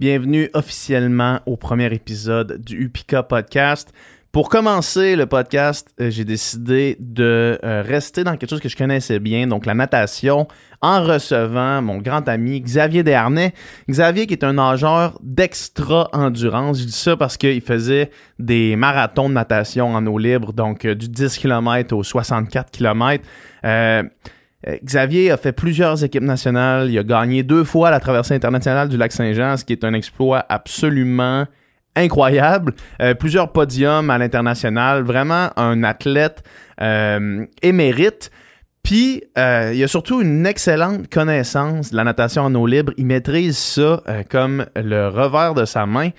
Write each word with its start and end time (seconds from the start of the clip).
Bienvenue 0.00 0.48
officiellement 0.54 1.40
au 1.44 1.58
premier 1.58 1.92
épisode 1.92 2.62
du 2.64 2.84
Upika 2.84 3.22
Podcast. 3.22 3.92
Pour 4.32 4.48
commencer 4.48 5.14
le 5.14 5.26
podcast, 5.26 5.94
euh, 6.00 6.08
j'ai 6.08 6.24
décidé 6.24 6.96
de 7.00 7.58
euh, 7.62 7.82
rester 7.86 8.24
dans 8.24 8.38
quelque 8.38 8.48
chose 8.48 8.60
que 8.60 8.70
je 8.70 8.78
connaissais 8.78 9.18
bien, 9.18 9.46
donc 9.46 9.66
la 9.66 9.74
natation, 9.74 10.48
en 10.80 11.04
recevant 11.04 11.82
mon 11.82 11.98
grand 11.98 12.26
ami 12.30 12.62
Xavier 12.62 13.02
Desharnais. 13.02 13.52
Xavier 13.90 14.26
qui 14.26 14.32
est 14.32 14.42
un 14.42 14.54
nageur 14.54 15.18
d'extra 15.22 16.08
endurance. 16.14 16.80
Je 16.80 16.86
dis 16.86 16.92
ça 16.92 17.18
parce 17.18 17.36
qu'il 17.36 17.60
faisait 17.60 18.10
des 18.38 18.76
marathons 18.76 19.28
de 19.28 19.34
natation 19.34 19.94
en 19.94 20.06
eau 20.06 20.16
libre, 20.16 20.54
donc 20.54 20.86
euh, 20.86 20.94
du 20.94 21.10
10 21.10 21.36
km 21.36 21.94
au 21.94 22.02
64 22.02 22.70
km. 22.70 23.22
Xavier 24.84 25.30
a 25.30 25.36
fait 25.36 25.52
plusieurs 25.52 26.04
équipes 26.04 26.22
nationales. 26.22 26.90
Il 26.90 26.98
a 26.98 27.02
gagné 27.02 27.42
deux 27.42 27.64
fois 27.64 27.90
la 27.90 28.00
traversée 28.00 28.34
internationale 28.34 28.88
du 28.88 28.96
lac 28.96 29.10
Saint-Jean, 29.12 29.56
ce 29.56 29.64
qui 29.64 29.72
est 29.72 29.84
un 29.84 29.94
exploit 29.94 30.44
absolument 30.48 31.46
incroyable. 31.96 32.74
Euh, 33.00 33.14
plusieurs 33.14 33.52
podiums 33.52 34.10
à 34.10 34.18
l'international. 34.18 35.02
Vraiment 35.02 35.50
un 35.56 35.82
athlète 35.82 36.42
euh, 36.80 37.44
émérite. 37.62 38.30
Puis, 38.82 39.22
euh, 39.36 39.72
il 39.74 39.82
a 39.84 39.88
surtout 39.88 40.22
une 40.22 40.46
excellente 40.46 41.10
connaissance 41.10 41.90
de 41.90 41.96
la 41.96 42.04
natation 42.04 42.42
en 42.42 42.54
eau 42.54 42.66
libre. 42.66 42.92
Il 42.96 43.06
maîtrise 43.06 43.58
ça 43.58 44.02
comme 44.30 44.64
le 44.74 45.08
revers 45.08 45.54
de 45.54 45.66
sa 45.66 45.84
main. 45.84 46.10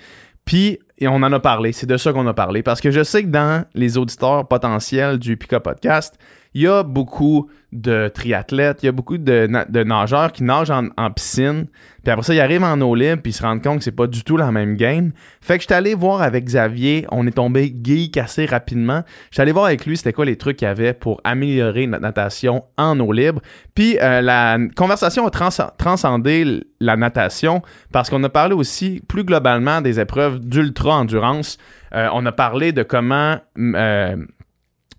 Puis, 0.44 0.78
et 0.98 1.08
on 1.08 1.16
en 1.16 1.32
a 1.32 1.40
parlé. 1.40 1.72
C'est 1.72 1.88
de 1.88 1.96
ça 1.96 2.12
qu'on 2.12 2.26
a 2.28 2.34
parlé. 2.34 2.62
Parce 2.62 2.80
que 2.80 2.92
je 2.92 3.02
sais 3.02 3.24
que 3.24 3.28
dans 3.28 3.64
les 3.74 3.98
auditeurs 3.98 4.46
potentiels 4.46 5.18
du 5.18 5.36
Pika 5.36 5.58
Podcast, 5.58 6.16
il 6.54 6.62
y 6.62 6.66
a 6.66 6.82
beaucoup 6.82 7.48
de 7.72 8.08
triathlètes, 8.08 8.82
il 8.82 8.86
y 8.86 8.88
a 8.88 8.92
beaucoup 8.92 9.16
de, 9.16 9.46
nageurs 9.82 10.32
qui 10.32 10.44
nagent 10.44 10.70
en, 10.70 11.10
piscine, 11.10 11.66
puis 12.02 12.12
après 12.12 12.22
ça, 12.22 12.34
ils 12.34 12.40
arrivent 12.40 12.64
en 12.64 12.78
eau 12.82 12.94
libre, 12.94 13.22
puis 13.22 13.30
ils 13.30 13.34
se 13.34 13.42
rendent 13.42 13.62
compte 13.62 13.78
que 13.78 13.84
c'est 13.84 13.92
pas 13.92 14.06
du 14.06 14.24
tout 14.24 14.36
la 14.36 14.52
même 14.52 14.76
game. 14.76 15.12
Fait 15.40 15.56
que 15.56 15.62
j'étais 15.62 15.74
allé 15.74 15.94
voir 15.94 16.20
avec 16.20 16.44
Xavier, 16.44 17.06
on 17.10 17.26
est 17.26 17.32
tombé 17.32 17.74
geek 17.82 18.18
assez 18.18 18.44
rapidement. 18.44 19.02
J'étais 19.30 19.42
allé 19.42 19.52
voir 19.52 19.66
avec 19.66 19.86
lui 19.86 19.96
c'était 19.96 20.12
quoi 20.12 20.26
les 20.26 20.36
trucs 20.36 20.58
qu'il 20.58 20.68
y 20.68 20.70
avait 20.70 20.92
pour 20.92 21.20
améliorer 21.24 21.86
notre 21.86 22.02
natation 22.02 22.64
en 22.76 23.00
eau 23.00 23.12
libre. 23.12 23.40
Puis 23.74 23.98
euh, 24.00 24.20
la 24.20 24.58
conversation 24.76 25.26
a 25.26 25.30
transcendé 25.30 26.62
la 26.80 26.96
natation 26.96 27.62
parce 27.90 28.10
qu'on 28.10 28.22
a 28.24 28.28
parlé 28.28 28.54
aussi 28.54 29.00
plus 29.08 29.24
globalement 29.24 29.80
des 29.80 29.98
épreuves 29.98 30.40
d'ultra-endurance. 30.40 31.56
Euh, 31.94 32.08
on 32.12 32.26
a 32.26 32.32
parlé 32.32 32.72
de 32.72 32.82
comment 32.82 33.38
euh, 33.58 34.16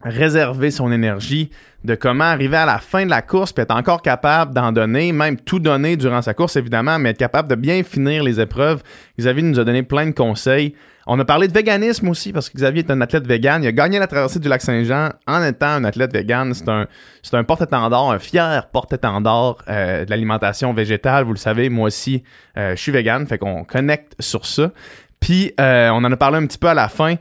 réserver 0.03 0.71
son 0.71 0.91
énergie, 0.91 1.49
de 1.83 1.95
comment 1.95 2.23
arriver 2.23 2.57
à 2.57 2.65
la 2.65 2.77
fin 2.77 3.05
de 3.05 3.09
la 3.09 3.21
course, 3.21 3.51
puis 3.51 3.63
être 3.63 3.75
encore 3.75 4.01
capable 4.01 4.53
d'en 4.53 4.71
donner, 4.71 5.11
même 5.11 5.37
tout 5.37 5.59
donner 5.59 5.97
durant 5.97 6.21
sa 6.21 6.33
course, 6.33 6.55
évidemment, 6.55 6.97
mais 6.99 7.09
être 7.09 7.17
capable 7.17 7.49
de 7.49 7.55
bien 7.55 7.83
finir 7.83 8.23
les 8.23 8.39
épreuves. 8.39 8.83
Xavier 9.19 9.43
nous 9.43 9.59
a 9.59 9.63
donné 9.63 9.83
plein 9.83 10.05
de 10.05 10.11
conseils. 10.11 10.75
On 11.05 11.19
a 11.19 11.25
parlé 11.25 11.49
de 11.49 11.53
véganisme 11.53 12.07
aussi, 12.07 12.31
parce 12.31 12.49
que 12.49 12.55
Xavier 12.55 12.83
est 12.83 12.91
un 12.91 13.01
athlète 13.01 13.27
vegan. 13.27 13.61
Il 13.61 13.67
a 13.67 13.73
gagné 13.73 13.99
la 13.99 14.07
traversée 14.07 14.39
du 14.39 14.47
lac 14.47 14.61
Saint-Jean 14.61 15.09
en 15.27 15.43
étant 15.43 15.67
un 15.67 15.83
athlète 15.83 16.13
vegan. 16.13 16.53
C'est 16.53 16.69
un, 16.69 16.87
c'est 17.21 17.35
un 17.35 17.43
porte-étendard, 17.43 18.09
un 18.09 18.19
fier 18.19 18.69
porte-étendard 18.69 19.57
euh, 19.67 20.05
de 20.05 20.09
l'alimentation 20.09 20.73
végétale. 20.73 21.25
Vous 21.25 21.33
le 21.33 21.37
savez, 21.37 21.67
moi 21.67 21.87
aussi, 21.87 22.23
euh, 22.57 22.71
je 22.77 22.81
suis 22.81 22.93
vegan, 22.93 23.27
fait 23.27 23.37
qu'on 23.37 23.65
connecte 23.65 24.15
sur 24.19 24.45
ça. 24.45 24.71
Puis, 25.19 25.53
euh, 25.59 25.89
on 25.89 26.05
en 26.05 26.11
a 26.11 26.17
parlé 26.17 26.37
un 26.37 26.45
petit 26.45 26.57
peu 26.57 26.67
à 26.67 26.73
la 26.73 26.87
fin 26.87 27.15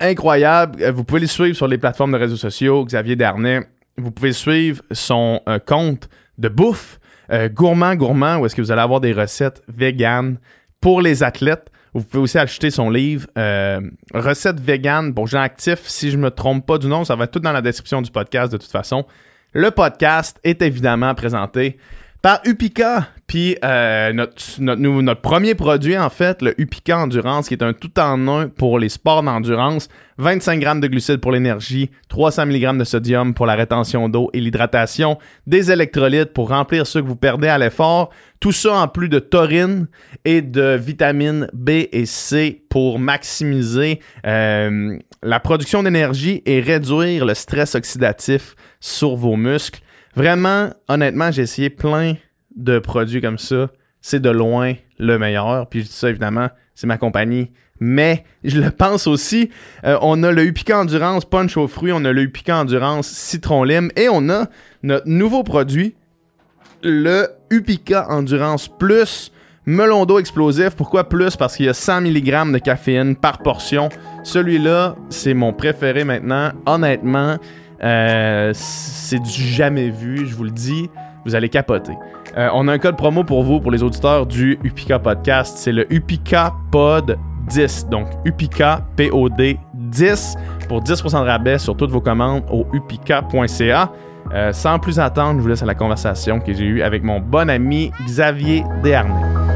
incroyable. 0.00 0.82
Euh, 0.82 0.92
vous 0.92 1.04
pouvez 1.04 1.20
le 1.20 1.26
suivre 1.26 1.56
sur 1.56 1.68
les 1.68 1.78
plateformes 1.78 2.12
de 2.12 2.18
réseaux 2.18 2.36
sociaux, 2.36 2.84
Xavier 2.84 3.16
Darnay. 3.16 3.60
Vous 3.96 4.10
pouvez 4.10 4.32
suivre 4.32 4.82
son 4.90 5.40
euh, 5.48 5.58
compte 5.58 6.08
de 6.38 6.48
bouffe, 6.48 6.98
euh, 7.30 7.48
gourmand 7.48 7.94
gourmand, 7.94 8.38
où 8.38 8.46
est-ce 8.46 8.56
que 8.56 8.62
vous 8.62 8.72
allez 8.72 8.80
avoir 8.80 9.00
des 9.00 9.12
recettes 9.12 9.62
véganes 9.68 10.38
pour 10.80 11.02
les 11.02 11.22
athlètes. 11.22 11.70
Vous 11.92 12.02
pouvez 12.02 12.22
aussi 12.22 12.38
acheter 12.38 12.70
son 12.70 12.88
livre 12.88 13.26
Recettes 14.14 14.60
véganes 14.60 15.12
pour 15.12 15.26
gens 15.26 15.40
actifs. 15.40 15.88
Si 15.88 16.10
je 16.10 16.16
me 16.16 16.30
trompe 16.30 16.64
pas 16.64 16.78
du 16.78 16.86
nom, 16.86 17.04
ça 17.04 17.16
va 17.16 17.24
être 17.24 17.32
tout 17.32 17.40
dans 17.40 17.52
la 17.52 17.62
description 17.62 18.00
du 18.00 18.10
podcast 18.10 18.52
de 18.52 18.56
toute 18.56 18.70
façon. 18.70 19.04
Le 19.52 19.72
podcast 19.72 20.38
est 20.44 20.62
évidemment 20.62 21.12
présenté 21.16 21.78
par 22.22 22.40
Upika. 22.44 23.08
Puis 23.26 23.56
euh, 23.64 24.12
notre, 24.12 24.60
notre, 24.60 25.20
premier 25.20 25.54
produit, 25.54 25.96
en 25.96 26.10
fait, 26.10 26.42
le 26.42 26.60
Upika 26.60 26.98
Endurance, 26.98 27.46
qui 27.46 27.54
est 27.54 27.62
un 27.62 27.72
tout-en-un 27.72 28.48
pour 28.48 28.80
les 28.80 28.88
sports 28.88 29.22
d'endurance. 29.22 29.88
25 30.18 30.58
grammes 30.58 30.80
de 30.80 30.88
glucides 30.88 31.20
pour 31.20 31.30
l'énergie, 31.30 31.90
300 32.08 32.46
mg 32.46 32.76
de 32.76 32.84
sodium 32.84 33.32
pour 33.32 33.46
la 33.46 33.54
rétention 33.54 34.08
d'eau 34.08 34.30
et 34.34 34.40
l'hydratation, 34.40 35.16
des 35.46 35.70
électrolytes 35.70 36.32
pour 36.32 36.48
remplir 36.48 36.86
ce 36.86 36.98
que 36.98 37.04
vous 37.04 37.16
perdez 37.16 37.48
à 37.48 37.56
l'effort. 37.56 38.10
Tout 38.40 38.52
ça 38.52 38.74
en 38.74 38.88
plus 38.88 39.08
de 39.08 39.20
taurine 39.20 39.86
et 40.24 40.42
de 40.42 40.76
vitamines 40.76 41.48
B 41.52 41.70
et 41.92 42.06
C 42.06 42.64
pour 42.68 42.98
maximiser 42.98 44.00
euh, 44.26 44.98
la 45.22 45.40
production 45.40 45.84
d'énergie 45.84 46.42
et 46.46 46.60
réduire 46.60 47.24
le 47.24 47.34
stress 47.34 47.76
oxydatif 47.76 48.56
sur 48.80 49.14
vos 49.14 49.36
muscles. 49.36 49.80
Vraiment, 50.14 50.70
honnêtement, 50.88 51.30
j'ai 51.30 51.42
essayé 51.42 51.70
plein 51.70 52.14
de 52.56 52.78
produits 52.78 53.20
comme 53.20 53.38
ça. 53.38 53.70
C'est 54.00 54.20
de 54.20 54.30
loin 54.30 54.74
le 54.98 55.18
meilleur. 55.18 55.68
Puis 55.68 55.80
je 55.80 55.86
dis 55.86 55.92
ça, 55.92 56.10
évidemment, 56.10 56.48
c'est 56.74 56.86
ma 56.86 56.98
compagnie. 56.98 57.50
Mais 57.78 58.24
je 58.44 58.60
le 58.60 58.70
pense 58.70 59.06
aussi. 59.06 59.50
Euh, 59.84 59.98
on 60.02 60.22
a 60.22 60.32
le 60.32 60.44
Upica 60.44 60.78
Endurance 60.78 61.24
Punch 61.24 61.56
aux 61.56 61.68
fruits, 61.68 61.92
on 61.92 62.04
a 62.04 62.12
le 62.12 62.22
Upica 62.22 62.58
Endurance 62.58 63.08
Citron 63.08 63.64
Lime 63.64 63.90
et 63.96 64.08
on 64.10 64.28
a 64.28 64.48
notre 64.82 65.08
nouveau 65.08 65.42
produit, 65.42 65.94
le 66.82 67.28
Upica 67.50 68.06
Endurance 68.10 68.68
Plus 68.68 69.32
melon 69.66 70.04
d'eau 70.04 70.18
explosif. 70.18 70.70
Pourquoi 70.70 71.08
plus? 71.08 71.36
Parce 71.36 71.56
qu'il 71.56 71.66
y 71.66 71.68
a 71.68 71.74
100 71.74 72.02
mg 72.02 72.52
de 72.52 72.58
caféine 72.58 73.16
par 73.16 73.38
portion. 73.38 73.88
Celui-là, 74.24 74.96
c'est 75.08 75.34
mon 75.34 75.52
préféré 75.52 76.04
maintenant. 76.04 76.52
Honnêtement, 76.66 77.36
euh, 77.82 78.50
c'est 78.54 79.20
du 79.20 79.30
jamais 79.30 79.90
vu, 79.90 80.26
je 80.26 80.34
vous 80.34 80.44
le 80.44 80.50
dis. 80.50 80.90
Vous 81.26 81.34
allez 81.34 81.48
capoter. 81.48 81.92
Euh, 82.36 82.48
on 82.54 82.66
a 82.68 82.72
un 82.72 82.78
code 82.78 82.96
promo 82.96 83.24
pour 83.24 83.42
vous, 83.42 83.60
pour 83.60 83.70
les 83.70 83.82
auditeurs 83.82 84.26
du 84.26 84.58
Upika 84.64 84.98
Podcast. 84.98 85.58
C'est 85.58 85.72
le 85.72 85.92
Upika 85.92 86.54
Pod 86.70 87.18
10. 87.48 87.88
Donc, 87.88 88.06
Upika 88.24 88.86
POD 88.96 89.56
10 89.74 90.36
pour 90.68 90.82
10% 90.82 91.22
de 91.22 91.28
rabais 91.28 91.58
sur 91.58 91.76
toutes 91.76 91.90
vos 91.90 92.00
commandes 92.00 92.44
au 92.50 92.66
upika.ca. 92.72 93.90
Euh, 94.32 94.52
sans 94.52 94.78
plus 94.78 95.00
attendre, 95.00 95.38
je 95.38 95.42
vous 95.42 95.48
laisse 95.48 95.62
à 95.62 95.66
la 95.66 95.74
conversation 95.74 96.40
que 96.40 96.52
j'ai 96.52 96.64
eue 96.64 96.82
avec 96.82 97.02
mon 97.02 97.20
bon 97.20 97.50
ami 97.50 97.90
Xavier 98.06 98.64
Desharnais. 98.82 99.49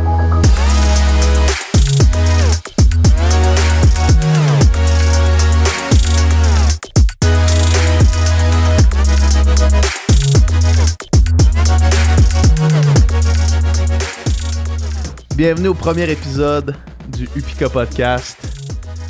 Bienvenue 15.37 15.67
au 15.67 15.75
premier 15.75 16.09
épisode 16.09 16.77
du 17.09 17.25
Upika 17.35 17.69
Podcast. 17.69 18.39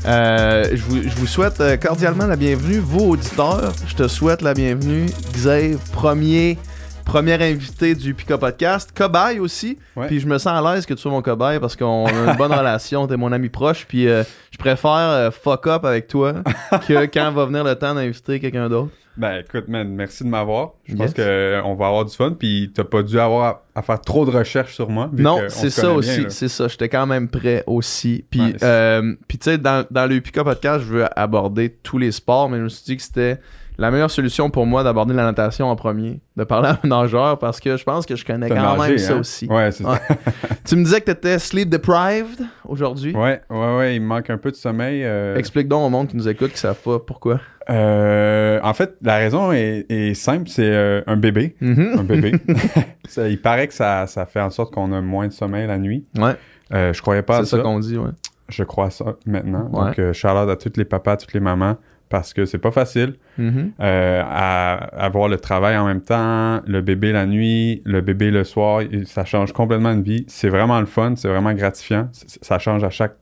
Euh, 0.07 0.65
je, 0.73 0.83
vous, 0.83 1.27
souhaite 1.27 1.61
euh, 1.61 1.77
cordialement 1.77 2.27
la 2.27 2.37
bienvenue, 2.37 2.79
vous 2.79 3.11
auditeurs. 3.11 3.75
Je 3.87 3.95
te 3.95 4.09
souhaite 4.09 4.41
la 4.41 4.55
bienvenue, 4.55 5.05
Xavier, 5.35 5.77
premier, 5.93 6.57
premier 7.05 7.35
invité 7.35 7.95
du 7.95 8.13
Upika 8.13 8.39
Podcast. 8.39 8.91
Cobaye 8.97 9.39
aussi. 9.39 9.77
Puis 10.07 10.21
je 10.21 10.27
me 10.27 10.39
sens 10.39 10.67
à 10.67 10.75
l'aise 10.75 10.87
que 10.87 10.95
tu 10.95 11.03
sois 11.03 11.11
mon 11.11 11.21
cobaye 11.21 11.61
parce 11.61 11.77
qu'on 11.77 12.07
a 12.07 12.31
une 12.31 12.37
bonne 12.39 12.53
relation. 12.59 13.07
T'es 13.07 13.19
mon 13.19 13.31
ami 13.31 13.51
proche. 13.51 13.85
Puis 13.87 14.09
euh, 14.09 14.25
je 14.51 14.57
préfère 14.57 15.31
fuck 15.31 15.67
up 15.67 15.85
avec 15.85 16.09
toi 16.09 16.37
que 16.89 17.05
quand 17.05 17.33
va 17.33 17.45
venir 17.45 17.65
le 17.65 17.75
temps 17.75 17.95
d'inviter 17.95 18.41
quelqu'un 18.41 18.71
d'autre. 18.71 18.93
Ben 19.17 19.39
écoute, 19.39 19.69
man, 19.69 19.89
merci 19.89 20.25
de 20.25 20.29
m'avoir. 20.29 20.73
Je 20.85 20.97
pense 20.97 21.15
qu'on 21.15 21.23
euh, 21.23 21.63
va 21.63 21.87
avoir 21.87 22.05
du 22.05 22.15
fun, 22.15 22.35
puis 22.37 22.73
t'as 22.75 22.85
pas 22.85 23.03
dû 23.03 23.19
avoir 23.19 23.63
à, 23.75 23.83
faire 23.83 24.01
trop 24.01 24.27
de 24.27 24.31
recherches 24.31 24.75
sur 24.75 24.91
moi. 24.91 25.09
Non, 25.13 25.41
c'est 25.49 25.71
ça 25.71 25.93
aussi, 25.93 26.27
c'est 26.31 26.49
ça. 26.49 26.69
J'étais 26.69 26.89
quand 26.89 27.07
même 27.07 27.29
prêt 27.29 27.63
aussi. 27.67 28.25
Puis, 28.29 28.55
euh, 28.63 29.15
puis 29.29 29.39
tu 29.39 29.51
sais, 29.51 29.59
dans, 29.59 29.87
dans 29.91 30.07
le 30.07 30.21
Pika 30.21 30.43
Podcast, 30.43 30.85
je 30.85 30.93
veux 30.93 31.19
aborder 31.19 31.71
tous 31.71 31.99
les 31.99 32.11
sports, 32.11 32.49
mais 32.49 32.59
je 32.59 32.63
me 32.65 32.69
suis 32.69 32.85
dit 32.85 32.97
que 32.97 33.03
c'était 33.03 33.39
la 33.77 33.91
meilleure 33.91 34.11
solution 34.11 34.51
pour 34.51 34.67
moi 34.67 34.85
d'aborder 34.85 35.15
la 35.15 35.25
natation 35.25 35.69
en 35.69 35.77
premier, 35.77 36.21
de 36.37 36.45
parler 36.45 36.69
à 36.69 36.81
un 36.83 36.89
nageur 36.89 37.39
parce 37.39 37.59
que 37.59 37.77
je 37.77 37.85
pense 37.85 38.07
que 38.07 38.15
je 38.15 38.25
connais 38.25 38.49
quand 38.49 38.79
même 38.79 38.99
ça 38.99 39.15
hein? 39.15 39.21
aussi. 39.21 39.47
Ouais, 39.47 39.73
c'est 39.73 39.83
ça. 39.83 40.01
tu 40.65 40.77
me 40.77 40.85
disais 40.85 41.01
que 41.01 41.07
tu 41.07 41.11
étais 41.11 41.39
sleep 41.39 41.69
deprived 41.69 42.47
aujourd'hui? 42.67 43.15
Ouais, 43.15 43.41
ouais, 43.51 43.77
ouais, 43.77 43.97
il 43.97 44.03
me 44.03 44.07
manque 44.07 44.31
un 44.31 44.39
peu 44.39 44.51
de 44.51 44.57
sommeil. 44.57 45.03
Euh. 45.05 45.37
Explique 45.37 45.69
donc 45.69 45.85
au 45.87 45.91
monde 45.91 46.09
qui 46.09 46.17
nous 46.17 46.29
écoute 46.29 46.53
qui 46.53 46.59
savent 46.59 46.81
pas 46.83 46.99
pourquoi. 47.01 47.41
Euh, 47.71 48.61
en 48.63 48.75
fait, 48.75 48.97
la 49.03 49.17
raison 49.17 49.53
est, 49.53 50.15
simple, 50.15 50.49
c'est 50.49 50.69
euh, 50.69 51.03
un 51.07 51.17
bébé. 51.17 51.57
Mm-hmm. 51.63 51.99
Un 51.99 52.05
bébé. 52.05 52.33
il 53.29 53.41
paraît 53.41 53.69
que 53.69 53.75
ça, 53.75 54.07
ça 54.07 54.27
fait 54.27 54.41
en 54.41 54.51
sorte 54.51 54.73
qu'on 54.73 54.93
a 54.93 55.01
moins 55.01 55.29
de 55.29 55.33
sommeil 55.33 55.67
la 55.67 55.79
nuit. 55.79 56.05
Ouais. 56.17 56.37
je 56.71 57.01
croyais 57.01 57.23
pas 57.23 57.39
à 57.39 57.39
ça. 57.41 57.45
C'est 57.45 57.57
ça 57.57 57.63
qu'on 57.63 57.79
dit, 57.79 57.97
ouais. 57.97 58.11
Je 58.49 58.63
crois 58.63 58.91
ça 58.91 59.17
maintenant. 59.27 59.71
Donc, 59.71 60.13
Charlotte 60.13 60.51
à 60.51 60.57
tous 60.57 60.77
les 60.77 60.85
papas, 60.85 61.17
toutes 61.17 61.33
les 61.33 61.41
mamans 61.41 61.77
parce 62.15 62.33
que 62.33 62.45
c'est 62.45 62.59
pas 62.59 62.71
facile. 62.71 63.15
Mhm. 63.39 63.73
Euh, 63.81 64.23
à 64.25 64.75
avoir 65.05 65.29
le 65.29 65.37
travail 65.37 65.77
en 65.77 65.87
même 65.87 66.01
temps, 66.01 66.61
le 66.67 66.81
bébé 66.81 67.11
la 67.11 67.27
nuit, 67.27 67.83
le 67.85 68.01
bébé 68.03 68.31
le 68.31 68.45
soir, 68.45 68.83
ça 69.05 69.25
change 69.25 69.53
complètement 69.53 69.97
de 69.97 70.03
vie. 70.03 70.25
C'est 70.29 70.49
vraiment 70.49 70.79
le 70.79 70.87
fun, 70.87 71.15
c'est 71.17 71.29
vraiment 71.29 71.53
gratifiant. 71.55 72.09
Ça 72.13 72.61
change 72.61 72.85
à 72.85 72.91
chaque 72.91 73.17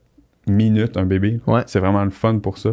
minute 0.45 0.97
un 0.97 1.05
bébé. 1.05 1.39
Ouais. 1.47 1.63
C'est 1.65 1.79
vraiment 1.79 2.03
le 2.03 2.11
fun 2.11 2.37
pour 2.37 2.57
ça. 2.57 2.69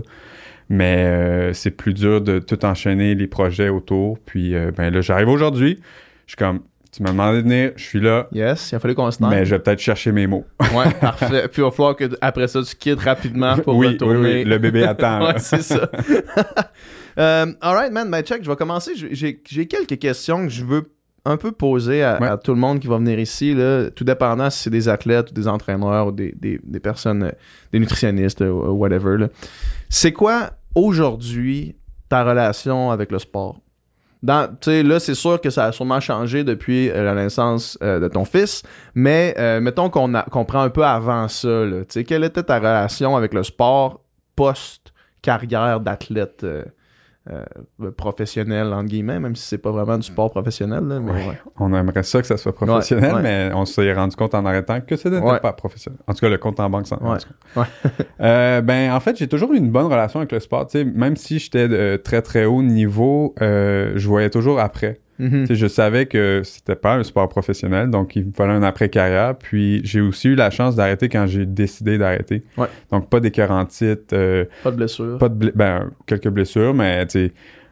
Mais 0.73 1.05
euh, 1.05 1.53
c'est 1.53 1.73
plus 1.73 1.93
dur 1.93 2.21
de 2.21 2.39
tout 2.39 2.65
enchaîner 2.65 3.15
les 3.17 3.27
projets 3.27 3.69
autour. 3.69 4.19
Puis 4.25 4.55
euh, 4.55 4.71
ben 4.75 4.93
là, 4.95 5.01
j'arrive 5.01 5.29
aujourd'hui. 5.29 5.81
Je 6.27 6.33
suis 6.33 6.37
comme, 6.37 6.61
tu 6.93 7.03
m'as 7.03 7.11
demandé 7.11 7.39
de 7.39 7.43
venir, 7.43 7.73
je 7.77 7.83
suis 7.85 8.01
là, 8.01 8.29
Yes, 8.33 8.71
il 8.71 8.77
a 8.77 8.79
fallu 8.79 8.95
qu'on 8.95 9.11
se 9.11 9.19
mais 9.25 9.45
je 9.45 9.55
vais 9.57 9.59
peut-être 9.61 9.81
chercher 9.81 10.13
mes 10.13 10.27
mots. 10.29 10.45
Ouais, 10.75 10.91
parfait. 11.01 11.49
Puis 11.49 11.61
il 11.61 11.65
va 11.65 11.71
falloir 11.73 11.97
que 11.97 12.05
après 12.21 12.47
ça, 12.49 12.63
tu 12.63 12.75
quittes 12.77 13.01
rapidement 13.01 13.57
pour 13.59 13.77
oui, 13.77 13.89
retourner. 13.89 14.19
oui, 14.43 14.45
le 14.45 14.59
bébé 14.59 14.85
attend. 14.85 15.27
ouais, 15.27 15.39
c'est 15.39 15.63
ça. 15.63 15.91
euh, 17.19 17.47
alright, 17.61 17.93
man, 17.93 18.09
my 18.11 18.23
check, 18.23 18.43
je 18.45 18.51
vais 18.51 18.57
commencer. 18.57 18.93
J'ai- 18.95 19.67
quelques 19.67 19.99
questions 19.99 20.45
que 20.47 20.53
je 20.53 20.65
veux 20.65 20.83
un 21.25 21.37
peu 21.37 21.53
poser 21.53 22.03
à, 22.03 22.19
Ouais. 22.21 22.29
à 22.29 22.37
tout 22.39 22.53
le 22.55 22.59
monde 22.61 22.79
qui 22.81 22.87
va 22.87 22.97
venir 22.97 23.19
ici, 23.19 23.55
là, 23.55 23.91
tout 23.91 24.05
dépendant 24.05 24.49
si 24.51 24.63
c'est 24.63 24.71
des 24.71 24.89
athlètes 24.89 25.31
ou 25.31 25.35
des 25.35 25.49
entraîneurs 25.49 26.07
ou 26.09 26.13
des, 26.13 26.33
des- 26.41 26.61
des 26.65 26.81
personnes, 26.81 27.33
des 27.73 27.79
nutritionnistes 27.79 28.41
ou 28.41 28.71
whatever. 28.73 29.27
C'est 29.89 30.13
quoi 30.13 30.51
aujourd'hui 30.75 31.77
ta 32.09 32.25
relation 32.25 32.91
avec 32.91 33.13
le 33.13 33.19
sport? 33.19 33.61
Là, 34.23 34.51
c'est 34.61 35.15
sûr 35.15 35.41
que 35.41 35.49
ça 35.49 35.67
a 35.67 35.73
sûrement 35.73 36.01
changé 36.01 36.45
depuis 36.45 36.91
euh, 36.91 37.03
la 37.03 37.15
naissance 37.15 37.79
euh, 37.83 37.99
de 38.01 38.09
ton 38.09 38.27
fils, 38.27 38.63
mais 38.95 39.35
euh, 39.39 39.61
mettons 39.61 39.89
qu'on 39.89 40.45
prend 40.45 40.61
un 40.61 40.69
peu 40.69 40.85
avant 40.85 41.27
ça. 41.29 41.65
Quelle 42.07 42.25
était 42.25 42.43
ta 42.43 42.59
relation 42.59 43.17
avec 43.17 43.33
le 43.33 43.43
sport 43.43 44.01
post-carrière 44.37 45.81
d'athlète 45.81 46.45
euh, 47.31 47.45
euh, 47.83 47.91
professionnel, 47.91 48.73
entre 48.73 48.87
guillemets, 48.89 49.21
même 49.21 49.37
si 49.37 49.47
c'est 49.47 49.59
pas 49.59 49.71
vraiment 49.71 49.99
du 49.99 50.07
sport 50.07 50.31
professionnel. 50.31 50.85
Là, 50.87 51.01
mais 51.01 51.11
Ouais. 51.13 51.27
ouais. 51.29 51.39
On 51.59 51.73
aimerait 51.75 52.03
ça 52.03 52.21
que 52.23 52.27
ça 52.27 52.37
soit 52.39 52.55
professionnel, 52.55 53.15
Ouais, 53.17 53.23
mais 53.23 53.51
on 53.55 53.67
s'est 53.67 53.93
rendu 53.93 54.17
compte 54.17 54.35
en 54.35 54.47
arrêtant 54.47 54.81
que 54.81 54.97
ce 54.97 55.09
n'était 55.09 55.39
pas 55.41 55.53
professionnel. 55.53 55.99
En 56.07 56.15
tout 56.15 56.21
cas, 56.21 56.29
le 56.31 56.39
compte 56.39 56.59
en 56.61 56.71
banque, 56.71 56.87
ça. 56.87 56.99
en. 57.03 57.17
Euh, 58.21 58.61
ben, 58.63 58.93
en 58.93 59.01
fait, 59.01 59.17
j'ai 59.17 59.29
toujours 59.29 59.53
eu 59.53 59.57
une 59.57 59.71
bonne 59.71 59.87
relation 59.87 60.21
avec 60.21 60.33
le 60.33 60.41
sport. 60.41 60.67
Même 60.75 61.17
si 61.17 61.39
j'étais 61.39 61.69
de 61.69 61.97
très 62.03 62.23
très 62.23 62.45
haut 62.45 62.63
niveau, 62.63 63.35
euh, 63.41 63.93
je 63.97 64.09
voyais 64.09 64.31
toujours 64.31 64.61
après. 64.61 65.01
Mhm. 65.21 65.47
Sais, 65.47 65.55
je 65.55 65.67
savais 65.67 66.07
que 66.07 66.41
c'était 66.45 66.75
pas 66.75 66.95
un 66.95 67.03
sport 67.05 67.29
professionnel, 67.29 67.91
donc 67.91 68.17
il 68.17 68.27
me 68.27 68.33
fallait 68.33 68.55
un 68.55 68.63
après-carrière. 68.63 69.37
Puis 69.37 69.81
j'ai 69.85 70.01
aussi 70.01 70.29
eu 70.29 70.35
la 70.35 70.51
chance 70.51 70.77
d'arrêter 70.77 71.09
quand 71.09 71.27
j'ai 71.27 71.45
décidé 71.47 71.99
d'arrêter. 71.99 72.43
Ouais. 72.57 72.67
Donc 72.91 73.11
pas 73.11 73.21
d'écœurantite, 73.21 74.13
euh, 74.13 74.47
Pas 74.65 74.71
de 74.71 74.77
blessure. 74.77 75.19
pas 75.19 75.29
de 75.29 75.53
ben, 75.55 75.91
quelques 76.07 76.31
blessures, 76.31 76.73
mais 76.75 77.07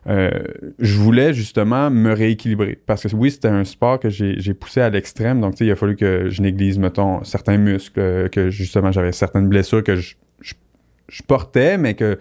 euh, 0.06 0.30
je 0.78 0.96
voulais 0.98 1.32
justement 1.32 1.90
me 1.90 2.12
rééquilibrer. 2.12 2.78
Parce 2.86 3.02
que 3.02 3.16
oui, 3.16 3.30
c'était 3.30 3.48
un 3.48 3.64
sport 3.64 3.98
que 3.98 4.08
j'ai 4.08 4.38
j'ai 4.38 4.54
poussé 4.54 4.80
à 4.80 4.90
l'extrême, 4.90 5.40
donc 5.40 5.60
il 5.60 5.70
a 5.70 5.76
fallu 5.76 5.96
que 5.96 6.28
je 6.28 6.42
néglige, 6.42 6.78
mettons, 6.78 7.24
certains 7.24 7.56
muscles, 7.58 7.98
euh, 8.00 8.28
que 8.28 8.50
justement 8.50 8.92
j'avais 8.92 9.12
certaines 9.12 9.48
blessures 9.48 9.82
que 9.82 9.96
je, 9.96 10.14
je, 10.40 10.54
je 11.08 11.22
portais, 11.22 11.78
mais 11.78 11.94
que 11.94 12.18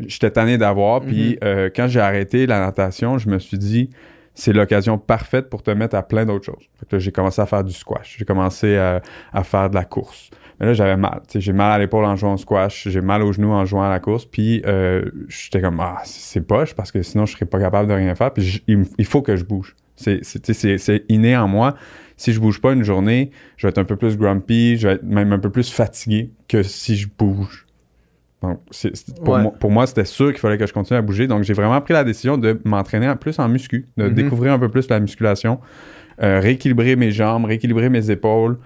j'étais 0.00 0.30
tanné 0.30 0.58
d'avoir. 0.58 1.00
Puis 1.00 1.38
euh, 1.42 1.70
quand 1.74 1.86
j'ai 1.88 2.00
arrêté 2.00 2.46
la 2.46 2.60
natation, 2.60 3.18
je 3.18 3.28
me 3.28 3.38
suis 3.38 3.58
dit, 3.58 3.90
c'est 4.34 4.52
l'occasion 4.52 4.98
parfaite 4.98 5.50
pour 5.50 5.62
te 5.62 5.70
mettre 5.70 5.96
à 5.96 6.02
plein 6.02 6.24
d'autres 6.24 6.46
choses. 6.46 6.68
Fait 6.78 6.86
que 6.86 6.96
là, 6.96 7.00
j'ai 7.00 7.12
commencé 7.12 7.40
à 7.40 7.46
faire 7.46 7.64
du 7.64 7.72
squash. 7.72 8.16
J'ai 8.18 8.24
commencé 8.24 8.76
à, 8.76 9.02
à 9.32 9.44
faire 9.44 9.68
de 9.68 9.74
la 9.74 9.84
course. 9.84 10.30
Mais 10.58 10.66
là, 10.66 10.74
j'avais 10.74 10.96
mal. 10.96 11.22
J'ai 11.34 11.52
mal 11.52 11.72
à 11.72 11.78
l'épaule 11.78 12.04
en 12.04 12.16
jouant 12.16 12.34
au 12.34 12.36
squash. 12.36 12.88
J'ai 12.88 13.00
mal 13.00 13.22
au 13.22 13.32
genou 13.32 13.50
en 13.50 13.64
jouant 13.64 13.82
à 13.82 13.90
la 13.90 14.00
course. 14.00 14.24
Puis 14.24 14.62
euh, 14.66 15.10
j'étais 15.28 15.60
comme, 15.60 15.80
ah, 15.80 16.00
c'est 16.04 16.40
poche 16.40 16.74
parce 16.74 16.92
que 16.92 17.02
sinon, 17.02 17.26
je 17.26 17.32
serais 17.34 17.46
pas 17.46 17.58
capable 17.58 17.88
de 17.88 17.94
rien 17.94 18.14
faire. 18.14 18.32
Puis 18.32 18.62
il, 18.68 19.04
faut 19.04 19.22
que 19.22 19.36
je 19.36 19.44
bouge. 19.44 19.74
C'est 19.96 21.04
inné 21.08 21.36
en 21.36 21.48
moi. 21.48 21.74
Si 22.16 22.32
je 22.32 22.40
bouge 22.40 22.60
pas 22.60 22.72
une 22.72 22.84
journée, 22.84 23.32
je 23.56 23.66
vais 23.66 23.70
être 23.70 23.78
un 23.78 23.84
peu 23.84 23.96
plus 23.96 24.16
grumpy, 24.16 24.76
je 24.76 24.86
vais 24.86 24.94
être 24.94 25.02
même 25.02 25.32
un 25.32 25.38
peu 25.38 25.50
plus 25.50 25.72
fatigué 25.72 26.30
que 26.46 26.62
si 26.62 26.96
je 26.96 27.08
bouge. 27.08 27.66
Donc, 28.42 28.60
pour, 29.24 29.34
Ouais. 29.34 29.42
moi, 29.42 29.52
pour 29.58 29.70
moi, 29.70 29.86
c'était 29.86 30.04
sûr 30.04 30.30
qu'il 30.32 30.40
fallait 30.40 30.58
que 30.58 30.66
je 30.66 30.72
continue 30.72 30.98
à 30.98 31.02
bouger. 31.02 31.26
Donc, 31.28 31.44
j'ai 31.44 31.52
vraiment 31.54 31.80
pris 31.80 31.92
la 31.94 32.02
décision 32.04 32.36
de 32.36 32.60
m'entraîner 32.64 33.08
en 33.08 33.16
plus 33.16 33.38
en 33.38 33.48
muscu, 33.48 33.86
de 33.96 34.08
Mhm. 34.08 34.14
découvrir 34.14 34.52
un 34.52 34.58
peu 34.58 34.68
plus 34.68 34.88
la 34.88 34.98
musculation, 35.00 35.60
euh, 36.22 36.40
rééquilibrer 36.40 36.96
mes 36.96 37.10
jambes, 37.12 37.44
rééquilibrer 37.44 37.88
mes 37.88 38.10
épaules. 38.10 38.58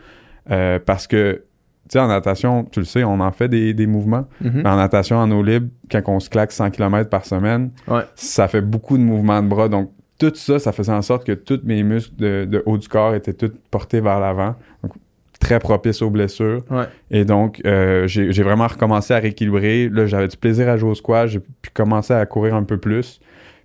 euh, 0.50 0.78
parce 0.78 1.08
que, 1.08 1.42
tu 1.42 1.92
sais, 1.94 1.98
en 1.98 2.06
natation, 2.06 2.64
tu 2.70 2.78
le 2.78 2.84
sais, 2.86 3.02
on 3.02 3.18
en 3.18 3.32
fait 3.32 3.48
des, 3.48 3.74
des 3.74 3.86
mouvements. 3.88 4.26
Mhm. 4.40 4.62
Mais 4.62 4.68
en 4.70 4.76
natation, 4.76 5.16
en 5.16 5.28
eau 5.32 5.42
libre, 5.42 5.66
quand 5.90 6.02
on 6.06 6.20
se 6.20 6.30
claque 6.30 6.52
100 6.52 6.70
km 6.70 7.10
par 7.10 7.24
semaine, 7.24 7.70
Ouais. 7.88 8.02
ça 8.14 8.46
fait 8.46 8.60
beaucoup 8.60 8.96
de 8.96 9.02
mouvements 9.02 9.42
de 9.42 9.48
bras. 9.48 9.68
Donc, 9.68 9.90
tout 10.20 10.30
ça, 10.36 10.60
ça 10.60 10.70
faisait 10.70 10.92
en 10.92 11.02
sorte 11.02 11.24
que 11.26 11.32
tous 11.32 11.60
mes 11.64 11.82
muscles 11.82 12.14
de, 12.16 12.44
de 12.48 12.62
haut 12.64 12.78
du 12.78 12.86
corps 12.88 13.14
étaient 13.16 13.32
tous 13.34 13.50
portés 13.72 14.00
vers 14.00 14.20
l'avant. 14.20 14.54
Donc, 14.84 14.92
très 15.38 15.58
propice 15.58 16.02
aux 16.02 16.10
blessures. 16.10 16.64
Ouais. 16.70 16.84
Et 17.10 17.24
donc, 17.24 17.60
euh, 17.66 18.06
j'ai 18.06 18.42
vraiment 18.42 18.66
recommencé 18.66 19.14
à 19.14 19.18
rééquilibrer. 19.18 19.88
Là, 19.88 20.06
j'avais 20.06 20.28
du 20.28 20.36
plaisir 20.36 20.68
à 20.68 20.76
jouer 20.76 20.90
au 20.90 20.94
squash. 20.94 21.30
J'ai 21.30 21.40
pu 21.40 21.70
commencer 21.72 22.14
à 22.14 22.24
courir 22.26 22.54
un 22.54 22.64
peu 22.64 22.78
plus. 22.78 23.20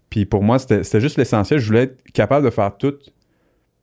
Puis 0.09 0.25
pour 0.25 0.43
moi, 0.43 0.59
c'était 0.59 0.99
juste 0.99 1.17
l'essentiel. 1.17 1.59
Je 1.59 1.67
voulais 1.67 1.83
être 1.83 2.03
capable 2.13 2.45
de 2.45 2.51
faire 2.51 2.75
tout, 2.77 2.95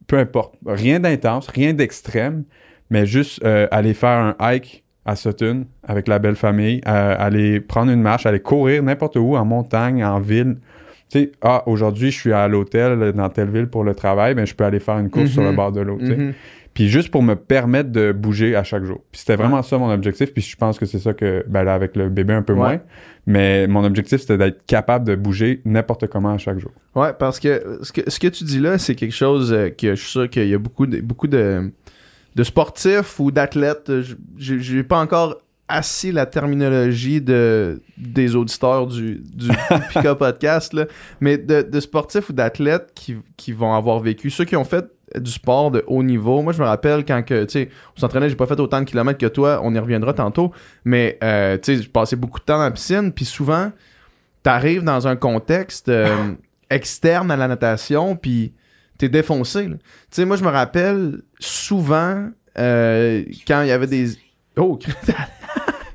peu 0.07 0.19
importe. 0.19 0.55
Rien 0.67 1.01
d'intense, 1.01 1.49
rien 1.49 1.73
d'extrême, 1.73 2.45
mais 2.91 3.07
juste 3.07 3.43
euh, 3.45 3.67
aller 3.71 3.95
faire 3.95 4.11
un 4.19 4.37
hike 4.41 4.85
à 5.07 5.17
Sutton 5.17 5.65
avec 5.83 6.07
la 6.07 6.19
belle 6.19 6.37
famille, 6.37 6.83
euh, 6.87 7.17
aller 7.19 7.61
prendre 7.61 7.91
une 7.91 8.03
marche, 8.03 8.27
aller 8.27 8.41
courir 8.41 8.83
n'importe 8.83 9.17
où, 9.17 9.37
en 9.37 9.45
montagne, 9.47 10.05
en 10.05 10.21
ville. 10.21 10.59
Tu 11.11 11.21
sais, 11.21 11.33
ah, 11.41 11.63
aujourd'hui, 11.65 12.11
je 12.11 12.19
suis 12.21 12.33
à 12.35 12.47
l'hôtel 12.47 13.13
dans 13.13 13.31
telle 13.31 13.49
ville 13.49 13.69
pour 13.69 13.83
le 13.83 13.95
travail, 13.95 14.35
mais 14.35 14.45
je 14.45 14.55
peux 14.55 14.65
aller 14.65 14.81
faire 14.81 14.99
une 14.99 15.09
course 15.09 15.31
sur 15.31 15.43
le 15.43 15.53
bord 15.53 15.73
de 15.73 15.81
l'eau. 15.81 15.99
sais. 15.99 16.35
Puis 16.79 16.89
juste 16.89 17.11
pour 17.11 17.25
me 17.25 17.35
permettre 17.35 17.91
de 17.91 18.13
bouger 18.13 18.55
à 18.55 18.63
chaque 18.63 18.85
jour. 18.85 19.03
Puis 19.11 19.19
c'était 19.19 19.35
vraiment 19.35 19.65
ça 19.65 19.79
mon 19.79 19.91
objectif. 19.91 20.33
Puis 20.33 20.43
je 20.43 20.55
pense 20.55 20.79
que 20.79 20.87
c'est 20.87 21.01
ça 21.01 21.13
que, 21.13 21.45
ben 21.49 21.65
là, 21.65 21.75
avec 21.75 21.97
le 21.97 22.09
bébé 22.09 22.35
un 22.35 22.43
peu 22.43 22.53
Ouais. 22.53 22.59
moins. 22.59 22.81
Mais 23.27 23.67
mon 23.67 23.83
objectif, 23.83 24.21
c'était 24.21 24.39
d'être 24.39 24.65
capable 24.65 25.05
de 25.05 25.17
bouger 25.17 25.61
n'importe 25.65 26.07
comment 26.07 26.35
à 26.35 26.39
chaque 26.39 26.61
jour. 26.61 26.71
Ouais, 26.95 27.13
parce 27.19 27.41
que 27.41 27.81
ce 27.83 27.91
que, 27.91 28.09
ce 28.09 28.21
que 28.21 28.29
tu 28.29 28.45
dis 28.45 28.61
là, 28.61 28.79
c'est 28.79 28.95
quelque 28.95 29.11
chose 29.15 29.53
euh, 29.53 29.71
que 29.71 29.97
je 29.97 30.01
suis 30.01 30.11
sûr 30.11 30.31
qu'il 30.31 30.47
y 30.47 30.55
a 30.55 30.59
beaucoup 30.59 30.87
de, 30.87 31.01
beaucoup 31.01 31.27
de, 31.27 31.73
de 32.37 32.43
sportifs 32.45 33.19
ou 33.19 33.33
d'athlètes. 33.33 34.01
j- 34.01 34.15
J'ai 34.37 34.61
j'ai 34.61 34.83
pas 34.85 35.01
encore 35.01 35.37
assis 35.67 36.13
la 36.13 36.27
terminologie 36.27 37.21
de, 37.21 37.83
des 37.99 38.37
auditeurs 38.37 38.87
du, 38.87 39.21
du 39.35 39.49
Pika 39.93 40.15
Podcast, 40.15 40.73
là, 40.75 40.87
mais 41.21 41.37
de, 41.39 41.63
de 41.63 41.81
sportifs 41.81 42.31
ou 42.31 42.33
d'athlètes 42.33 42.93
qui, 42.95 43.17
qui 43.37 43.51
vont 43.53 43.75
avoir 43.75 43.99
vécu, 43.99 44.31
ceux 44.31 44.45
qui 44.45 44.55
ont 44.57 44.65
fait 44.65 44.87
du 45.17 45.31
sport 45.31 45.71
de 45.71 45.85
haut 45.87 46.03
niveau. 46.03 46.43
Moi, 46.43 46.53
je 46.53 46.61
me 46.61 46.67
rappelle 46.67 47.05
quand 47.05 47.23
que, 47.23 47.45
tu 47.45 47.53
sais, 47.53 47.69
on 47.97 48.01
s'entraînait, 48.01 48.29
j'ai 48.29 48.37
pas 48.37 48.47
fait 48.47 48.61
autant 48.61 48.81
de 48.81 48.85
kilomètres 48.85 49.19
que 49.19 49.27
toi, 49.27 49.61
on 49.63 49.75
y 49.75 49.79
reviendra 49.79 50.13
tantôt, 50.13 50.53
mais, 50.85 51.19
euh, 51.23 51.57
tu 51.57 51.77
sais, 51.77 51.83
je 51.83 51.89
passais 51.89 52.17
beaucoup 52.17 52.41
de 52.41 52.45
temps 52.45 52.59
dans 52.59 52.65
la 52.65 52.71
piscine, 52.71 53.13
puis 53.13 53.25
souvent, 53.25 53.73
t'arrives 54.43 54.85
dans 54.85 55.07
un 55.09 55.17
contexte 55.17 55.89
euh, 55.89 56.35
externe 56.71 57.31
à 57.31 57.37
la 57.37 57.49
natation, 57.49 58.17
puis 58.17 58.53
t'es 58.99 59.09
défoncé. 59.09 59.67
Tu 59.67 59.79
sais, 60.11 60.25
moi, 60.25 60.37
je 60.37 60.45
me 60.45 60.51
rappelle 60.51 61.23
souvent 61.39 62.29
euh, 62.59 63.25
quand 63.47 63.63
il 63.63 63.69
y 63.69 63.73
avait 63.73 63.87
des. 63.87 64.11
Oh, 64.57 64.79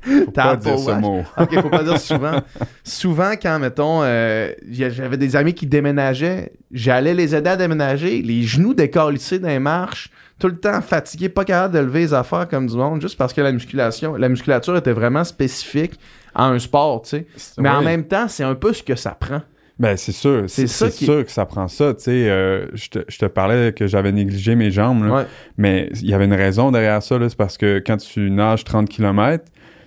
Faut 0.04 0.30
T'as 0.32 0.50
pas 0.50 0.56
dire 0.56 0.78
ce 0.78 0.90
mot. 0.92 1.22
ok, 1.38 1.60
faut 1.62 1.68
pas 1.70 1.82
dire 1.82 1.98
souvent. 1.98 2.40
Souvent, 2.82 3.32
quand, 3.40 3.58
mettons, 3.58 4.00
euh, 4.02 4.52
j'avais 4.70 5.16
des 5.16 5.36
amis 5.36 5.54
qui 5.54 5.66
déménageaient, 5.66 6.52
j'allais 6.72 7.14
les 7.14 7.34
aider 7.34 7.50
à 7.50 7.56
déménager, 7.56 8.20
les 8.22 8.42
genoux 8.42 8.74
décalissés 8.74 9.38
dans 9.38 9.48
les 9.48 9.58
marches, 9.58 10.10
tout 10.38 10.48
le 10.48 10.56
temps 10.58 10.80
fatigué, 10.82 11.28
pas 11.28 11.44
capable 11.44 11.74
de 11.74 11.78
lever 11.80 12.00
les 12.00 12.14
affaires 12.14 12.48
comme 12.48 12.66
du 12.66 12.76
monde, 12.76 13.00
juste 13.00 13.16
parce 13.16 13.32
que 13.32 13.40
la 13.40 13.52
musculation, 13.52 14.16
la 14.16 14.28
musculature 14.28 14.76
était 14.76 14.92
vraiment 14.92 15.24
spécifique 15.24 15.98
à 16.34 16.46
un 16.46 16.58
sport, 16.58 17.02
tu 17.02 17.10
sais. 17.10 17.26
Mais 17.58 17.68
en 17.68 17.82
même 17.82 18.04
temps, 18.04 18.26
c'est 18.28 18.44
un 18.44 18.54
peu 18.56 18.72
ce 18.72 18.82
que 18.82 18.96
ça 18.96 19.12
prend. 19.12 19.40
Ben, 19.78 19.96
c'est 19.96 20.12
sûr. 20.12 20.44
C'est 20.46 20.66
qui- 20.90 21.04
sûr 21.04 21.24
que 21.24 21.30
ça 21.32 21.46
prend 21.46 21.66
ça. 21.66 21.94
Tu 21.94 22.04
sais, 22.04 22.30
euh, 22.30 22.66
je 22.74 22.88
te, 22.90 22.98
je 23.08 23.18
te 23.18 23.26
parlais 23.26 23.72
que 23.72 23.88
j'avais 23.88 24.12
négligé 24.12 24.54
mes 24.54 24.70
jambes. 24.70 25.04
là. 25.04 25.12
Ouais. 25.14 25.26
Mais 25.56 25.88
il 26.00 26.08
y 26.08 26.14
avait 26.14 26.26
une 26.26 26.32
raison 26.34 26.70
derrière 26.70 27.02
ça. 27.02 27.16
C'est 27.28 27.36
parce 27.36 27.58
que 27.58 27.82
quand 27.84 27.96
tu 27.96 28.30
nages 28.30 28.62
30 28.62 28.88
km 28.88 29.44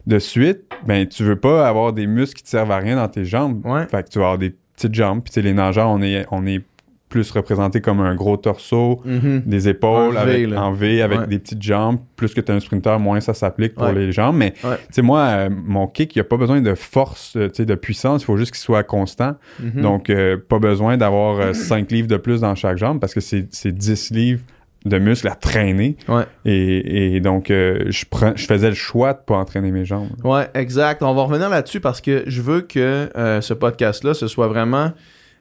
de 0.08 0.20
suite, 0.20 0.62
ben, 0.86 1.08
tu 1.08 1.24
veux 1.24 1.36
pas 1.36 1.68
avoir 1.68 1.94
des 1.94 2.08
muscles 2.08 2.38
qui 2.38 2.44
te 2.44 2.50
servent 2.50 2.72
à 2.72 2.78
rien 2.78 2.96
dans 2.96 3.08
tes 3.08 3.26
jambes. 3.26 3.66
Ouais. 3.66 3.86
Fait 3.88 4.04
que 4.04 4.10
tu 4.10 4.20
vas 4.20 4.26
avoir 4.26 4.38
des 4.38 4.56
petites 4.76 4.94
jambes. 4.96 5.22
Puis, 5.24 5.42
les 5.42 5.54
nageurs, 5.54 5.90
on 5.90 6.02
est, 6.02 6.26
on 6.32 6.46
est 6.46 6.64
plus 7.10 7.32
représentés 7.32 7.80
comme 7.80 8.02
un 8.02 8.16
gros 8.16 8.36
torseau, 8.36 9.00
Mhm. 9.06 9.44
des 9.46 9.70
épaules 9.70 10.14
V, 10.14 10.20
avec, 10.20 10.54
en 10.58 10.72
V 10.74 11.02
avec 11.02 11.20
Ouais. 11.22 11.28
des 11.28 11.40
petites 11.40 11.62
jambes. 11.62 12.00
Plus 12.18 12.34
que 12.34 12.42
tu 12.42 12.52
es 12.52 12.56
un 12.56 12.60
sprinter, 12.60 13.00
moins 13.00 13.22
ça 13.22 13.34
s'applique 13.34 13.76
pour 13.76 13.86
Ouais. 13.86 13.94
les 13.96 14.12
jambes. 14.12 14.36
Mais 14.36 14.54
Ouais. 14.62 14.76
tu 14.78 14.84
sais, 14.92 15.02
moi, 15.02 15.20
euh, 15.22 15.50
mon 15.50 15.88
kick, 15.88 16.14
il 16.18 16.20
a 16.20 16.26
pas 16.26 16.36
besoin 16.36 16.60
de 16.60 16.76
force, 16.76 17.38
euh, 17.38 17.48
de 17.48 17.76
puissance. 17.76 18.24
Il 18.24 18.26
faut 18.26 18.36
juste 18.36 18.52
qu'il 18.52 18.60
soit 18.60 18.84
constant. 18.84 19.36
Mhm. 19.62 19.82
Donc, 19.82 20.10
euh, 20.10 20.36
pas 20.50 20.60
besoin 20.60 20.98
d'avoir 20.98 21.56
5 21.56 21.90
livres 21.94 22.10
de 22.10 22.18
plus 22.18 22.42
dans 22.42 22.56
chaque 22.56 22.78
jambe 22.78 23.00
parce 23.00 23.14
que 23.14 23.22
c'est 23.22 23.48
c'est 23.52 23.72
10 23.72 24.12
livres 24.12 24.42
de 24.88 24.98
muscles 25.00 25.28
à 25.28 25.36
traîner. 25.36 25.98
Ouais. 26.08 26.24
Et, 26.46 27.16
et 27.16 27.20
donc, 27.20 27.52
euh, 27.52 27.86
je, 27.88 28.06
prends, 28.10 28.34
je 28.36 28.46
faisais 28.46 28.70
le 28.70 28.76
choix 28.76 29.14
de 29.14 29.20
pas 29.26 29.36
entraîner 29.36 29.72
mes 29.72 29.86
jambes. 29.86 30.10
Ouais, 30.24 30.48
exact. 30.54 31.04
On 31.04 31.14
va 31.14 31.24
revenir 31.24 31.50
là-dessus 31.50 31.80
parce 31.80 32.02
que 32.02 32.24
je 32.28 32.42
veux 32.42 32.62
que 32.62 33.10
euh, 33.18 33.42
ce 33.42 33.54
podcast-là, 33.54 34.14
ce 34.14 34.28
soit 34.28 34.48
vraiment 34.48 34.92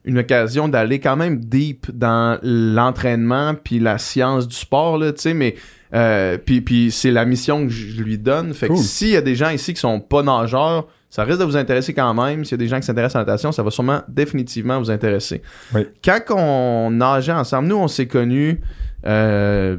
une 0.04 0.18
occasion 0.18 0.68
d'aller 0.68 1.00
quand 1.00 1.16
même 1.16 1.38
deep 1.40 1.86
dans 1.92 2.38
l'entraînement 2.42 3.54
puis 3.54 3.78
la 3.80 3.98
science 3.98 4.46
du 4.46 4.54
sport, 4.54 4.98
là, 4.98 5.12
tu 5.12 5.20
sais, 5.22 5.34
mais 5.34 5.56
euh, 5.94 6.36
puis, 6.38 6.60
puis 6.60 6.90
c'est 6.92 7.10
la 7.10 7.24
mission 7.24 7.64
que 7.66 7.72
je 7.72 8.00
lui 8.02 8.18
donne. 8.18 8.54
Fait 8.54 8.68
Cool. 8.68 8.76
que 8.76 8.82
s'il 8.82 9.08
y 9.08 9.16
a 9.16 9.20
des 9.20 9.34
gens 9.34 9.50
ici 9.50 9.74
qui 9.74 9.80
sont 9.80 9.98
pas 10.00 10.22
nageurs, 10.22 10.86
ça 11.10 11.24
risque 11.24 11.38
de 11.40 11.44
vous 11.44 11.56
intéresser 11.56 11.94
quand 11.94 12.12
même. 12.14 12.44
S'il 12.44 12.52
y 12.52 12.54
a 12.54 12.64
des 12.64 12.68
gens 12.68 12.78
qui 12.78 12.86
s'intéressent 12.86 13.16
à 13.16 13.18
la 13.20 13.24
natation, 13.26 13.50
ça 13.52 13.62
va 13.62 13.70
sûrement 13.70 14.02
définitivement 14.08 14.78
vous 14.78 14.90
intéresser. 14.90 15.42
Oui. 15.74 15.86
Quand 16.04 16.20
on 16.30 16.90
nageait 16.90 17.32
ensemble, 17.32 17.68
nous, 17.68 17.76
on 17.76 17.88
s'est 17.88 18.06
connus 18.06 18.60
euh, 19.06 19.76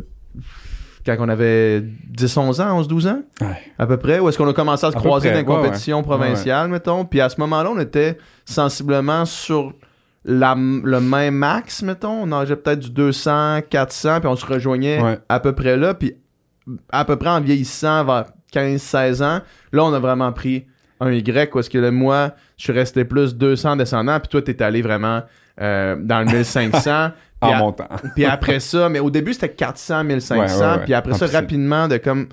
quand 1.06 1.16
on 1.20 1.30
avait 1.30 1.82
10-11 1.82 2.62
ans, 2.62 2.82
11-12 2.82 3.08
ans, 3.08 3.22
Ouais. 3.42 3.62
à 3.80 3.88
peu 3.88 3.98
près. 3.98 4.20
Ou 4.20 4.28
est-ce 4.30 4.38
qu'on 4.38 4.48
a 4.50 4.54
commencé 4.54 4.86
à 4.86 4.92
se 4.92 4.98
À 4.98 5.00
croiser 5.00 5.30
près, 5.30 5.44
dans 5.44 5.48
les 5.50 5.56
ouais, 5.58 5.64
compétitions 5.66 5.98
ouais. 5.98 6.04
provinciales, 6.04 6.68
mettons. 6.70 7.06
Puis 7.06 7.22
à 7.22 7.30
ce 7.30 7.40
moment-là, 7.42 7.70
on 7.72 7.80
était 7.80 8.18
sensiblement 8.46 9.26
sur 9.26 9.74
la, 10.26 10.54
le 10.56 11.00
même 11.00 11.36
max, 11.36 11.82
mettons. 11.84 12.24
On 12.24 12.28
nageait 12.28 12.56
peut-être 12.58 12.80
du 12.80 12.90
200, 12.90 13.62
400, 13.70 14.20
puis 14.20 14.28
on 14.28 14.36
se 14.36 14.46
rejoignait 14.46 15.02
à 15.30 15.40
peu 15.40 15.54
près 15.54 15.78
là. 15.78 15.94
Puis 15.94 16.16
à 16.92 17.06
peu 17.06 17.16
près 17.16 17.30
en 17.30 17.40
vieillissant, 17.40 18.04
vers 18.04 18.26
15-16 18.54 19.24
ans, 19.24 19.40
là, 19.72 19.84
on 19.86 19.94
a 19.94 20.00
vraiment 20.00 20.34
pris 20.34 20.66
un 21.00 21.12
Y, 21.12 21.54
où 21.56 21.60
est-ce 21.60 21.70
que 21.70 21.78
là, 21.78 21.92
moi, 21.92 22.32
je 22.58 22.64
suis 22.64 22.74
resté 22.74 23.06
plus 23.06 23.36
200 23.36 23.78
descendant, 23.78 24.20
puis 24.20 24.28
toi, 24.30 24.42
t'es 24.42 24.62
allé 24.62 24.82
vraiment 24.82 25.22
euh, 25.62 25.96
dans 26.00 26.20
le 26.20 26.26
1500. 26.34 27.12
En 27.42 27.56
montant. 27.58 27.88
puis 28.16 28.26
après 28.26 28.60
ça, 28.60 28.90
mais 28.90 29.00
au 29.00 29.10
début, 29.12 29.34
c'était 29.34 29.50
400, 29.54 30.04
1500. 30.04 30.36
Ouais, 30.36 30.46
ouais, 30.52 30.78
ouais. 30.78 30.84
Puis 30.86 30.94
après 30.94 31.14
En 31.14 31.18
ça, 31.18 31.28
rapidement, 31.28 31.88
de 31.88 31.98
comme 31.98 32.28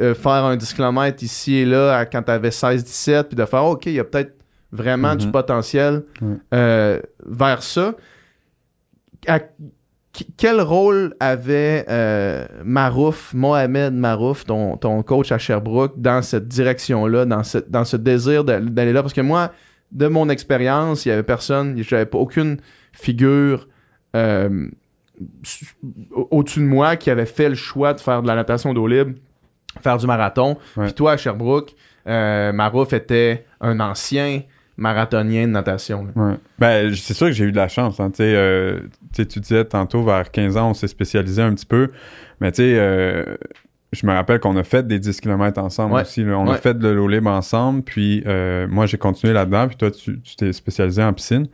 euh, 0.00 0.14
faire 0.14 0.44
un 0.44 0.56
10 0.56 0.74
km 0.74 1.22
ici 1.22 1.56
et 1.56 1.64
là 1.64 1.96
à- 1.98 2.06
quand 2.06 2.22
t'avais 2.22 2.50
16, 2.50 2.84
17, 2.84 3.28
puis 3.28 3.36
de 3.36 3.44
faire, 3.44 3.64
OK, 3.64 3.86
il 3.86 3.92
y 3.92 3.98
a 4.00 4.04
peut-être 4.04 4.34
vraiment 4.70 5.16
du 5.16 5.26
Mhm. 5.26 5.32
potentiel 5.32 6.02
euh, 6.54 7.00
vers 7.26 7.62
ça. 7.62 7.94
À- 9.26 9.40
quel 10.36 10.60
rôle 10.60 11.14
avait 11.20 11.84
euh, 11.88 12.44
Marouf, 12.64 13.32
Mohamed 13.34 13.94
Marouf, 13.94 14.44
ton, 14.44 14.76
ton 14.76 15.02
coach 15.02 15.30
à 15.32 15.38
Sherbrooke, 15.38 15.94
dans 15.96 16.22
cette 16.22 16.48
direction-là, 16.48 17.24
dans, 17.24 17.44
cette- 17.44 17.70
dans 17.70 17.84
ce 17.84 17.96
désir 17.96 18.42
d'aller 18.44 18.92
là? 18.92 19.02
Parce 19.02 19.14
que 19.14 19.20
moi, 19.20 19.52
de 19.92 20.06
mon 20.08 20.28
expérience, 20.28 21.06
il 21.06 21.10
y 21.10 21.12
avait 21.12 21.22
personne, 21.22 21.80
j'avais 21.82 22.06
pas 22.06 22.18
aucune 22.18 22.56
figure 22.92 23.68
euh, 24.18 24.68
su- 25.42 25.66
au- 26.14 26.28
au-dessus 26.30 26.60
de 26.60 26.64
moi 26.66 26.96
qui 26.96 27.10
avait 27.10 27.26
fait 27.26 27.48
le 27.48 27.54
choix 27.54 27.92
de 27.94 28.00
faire 28.00 28.22
de 28.22 28.26
la 28.26 28.34
natation 28.34 28.74
d'eau 28.74 28.86
libre, 28.86 29.12
faire 29.80 29.96
du 29.98 30.06
marathon. 30.06 30.56
Ouais. 30.76 30.84
Puis 30.86 30.92
toi, 30.94 31.12
à 31.12 31.16
Sherbrooke, 31.16 31.74
euh, 32.06 32.52
Marouf 32.52 32.92
était 32.92 33.44
un 33.60 33.80
ancien 33.80 34.42
marathonien 34.76 35.46
de 35.46 35.52
natation. 35.52 36.06
Ouais. 36.14 36.34
Ben, 36.58 36.94
c'est 36.94 37.14
sûr 37.14 37.26
que 37.26 37.32
j'ai 37.32 37.44
eu 37.46 37.52
de 37.52 37.56
la 37.56 37.68
chance. 37.68 37.98
Hein, 38.00 38.12
euh, 38.20 38.80
tu 39.12 39.22
sais, 39.22 39.26
tu 39.26 39.40
disais 39.40 39.64
tantôt, 39.64 40.02
vers 40.04 40.30
15 40.30 40.56
ans, 40.56 40.70
on 40.70 40.74
s'est 40.74 40.86
spécialisé 40.88 41.42
un 41.42 41.52
petit 41.54 41.66
peu. 41.66 41.88
Mais 42.40 42.52
tu 42.52 42.62
sais, 42.62 42.76
euh, 42.78 43.24
je 43.92 44.06
me 44.06 44.12
rappelle 44.12 44.38
qu'on 44.38 44.56
a 44.56 44.62
fait 44.62 44.86
des 44.86 45.00
10 45.00 45.20
km 45.20 45.60
ensemble 45.60 45.94
Ouais. 45.94 46.02
aussi. 46.02 46.22
là. 46.22 46.38
On 46.38 46.46
Ouais. 46.46 46.54
a 46.54 46.58
fait 46.58 46.78
de 46.78 46.88
l'eau 46.88 47.08
libre 47.08 47.28
ensemble. 47.30 47.82
Puis 47.82 48.22
euh, 48.26 48.68
moi, 48.70 48.86
j'ai 48.86 48.98
continué 48.98 49.32
là-dedans. 49.32 49.66
Puis 49.66 49.76
toi, 49.76 49.90
tu 49.90 50.20
t'es 50.36 50.52
spécialisé 50.52 51.02
en 51.02 51.12
piscine. 51.12 51.48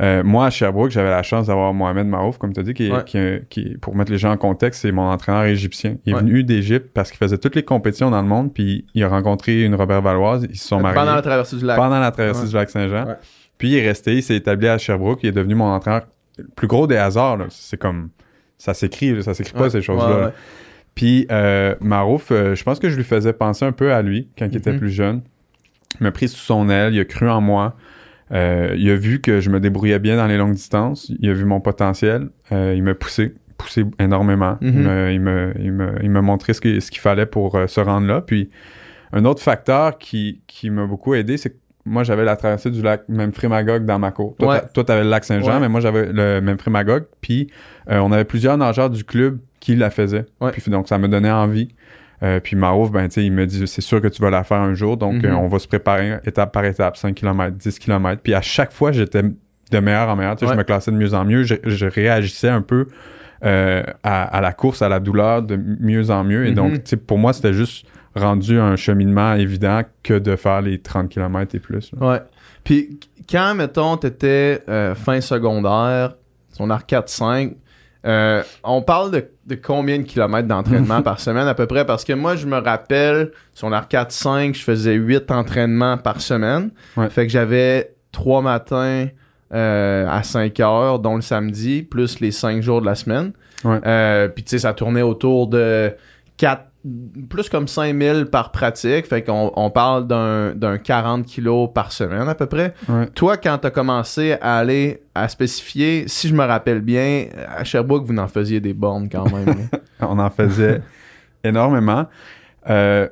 Euh, 0.00 0.22
moi, 0.22 0.46
à 0.46 0.50
Sherbrooke, 0.50 0.90
j'avais 0.90 1.10
la 1.10 1.24
chance 1.24 1.48
d'avoir 1.48 1.74
Mohamed 1.74 2.06
Marouf, 2.06 2.38
comme 2.38 2.52
tu 2.52 2.60
as 2.60 2.62
dit, 2.62 2.72
qui 2.74 2.90
Ouais. 2.92 3.76
pour 3.80 3.96
mettre 3.96 4.12
les 4.12 4.18
gens 4.18 4.30
en 4.30 4.36
contexte, 4.36 4.82
c'est 4.82 4.92
mon 4.92 5.10
entraîneur 5.10 5.44
égyptien. 5.44 5.96
Il 6.06 6.12
est 6.12 6.14
Ouais. 6.14 6.20
venu 6.20 6.44
d'Égypte 6.44 6.90
parce 6.94 7.10
qu'il 7.10 7.18
faisait 7.18 7.38
toutes 7.38 7.56
les 7.56 7.64
compétitions 7.64 8.10
dans 8.10 8.22
le 8.22 8.28
monde. 8.28 8.52
Puis 8.54 8.86
il 8.94 9.02
a 9.02 9.08
rencontré 9.08 9.64
une 9.64 9.74
Robert 9.74 10.00
Valoise. 10.02 10.46
Ils 10.48 10.56
se 10.56 10.68
sont 10.68 10.78
mariés 10.80 10.94
Pendant 10.94 11.14
la 11.16 11.22
traversée 11.22 11.56
du 11.56 11.64
lac. 11.64 11.76
pendant 11.76 11.98
la 11.98 12.10
traversée 12.12 12.42
Ouais. 12.42 12.48
du 12.48 12.54
lac 12.54 12.70
Saint-Jean. 12.70 13.06
Puis 13.58 13.70
il 13.70 13.76
est 13.76 13.86
resté, 13.88 14.14
il 14.14 14.22
s'est 14.22 14.36
établi 14.36 14.68
à 14.68 14.78
Sherbrooke, 14.78 15.18
il 15.24 15.30
est 15.30 15.32
devenu 15.32 15.56
mon 15.56 15.64
entraîneur. 15.66 16.02
Le 16.38 16.44
plus 16.44 16.68
gros 16.68 16.86
des 16.86 16.96
hasards, 16.96 17.38
c'est 17.50 17.76
comme 17.76 18.10
ça 18.56 18.74
s'écrit, 18.74 19.20
ça 19.24 19.34
s'écrit 19.34 19.54
pas 19.54 19.68
ces 19.70 19.82
choses-là. 19.82 20.32
Puis 20.94 21.26
euh, 21.32 21.74
Marouf, 21.80 22.30
euh, 22.30 22.54
je 22.54 22.62
pense 22.62 22.78
que 22.78 22.88
je 22.88 22.96
lui 22.96 23.04
faisais 23.04 23.32
penser 23.32 23.64
un 23.64 23.72
peu 23.72 23.92
à 23.92 24.02
lui 24.02 24.28
quand 24.38 24.46
il 24.50 24.56
était 24.56 24.72
Mhm. 24.72 24.78
plus 24.78 24.90
jeune. 24.90 25.22
Il 26.00 26.04
m'a 26.04 26.12
pris 26.12 26.28
sous 26.28 26.38
son 26.38 26.68
aile, 26.70 26.94
il 26.94 27.00
a 27.00 27.04
cru 27.04 27.28
en 27.28 27.40
moi. 27.40 27.74
Euh, 28.32 28.74
il 28.76 28.90
a 28.90 28.96
vu 28.96 29.20
que 29.20 29.40
je 29.40 29.50
me 29.50 29.60
débrouillais 29.60 29.98
bien 29.98 30.16
dans 30.16 30.26
les 30.26 30.36
longues 30.36 30.54
distances. 30.54 31.10
Il 31.20 31.30
a 31.30 31.32
vu 31.34 31.44
mon 31.44 31.60
potentiel. 31.60 32.28
Euh, 32.52 32.74
il 32.76 32.82
m'a 32.82 32.94
poussé, 32.94 33.34
poussé 33.56 33.84
énormément. 33.98 34.58
Il 34.60 34.72
Mhm. 34.72 34.82
m'a- 34.82 35.10
Il 35.10 35.72
m'a 35.72 35.88
il 36.02 36.10
m'a 36.10 36.22
montré 36.22 36.52
ce 36.52 36.60
qu'il 36.60 36.80
ce 36.82 36.90
qu'il 36.90 37.00
fallait 37.00 37.26
pour 37.26 37.54
euh, 37.54 37.66
se 37.66 37.80
rendre 37.80 38.06
là. 38.06 38.20
Puis 38.20 38.50
un 39.12 39.24
autre 39.24 39.42
facteur 39.42 39.96
qui, 39.98 40.42
qui 40.46 40.68
m'a 40.70 40.86
beaucoup 40.86 41.14
aidé, 41.14 41.36
c'est 41.38 41.50
que 41.50 41.56
moi, 41.86 42.02
j'avais 42.04 42.24
la 42.24 42.36
traversée 42.36 42.70
du 42.70 42.82
lac 42.82 43.04
Memphremagog 43.08 43.86
dans 43.86 43.98
ma 43.98 44.10
cour. 44.10 44.36
Toi, 44.38 44.48
Ouais. 44.56 44.60
toi, 44.74 44.84
t'avais 44.84 45.04
le 45.04 45.08
lac 45.08 45.24
Saint-Jean, 45.24 45.54
Ouais. 45.54 45.60
mais 45.60 45.70
moi, 45.70 45.80
j'avais 45.80 46.12
le 46.12 46.40
Memphremagog. 46.42 47.04
Puis 47.22 47.50
euh, 47.90 47.98
on 48.00 48.12
avait 48.12 48.26
plusieurs 48.26 48.58
nageurs 48.58 48.90
du 48.90 49.04
club 49.04 49.38
qui 49.58 49.74
la 49.74 49.88
faisaient. 49.88 50.26
Ouais. 50.42 50.50
Puis 50.52 50.70
donc, 50.70 50.86
ça 50.86 50.98
me 50.98 51.08
donnait 51.08 51.30
envie. 51.30 51.68
Euh, 52.22 52.40
puis 52.40 52.56
Marouf, 52.56 52.90
ben, 52.90 53.08
il 53.16 53.32
me 53.32 53.46
dit, 53.46 53.66
c'est 53.66 53.80
sûr 53.80 54.00
que 54.00 54.08
tu 54.08 54.20
vas 54.20 54.30
la 54.30 54.42
faire 54.44 54.58
un 54.60 54.74
jour. 54.74 54.96
Donc, 54.96 55.22
Mhm. 55.22 55.26
euh, 55.26 55.36
on 55.36 55.48
va 55.48 55.58
se 55.58 55.68
préparer 55.68 56.18
étape 56.24 56.52
par 56.52 56.64
étape, 56.64 56.96
5 56.96 57.14
km, 57.14 57.56
10 57.56 57.78
km. 57.78 58.20
Puis 58.22 58.34
à 58.34 58.42
chaque 58.42 58.72
fois, 58.72 58.90
j'étais 58.92 59.22
de 59.22 59.78
meilleur 59.78 60.08
en 60.08 60.16
meilleur. 60.16 60.32
Ouais. 60.42 60.48
Je 60.48 60.54
me 60.54 60.62
classais 60.64 60.90
de 60.90 60.96
mieux 60.96 61.14
en 61.14 61.24
mieux. 61.24 61.44
Je, 61.44 61.54
je 61.64 61.86
réagissais 61.86 62.48
un 62.48 62.62
peu 62.62 62.86
euh, 63.44 63.84
à, 64.02 64.24
à 64.24 64.40
la 64.40 64.52
course, 64.52 64.82
à 64.82 64.88
la 64.88 64.98
douleur 64.98 65.42
de 65.42 65.54
mieux 65.56 66.10
en 66.10 66.24
mieux. 66.24 66.44
Et 66.46 66.50
Mhm. 66.50 66.54
donc, 66.56 66.72
sais, 66.84 66.96
pour 66.96 67.18
moi, 67.18 67.32
c'était 67.32 67.52
juste 67.52 67.86
rendu 68.16 68.58
un 68.58 68.74
cheminement 68.74 69.34
évident 69.34 69.82
que 70.02 70.18
de 70.18 70.34
faire 70.34 70.60
les 70.60 70.78
30 70.80 71.08
km 71.08 71.54
et 71.54 71.60
plus. 71.60 71.92
là. 71.92 72.04
Ouais. 72.14 72.20
Puis 72.64 72.98
quand, 73.30 73.54
mettons, 73.54 73.96
t'étais 73.96 74.60
fin 74.96 75.20
secondaire, 75.20 76.16
son 76.50 76.68
arc 76.70 76.88
4-5, 76.88 77.54
euh, 78.06 78.42
on 78.64 78.82
parle 78.82 79.10
de, 79.10 79.24
de 79.46 79.54
combien 79.54 79.98
de 79.98 80.04
kilomètres 80.04 80.48
d'entraînement 80.48 81.02
par 81.02 81.20
semaine 81.20 81.48
à 81.48 81.54
peu 81.54 81.66
près? 81.66 81.84
Parce 81.84 82.04
que 82.04 82.12
moi, 82.12 82.36
je 82.36 82.46
me 82.46 82.58
rappelle, 82.58 83.32
son 83.54 83.72
arc 83.72 83.90
4-5, 83.92 84.54
je 84.54 84.62
faisais 84.62 84.94
8 84.94 85.30
entraînements 85.30 85.98
par 85.98 86.20
semaine. 86.20 86.70
Ouais. 86.96 87.10
Fait 87.10 87.26
que 87.26 87.32
j'avais 87.32 87.94
3 88.12 88.42
matins 88.42 89.08
euh, 89.52 90.06
à 90.08 90.22
5 90.22 90.60
heures, 90.60 90.98
dont 90.98 91.16
le 91.16 91.22
samedi, 91.22 91.82
plus 91.82 92.20
les 92.20 92.30
5 92.30 92.62
jours 92.62 92.80
de 92.80 92.86
la 92.86 92.94
semaine. 92.94 93.32
Ouais. 93.64 93.80
Euh, 93.84 94.28
Puis 94.28 94.44
tu 94.44 94.50
sais, 94.50 94.58
ça 94.60 94.74
tournait 94.74 95.02
autour 95.02 95.48
de 95.48 95.92
4, 96.36 96.62
plus 97.28 97.48
comme 97.48 97.68
5000 97.68 98.26
par 98.26 98.50
pratique. 98.52 99.06
Fait 99.06 99.22
qu'on 99.22 99.52
on 99.54 99.70
parle 99.70 100.06
d'un 100.06 100.54
d'un 100.54 100.78
40 100.78 101.26
kilos 101.26 101.70
par 101.74 101.92
semaine 101.92 102.28
à 102.28 102.34
peu 102.34 102.46
près. 102.46 102.74
Ouais. 102.88 103.06
Toi, 103.14 103.36
quand 103.36 103.58
t'as 103.58 103.70
commencé 103.70 104.32
à 104.40 104.58
aller 104.58 105.02
à 105.14 105.28
spécifier, 105.28 106.04
si 106.06 106.28
je 106.28 106.34
me 106.34 106.44
rappelle 106.44 106.80
bien, 106.80 107.26
à 107.56 107.64
Sherbrooke, 107.64 108.04
vous 108.06 108.16
en 108.16 108.28
faisiez 108.28 108.60
des 108.60 108.74
bornes 108.74 109.08
quand 109.08 109.30
même. 109.32 109.46
là. 109.46 109.78
On 110.08 110.18
en 110.18 110.30
faisait 110.30 110.80
énormément. 111.44 112.06
Euh, 112.68 113.08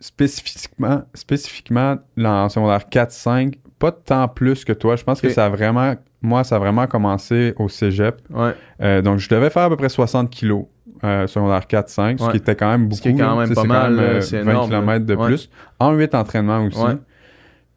spécifiquement, 0.00 1.02
spécifiquement, 1.14 1.96
là, 2.16 2.44
en 2.44 2.48
secondaire 2.48 2.84
4-5, 2.90 3.54
pas 3.78 3.92
tant 3.92 4.28
plus 4.28 4.64
que 4.64 4.72
toi. 4.72 4.96
Je 4.96 5.04
pense 5.04 5.20
que 5.20 5.28
ça 5.28 5.46
a 5.46 5.48
vraiment, 5.48 5.94
moi, 6.22 6.44
ça 6.44 6.56
a 6.56 6.58
vraiment 6.58 6.86
commencé 6.86 7.54
au 7.58 7.68
cégep. 7.68 8.20
ouais. 8.30 8.54
Euh, 8.80 9.02
donc, 9.02 9.18
je 9.18 9.28
devais 9.28 9.50
faire 9.50 9.64
à 9.64 9.68
peu 9.68 9.76
près 9.76 9.88
60 9.88 10.30
kilos 10.30 10.66
euh, 11.04 11.26
secondaire 11.26 11.66
4-5, 11.66 12.18
ce 12.18 12.24
Ouais. 12.24 12.30
qui 12.32 12.36
était 12.38 12.54
quand 12.56 12.70
même 12.70 12.84
beaucoup. 12.84 12.96
Ce 12.96 13.02
qui 13.02 13.08
est 13.08 13.14
quand 13.14 13.36
même 13.36 13.54
pas 13.54 13.64
mal, 13.64 13.94
même, 13.94 14.04
euh, 14.04 14.20
c'est 14.20 14.42
20 14.42 14.50
énorme, 14.50 14.70
km 14.70 15.06
de. 15.06 15.14
Ouais. 15.14 15.26
plus. 15.26 15.50
En 15.78 15.92
8 15.92 16.14
entraînements 16.14 16.64
aussi. 16.64 16.78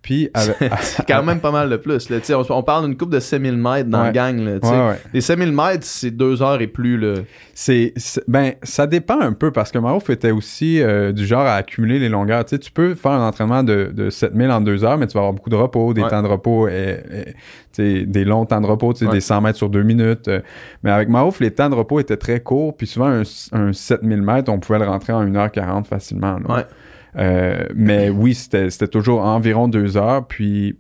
Ouais. 0.02 0.08
Puis, 0.08 0.30
avec, 0.34 0.56
C'est 0.82 1.06
quand 1.06 1.24
même 1.24 1.40
pas 1.40 1.52
mal 1.52 1.70
de 1.70 1.78
plus. 1.78 2.10
Là. 2.10 2.18
On, 2.32 2.54
on 2.54 2.64
parle 2.64 2.86
d'une 2.88 2.98
coupe 2.98 3.12
de 3.12 3.20
7000 3.20 3.56
mètres 3.58 3.90
dans 3.90 4.00
Ouais. 4.00 4.06
la 4.08 4.12
gang. 4.12 4.40
Là, 4.40 4.60
tu 4.60 4.68
sais. 4.68 4.74
Ouais, 4.74 4.88
ouais. 4.90 5.00
Les 5.14 5.22
7000 5.22 5.52
mètres, 5.54 5.84
c'est 5.86 6.12
deux 6.12 6.42
heures 6.42 6.60
et 6.60 6.68
plus. 6.68 6.98
Là. 6.98 7.22
C'est, 7.54 7.94
ben, 8.28 8.54
ça 8.64 8.88
dépend 8.88 9.20
un 9.22 9.34
peu 9.34 9.52
parce 9.52 9.72
que 9.72 9.78
Marouf 9.78 10.10
était 10.10 10.32
aussi 10.32 10.82
euh, 10.82 11.12
du 11.12 11.26
genre 11.26 11.46
à 11.46 11.54
accumuler 11.56 12.00
les 12.00 12.10
longueurs. 12.10 12.44
Tu 12.46 12.52
sais, 12.56 12.60
tu 12.60 12.72
peux 12.72 12.96
faire 12.96 13.12
un 13.12 13.28
entraînement 13.28 13.64
de, 13.64 13.92
de 13.94 14.10
7000 14.10 14.50
en 14.50 14.62
deux 14.62 14.84
heures, 14.84 14.98
mais 14.98 15.06
tu 15.08 15.14
vas 15.14 15.20
avoir 15.20 15.34
beaucoup 15.34 15.50
de 15.52 15.56
repos, 15.56 15.94
des 15.94 16.02
temps 16.02 16.24
de 16.24 16.28
repos, 16.28 16.68
et, 16.68 16.74
et, 17.12 17.26
tu 17.26 17.34
sais, 17.74 18.06
des 18.06 18.26
longs 18.26 18.46
temps 18.46 18.60
de 18.62 18.68
repos, 18.68 18.94
des 18.94 19.22
100 19.22 19.42
mètres 19.42 19.58
sur 19.58 19.70
deux 19.70 19.84
minutes. 19.84 20.28
euh. 20.28 20.42
mais 20.84 20.90
avec 20.92 21.10
Marouf, 21.10 21.40
les 21.40 21.52
temps 21.52 21.70
de 21.70 21.76
repos 21.76 22.00
étaient 22.00 22.18
très 22.18 22.40
courts, 22.40 22.76
puis 22.76 22.88
souvent 22.88 23.08
un, 23.08 23.22
un 23.52 23.72
7000 23.72 24.22
mètres, 24.24 24.52
on 24.52 24.60
pouvait 24.60 24.80
le 24.80 24.86
rentrer 24.86 25.14
en 25.14 25.24
1h40 25.26 25.86
facilement. 25.86 26.38
là. 26.40 26.66
Euh, 27.18 27.66
mais 27.76 28.10
oui, 28.10 28.34
c'était, 28.34 28.70
toujours 28.88 29.22
environ 29.22 29.68
deux 29.68 29.98
heures, 29.98 30.26
puis 30.28 30.78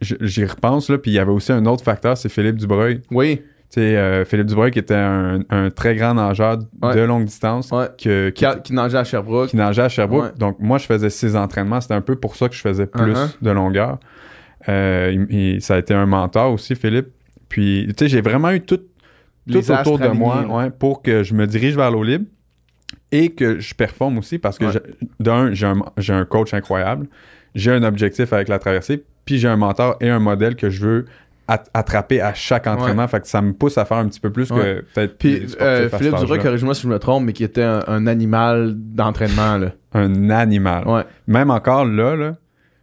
j'y 0.00 0.44
repense, 0.44 0.90
là, 0.90 0.98
puis 0.98 1.10
il 1.10 1.14
y 1.14 1.18
avait 1.18 1.30
aussi 1.32 1.52
un 1.52 1.64
autre 1.66 1.84
facteur, 1.84 2.16
c'est 2.16 2.28
Philippe 2.28 2.56
Dubreuil. 2.56 3.02
Oui. 3.10 3.42
Tu 3.72 3.80
sais, 3.80 3.96
euh, 3.96 4.24
Philippe 4.24 4.46
Dubreuil 4.48 4.72
qui 4.72 4.80
était 4.80 4.94
un, 4.96 5.42
un 5.48 5.70
très 5.70 5.94
grand 5.94 6.14
nageur 6.14 6.58
Ouais. 6.82 6.96
de 6.96 7.00
longue 7.02 7.24
distance 7.26 7.70
Ouais. 7.70 7.86
que- 8.02 8.30
Qui, 8.30 8.72
nageait 8.72 8.98
à 8.98 9.04
Sherbrooke. 9.04 9.50
qui 9.50 9.56
nageait 9.56 9.82
à 9.82 9.88
Sherbrooke. 9.88 10.24
Ouais. 10.24 10.30
Donc, 10.36 10.56
moi, 10.58 10.78
je 10.78 10.86
faisais 10.86 11.08
six 11.08 11.36
entraînements. 11.36 11.80
C'était 11.80 11.94
un 11.94 12.00
peu 12.00 12.16
pour 12.16 12.34
ça 12.34 12.48
que 12.48 12.54
je 12.56 12.60
faisais 12.60 12.86
plus 12.86 13.12
Uh-huh. 13.12 13.28
de 13.42 13.50
longueur. 13.52 13.98
Euh, 14.68 15.56
ça 15.60 15.74
a 15.76 15.78
été 15.78 15.94
un 15.94 16.06
mentor 16.06 16.52
aussi, 16.52 16.74
Philippe. 16.74 17.08
Puis, 17.48 17.86
tu 17.96 18.04
sais, 18.04 18.08
j'ai 18.08 18.20
vraiment 18.20 18.50
eu 18.50 18.60
tout. 18.60 18.80
Les 19.46 19.62
tout 19.62 19.72
autour 19.72 19.98
de 20.00 20.08
moi 20.08 20.70
pour 20.76 21.02
que 21.02 21.22
je 21.22 21.34
me 21.34 21.46
dirige 21.46 21.76
vers 21.76 21.90
l'eau 21.92 22.02
libre 22.02 22.24
et 23.12 23.30
que 23.30 23.58
je 23.60 23.74
performe 23.74 24.18
aussi 24.18 24.38
parce 24.38 24.58
que 24.58 24.66
Ouais. 24.66 24.82
d'un, 25.18 25.52
j'ai 25.52 25.66
un, 25.66 25.80
un 26.08 26.24
coach 26.24 26.54
incroyable, 26.54 27.06
j'ai 27.54 27.72
un 27.72 27.82
objectif 27.82 28.32
avec 28.32 28.48
la 28.48 28.58
traversée, 28.58 29.04
puis 29.24 29.38
j'ai 29.38 29.48
un 29.48 29.56
mentor 29.56 29.96
et 30.00 30.08
un 30.10 30.18
modèle 30.20 30.54
que 30.56 30.70
je 30.70 30.80
veux 30.86 31.04
at- 31.48 31.64
attraper 31.74 32.20
à 32.20 32.32
chaque 32.34 32.66
entraînement. 32.68 33.08
Fait 33.08 33.20
que 33.20 33.26
ça 33.26 33.42
me 33.42 33.52
pousse 33.52 33.76
à 33.78 33.84
faire 33.84 33.96
un 33.98 34.06
petit 34.08 34.20
peu 34.20 34.30
plus 34.30 34.48
que 34.50 34.84
peut-être 34.94 35.18
Puis 35.18 35.46
euh, 35.60 35.88
Philippe 35.88 36.16
Duroy, 36.16 36.38
corrige-moi 36.38 36.74
si 36.74 36.82
je 36.82 36.88
me 36.88 36.98
trompe, 37.00 37.24
mais 37.24 37.32
qui 37.32 37.42
était 37.44 37.62
un, 37.64 37.80
un 37.88 38.06
animal 38.06 38.74
d'entraînement. 38.76 39.56
là. 39.58 39.72
Un 39.92 40.30
animal. 40.30 40.86
Ouais. 40.86 41.02
Même 41.26 41.50
encore 41.50 41.84
là, 41.84 42.14
là 42.14 42.34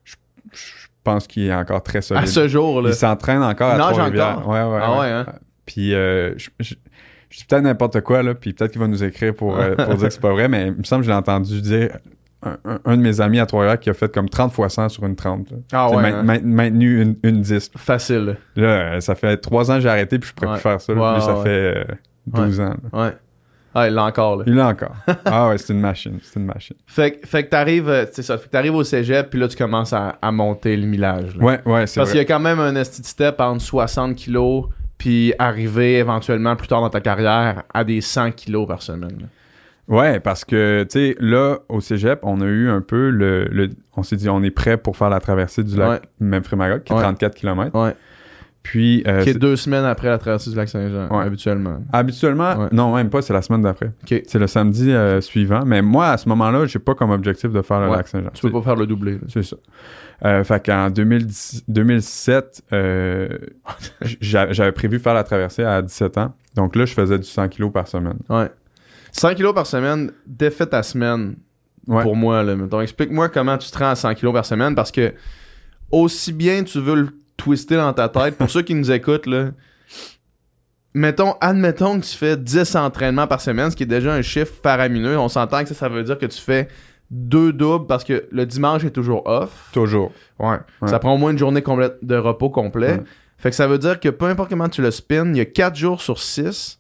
je, 0.04 0.16
je 0.52 0.88
pense 1.04 1.26
qu'il 1.28 1.46
est 1.46 1.54
encore 1.54 1.82
très 1.84 2.02
solide. 2.02 2.24
À 2.24 2.28
ce 2.28 2.50
jour, 2.50 2.82
là. 2.82 2.90
Il 2.90 2.96
s'entraîne 2.96 3.42
encore 3.42 3.72
à 3.72 3.78
Trois-Rivières. 3.78 4.40
encore? 4.40 4.50
Ouais, 4.50 4.64
ouais, 4.64 4.80
Ah 4.84 5.00
ouais, 5.00 5.08
hein? 5.10 5.26
Puis 5.66 5.94
euh, 5.94 6.34
je, 6.38 6.50
je, 6.60 6.76
je 7.30 7.40
dis 7.40 7.46
peut-être 7.46 7.64
n'importe 7.64 8.02
quoi, 8.02 8.24
là, 8.24 8.34
puis 8.36 8.54
peut-être 8.54 8.72
qu'il 8.72 8.82
va 8.82 8.88
nous 8.88 9.04
écrire 9.04 9.34
pour, 9.36 9.58
euh, 9.58 9.76
pour 9.76 9.96
dire 9.96 10.08
que 10.08 10.14
c'est 10.14 10.22
pas 10.22 10.32
vrai, 10.32 10.48
mais 10.48 10.68
il 10.68 10.76
me 10.78 10.84
semble 10.84 11.02
que 11.02 11.08
j'ai 11.08 11.14
entendu 11.14 11.62
dire 11.62 11.98
un, 12.44 12.58
un- 12.66 12.80
un 12.86 12.98
de 12.98 13.02
mes 13.02 13.20
amis 13.20 13.40
à 13.40 13.46
Trois-Rivières 13.46 13.80
qui 13.80 13.90
a 13.90 13.94
fait 13.94 14.14
comme 14.14 14.30
30 14.30 14.54
fois 14.54 14.70
100 14.70 14.90
sur 14.90 15.06
une 15.06 15.16
30. 15.16 15.50
là. 15.52 15.58
Ah 15.74 15.90
ouais. 15.90 16.06
hein? 16.12 16.24
main- 16.24 16.40
maintenu 16.44 17.02
une, 17.02 17.16
une 17.24 17.42
10. 17.42 17.72
Facile. 17.76 18.38
Là, 18.56 18.68
euh, 18.68 19.00
ça 19.02 19.16
fait 19.16 19.38
3 19.38 19.72
ans 19.72 19.76
que 19.76 19.82
j'ai 19.82 19.90
arrêté, 19.90 20.20
puis 20.20 20.30
je 20.30 20.34
pourrais 20.36 20.48
Ouais. 20.50 20.54
plus 20.56 20.62
faire 20.62 20.80
ça. 20.82 20.94
là. 20.94 21.16
Lui, 21.16 21.22
ça 21.22 21.36
ouais. 21.38 21.44
fait 21.44 21.50
euh, 21.78 21.84
12 22.28 22.60
ans. 22.62 22.76
là. 22.94 23.06
Ouais. 23.06 23.14
Ah, 23.76 23.88
il 23.88 23.94
l'a 23.94 24.06
encore, 24.06 24.38
là. 24.38 24.44
Il 24.48 24.56
l'a 24.56 24.68
encore. 24.70 24.96
ah 25.26 25.50
ouais, 25.50 25.58
c'est 25.60 25.72
une 25.74 25.82
machine. 25.82 26.18
C'est 26.24 26.40
une 26.40 26.46
machine. 26.48 26.76
Fait, 26.88 27.12
que- 27.12 27.28
fait 27.28 27.44
que 27.44 27.50
t'arrives, 27.50 27.90
euh, 27.90 28.06
c'est 28.12 28.24
ça, 28.24 28.38
fait 28.38 28.46
que 28.46 28.52
t'arrives 28.52 28.74
au 28.76 28.84
cégep, 28.84 29.30
puis 29.30 29.40
là, 29.40 29.48
tu 29.48 29.56
commences 29.58 29.94
à, 29.94 30.18
à 30.22 30.32
monter 30.32 30.76
le 30.78 30.88
millage. 30.88 31.36
là. 31.38 31.44
Ouais, 31.44 31.60
ouais, 31.66 31.86
c'est 31.88 32.00
Parce 32.00 32.10
qu'il 32.12 32.18
y 32.20 32.24
a 32.24 32.26
quand 32.26 32.40
même 32.40 32.60
un 32.60 32.76
esti 32.76 33.04
step 33.04 33.40
entre 33.40 33.62
60 33.62 34.16
kilos, 34.16 34.66
puis 34.98 35.34
arriver 35.40 35.98
éventuellement 35.98 36.56
plus 36.56 36.68
tard 36.68 36.82
dans 36.82 36.90
ta 36.90 37.02
carrière 37.02 37.64
à 37.74 37.84
des 37.84 38.02
100 38.02 38.32
kilos 38.32 38.68
par 38.68 38.82
semaine. 38.82 39.18
là. 39.22 39.26
Ouais, 39.90 40.20
parce 40.20 40.44
que, 40.44 40.84
tu 40.90 41.00
sais, 41.00 41.16
là, 41.20 41.60
au 41.70 41.80
cégep, 41.80 42.20
on 42.24 42.42
a 42.42 42.46
eu 42.46 42.68
un 42.70 42.82
peu 42.82 43.10
le. 43.10 43.46
le- 43.46 43.70
on 43.96 44.04
s'est 44.04 44.18
dit, 44.18 44.28
on 44.28 44.44
est 44.44 44.52
prêt 44.52 44.76
pour 44.76 44.98
faire 44.98 45.10
la 45.10 45.22
traversée 45.22 45.64
du 45.64 45.78
lac 45.78 45.90
Ouais. 45.90 46.02
Qui 46.84 46.92
est 46.92 46.96
Ouais. 46.98 47.02
34 47.04 47.36
km. 47.36 47.74
Ouais. 47.80 47.94
Puis, 48.70 49.02
euh, 49.08 49.24
Qui 49.24 49.30
est 49.30 49.34
c'est- 49.34 49.40
deux 49.40 49.56
semaines 49.56 49.86
après 49.86 50.10
la 50.10 50.18
traversée 50.18 50.50
du 50.50 50.58
lac 50.58 50.68
Saint-Jean, 50.68 51.08
Ouais. 51.10 51.24
habituellement. 51.24 51.80
habituellement, 51.94 52.54
Ouais. 52.64 52.68
non, 52.74 52.94
même 52.94 53.10
pas, 53.10 53.22
c'est 53.22 53.32
la 53.32 53.42
semaine 53.42 53.62
d'après. 53.62 53.92
C'est 54.06 54.36
le 54.40 54.48
samedi 54.48 54.92
euh, 54.92 55.22
suivant. 55.22 55.64
Mais 55.66 55.82
moi, 55.82 56.10
à 56.10 56.18
ce 56.18 56.28
moment-là, 56.28 56.66
j'ai 56.66 56.80
pas 56.80 56.94
comme 56.94 57.12
objectif 57.12 57.50
de 57.52 57.62
faire 57.62 57.80
le 57.80 57.90
Ouais. 57.90 57.96
lac 57.96 58.10
Saint-Jean. 58.10 58.30
Tu 58.34 58.42
peux 58.42 58.52
pas 58.52 58.62
faire 58.62 58.76
le 58.76 58.86
doublé. 58.86 59.20
C'est 59.30 59.44
ça. 59.44 59.56
Euh, 60.26 60.44
fait 60.44 60.66
qu'en 60.66 60.90
2010 60.90 61.64
2007, 61.70 62.62
euh, 62.74 63.30
j'a- 64.20 64.52
j'avais 64.52 64.74
prévu 64.74 65.00
faire 65.00 65.14
la 65.14 65.24
traversée 65.24 65.64
à 65.64 65.82
17 65.82 66.18
ans. 66.18 66.34
Donc 66.56 66.76
là, 66.76 66.84
je 66.86 66.94
faisais 66.94 67.18
du 67.18 67.24
100 67.26 67.48
kg 67.48 67.72
par 67.72 67.88
semaine. 67.88 68.18
Ouais. 68.30 68.50
100 69.14 69.34
kilos 69.36 69.54
par 69.54 69.66
semaine, 69.66 70.12
défait 70.26 70.66
ta 70.66 70.84
semaine 70.84 71.36
Ouais. 71.88 72.04
pour 72.04 72.18
moi. 72.18 72.44
Là. 72.44 72.56
Mettons, 72.58 72.82
explique-moi 72.82 73.30
comment 73.30 73.58
tu 73.58 73.72
te 73.72 73.78
rends 73.78 73.92
à 73.92 73.96
100 73.96 74.14
kilos 74.16 74.34
par 74.34 74.44
semaine 74.46 74.76
parce 74.76 74.92
que 74.92 75.14
aussi 75.90 76.34
bien 76.34 76.64
tu 76.64 76.80
veux 76.82 76.96
le 76.96 77.08
twister 77.38 77.78
dans 77.78 77.94
ta 77.94 78.10
tête, 78.10 78.38
pour 78.38 78.50
ceux 78.50 78.64
qui 78.64 78.76
nous 78.76 78.92
écoutent, 78.92 79.28
là, 79.28 79.52
mettons, 80.94 81.36
admettons 81.40 82.00
que 82.00 82.06
tu 82.06 82.18
fais 82.18 82.36
10 82.36 82.76
entraînements 82.76 83.28
par 83.28 83.40
semaine, 83.40 83.72
ce 83.72 83.76
qui 83.76 83.84
est 83.84 83.88
déjà 83.88 84.14
un 84.14 84.22
chiffre 84.22 84.54
faramineux. 84.62 85.18
On 85.18 85.30
s'entend 85.30 85.62
que 85.62 85.70
ça, 85.70 85.76
ça 85.76 85.90
veut 85.90 86.04
dire 86.04 86.18
que 86.18 86.26
tu 86.26 86.42
fais 86.42 86.68
deux 87.10 87.54
doubles 87.54 87.88
parce 87.88 88.04
que 88.04 88.28
le 88.32 88.46
dimanche 88.46 88.84
est 88.84 88.92
toujours 88.92 89.26
off. 89.26 89.70
Toujours. 89.72 90.12
Ouais. 90.40 90.58
Ouais. 90.82 90.90
Ça 90.90 91.00
prend 91.00 91.14
au 91.14 91.18
moins 91.18 91.32
une 91.32 91.38
journée 91.38 91.62
complète 91.62 91.98
de 92.02 92.16
repos 92.16 92.50
complet. 92.50 92.94
Ouais. 92.94 93.04
Fait 93.38 93.50
que 93.52 93.56
ça 93.56 93.68
veut 93.68 93.78
dire 93.78 94.00
que 94.00 94.10
peu 94.10 94.26
importe 94.26 94.50
comment 94.50 94.68
tu 94.68 94.82
le 94.82 94.92
spins, 94.92 95.30
il 95.30 95.38
y 95.38 95.42
a 95.42 95.46
4 95.46 95.76
jours 95.76 96.02
sur 96.02 96.20
6 96.20 96.80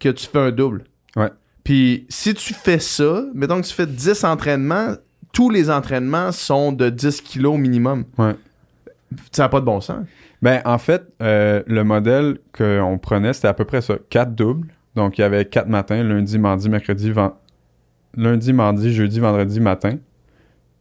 que 0.00 0.08
tu 0.08 0.26
fais 0.26 0.38
un 0.38 0.50
double. 0.50 0.84
Ouais. 1.16 1.30
Puis 1.62 2.06
si 2.08 2.32
tu 2.34 2.54
fais 2.54 2.78
ça, 2.78 3.24
mettons 3.34 3.60
que 3.60 3.66
tu 3.66 3.74
fais 3.74 3.86
10 3.86 4.24
entraînements, 4.24 4.94
tous 5.32 5.50
les 5.50 5.70
entraînements 5.70 6.32
sont 6.32 6.72
de 6.72 6.88
10 6.88 7.20
kilos 7.20 7.58
minimum. 7.58 8.04
Ouais. 8.16 8.34
Ça 9.32 9.44
n'a 9.44 9.48
pas 9.48 9.60
de 9.60 9.64
bon 9.64 9.80
sens. 9.80 10.04
Ben, 10.42 10.60
en 10.64 10.78
fait, 10.78 11.02
euh, 11.22 11.62
le 11.66 11.82
modèle 11.84 12.38
qu'on 12.56 12.98
prenait, 13.00 13.32
c'était 13.32 13.48
à 13.48 13.54
peu 13.54 13.64
près 13.64 13.80
ça. 13.80 13.94
Quatre 14.10 14.34
doubles. 14.34 14.68
Donc, 14.94 15.18
il 15.18 15.22
y 15.22 15.24
avait 15.24 15.44
quatre 15.44 15.68
matins, 15.68 16.02
lundi, 16.02 16.38
mardi, 16.38 16.68
mercredi, 16.68 17.10
ven- 17.10 17.32
lundi, 18.16 18.52
mardi, 18.52 18.92
jeudi, 18.92 19.20
vendredi 19.20 19.60
matin, 19.60 19.96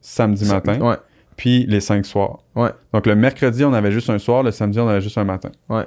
samedi 0.01 0.46
matin, 0.46 0.79
Ouais. 0.81 0.96
puis 1.36 1.65
les 1.67 1.79
cinq 1.79 2.05
soirs. 2.05 2.39
Ouais. 2.55 2.69
Donc, 2.93 3.05
le 3.05 3.15
mercredi, 3.15 3.63
on 3.63 3.73
avait 3.73 3.91
juste 3.91 4.10
un 4.10 4.17
soir, 4.19 4.43
le 4.43 4.51
samedi, 4.51 4.80
on 4.80 4.88
avait 4.88 5.01
juste 5.01 5.17
un 5.17 5.23
matin. 5.23 5.49
Ouais. 5.69 5.86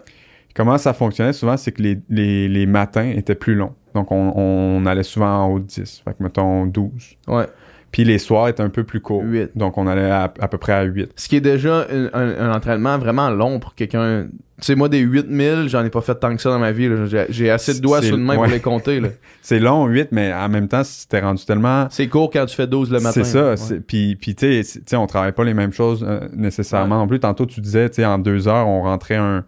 Comment 0.54 0.78
ça 0.78 0.92
fonctionnait 0.92 1.32
souvent, 1.32 1.56
c'est 1.56 1.72
que 1.72 1.82
les, 1.82 1.98
les, 2.08 2.48
les 2.48 2.66
matins 2.66 3.08
étaient 3.08 3.34
plus 3.36 3.54
longs. 3.54 3.74
Donc, 3.94 4.10
on, 4.12 4.32
on 4.36 4.86
allait 4.86 5.02
souvent 5.02 5.44
en 5.44 5.48
haut 5.48 5.58
de 5.58 5.64
10. 5.64 6.02
Fait 6.04 6.12
que, 6.16 6.22
mettons, 6.22 6.66
12. 6.66 7.16
Ouais. 7.28 7.46
Puis 7.92 8.04
les 8.04 8.18
soirs 8.18 8.46
étaient 8.48 8.62
un 8.62 8.68
peu 8.70 8.84
plus 8.84 9.00
courts. 9.00 9.24
Donc, 9.56 9.76
on 9.76 9.86
allait 9.88 10.10
à, 10.10 10.32
à 10.38 10.48
peu 10.48 10.58
près 10.58 10.72
à 10.72 10.82
8. 10.84 11.10
Ce 11.16 11.28
qui 11.28 11.36
est 11.36 11.40
déjà 11.40 11.86
un, 11.90 12.06
un- 12.12 12.38
un 12.50 12.54
entraînement 12.54 12.96
vraiment 12.98 13.30
long 13.30 13.58
pour 13.58 13.74
quelqu'un. 13.74 14.26
Tu 14.60 14.66
sais, 14.66 14.74
moi, 14.76 14.88
des 14.88 14.98
8000, 14.98 15.68
j'en 15.68 15.84
ai 15.84 15.90
pas 15.90 16.00
fait 16.02 16.14
tant 16.14 16.36
que 16.36 16.40
ça 16.42 16.50
dans 16.50 16.58
ma 16.58 16.70
vie. 16.70 16.88
J'ai- 17.30 17.50
assez 17.50 17.74
de 17.74 17.80
doigts 17.80 18.00
sur 18.02 18.16
le 18.16 18.22
main 18.22 18.34
ouais. 18.34 18.44
pour 18.44 18.46
les 18.46 18.60
compter. 18.60 19.00
C'est 19.42 19.58
long, 19.58 19.86
8, 19.86 20.08
mais 20.12 20.32
en 20.32 20.48
même 20.50 20.68
temps, 20.68 20.84
c'était 20.84 21.20
rendu 21.20 21.44
tellement... 21.44 21.86
C'est 21.90 22.06
court 22.08 22.30
quand 22.30 22.44
tu 22.46 22.54
fais 22.54 22.66
12 22.66 22.92
le 22.92 23.00
matin. 23.00 23.10
C'est 23.12 23.24
ça. 23.24 23.54
Ouais. 23.54 23.80
Puis, 23.86 24.14
puis 24.16 24.34
tu 24.36 24.62
sais, 24.62 24.96
on 24.96 25.06
travaille 25.06 25.32
pas 25.32 25.44
les 25.44 25.54
mêmes 25.54 25.72
choses 25.72 26.04
euh, 26.06 26.28
nécessairement 26.36 26.98
non 26.98 27.08
plus. 27.08 27.18
Tantôt, 27.20 27.46
tu 27.46 27.60
disais, 27.60 27.88
tu 27.88 27.96
sais, 27.96 28.04
en 28.04 28.18
deux 28.18 28.46
heures, 28.48 28.68
on 28.68 28.82
rentrait 28.82 29.16
un, 29.16 29.44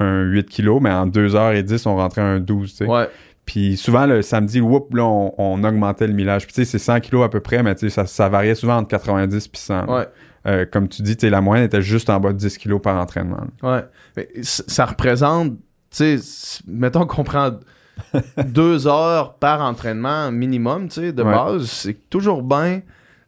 un 0.00 0.22
8 0.22 0.48
kilos, 0.48 0.80
mais 0.82 0.90
en 0.90 1.06
deux 1.06 1.36
heures 1.36 1.52
et 1.52 1.62
10, 1.62 1.84
on 1.86 1.96
rentrait 1.96 2.22
un 2.22 2.40
12, 2.40 2.70
tu 2.70 2.76
sais. 2.78 2.86
Ouais. 2.86 3.08
Puis 3.46 3.76
souvent, 3.76 4.04
le 4.06 4.20
samedi, 4.22 4.60
whoop, 4.60 4.92
là, 4.94 5.04
on, 5.04 5.32
on 5.38 5.64
augmentait 5.64 6.06
le 6.06 6.12
millage. 6.12 6.46
Puis 6.46 6.54
tu 6.54 6.64
sais, 6.64 6.70
c'est 6.70 6.78
100 6.78 7.00
kilos 7.00 7.24
à 7.24 7.28
peu 7.28 7.40
près, 7.40 7.62
mais 7.62 7.74
tu 7.76 7.88
sais, 7.88 7.90
ça, 7.90 8.04
ça 8.06 8.28
variait 8.28 8.54
souvent 8.56 8.76
entre 8.78 8.88
90 8.88 9.48
puis 9.48 9.60
100. 9.60 9.86
là. 9.86 9.92
Ouais. 9.98 10.08
Euh, 10.48 10.64
comme 10.70 10.88
tu 10.88 11.02
dis, 11.02 11.16
tu 11.16 11.22
sais, 11.26 11.30
la 11.30 11.40
moyenne 11.40 11.64
était 11.66 11.82
juste 11.82 12.10
en 12.10 12.20
bas 12.20 12.32
de 12.32 12.38
10 12.38 12.58
kilos 12.58 12.80
par 12.82 13.00
entraînement. 13.00 13.38
là. 13.62 13.70
Ouais. 13.76 13.84
Mais 14.16 14.28
ça 14.42 14.84
représente, 14.86 15.52
tu 15.90 16.18
sais, 16.18 16.60
mettons 16.66 17.06
qu'on 17.06 17.24
prend 17.24 17.50
deux 18.46 18.86
heures 18.86 19.34
par 19.34 19.60
entraînement 19.62 20.30
minimum, 20.30 20.88
tu 20.88 21.00
sais, 21.00 21.12
de 21.12 21.22
Ouais. 21.22 21.32
base, 21.32 21.64
c'est 21.66 22.10
toujours 22.10 22.42
bien 22.42 22.82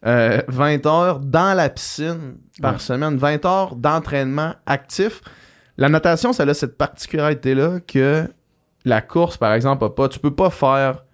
euh, 0.07 0.43
20 0.49 0.87
heures 0.87 1.19
dans 1.21 1.57
la 1.57 1.69
piscine 1.69 2.37
par 2.63 2.75
Ouais. 2.75 2.79
semaine, 2.79 3.17
20 3.17 3.45
heures 3.47 3.75
d'entraînement 3.77 4.55
actif. 4.67 5.21
La 5.77 5.89
natation, 5.89 6.33
ça 6.33 6.43
a 6.45 6.55
cette 6.55 6.77
particularité-là 6.77 7.81
que 7.87 8.25
la 8.89 9.01
course, 9.01 9.37
par 9.37 9.53
exemple, 9.55 9.85
a 9.85 9.91
pas. 9.91 10.09
Tu 10.09 10.19
peux 10.19 10.35
pas 10.35 10.51
faire 10.51 11.05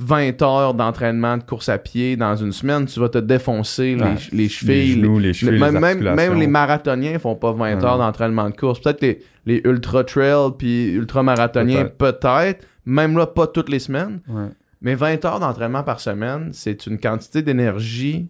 20 0.00 0.40
heures 0.42 0.74
d'entraînement 0.74 1.36
de 1.38 1.42
course 1.42 1.68
à 1.68 1.76
pied 1.78 2.16
dans 2.16 2.36
une 2.36 2.52
semaine, 2.52 2.86
tu 2.86 3.00
vas 3.00 3.08
te 3.08 3.18
défoncer 3.18 3.96
les, 3.96 4.02
Ouais. 4.02 4.14
les 4.32 4.48
chevilles, 4.48 4.94
les 4.94 5.02
genoux, 5.02 5.18
les 5.18 5.26
le- 5.28 5.32
chevilles, 5.32 5.60
même, 5.60 6.00
les 6.02 6.12
même, 6.14 6.38
les 6.38 6.46
marathoniens 6.46 7.18
font 7.18 7.34
pas 7.34 7.50
20 7.52 7.76
Ouais. 7.76 7.84
heures 7.84 7.98
d'entraînement 7.98 8.48
de 8.48 8.54
course. 8.56 8.80
Peut-être 8.80 9.00
les, 9.02 9.18
les 9.46 9.60
ultra 9.64 10.04
trail 10.04 10.52
puis 10.56 10.92
ultra 10.92 11.22
marathoniens, 11.24 11.86
peut-être. 11.86 12.64
Même 12.86 13.18
là, 13.18 13.26
pas 13.26 13.46
toutes 13.48 13.68
les 13.68 13.80
semaines. 13.80 14.20
Ouais. 14.28 14.46
Mais 14.80 14.94
20 14.94 15.24
heures 15.24 15.40
d'entraînement 15.40 15.82
par 15.82 15.98
semaine, 15.98 16.50
c'est 16.52 16.86
une 16.86 16.98
quantité 17.00 17.42
d'énergie 17.42 18.28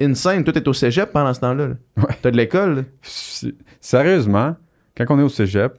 insane. 0.00 0.44
Toi, 0.44 0.52
t'es 0.52 0.68
au 0.68 0.72
cégep 0.74 1.10
pendant 1.10 1.32
ce 1.32 1.40
temps-là. 1.40 1.68
T'as 2.20 2.30
de 2.30 2.36
l'école. 2.36 2.84
Sérieusement, 3.80 4.56
quand 4.96 5.06
on 5.08 5.18
est 5.18 5.22
au 5.22 5.28
cégep, 5.28 5.72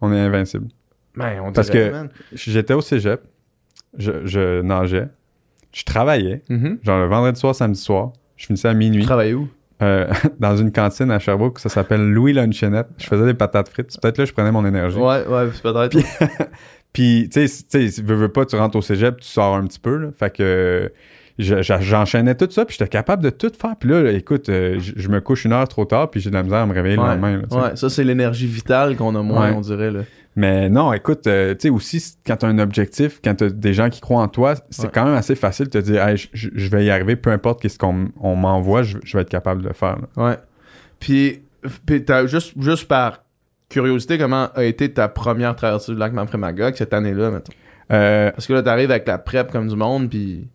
on 0.00 0.12
est 0.12 0.18
invincible. 0.20 0.66
Ben, 1.16 1.40
on 1.44 1.52
Parce 1.52 1.70
que- 1.70 1.90
man. 1.90 2.08
J'étais 2.32 2.74
au 2.74 2.80
cégep, 2.80 3.20
je, 3.98 4.12
je 4.24 4.60
nageais, 4.62 5.08
je 5.72 5.84
travaillais, 5.84 6.42
Mhm. 6.48 6.78
genre 6.82 6.98
le 7.00 7.06
vendredi 7.06 7.38
soir, 7.40 7.54
samedi 7.54 7.80
soir, 7.80 8.12
je 8.36 8.46
finissais 8.46 8.68
à 8.68 8.72
Tu 8.72 8.78
minuit 8.78 9.04
travailles 9.04 9.34
où? 9.34 9.48
euh, 9.82 10.06
dans 10.40 10.56
une 10.56 10.72
cantine 10.72 11.10
à 11.10 11.18
Sherbrooke, 11.18 11.58
ça 11.58 11.68
s'appelle 11.68 12.10
Louis 12.10 12.32
Lunchenette. 12.32 12.88
Je 12.98 13.06
faisais 13.06 13.24
des 13.24 13.34
patates 13.34 13.68
frites. 13.68 13.90
C'est 13.92 14.00
Peut-être 14.00 14.18
là 14.18 14.24
que 14.24 14.28
je 14.28 14.34
prenais 14.34 14.52
mon 14.52 14.64
énergie. 14.66 14.98
Ouais, 14.98 15.26
ouais, 15.26 15.48
c'est 15.52 15.62
peut-être. 15.62 15.90
Puis- 15.90 16.04
Puis, 16.92 17.28
tu 17.30 17.46
sais, 17.46 17.64
tu 17.90 18.02
veux, 18.02 18.14
veux 18.14 18.30
pas, 18.30 18.46
tu 18.46 18.56
rentres 18.56 18.76
au 18.76 18.80
cégep, 18.80 19.20
tu 19.20 19.26
sors 19.28 19.54
un 19.56 19.66
petit 19.66 19.78
peu, 19.78 19.96
là. 19.98 20.08
Fait 20.18 20.34
que 20.34 20.90
je- 21.38 21.60
j'enchaînais 21.60 22.34
tout 22.34 22.48
ça, 22.50 22.64
puis 22.64 22.74
j'étais 22.78 22.88
capable 22.88 23.22
de 23.22 23.28
tout 23.28 23.52
faire. 23.60 23.76
Puis 23.78 23.90
là, 23.90 24.02
là, 24.02 24.12
écoute, 24.12 24.48
euh, 24.48 24.78
je 24.80 24.92
je 24.96 25.08
me 25.10 25.20
couche 25.20 25.44
une 25.44 25.52
heure 25.52 25.68
trop 25.68 25.84
tard, 25.84 26.10
puis 26.10 26.22
j'ai 26.22 26.30
de 26.30 26.34
la 26.34 26.42
misère 26.42 26.60
à 26.60 26.66
me 26.66 26.72
réveiller 26.72 26.96
le 26.96 27.02
lendemain. 27.02 27.36
là, 27.36 27.42
tu 27.50 27.56
ouais, 27.58 27.76
ça, 27.76 27.90
c'est 27.90 28.02
l'énergie 28.02 28.46
vitale 28.46 28.96
qu'on 28.96 29.14
a 29.14 29.20
moins, 29.22 29.50
Ouais. 29.50 29.54
on 29.54 29.60
dirait. 29.60 29.90
Là. 29.90 30.00
Mais 30.38 30.68
non, 30.68 30.92
écoute, 30.92 31.26
euh, 31.26 31.54
tu 31.54 31.62
sais, 31.62 31.70
aussi, 31.70 32.14
quand 32.26 32.36
tu 32.36 32.44
as 32.46 32.48
un 32.50 32.58
objectif, 32.58 33.20
quand 33.24 33.34
tu 33.36 33.44
as 33.44 33.48
des 33.50 33.72
gens 33.72 33.88
qui 33.88 34.00
croient 34.02 34.20
en 34.22 34.28
toi, 34.28 34.54
c'est 34.68 34.84
Ouais. 34.84 34.90
quand 34.92 35.04
même 35.06 35.14
assez 35.14 35.34
facile 35.34 35.66
de 35.66 35.70
te 35.70 35.78
dire, 35.78 36.06
hey, 36.06 36.16
je- 36.32 36.68
vais 36.68 36.84
y 36.84 36.90
arriver, 36.90 37.16
peu 37.16 37.30
importe 37.30 37.62
qu'est-ce 37.62 37.78
qu'on 37.78 38.08
on 38.20 38.36
m'envoie, 38.36 38.82
je, 38.82 38.98
vais 39.14 39.22
être 39.22 39.30
capable 39.30 39.62
de 39.62 39.68
le 39.68 39.72
faire. 39.74 39.96
là. 39.96 40.22
Ouais. 40.24 40.36
Puis, 41.00 41.40
puis 41.86 42.04
t'as 42.04 42.26
juste, 42.26 42.52
juste 42.60 42.86
par 42.86 43.24
curiosité, 43.70 44.18
comment 44.18 44.48
a 44.54 44.64
été 44.64 44.92
ta 44.92 45.08
première 45.08 45.56
traversée 45.56 45.92
du 45.92 45.98
lac 45.98 46.12
Mamfremagog 46.12 46.74
cette 46.76 46.92
année-là, 46.92 47.30
mettons? 47.30 47.52
Euh, 47.92 48.30
Parce 48.32 48.46
que 48.46 48.52
là, 48.52 48.62
t'arrives 48.62 48.90
avec 48.90 49.06
la 49.08 49.18
prep 49.18 49.50
comme 49.50 49.68
du 49.68 49.76
monde, 49.76 50.10
puis 50.10 50.48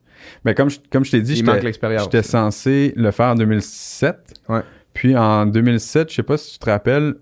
ben, 0.45 0.53
comme 0.53 0.69
je, 0.69 0.77
comme 0.91 1.03
je 1.03 1.11
t'ai 1.11 1.21
dit, 1.21 1.35
j'étais 1.35 2.21
censé 2.23 2.93
le 2.95 3.09
faire 3.11 3.29
en 3.29 3.35
2007. 3.35 4.15
Ouais. 4.47 4.61
Puis 4.93 5.15
en 5.17 5.45
2007, 5.47 6.09
je 6.11 6.15
sais 6.15 6.23
pas 6.23 6.37
si 6.37 6.53
tu 6.53 6.59
te 6.59 6.69
rappelles, 6.69 7.15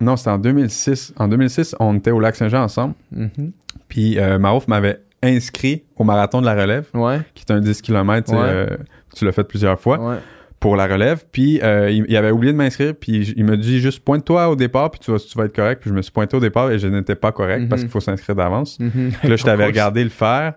Non, 0.00 0.16
c'était 0.16 0.30
en 0.30 0.38
2006. 0.38 1.14
En 1.16 1.28
2006, 1.28 1.74
on 1.80 1.94
était 1.96 2.10
au 2.10 2.20
lac 2.20 2.36
Saint-Jean 2.36 2.62
ensemble. 2.62 2.94
Mhm. 3.12 3.52
Puis 3.88 4.18
euh, 4.18 4.38
Marouf 4.38 4.68
m'avait 4.68 5.00
inscrit 5.22 5.84
au 5.96 6.04
marathon 6.04 6.40
de 6.40 6.46
la 6.46 6.54
relève, 6.54 6.86
Ouais. 6.94 7.20
qui 7.34 7.44
est 7.48 7.52
un 7.52 7.60
10 7.60 7.80
km. 7.82 8.32
Ouais. 8.34 8.76
tu 9.14 9.24
l'as 9.24 9.32
fait 9.32 9.44
plusieurs 9.44 9.80
fois. 9.80 9.98
Ouais. 9.98 10.16
pour 10.60 10.74
la 10.76 10.86
relève. 10.86 11.24
Puis 11.32 11.60
euh, 11.62 11.90
il, 11.90 12.04
il 12.08 12.16
avait 12.16 12.30
oublié 12.30 12.52
de 12.52 12.58
m'inscrire. 12.58 12.94
Puis 12.98 13.32
il 13.36 13.44
me 13.44 13.56
dit 13.56 13.78
juste 13.80 14.00
pointe-toi 14.04 14.48
au 14.48 14.56
départ, 14.56 14.90
puis 14.90 15.00
tu 15.00 15.10
vas, 15.12 15.18
tu 15.18 15.36
vas 15.38 15.44
être 15.44 15.54
correct. 15.54 15.80
Puis 15.82 15.90
je 15.90 15.94
me 15.94 16.00
suis 16.02 16.10
pointé 16.12 16.36
au 16.36 16.40
départ 16.40 16.70
et 16.70 16.78
je 16.78 16.88
n'étais 16.88 17.14
pas 17.14 17.30
correct 17.32 17.68
parce 17.68 17.82
qu'il 17.82 17.90
faut 17.90 18.00
s'inscrire 18.00 18.34
d'avance. 18.36 18.78
Puis 18.78 19.28
là, 19.28 19.36
je 19.36 19.44
t'avais 19.44 19.66
regardé 19.66 20.02
le 20.02 20.10
faire 20.10 20.54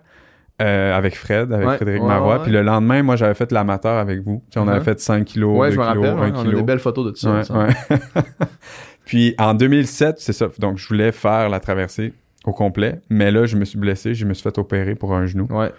euh, 0.62 0.96
avec 0.96 1.16
Fred, 1.16 1.52
avec 1.52 1.66
Ouais, 1.68 1.76
Frédéric 1.76 2.02
ouais, 2.02 2.08
Marois. 2.08 2.36
ouais. 2.38 2.42
Puis 2.44 2.52
le 2.52 2.62
lendemain, 2.62 3.02
moi, 3.02 3.16
j'avais 3.16 3.34
fait 3.34 3.50
l'amateur 3.52 3.98
avec 3.98 4.20
vous. 4.22 4.42
Tu 4.50 4.54
sais, 4.54 4.60
on 4.60 4.68
avait 4.68 4.84
fait 4.84 4.98
5 5.00 5.24
kilos, 5.24 5.58
Ouais, 5.58 5.68
2 5.68 5.74
je 5.74 5.80
me 5.80 5.88
kilos, 5.90 6.04
rappelle. 6.06 6.18
1 6.18 6.22
ouais, 6.22 6.32
on 6.34 6.40
a 6.40 6.44
kilo. 6.44 6.56
des 6.58 6.64
belles 6.64 6.78
photos 6.80 7.12
de 7.12 7.16
ça. 7.16 7.42
Ouais, 9.12 9.18
ouais. 9.18 9.32
Puis 9.34 9.34
en 9.38 9.54
2007, 9.54 10.16
c'est 10.18 10.32
ça. 10.32 10.48
Donc, 10.58 10.78
je 10.78 10.86
voulais 10.88 11.12
faire 11.12 11.48
la 11.48 11.60
traversée 11.60 12.12
au 12.44 12.52
complet. 12.52 13.00
Mais 13.10 13.30
là, 13.30 13.46
je 13.46 13.56
me 13.56 13.64
suis 13.64 13.78
blessé. 13.78 14.14
Je 14.14 14.24
me 14.24 14.34
suis 14.34 14.42
fait 14.42 14.56
opérer 14.58 14.94
pour 14.94 15.14
un 15.14 15.26
genou. 15.26 15.46
Ouais. 15.50 15.70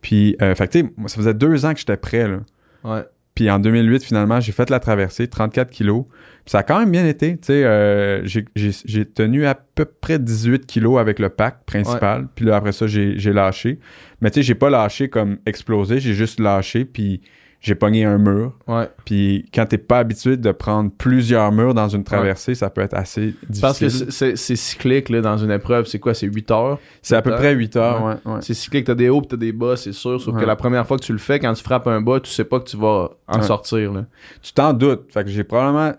Puis, 0.00 0.36
euh, 0.42 0.54
fait 0.54 0.68
tu 0.68 0.80
sais, 0.80 0.90
ça 1.06 1.16
faisait 1.16 1.34
deux 1.34 1.64
ans 1.66 1.72
que 1.74 1.80
j'étais 1.80 1.96
prêt, 1.96 2.28
là. 2.28 2.38
Ouais. 2.84 3.02
Puis 3.34 3.48
en 3.50 3.60
2008, 3.60 4.02
finalement, 4.02 4.40
j'ai 4.40 4.50
fait 4.52 4.68
la 4.68 4.80
traversée, 4.80 5.28
34 5.28 5.70
kilos. 5.70 6.04
Puis 6.44 6.52
ça 6.52 6.58
a 6.58 6.62
quand 6.64 6.78
même 6.80 6.90
bien 6.90 7.06
été. 7.06 7.32
Tu 7.36 7.46
sais, 7.46 7.64
euh, 7.64 8.24
j'ai- 8.24 9.04
tenu 9.04 9.46
à 9.46 9.54
peu 9.54 9.84
près 9.84 10.18
18 10.18 10.66
kilos 10.66 10.98
avec 10.98 11.18
le 11.20 11.28
pack 11.28 11.64
principal. 11.64 12.26
Puis 12.34 12.46
là, 12.46 12.56
après 12.56 12.72
ça, 12.72 12.86
j'ai 12.88 13.16
j'ai 13.16 13.32
lâché. 13.32 13.78
Mais 14.20 14.30
tu 14.30 14.36
sais, 14.36 14.42
j'ai 14.42 14.54
pas 14.56 14.70
lâché 14.70 15.08
comme 15.08 15.38
explosé. 15.46 16.00
J'ai 16.00 16.14
juste 16.14 16.40
lâché, 16.40 16.84
puis 16.84 17.20
j'ai 17.60 17.74
pogné 17.74 18.04
un 18.04 18.18
mur. 18.18 18.52
Ouais. 18.68 18.88
Puis 19.04 19.48
quand 19.52 19.66
t'es 19.66 19.78
pas 19.78 19.98
habitué 19.98 20.36
de 20.36 20.52
prendre 20.52 20.90
plusieurs 20.96 21.50
murs 21.50 21.74
dans 21.74 21.88
une 21.88 22.04
traversée, 22.04 22.54
ça 22.54 22.70
peut 22.70 22.80
être 22.82 22.94
assez 22.94 23.34
difficile. 23.48 23.60
Parce 23.60 23.78
que 23.80 23.88
c'est- 24.36 24.56
cyclique 24.56 25.08
là, 25.08 25.20
dans 25.20 25.36
une 25.36 25.50
épreuve. 25.50 25.86
C'est 25.86 25.98
quoi? 25.98 26.14
C'est 26.14 26.26
8 26.26 26.50
heures? 26.52 26.78
c'est 27.02 27.16
à 27.16 27.22
peu 27.22 27.32
près 27.32 27.52
8 27.54 27.74
heures, 27.76 28.04
Ouais. 28.24 28.38
C'est 28.42 28.54
cyclique. 28.54 28.84
T'as 28.86 28.94
des 28.94 29.08
hauts 29.08 29.22
t'as 29.22 29.36
des 29.36 29.52
bas, 29.52 29.76
c'est 29.76 29.92
sûr. 29.92 30.20
Sauf 30.20 30.38
que 30.38 30.44
la 30.44 30.56
première 30.56 30.86
fois 30.86 30.96
que 30.98 31.04
tu 31.04 31.12
le 31.12 31.18
fais, 31.18 31.38
quand 31.40 31.52
tu 31.54 31.62
frappes 31.64 31.86
un 31.88 32.00
bas, 32.00 32.20
tu 32.20 32.30
sais 32.30 32.44
pas 32.44 32.60
que 32.60 32.68
tu 32.68 32.76
vas 32.76 33.10
en 33.26 33.42
sortir. 33.42 33.92
Là. 33.92 34.04
Tu 34.40 34.52
t'en 34.52 34.72
doutes. 34.72 35.12
Fait 35.12 35.24
que 35.24 35.30
j'ai 35.30 35.44
probablement 35.44 35.92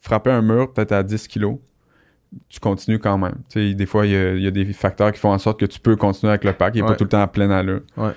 frappé 0.00 0.30
un 0.30 0.42
mur 0.42 0.72
peut-être 0.72 0.92
à 0.92 1.02
10 1.02 1.26
kilos. 1.26 1.56
Tu 2.48 2.58
continues 2.60 2.98
quand 2.98 3.16
même. 3.18 3.36
Des 3.54 3.86
fois, 3.86 4.06
il 4.06 4.12
y, 4.12 4.16
a- 4.16 4.34
il 4.34 4.42
y 4.42 4.46
a 4.46 4.50
des 4.50 4.64
facteurs 4.72 5.12
qui 5.12 5.20
font 5.20 5.32
en 5.32 5.38
sorte 5.38 5.58
que 5.60 5.66
tu 5.66 5.78
peux 5.78 5.94
continuer 5.96 6.30
avec 6.30 6.44
le 6.44 6.52
pack. 6.52 6.74
Il 6.74 6.78
n'est 6.78 6.82
Ouais. 6.82 6.88
pas 6.88 6.96
tout 6.96 7.04
le 7.04 7.10
temps 7.10 7.20
à 7.22 7.26
pleine 7.28 7.52
allure. 7.52 7.80
Ouais. 7.96 8.10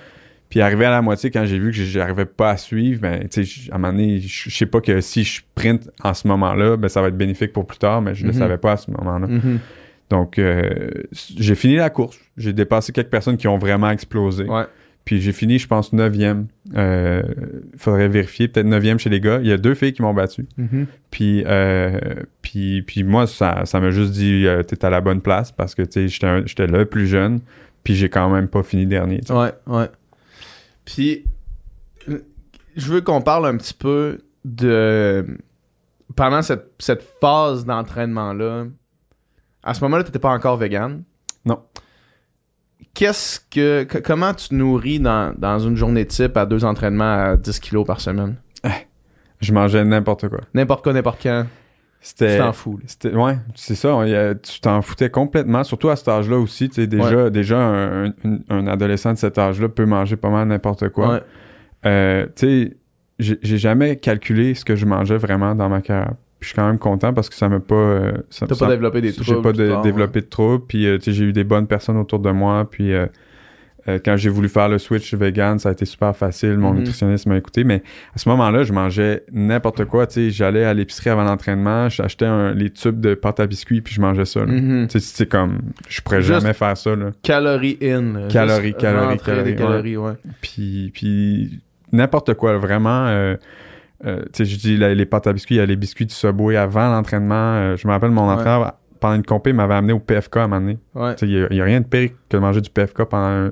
Puis 0.49 0.61
arrivé 0.61 0.85
à 0.85 0.91
la 0.91 1.01
moitié, 1.01 1.29
quand 1.29 1.45
j'ai 1.45 1.59
vu 1.59 1.71
que 1.71 1.77
j'arrivais 1.77 2.25
pas 2.25 2.51
à 2.51 2.57
suivre, 2.57 3.01
ben, 3.01 3.27
tu 3.27 3.45
sais, 3.45 3.71
à 3.71 3.75
un 3.75 3.77
moment 3.79 3.91
donné, 3.93 4.19
je 4.21 4.49
sais 4.49 4.65
pas 4.65 4.79
que 4.79 5.01
si 5.01 5.23
je 5.25 5.37
sprint 5.39 5.89
en 6.03 6.13
ce 6.13 6.27
moment-là, 6.29 6.77
ben, 6.77 6.87
ça 6.87 7.01
va 7.01 7.09
être 7.09 7.17
bénéfique 7.17 7.51
pour 7.53 7.67
plus 7.67 7.77
tard, 7.79 8.01
mais 8.01 8.15
je 8.15 8.23
ne 8.25 8.29
Mhm. 8.29 8.33
le 8.33 8.39
savais 8.39 8.57
pas 8.57 8.71
à 8.73 8.77
ce 8.77 8.89
moment-là. 8.91 9.27
Mhm. 9.27 9.59
Donc, 10.09 10.39
euh, 10.39 10.69
j'ai 11.37 11.55
fini 11.55 11.75
la 11.75 11.89
course. 11.89 12.17
J'ai 12.37 12.53
dépassé 12.53 12.93
quelques 12.93 13.09
personnes 13.09 13.35
qui 13.35 13.47
ont 13.49 13.57
vraiment 13.57 13.89
explosé. 13.89 14.45
Ouais. 14.45 14.63
Puis 15.03 15.19
j'ai 15.21 15.31
fini, 15.33 15.57
je 15.59 15.67
pense, 15.67 15.91
9e. 15.93 16.47
Euh, 16.75 17.23
faudrait 17.77 18.07
vérifier, 18.07 18.47
peut-être 18.47 18.67
9e 18.67 18.99
chez 18.99 19.09
les 19.09 19.19
gars. 19.21 19.39
Il 19.41 19.47
y 19.47 19.51
a 19.53 19.57
deux 19.57 19.73
filles 19.73 19.93
qui 19.93 20.01
m'ont 20.01 20.13
battu. 20.13 20.45
Mhm. 20.57 20.85
Puis, 21.11 21.43
euh, 21.45 21.99
puis, 22.41 22.81
puis 22.83 23.03
moi, 23.03 23.27
ça, 23.27 23.61
ça 23.65 23.79
m'a 23.81 23.89
juste 23.91 24.11
dit, 24.13 24.45
euh, 24.47 24.63
t'es 24.63 24.83
à 24.85 24.89
la 24.89 25.01
bonne 25.01 25.21
place 25.21 25.51
parce 25.51 25.75
que, 25.75 25.81
tu 25.81 26.09
sais, 26.09 26.43
j'étais 26.45 26.67
le 26.67 26.85
plus 26.85 27.07
jeune, 27.07 27.39
puis 27.83 27.95
j'ai 27.95 28.09
quand 28.09 28.29
même 28.29 28.47
pas 28.47 28.63
fini 28.63 28.85
dernier. 28.85 29.19
tu 29.21 29.27
sais. 29.27 29.33
Ouais, 29.33 29.51
ouais. 29.67 29.85
Puis, 30.87 31.25
je 32.77 32.91
veux 32.91 33.01
qu'on 33.01 33.21
parle 33.21 33.45
un 33.45 33.57
petit 33.57 33.73
peu 33.73 34.19
de. 34.45 35.37
Pendant 36.15 36.41
cette, 36.41 36.71
cette 36.79 37.03
phase 37.19 37.65
d'entraînement-là, 37.65 38.65
à 39.63 39.73
ce 39.73 39.81
moment-là, 39.81 40.03
tu 40.03 40.07
n'étais 40.07 40.19
pas 40.19 40.31
encore 40.31 40.55
vegan. 40.55 41.03
Non. 41.43 41.61
Qu'est-ce 42.93 43.41
que. 43.51 43.85
comment 43.99 44.33
tu 44.33 44.47
te 44.47 44.55
nourris 44.55 45.01
dans, 45.01 45.35
dans 45.37 45.59
une 45.59 45.75
journée 45.75 46.05
type 46.05 46.37
à 46.37 46.45
deux 46.45 46.63
entraînements 46.63 47.31
à 47.31 47.35
10 47.35 47.59
kilos 47.59 47.85
par 47.85 47.99
semaine? 47.99 48.37
Je 49.41 49.53
mangeais 49.53 49.83
n'importe 49.83 50.29
quoi. 50.29 50.39
N'importe 50.53 50.83
quoi, 50.83 50.93
n'importe 50.93 51.21
quand. 51.21 51.45
Tu 51.99 52.09
C'était. 52.09 52.37
t'en 52.37 52.53
fous. 52.53 52.79
C'était, 52.85 53.13
ouais, 53.13 53.37
c'est 53.55 53.75
ça. 53.75 53.93
on 53.95 54.03
y 54.05 54.15
a- 54.15 54.33
tu 54.35 54.59
t'en 54.61 54.81
foutais 54.81 55.09
complètement, 55.09 55.63
surtout 55.63 55.89
à 55.89 55.95
cet 55.95 56.07
âge-là 56.07 56.37
aussi. 56.37 56.69
Tu 56.69 56.75
sais, 56.75 56.87
déjà, 56.87 57.29
déjà 57.29 57.59
un, 57.59 58.05
un- 58.07 58.11
un 58.49 58.67
adolescent 58.67 59.11
de 59.13 59.17
cet 59.17 59.37
âge-là 59.37 59.67
peut 59.67 59.85
manger 59.85 60.15
pas 60.15 60.29
mal 60.29 60.47
n'importe 60.47 60.89
quoi. 60.89 61.13
Ouais. 61.15 61.21
Euh, 61.85 62.25
tu 62.35 62.47
sais, 62.47 62.77
j'ai 63.19 63.39
j'ai 63.41 63.57
jamais 63.57 63.95
calculé 63.97 64.53
ce 64.53 64.63
que 64.63 64.75
je 64.75 64.85
mangeais 64.85 65.17
vraiment 65.17 65.53
dans 65.55 65.69
ma 65.69 65.81
carrière. 65.81 66.13
Puis 66.39 66.49
je 66.49 66.53
suis 66.53 66.55
quand 66.55 66.67
même 66.67 66.77
content 66.77 67.13
parce 67.13 67.29
que 67.29 67.35
ça 67.35 67.49
m'a 67.49 67.59
pas. 67.59 67.75
euh, 67.75 68.11
ça- 68.29 68.45
T'as 68.47 68.55
ça- 68.55 68.65
pas 68.67 68.71
développé 68.71 69.01
des 69.01 69.11
J'ai 69.11 69.23
troubles. 69.23 69.41
pas 69.41 69.49
plus 69.53 69.57
de- 69.63 69.69
tard, 69.71 69.81
développé 69.81 70.21
de 70.21 70.27
troubles. 70.27 70.65
Puis 70.67 70.85
euh, 70.85 70.97
tu 70.99 71.05
sais, 71.05 71.11
j'ai 71.13 71.25
eu 71.25 71.33
des 71.33 71.43
bonnes 71.43 71.67
personnes 71.67 71.97
autour 71.97 72.19
de 72.19 72.29
moi. 72.31 72.67
Puis 72.69 72.93
euh, 73.89 73.99
quand 74.03 74.17
j'ai 74.17 74.29
voulu 74.29 74.49
faire 74.49 74.67
le 74.69 74.77
switch 74.77 75.13
vegan, 75.13 75.59
ça 75.59 75.69
a 75.69 75.71
été 75.71 75.85
super 75.85 76.15
facile. 76.15 76.57
Mon 76.57 76.71
Mhm. 76.71 76.79
nutritionniste 76.79 77.25
m'a 77.27 77.37
écouté. 77.37 77.63
Mais 77.63 77.83
à 78.15 78.17
ce 78.17 78.27
moment-là, 78.29 78.63
je 78.63 78.73
mangeais 78.73 79.23
n'importe 79.31 79.85
quoi. 79.85 80.07
Tu 80.07 80.13
sais, 80.13 80.29
j'allais 80.31 80.63
à 80.65 80.73
l'épicerie 80.73 81.09
avant 81.09 81.23
l'entraînement, 81.23 81.89
j'achetais 81.89 82.53
les 82.53 82.69
tubes 82.69 82.99
de 82.99 83.13
pâte 83.15 83.39
à 83.39 83.47
biscuits 83.47 83.81
puis 83.81 83.93
je 83.93 84.01
mangeais 84.01 84.25
ça. 84.25 84.41
sais, 84.89 84.99
c'est 84.99 85.29
comme, 85.29 85.59
je 85.87 86.01
pourrais 86.01 86.21
Juste- 86.21 86.41
jamais 86.41 86.53
faire 86.53 86.75
ça. 86.77 86.95
Là. 86.95 87.11
Calories 87.23 87.77
in. 87.81 88.27
Calories, 88.29 88.63
Juste 88.67 88.77
calories, 88.79 89.17
calories, 89.19 89.43
des 89.43 89.55
calories, 89.55 89.97
ouais. 89.97 90.13
Puis, 90.41 90.91
puis 90.93 91.61
n'importe 91.91 92.33
quoi, 92.33 92.57
vraiment. 92.57 93.07
euh, 93.07 93.35
euh, 94.05 94.21
tu 94.33 94.43
sais, 94.43 94.45
je 94.45 94.57
dis 94.57 94.77
les 94.77 95.05
pâtes 95.05 95.27
à 95.27 95.33
biscuits, 95.33 95.55
il 95.55 95.59
y 95.59 95.61
a 95.61 95.65
les 95.65 95.75
biscuits 95.75 96.05
du 96.05 96.13
Subway 96.13 96.55
avant 96.57 96.89
l'entraînement. 96.89 97.33
euh, 97.35 97.75
je 97.77 97.87
me 97.87 97.93
rappelle, 97.93 98.11
mon 98.11 98.27
Ouais. 98.27 98.33
entraîneur, 98.33 98.73
pendant 98.99 99.15
une 99.15 99.23
compé, 99.23 99.53
m'avait 99.53 99.75
amené 99.75 99.93
au 99.93 99.99
PFK 99.99 100.37
à 100.37 100.43
un 100.43 100.47
moment 100.47 100.61
donné. 100.61 100.77
Ouais. 100.95 101.15
Tu 101.15 101.25
sais, 101.27 101.31
Il 101.31 101.55
n'y 101.55 101.61
a, 101.61 101.63
rien 101.63 101.81
de 101.81 101.85
pire 101.85 102.09
que 102.29 102.35
de 102.37 102.41
manger 102.41 102.61
du 102.61 102.69
PFK 102.69 103.03
pendant 103.05 103.49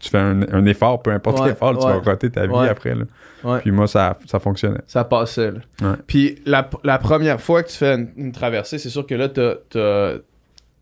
tu 0.00 0.08
fais 0.10 0.18
un, 0.18 0.42
un 0.52 0.66
effort, 0.66 1.02
peu 1.02 1.10
importe 1.12 1.40
Ouais, 1.40 1.48
l'effort, 1.50 1.78
tu 1.78 1.86
vas 1.86 1.98
roter 1.98 2.30
ta 2.30 2.46
vie 2.46 2.52
Ouais. 2.52 2.68
après. 2.68 2.94
Là. 2.94 3.58
Puis 3.60 3.70
moi, 3.70 3.86
ça, 3.86 4.18
ça 4.26 4.38
fonctionnait. 4.38 4.80
Ça 4.86 5.04
passait, 5.04 5.52
là. 5.52 5.96
Puis 6.06 6.40
la, 6.46 6.68
la 6.84 6.98
première 6.98 7.40
fois 7.40 7.62
que 7.62 7.68
tu 7.68 7.76
fais 7.76 7.94
une, 7.94 8.08
une 8.16 8.32
traversée, 8.32 8.78
c'est 8.78 8.88
sûr 8.90 9.06
que 9.06 9.14
là, 9.14 9.28
tu 9.28 9.40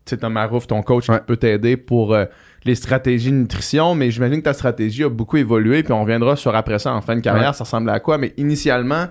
sais, 0.05 0.17
t'as 0.17 0.29
Marouf, 0.29 0.67
ton 0.67 0.81
coach, 0.81 1.05
qui 1.07 1.17
peut 1.27 1.37
t'aider 1.37 1.77
pour 1.77 2.13
euh, 2.13 2.25
les 2.65 2.75
stratégies 2.75 3.31
de 3.31 3.35
nutrition, 3.37 3.93
mais 3.95 4.09
j'imagine 4.11 4.37
que 4.39 4.45
ta 4.45 4.53
stratégie 4.53 5.03
a 5.03 5.09
beaucoup 5.09 5.37
évolué, 5.37 5.83
puis 5.83 5.93
on 5.93 6.01
reviendra 6.01 6.35
sur 6.35 6.55
après 6.55 6.79
ça 6.79 6.93
en 6.93 7.01
fin 7.01 7.15
de 7.15 7.21
carrière, 7.21 7.53
ça 7.55 7.63
ressemble 7.63 7.89
à 7.89 7.99
quoi, 7.99 8.17
mais 8.17 8.33
initialement, 8.37 9.05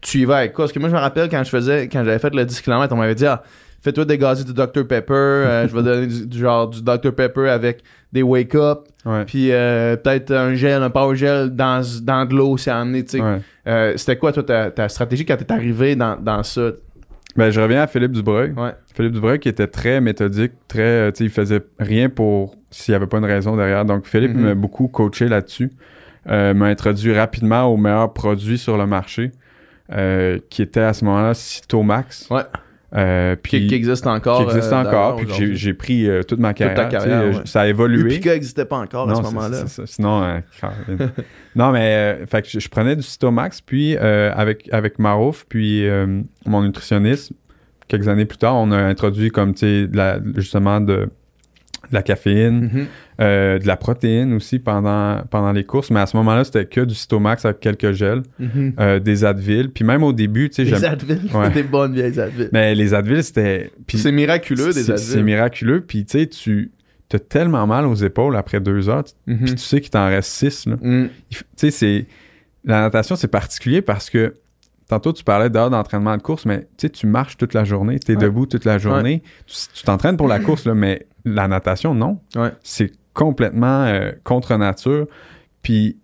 tu 0.00 0.18
y 0.18 0.24
vas 0.24 0.38
avec 0.38 0.52
quoi? 0.52 0.64
Parce 0.64 0.72
que 0.72 0.80
moi, 0.80 0.88
je 0.88 0.94
me 0.94 1.00
rappelle 1.00 1.28
quand 1.28 1.44
je 1.44 1.50
faisais, 1.50 1.88
quand 1.88 2.04
j'avais 2.04 2.18
fait 2.18 2.34
le 2.34 2.44
10 2.44 2.60
km, 2.60 2.92
on 2.92 2.96
m'avait 2.98 3.14
dit, 3.14 3.26
ah, 3.26 3.42
fais-toi 3.82 4.04
dégazer 4.06 4.44
du 4.44 4.54
Dr 4.54 4.86
Pepper, 4.86 5.12
euh, 5.12 5.68
je 5.70 5.76
vais 5.76 5.82
donner 5.82 6.06
du, 6.06 6.26
du 6.26 6.38
genre 6.38 6.68
du 6.68 6.80
Dr 6.82 7.12
Pepper 7.14 7.48
avec 7.48 7.82
des 8.12 8.22
wake-up, 8.22 8.80
Ouais. 9.04 9.24
puis 9.24 9.50
euh, 9.50 9.96
peut-être 9.96 10.30
un 10.30 10.54
gel, 10.54 10.82
un 10.82 10.90
power 10.90 11.16
gel 11.16 11.50
dans, 11.50 11.82
dans 12.02 12.24
de 12.24 12.34
l'eau, 12.34 12.56
c'est 12.56 12.70
tu 12.70 13.04
sais. 13.06 13.20
Ouais. 13.20 13.40
Euh, 13.66 13.92
c'était 13.96 14.16
quoi, 14.16 14.32
toi, 14.32 14.42
ta, 14.44 14.70
ta 14.70 14.88
stratégie 14.88 15.24
quand 15.26 15.36
t'es 15.36 15.50
arrivé 15.52 15.96
dans, 15.96 16.16
dans 16.16 16.42
ça? 16.42 16.70
Ben, 17.34 17.50
je 17.50 17.60
reviens 17.60 17.82
à 17.82 17.86
Philippe 17.86 18.12
Dubreuil. 18.12 18.52
Ouais. 18.56 18.72
Philippe 18.94 19.12
Dubreuil 19.14 19.38
qui 19.38 19.48
était 19.48 19.66
très 19.66 20.00
méthodique, 20.02 20.52
très, 20.68 21.10
tu 21.12 21.18
sais, 21.18 21.24
il 21.24 21.30
faisait 21.30 21.62
rien 21.78 22.10
pour 22.10 22.56
s'il 22.70 22.92
n'y 22.92 22.96
avait 22.96 23.06
pas 23.06 23.18
une 23.18 23.24
raison 23.24 23.56
derrière. 23.56 23.84
Donc, 23.86 24.06
Philippe 24.06 24.34
Mhm. 24.34 24.42
m'a 24.42 24.54
beaucoup 24.54 24.88
coaché 24.88 25.28
là-dessus. 25.28 25.70
Euh, 26.28 26.52
m'a 26.54 26.66
introduit 26.66 27.12
rapidement 27.16 27.64
au 27.64 27.76
meilleur 27.78 28.12
produit 28.12 28.58
sur 28.58 28.76
le 28.76 28.86
marché, 28.86 29.32
euh, 29.92 30.38
qui 30.50 30.60
était 30.62 30.80
à 30.80 30.92
ce 30.92 31.04
moment-là 31.06 31.32
Cytomax. 31.34 32.28
Ouais. 32.30 32.42
Euh, 32.94 33.36
Qui, 33.36 33.40
puis, 33.42 33.66
qui 33.68 33.74
existe 33.74 34.06
encore. 34.06 34.38
qui 34.38 34.54
existe 34.54 34.72
euh, 34.72 34.82
encore, 34.82 35.16
puis 35.16 35.26
que 35.26 35.54
j'ai, 35.54 35.74
pris 35.74 36.06
euh, 36.06 36.22
toute 36.22 36.40
ma 36.40 36.52
carrière. 36.52 36.76
ta 36.76 36.84
tu 36.84 36.90
sais, 36.90 37.08
carrière, 37.08 37.34
ouais. 37.34 37.42
Ça 37.46 37.62
a 37.62 37.66
évolué. 37.66 38.14
Upica 38.14 38.32
n'existait 38.34 38.66
pas 38.66 38.78
encore 38.78 39.10
à 39.10 39.14
ce 39.14 39.22
moment-là. 39.22 39.64
Sinon, 39.86 40.42
non, 41.56 41.72
mais 41.72 42.20
fait 42.26 42.42
que 42.42 42.48
je, 42.48 42.60
je 42.60 42.68
prenais 42.68 42.96
du 42.96 43.02
Cytomax, 43.02 43.60
puis 43.60 43.96
avec, 43.96 44.68
avec 44.72 44.98
Marouf, 44.98 45.46
puis 45.48 45.86
mon 46.46 46.62
nutritionniste, 46.62 47.32
quelques 47.88 48.08
années 48.08 48.26
plus 48.26 48.38
tard, 48.38 48.56
on 48.56 48.70
a 48.72 48.78
introduit 48.78 49.30
comme, 49.30 49.54
tu 49.54 49.88
sais, 49.88 50.20
justement 50.36 50.80
de, 50.80 51.08
de 51.90 51.94
la 51.94 52.02
caféine, 52.02 52.70
Mhm. 52.72 52.86
euh, 53.20 53.58
de 53.58 53.66
la 53.66 53.76
protéine 53.76 54.32
aussi 54.34 54.58
pendant, 54.58 55.22
pendant 55.30 55.52
les 55.52 55.64
courses, 55.64 55.90
mais 55.90 56.00
à 56.00 56.06
ce 56.06 56.16
moment-là, 56.16 56.44
c'était 56.44 56.64
que 56.64 56.80
du 56.80 56.94
Cytomax 56.94 57.44
avec 57.44 57.60
quelques 57.60 57.92
gels, 57.92 58.22
Mhm. 58.38 58.72
euh, 58.78 58.98
des 58.98 59.24
Advil, 59.24 59.70
puis 59.70 59.84
même 59.84 60.02
au 60.02 60.12
début, 60.12 60.48
tu 60.48 60.56
sais, 60.56 60.64
Des 60.64 60.70
j'aime... 60.80 60.92
Advil, 60.92 61.20
Ouais. 61.34 61.50
des 61.54 61.62
bonnes 61.62 61.94
vieilles 61.94 62.18
Advil. 62.20 62.48
Mais 62.52 62.74
les 62.74 62.94
Advil, 62.94 63.22
c'était... 63.24 63.70
C'est 63.92 64.12
miraculeux, 64.12 64.66
des 64.72 64.82
c'est- 64.82 64.96
C'est 64.96 65.12
Advil. 65.12 65.24
miraculeux, 65.24 65.80
puis 65.82 66.04
tu 66.04 66.18
sais, 66.20 66.26
tu... 66.26 66.70
T'as 67.08 67.18
tellement 67.18 67.66
mal 67.66 67.84
aux 67.84 67.94
épaules 67.94 68.36
après 68.36 68.58
deux 68.60 68.88
heures, 68.88 69.04
Mhm. 69.26 69.38
puis 69.44 69.54
tu 69.56 69.58
sais 69.62 69.80
qu'il 69.82 69.90
t'en 69.90 70.06
reste 70.06 70.30
six, 70.30 70.66
là. 70.66 70.76
Tu 71.30 71.38
sais, 71.56 71.70
c'est. 71.70 72.06
La 72.64 72.80
natation, 72.80 73.16
c'est 73.16 73.28
particulier 73.28 73.82
parce 73.82 74.08
que 74.08 74.32
tantôt, 74.88 75.12
tu 75.12 75.22
parlais 75.22 75.50
d'heures 75.50 75.68
d'entraînement 75.68 76.16
de 76.16 76.22
course, 76.22 76.46
mais 76.46 76.60
tu 76.60 76.86
sais, 76.86 76.88
tu 76.88 77.06
marches 77.06 77.36
toute 77.36 77.52
la 77.52 77.64
journée, 77.64 77.98
tu 77.98 78.12
es 78.12 78.16
Ouais. 78.16 78.22
debout 78.22 78.46
toute 78.46 78.64
la 78.64 78.78
journée. 78.78 79.22
Tu 79.46 79.54
tu 79.74 79.82
t'entraînes 79.82 80.16
pour 80.16 80.28
la 80.28 80.38
course, 80.38 80.64
là, 80.64 80.74
mais 80.74 81.04
la 81.24 81.48
natation, 81.48 81.94
non. 81.94 82.20
Ouais. 82.36 82.50
C'est 82.62 82.92
complètement 83.14 83.84
euh, 83.84 84.12
contre 84.24 84.56
nature. 84.56 85.06
Puis 85.62 85.98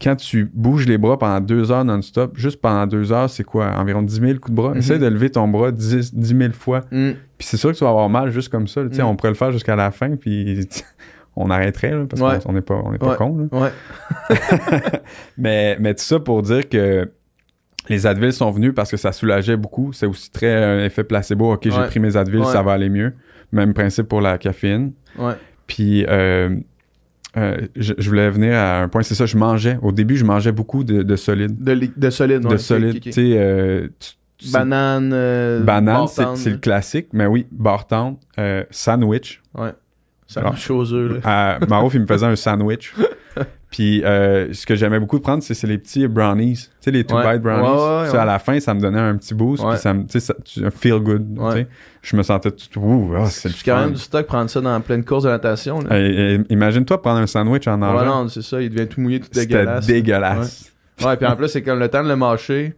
quand 0.00 0.16
tu 0.16 0.50
bouges 0.52 0.86
les 0.86 0.98
bras 0.98 1.18
pendant 1.18 1.40
deux 1.40 1.70
heures 1.72 1.84
non-stop, 1.84 2.36
juste 2.36 2.60
pendant 2.60 2.86
deux 2.86 3.12
heures, 3.12 3.30
c'est 3.30 3.44
quoi? 3.44 3.70
Environ 3.78 4.02
10 4.02 4.20
000 4.20 4.32
coups 4.38 4.50
de 4.50 4.56
bras? 4.56 4.70
Mhm. 4.72 4.78
Essaye 4.78 4.98
de 4.98 5.06
lever 5.06 5.30
ton 5.30 5.48
bras 5.48 5.70
10, 5.72 6.14
10 6.14 6.36
000 6.36 6.52
fois. 6.52 6.80
Mm. 6.90 7.12
Puis 7.38 7.46
c'est 7.46 7.56
sûr 7.56 7.72
que 7.72 7.76
tu 7.76 7.84
vas 7.84 7.90
avoir 7.90 8.08
mal 8.08 8.30
juste 8.30 8.48
comme 8.50 8.66
ça. 8.68 8.82
Mm. 8.82 8.90
On 9.02 9.16
pourrait 9.16 9.30
le 9.30 9.36
faire 9.36 9.52
jusqu'à 9.52 9.76
la 9.76 9.90
fin, 9.90 10.16
puis 10.16 10.68
on 11.36 11.48
arrêterait, 11.50 11.92
là, 11.92 12.04
parce 12.08 12.20
Ouais. 12.20 12.38
qu'on 12.44 12.52
n'est 12.52 12.60
pas, 12.62 12.80
on 12.84 12.92
est 12.92 12.98
pas 12.98 13.10
Ouais. 13.10 13.16
con. 13.16 13.48
là. 13.50 13.58
Ouais. 13.60 13.70
Mais, 15.38 15.76
mais 15.80 15.94
tout 15.94 16.02
ça 16.04 16.18
pour 16.20 16.42
dire 16.42 16.68
que 16.68 17.10
les 17.88 18.06
Advil 18.06 18.32
sont 18.32 18.50
venus 18.50 18.72
parce 18.74 18.90
que 18.90 18.96
ça 18.96 19.12
soulageait 19.12 19.56
beaucoup. 19.56 19.92
C'est 19.92 20.06
aussi 20.06 20.30
très 20.30 20.52
un 20.64 20.84
effet 20.84 21.04
placebo. 21.04 21.52
OK, 21.54 21.62
j'ai 21.64 21.86
pris 21.86 22.00
mes 22.00 22.16
Advil, 22.16 22.44
ça 22.44 22.62
va 22.62 22.72
aller 22.72 22.88
mieux. 22.88 23.12
Même 23.56 23.74
principe 23.74 24.06
pour 24.08 24.20
la 24.20 24.38
caféine. 24.38 24.92
Ouais. 25.18 25.32
Puis 25.66 26.04
euh, 26.08 26.56
euh, 27.36 27.56
je, 27.74 27.94
je 27.98 28.08
voulais 28.08 28.30
venir 28.30 28.54
à 28.54 28.80
un 28.82 28.88
point, 28.88 29.02
c'est 29.02 29.14
ça, 29.14 29.26
je 29.26 29.36
mangeais. 29.36 29.78
Au 29.82 29.92
début, 29.92 30.16
je 30.16 30.24
mangeais 30.24 30.52
beaucoup 30.52 30.84
de, 30.84 31.02
de 31.02 31.16
solide. 31.16 31.62
De, 31.62 31.88
de 31.96 32.10
solide. 32.10 32.44
ouais, 32.44 32.50
de 32.50 32.54
ok, 32.54 32.60
solide. 32.60 32.90
ok, 32.90 32.96
ok. 32.96 33.02
Tu 33.02 33.12
sais, 33.12 33.32
euh, 33.36 33.88
tu- 33.98 34.50
Banane. 34.52 35.62
banane, 35.64 36.06
c'est 36.36 36.50
le 36.50 36.58
classique. 36.58 37.08
Mais 37.14 37.24
oui, 37.26 37.46
bar 37.50 37.86
tendre, 37.86 38.18
euh, 38.38 38.64
sandwich. 38.70 39.42
Ouais. 39.54 39.70
Eux, 40.92 41.20
là. 41.22 41.56
À 41.58 41.58
Marouf, 41.66 41.94
il 41.94 42.00
me 42.00 42.06
faisait 42.06 42.26
un 42.26 42.36
sandwich. 42.36 42.94
Puis 43.70 44.02
euh, 44.04 44.52
ce 44.52 44.64
que 44.64 44.74
j'aimais 44.76 45.00
beaucoup 45.00 45.18
prendre, 45.18 45.42
c'est 45.42 45.60
les 45.66 45.76
petits 45.78 46.06
brownies. 46.06 46.54
Tu 46.54 46.68
sais, 46.80 46.90
les 46.92 47.04
two 47.04 47.16
Ouais. 47.16 47.32
bite 47.34 47.42
brownies. 47.42 47.62
Ouais, 47.66 48.00
ouais, 48.02 48.06
Ça, 48.06 48.12
ouais. 48.12 48.18
À 48.20 48.24
la 48.24 48.38
fin, 48.38 48.58
ça 48.60 48.72
me 48.74 48.80
donnait 48.80 49.00
un 49.00 49.16
petit 49.16 49.34
boost. 49.34 49.62
Ouais. 49.64 49.72
Puis 49.72 49.80
ça 49.80 49.92
me, 49.92 50.04
tu 50.06 50.20
sais, 50.20 50.32
un 50.64 50.70
feel 50.70 51.00
good. 51.00 51.34
tu 51.34 51.40
Ouais. 51.42 51.52
sais. 51.52 51.66
Je 52.02 52.16
me 52.16 52.22
sentais 52.22 52.52
tout. 52.52 52.78
Ouh, 52.80 53.12
ah, 53.16 53.26
c'est 53.26 53.48
quand 53.64 53.74
fun. 53.76 53.80
même 53.86 53.92
du 53.94 53.98
stock 54.00 54.26
prendre 54.26 54.48
ça 54.48 54.60
dans 54.60 54.80
pleine 54.80 55.04
course 55.04 55.24
de 55.24 55.28
natation. 55.30 55.80
Euh, 55.90 56.38
Imagine-toi 56.48 57.02
prendre 57.02 57.18
un 57.18 57.26
sandwich 57.26 57.66
en 57.66 57.72
Ouais, 57.82 57.92
nageant. 57.98 58.22
non, 58.22 58.28
c'est 58.28 58.42
ça, 58.42 58.62
il 58.62 58.70
devient 58.70 58.86
tout 58.86 59.00
mouillé, 59.00 59.18
tout 59.18 59.26
C'était 59.32 59.46
dégueulasse. 59.46 59.86
dégueulasse. 59.86 60.72
Ouais, 61.04 61.16
puis 61.16 61.26
en 61.26 61.34
plus, 61.36 61.48
c'est 61.48 61.62
comme 61.62 61.80
le 61.80 61.88
temps 61.88 62.04
de 62.04 62.08
le 62.08 62.16
mâcher, 62.16 62.74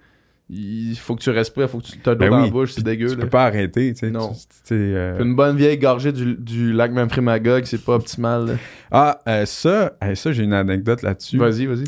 il 0.50 0.94
faut 0.96 1.14
que 1.14 1.22
tu 1.22 1.30
respires, 1.30 1.64
il 1.64 1.68
faut 1.68 1.78
que 1.78 1.84
tu 1.86 1.98
de 1.98 2.10
l'eau 2.10 2.16
Ben 2.16 2.30
dans 2.30 2.38
oui, 2.38 2.44
la 2.46 2.50
bouche, 2.50 2.72
c'est 2.72 2.82
dégueu. 2.84 3.08
Tu 3.08 3.16
là. 3.16 3.22
peux 3.22 3.28
pas 3.28 3.44
arrêter. 3.44 3.92
Tu 3.92 4.00
sais, 4.00 4.10
Non. 4.10 4.32
Tu- 4.66 4.74
euh, 4.74 5.22
Une 5.22 5.34
bonne 5.36 5.56
vieille 5.56 5.78
gorgée 5.78 6.12
du, 6.12 6.34
du 6.36 6.72
lac 6.72 6.90
Memphremagog, 6.92 7.64
c'est 7.64 7.84
pas 7.84 7.94
optimal. 7.96 8.46
là. 8.46 8.52
Ah, 8.90 9.18
euh, 9.28 9.44
ça, 9.46 9.92
euh, 10.02 10.14
ça 10.14 10.32
j'ai 10.32 10.44
une 10.44 10.52
anecdote 10.54 11.02
là-dessus. 11.02 11.36
Vas-y, 11.38 11.66
vas-y. 11.66 11.84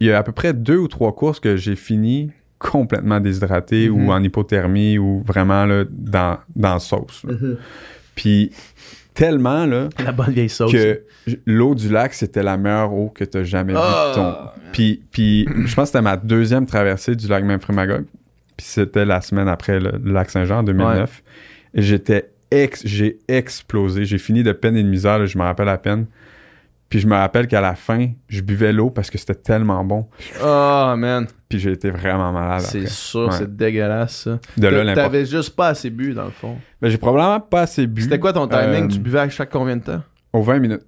Il 0.00 0.06
y 0.06 0.10
a 0.10 0.18
à 0.18 0.22
peu 0.22 0.32
près 0.32 0.52
deux 0.52 0.78
ou 0.78 0.88
trois 0.88 1.14
courses 1.14 1.40
que 1.40 1.56
j'ai 1.56 1.76
fini 1.76 2.30
complètement 2.58 3.20
déshydraté 3.20 3.88
Mhm. 3.90 4.06
ou 4.08 4.12
en 4.12 4.22
hypothermie 4.22 4.96
ou 4.98 5.22
vraiment 5.22 5.66
là, 5.66 5.84
dans, 5.90 6.38
dans 6.56 6.78
sauce. 6.78 7.22
là. 7.24 7.34
Puis 8.14 8.50
tellement 9.14 9.64
là, 9.66 9.88
La 10.04 10.12
bonne 10.12 10.30
vieille 10.32 10.48
sauce. 10.48 10.72
que 10.72 11.02
l'eau 11.46 11.74
du 11.74 11.88
lac, 11.88 12.12
c'était 12.14 12.42
la 12.42 12.56
meilleure 12.56 12.92
eau 12.92 13.08
que 13.10 13.24
tu 13.24 13.38
as 13.38 13.44
jamais 13.44 13.72
vue 13.72 13.78
Ah! 13.80 14.12
ton. 14.14 14.60
Puis, 14.72 15.02
puis 15.12 15.46
je 15.64 15.74
pense 15.74 15.84
que 15.84 15.86
c'était 15.86 16.02
ma 16.02 16.16
deuxième 16.16 16.66
traversée 16.66 17.14
du 17.16 17.28
lac 17.28 17.44
Memphremagog. 17.44 18.04
Puis 18.56 18.66
c'était 18.66 19.04
la 19.04 19.20
semaine 19.20 19.48
après 19.48 19.80
le, 19.80 19.92
le 20.02 20.12
lac 20.12 20.30
Saint-Jean 20.30 20.58
en 20.58 20.62
2009. 20.64 21.22
Et 21.74 21.82
j'étais 21.82 22.30
ex, 22.50 22.82
j'ai 22.86 23.18
explosé. 23.28 24.04
J'ai 24.04 24.18
fini 24.18 24.42
de 24.42 24.52
peine 24.52 24.76
et 24.76 24.82
de 24.82 24.88
misère, 24.88 25.18
là, 25.18 25.26
je 25.26 25.38
me 25.38 25.42
rappelle 25.42 25.68
à 25.68 25.78
peine. 25.78 26.06
Puis 26.94 27.00
je 27.00 27.08
me 27.08 27.16
rappelle 27.16 27.48
qu'à 27.48 27.60
la 27.60 27.74
fin, 27.74 28.06
je 28.28 28.40
buvais 28.40 28.72
l'eau 28.72 28.88
parce 28.88 29.10
que 29.10 29.18
c'était 29.18 29.34
tellement 29.34 29.82
bon. 29.84 30.06
Oh, 30.40 30.94
man. 30.96 31.26
Puis 31.48 31.58
j'ai 31.58 31.72
été 31.72 31.90
vraiment 31.90 32.30
malade 32.30 32.60
C'est 32.60 32.86
sûr, 32.86 33.22
Ouais. 33.26 33.32
c'est 33.36 33.56
dégueulasse, 33.56 34.14
ça. 34.22 34.38
De 34.56 34.68
là. 34.68 34.94
T'avais 34.94 35.26
juste 35.26 35.56
pas 35.56 35.66
assez 35.66 35.90
bu, 35.90 36.12
dans 36.14 36.26
le 36.26 36.30
fond. 36.30 36.56
Ben, 36.80 36.88
j'ai 36.90 36.98
probablement 36.98 37.40
pas 37.40 37.62
assez 37.62 37.88
bu. 37.88 38.02
C'était 38.02 38.20
quoi 38.20 38.32
ton 38.32 38.46
timing? 38.46 38.84
Euh, 38.84 38.86
Tu 38.86 39.00
buvais 39.00 39.18
à 39.18 39.28
chaque 39.28 39.50
combien 39.50 39.76
de 39.76 39.82
temps? 39.82 40.02
Aux 40.32 40.42
20 40.42 40.60
minutes. 40.60 40.82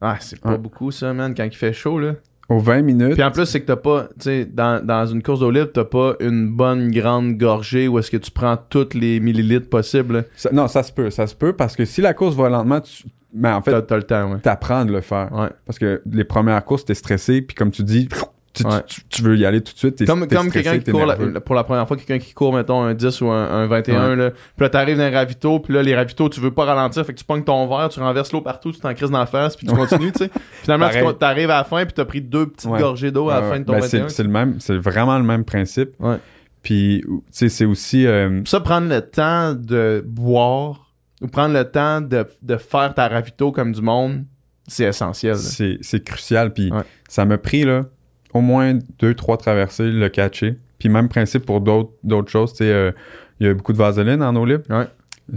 Ah, 0.00 0.16
c'est 0.18 0.40
pas 0.40 0.56
beaucoup, 0.56 0.90
ça, 0.92 1.12
man, 1.12 1.34
quand 1.36 1.44
il 1.44 1.54
fait 1.54 1.74
chaud, 1.74 1.98
là. 1.98 2.14
Aux 2.48 2.58
20 2.58 2.80
minutes. 2.80 3.12
Puis 3.12 3.22
en 3.22 3.30
plus, 3.30 3.44
c'est 3.44 3.60
que 3.60 3.66
t'as 3.66 3.76
pas, 3.76 4.04
tu 4.18 4.20
sais, 4.20 4.44
dans, 4.46 4.82
dans 4.82 5.04
une 5.04 5.22
course 5.22 5.40
d'eau 5.40 5.50
libre, 5.50 5.72
t'as 5.74 5.84
pas 5.84 6.14
une 6.20 6.48
bonne 6.56 6.90
grande 6.90 7.36
gorgée 7.36 7.86
où 7.86 7.98
est-ce 7.98 8.10
que 8.10 8.16
tu 8.16 8.30
prends 8.30 8.56
tous 8.56 8.94
les 8.94 9.20
millilitres 9.20 9.68
possibles. 9.68 10.24
ça- 10.36 10.48
non, 10.54 10.68
ça 10.68 10.82
se 10.82 10.90
peut. 10.90 11.10
Ça 11.10 11.26
se 11.26 11.34
peut 11.34 11.52
parce 11.52 11.76
que 11.76 11.84
si 11.84 12.00
la 12.00 12.14
course 12.14 12.34
va 12.34 12.48
lentement, 12.48 12.80
tu... 12.80 13.04
ben, 13.32 13.54
en 13.56 13.62
fait, 13.62 13.70
T'as 13.72 13.82
t'as 13.82 13.96
le 13.96 14.02
temps, 14.02 14.32
ouais. 14.32 14.38
t'apprends 14.40 14.84
de 14.84 14.92
le 14.92 15.00
faire. 15.00 15.28
Ouais. 15.32 15.48
Parce 15.66 15.78
que 15.78 16.02
les 16.10 16.24
premières 16.24 16.64
courses, 16.64 16.84
t'es 16.84 16.94
stressé, 16.94 17.42
puis 17.42 17.54
comme 17.54 17.70
tu 17.70 17.82
dis, 17.84 18.08
tu, 18.52 18.66
Ouais. 18.66 18.82
tu- 18.84 19.02
tu 19.08 19.22
veux 19.22 19.36
y 19.36 19.46
aller 19.46 19.60
tout 19.60 19.72
de 19.72 19.78
suite. 19.78 19.94
T'es, 19.94 20.04
Comme, 20.06 20.26
t'es 20.26 20.34
comme 20.34 20.48
stressé, 20.48 20.64
quelqu'un 20.64 20.82
qui 20.84 20.90
court 20.90 21.06
la- 21.06 21.40
pour 21.40 21.54
la 21.54 21.62
première 21.62 21.86
fois, 21.86 21.96
quelqu'un 21.96 22.18
qui 22.18 22.34
court, 22.34 22.52
mettons, 22.52 22.82
un 22.82 22.94
10 22.94 23.20
ou 23.20 23.28
un, 23.30 23.48
un 23.48 23.66
21, 23.68 24.16
là. 24.16 24.30
Puis 24.30 24.40
là, 24.58 24.68
t'arrives 24.68 24.96
dans 24.96 25.04
un 25.04 25.10
ravito, 25.10 25.60
puis 25.60 25.72
là, 25.72 25.82
les 25.84 25.94
ravitaux, 25.94 26.28
tu 26.28 26.40
veux 26.40 26.50
pas 26.50 26.64
ralentir, 26.64 27.06
fait 27.06 27.12
que 27.12 27.18
tu 27.18 27.24
pognes 27.24 27.44
ton 27.44 27.68
verre, 27.68 27.88
tu 27.90 28.00
renverses 28.00 28.32
l'eau 28.32 28.40
partout, 28.40 28.72
tu 28.72 28.80
t'en 28.80 28.92
crises 28.92 29.10
dans 29.10 29.20
la 29.20 29.26
face, 29.26 29.54
puis 29.56 29.68
tu 29.68 29.72
continues, 29.74 30.10
tu 30.10 30.24
sais. 30.24 30.30
Finalement, 30.62 30.86
Pareil. 30.88 31.06
t'arrives 31.20 31.50
à 31.50 31.58
la 31.58 31.64
fin, 31.64 31.84
puis 31.84 31.92
t'as 31.94 32.04
pris 32.04 32.20
deux 32.22 32.46
petites 32.46 32.68
Ouais. 32.68 32.80
gorgées 32.80 33.12
d'eau 33.12 33.30
à 33.30 33.34
la 33.34 33.40
Ouais, 33.42 33.52
fin 33.52 33.60
de 33.60 33.64
ton 33.64 33.72
ben, 33.74 33.80
21. 33.82 34.08
c'est, 34.08 34.16
c'est 34.16 34.22
le 34.24 34.28
même, 34.30 34.56
c'est 34.58 34.76
vraiment 34.76 35.16
le 35.16 35.24
même 35.24 35.44
principe. 35.44 35.90
Ouais. 36.00 36.16
Puis, 36.64 37.02
tu 37.06 37.12
sais, 37.30 37.48
c'est 37.48 37.64
aussi. 37.64 38.04
euh, 38.06 38.40
Ça, 38.44 38.58
prendre 38.60 38.88
le 38.88 39.00
temps 39.00 39.54
de 39.54 40.04
boire 40.06 40.89
ou 41.20 41.26
prendre 41.28 41.54
le 41.54 41.64
temps 41.64 42.00
de, 42.00 42.26
de 42.42 42.56
faire 42.56 42.94
ta 42.94 43.08
ravito 43.08 43.52
comme 43.52 43.72
du 43.72 43.82
monde, 43.82 44.24
c'est 44.66 44.84
essentiel. 44.84 45.36
c'est, 45.36 46.04
crucial. 46.04 46.52
Puis, 46.52 46.70
Ouais. 46.72 46.82
ça 47.08 47.24
m'a 47.24 47.38
pris, 47.38 47.64
là, 47.64 47.86
au 48.32 48.40
moins 48.40 48.78
deux, 48.98 49.14
trois 49.14 49.36
traversées, 49.36 49.90
le 49.90 50.08
catcher. 50.08 50.54
Puis, 50.78 50.88
même 50.88 51.08
principe 51.08 51.44
pour 51.44 51.60
d'autres, 51.60 52.30
choses. 52.30 52.54
Euh, 52.62 52.92
il 53.38 53.46
y 53.46 53.50
a 53.50 53.54
beaucoup 53.54 53.72
de 53.72 53.78
vaseline 53.78 54.22
en 54.22 54.34
eau 54.36 54.44
libre. 54.46 54.64
Ouais. 54.70 54.86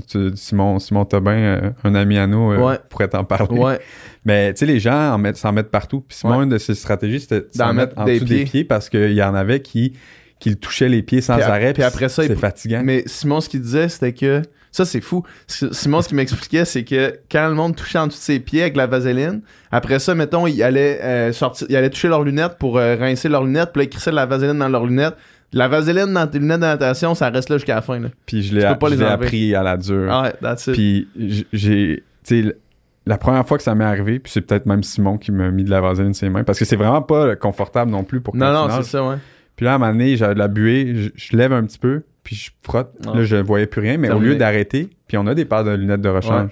Tu- 0.08 0.36
Simon, 0.36 0.80
Simon 0.80 1.06
Tobin, 1.06 1.32
euh, 1.38 1.70
un 1.84 1.94
ami 1.96 2.18
à 2.18 2.26
nous, 2.28 2.52
euh, 2.52 2.58
Ouais. 2.58 2.80
pourrait 2.90 3.08
t'en 3.10 3.24
parler. 3.24 3.60
Ouais. 3.60 3.80
Mais 4.26 4.54
tu 4.54 4.60
sais, 4.60 4.66
les 4.66 4.80
gens 4.80 5.20
s'en 5.36 5.52
mettent 5.52 5.70
partout. 5.72 6.02
Puis 6.02 6.18
Simon, 6.18 6.38
Ouais. 6.38 6.44
une 6.46 6.50
de 6.50 6.58
ses 6.58 6.76
stratégies, 6.76 7.20
c'était 7.20 7.42
de 7.42 7.50
D'en 7.56 7.68
s'en 7.68 7.74
mettre 7.74 7.94
en 7.98 8.06
des 8.06 8.16
dessous 8.16 8.26
des 8.26 8.36
pieds. 8.36 8.44
pieds 8.46 8.64
parce 8.64 8.90
qu'il 8.90 9.14
y 9.14 9.22
en 9.24 9.36
avait 9.36 9.62
qui, 9.62 9.94
qui 10.40 10.50
le 10.50 10.56
touchaient 10.56 10.90
les 10.90 11.04
pieds 11.04 11.22
sans 11.22 11.36
Puis 11.36 11.44
arrêt. 11.44 11.74
puis 11.74 11.84
après 11.84 12.10
ça, 12.10 12.24
c'est 12.26 12.36
fatigant. 12.36 12.82
Mais 12.84 13.04
Simon, 13.06 13.40
ce 13.42 13.50
qu'il 13.50 13.62
disait, 13.62 13.88
c'était 13.90 14.14
que. 14.14 14.42
Ça, 14.74 14.86
c'est 14.86 15.02
fou. 15.02 15.24
Simon, 15.48 16.02
ce 16.02 16.08
qu'il 16.08 16.18
m'expliquait, 16.18 16.66
c'est 16.66 16.84
que 16.84 17.20
quand 17.32 17.48
le 17.48 17.54
monde 17.54 17.76
touchait 17.76 18.00
en 18.00 18.08
dessous 18.08 18.18
de 18.18 18.24
ses 18.24 18.40
pieds 18.40 18.64
avec 18.64 18.76
la 18.76 18.88
vaseline, 18.88 19.42
après 19.72 20.00
ça, 20.00 20.16
mettons, 20.16 20.48
il 20.48 20.62
allait, 20.64 21.00
euh, 21.04 21.32
sortir, 21.32 21.68
il 21.70 21.76
allait 21.76 21.92
toucher 21.92 22.08
leurs 22.08 22.24
lunettes 22.24 22.58
pour 22.58 22.80
euh, 22.80 22.96
rincer 22.96 23.30
leurs 23.30 23.44
lunettes, 23.44 23.70
puis 23.72 23.82
là, 23.82 23.84
il 23.84 23.90
crissait 23.90 24.10
de 24.10 24.16
la 24.16 24.26
vaseline 24.26 24.58
dans 24.58 24.68
leurs 24.68 24.88
lunettes. 24.88 25.14
La 25.54 25.68
vaseline 25.68 26.12
dans 26.12 26.26
tes 26.26 26.40
lunettes 26.40 26.62
de 26.62 26.66
natation, 26.66 27.14
ça 27.14 27.30
reste 27.30 27.50
là 27.50 27.58
jusqu'à 27.58 27.76
la 27.76 27.82
fin. 27.84 28.00
Là. 28.00 28.08
Puis 28.26 28.42
je 28.42 28.56
l'ai, 28.56 28.62
je 28.62 29.04
appris 29.04 29.54
à 29.54 29.62
la 29.62 29.78
dure. 29.78 30.08
Ah 30.10 30.24
ouais, 30.24 30.34
that's 30.42 30.66
it. 30.66 30.74
Puis 30.74 31.08
j'ai, 31.54 32.04
tu 32.24 32.44
sais, 32.44 32.58
la 33.06 33.20
première 33.20 33.48
fois 33.48 33.58
que 33.58 33.64
ça 33.64 33.76
m'est 33.76 33.84
arrivé, 33.84 34.18
puis 34.18 34.32
c'est 34.32 34.42
peut-être 34.42 34.66
même 34.66 34.82
Simon 34.82 35.20
qui 35.20 35.32
m'a 35.32 35.52
mis 35.52 35.64
de 35.64 35.70
la 35.70 35.82
vaseline 35.82 36.16
sur 36.16 36.26
ses 36.26 36.30
mains, 36.30 36.44
parce 36.44 36.58
que 36.58 36.66
c'est 36.66 36.78
vraiment 36.78 37.04
pas 37.04 37.36
confortable 37.36 37.92
non 37.92 38.04
plus 38.04 38.22
pour 38.22 38.36
non, 38.36 38.52
non, 38.52 38.68
c'est 38.78 38.90
ça, 38.90 39.08
ouais. 39.08 39.18
Puis 39.56 39.66
là, 39.66 39.74
à 39.74 39.76
un 39.76 39.78
moment 39.78 39.92
donné, 39.92 40.18
j'avais 40.18 40.34
de 40.34 40.40
la 40.40 40.48
buée, 40.48 40.96
je, 40.96 41.10
je 41.14 41.38
lève 41.38 41.54
un 41.54 41.64
petit 41.64 41.78
peu, 41.78 42.02
puis 42.24 42.36
je 42.36 42.52
frotte. 42.62 42.92
Ah. 43.08 43.12
Là, 43.18 43.24
je 43.24 43.36
voyais 43.38 43.68
plus 43.68 43.82
rien, 43.82 43.98
mais 43.98 44.10
au 44.12 44.20
lieu 44.20 44.36
d'arrêter, 44.36 44.90
puis 45.08 45.18
on 45.18 45.28
a 45.28 45.36
des 45.36 45.46
paires 45.46 45.64
de 45.64 45.72
lunettes 45.72 46.02
de 46.02 46.10
rechange. 46.10 46.52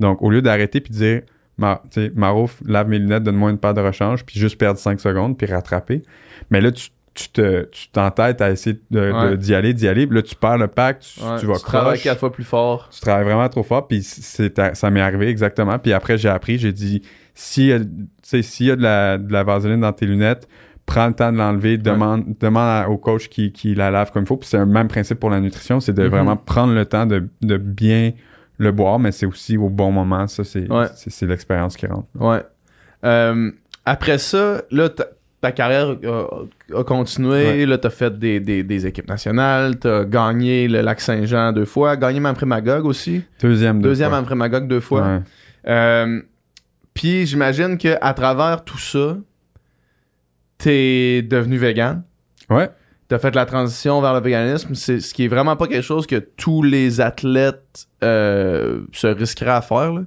Donc, 0.00 0.20
au 0.22 0.30
lieu 0.30 0.42
d'arrêter 0.42 0.80
puis 0.80 0.92
de 0.92 0.98
dire, 0.98 1.20
Ma, 1.56 1.80
tu 1.92 2.06
sais, 2.06 2.12
Marouf, 2.16 2.60
lave 2.66 2.88
mes 2.88 2.98
lunettes, 2.98 3.22
donne-moi 3.22 3.50
une 3.50 3.58
paire 3.58 3.74
de 3.74 3.80
rechange, 3.80 4.24
puis 4.24 4.40
juste 4.40 4.58
perdre 4.58 4.76
5 4.78 4.98
secondes, 4.98 5.38
puis 5.38 5.46
rattraper. 5.46 6.02
Mais 6.50 6.60
là, 6.60 6.72
tu, 6.72 6.88
tu 7.14 7.28
te, 7.28 7.62
tu 7.70 7.88
t'entêtes 7.90 8.40
à 8.40 8.50
essayer 8.50 8.76
de, 8.90 8.98
de- 9.00 9.12
Ouais. 9.12 9.36
d'y 9.36 9.54
aller, 9.54 9.72
d'y 9.72 9.86
aller. 9.86 10.04
Puis 10.08 10.16
là, 10.16 10.22
tu 10.22 10.34
perds 10.34 10.58
le 10.58 10.66
pack, 10.66 10.98
tu, 10.98 11.20
Ouais, 11.22 11.38
tu 11.38 11.46
vas 11.46 11.54
travailles 11.60 11.92
croche. 11.92 12.02
quatre 12.02 12.18
fois 12.18 12.32
plus 12.32 12.42
fort. 12.42 12.88
Tu 12.92 12.98
travailles 13.00 13.22
vraiment 13.24 13.48
trop 13.48 13.62
fort, 13.62 13.86
puis 13.86 14.02
c'est, 14.02 14.52
ça 14.74 14.90
m'est 14.90 15.00
arrivé 15.00 15.28
exactement. 15.28 15.78
Puis 15.78 15.92
après, 15.92 16.18
j'ai 16.18 16.28
appris, 16.28 16.58
j'ai 16.58 16.72
dit, 16.72 17.02
s'il 17.34 17.66
y 17.66 17.72
a, 17.72 17.78
tu 17.78 18.42
s'il 18.42 18.66
y 18.66 18.70
a 18.72 18.74
de 18.76 18.82
la, 18.82 19.16
de 19.18 19.32
la 19.32 19.44
vaseline 19.44 19.80
dans 19.80 19.92
tes 19.92 20.06
lunettes, 20.06 20.48
prends 20.86 21.06
le 21.08 21.14
temps 21.14 21.32
de 21.32 21.38
l'enlever, 21.38 21.78
demande, 21.78 22.24
demande 22.40 22.86
au 22.88 22.96
coach 22.98 23.28
qui, 23.28 23.52
qui 23.52 23.74
la 23.74 23.90
lave 23.90 24.10
comme 24.12 24.24
il 24.24 24.26
faut. 24.26 24.36
Puis 24.36 24.48
c'est 24.48 24.58
le 24.58 24.66
même 24.66 24.88
principe 24.88 25.18
pour 25.20 25.30
la 25.30 25.40
nutrition, 25.40 25.80
c'est 25.80 25.92
de 25.94 26.02
Mhm. 26.02 26.08
vraiment 26.10 26.36
prendre 26.36 26.74
le 26.74 26.84
temps 26.84 27.06
de, 27.06 27.26
de 27.42 27.56
bien 27.56 28.12
le 28.58 28.70
boire, 28.70 28.98
mais 28.98 29.10
c'est 29.12 29.26
aussi 29.26 29.56
au 29.56 29.68
bon 29.68 29.90
moment. 29.92 30.26
Ça, 30.26 30.44
c'est, 30.44 30.70
Ouais. 30.70 30.86
l'expérience 31.22 31.76
qui 31.76 31.86
rentre. 31.86 32.06
Ouais. 32.14 32.42
Euh, 33.04 33.50
après 33.84 34.18
ça, 34.18 34.62
là, 34.70 34.88
ta, 34.88 35.06
ta 35.40 35.52
carrière 35.52 35.96
a, 36.04 36.78
a 36.80 36.84
continué. 36.84 37.44
Ouais. 37.44 37.66
Là, 37.66 37.76
t'as 37.78 37.90
fait 37.90 38.18
des, 38.18 38.40
des, 38.40 38.62
des 38.62 38.86
équipes 38.86 39.08
nationales. 39.08 39.78
T'as 39.78 40.04
gagné 40.04 40.68
le 40.68 40.80
lac 40.82 41.00
Saint-Jean 41.00 41.52
deux 41.52 41.64
fois. 41.66 41.96
Gagné 41.96 42.20
Manfred 42.20 42.48
Magog 42.48 42.86
aussi. 42.86 43.22
Deuxième, 43.42 43.82
deux 43.82 43.88
Deuxième. 43.90 44.10
Manfred 44.12 44.38
Magog 44.38 44.68
deux 44.68 44.80
fois. 44.80 45.02
Ouais. 45.02 45.20
Euh, 45.68 46.20
Puis 46.94 47.26
j'imagine 47.26 47.76
que 47.76 47.96
à 48.00 48.14
travers 48.14 48.62
tout 48.64 48.78
ça, 48.78 49.16
t'es 50.64 51.20
devenu 51.20 51.58
vegan. 51.58 52.02
Ouais. 52.48 52.70
T'as 53.08 53.18
fait 53.18 53.34
la 53.34 53.44
transition 53.44 54.00
vers 54.00 54.14
le 54.14 54.20
véganisme. 54.20 54.74
C'est 54.74 55.00
ce 55.00 55.12
qui 55.12 55.26
est 55.26 55.28
vraiment 55.28 55.56
pas 55.56 55.66
quelque 55.66 55.82
chose 55.82 56.06
que 56.06 56.16
tous 56.16 56.62
les 56.62 57.02
athlètes 57.02 57.86
euh, 58.02 58.80
se 58.92 59.06
risqueraient 59.06 59.50
à 59.50 59.60
faire. 59.60 59.92
là. 59.92 60.00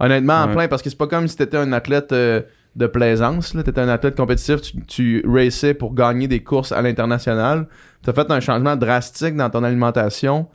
Honnêtement, 0.00 0.42
en 0.42 0.48
plein, 0.48 0.68
parce 0.68 0.82
que 0.82 0.90
c'est 0.90 0.98
pas 0.98 1.06
comme 1.06 1.28
si 1.28 1.36
t'étais 1.36 1.56
un 1.56 1.72
athlète 1.72 2.12
euh, 2.12 2.42
de 2.76 2.86
plaisance. 2.86 3.54
T'étais 3.64 3.80
un 3.80 3.88
athlète 3.88 4.16
compétitif, 4.16 4.60
tu, 4.60 4.82
tu 4.86 5.74
pour 5.78 5.94
gagner 5.94 6.28
des 6.28 6.42
courses 6.42 6.72
à 6.72 6.82
l'international. 6.82 7.66
T'as 8.02 8.12
fait 8.12 8.30
un 8.30 8.40
changement 8.40 8.76
drastique 8.76 9.34
dans 9.34 9.48
ton 9.48 9.64
alimentation. 9.64 10.48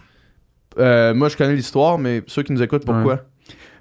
Euh, 0.78 1.16
moi, 1.16 1.30
je 1.30 1.38
connais 1.38 1.56
l'histoire, 1.56 1.98
mais 1.98 2.22
ceux 2.28 2.44
qui 2.44 2.54
nous 2.54 2.62
écoutent, 2.62 2.86
pourquoi? 2.86 3.24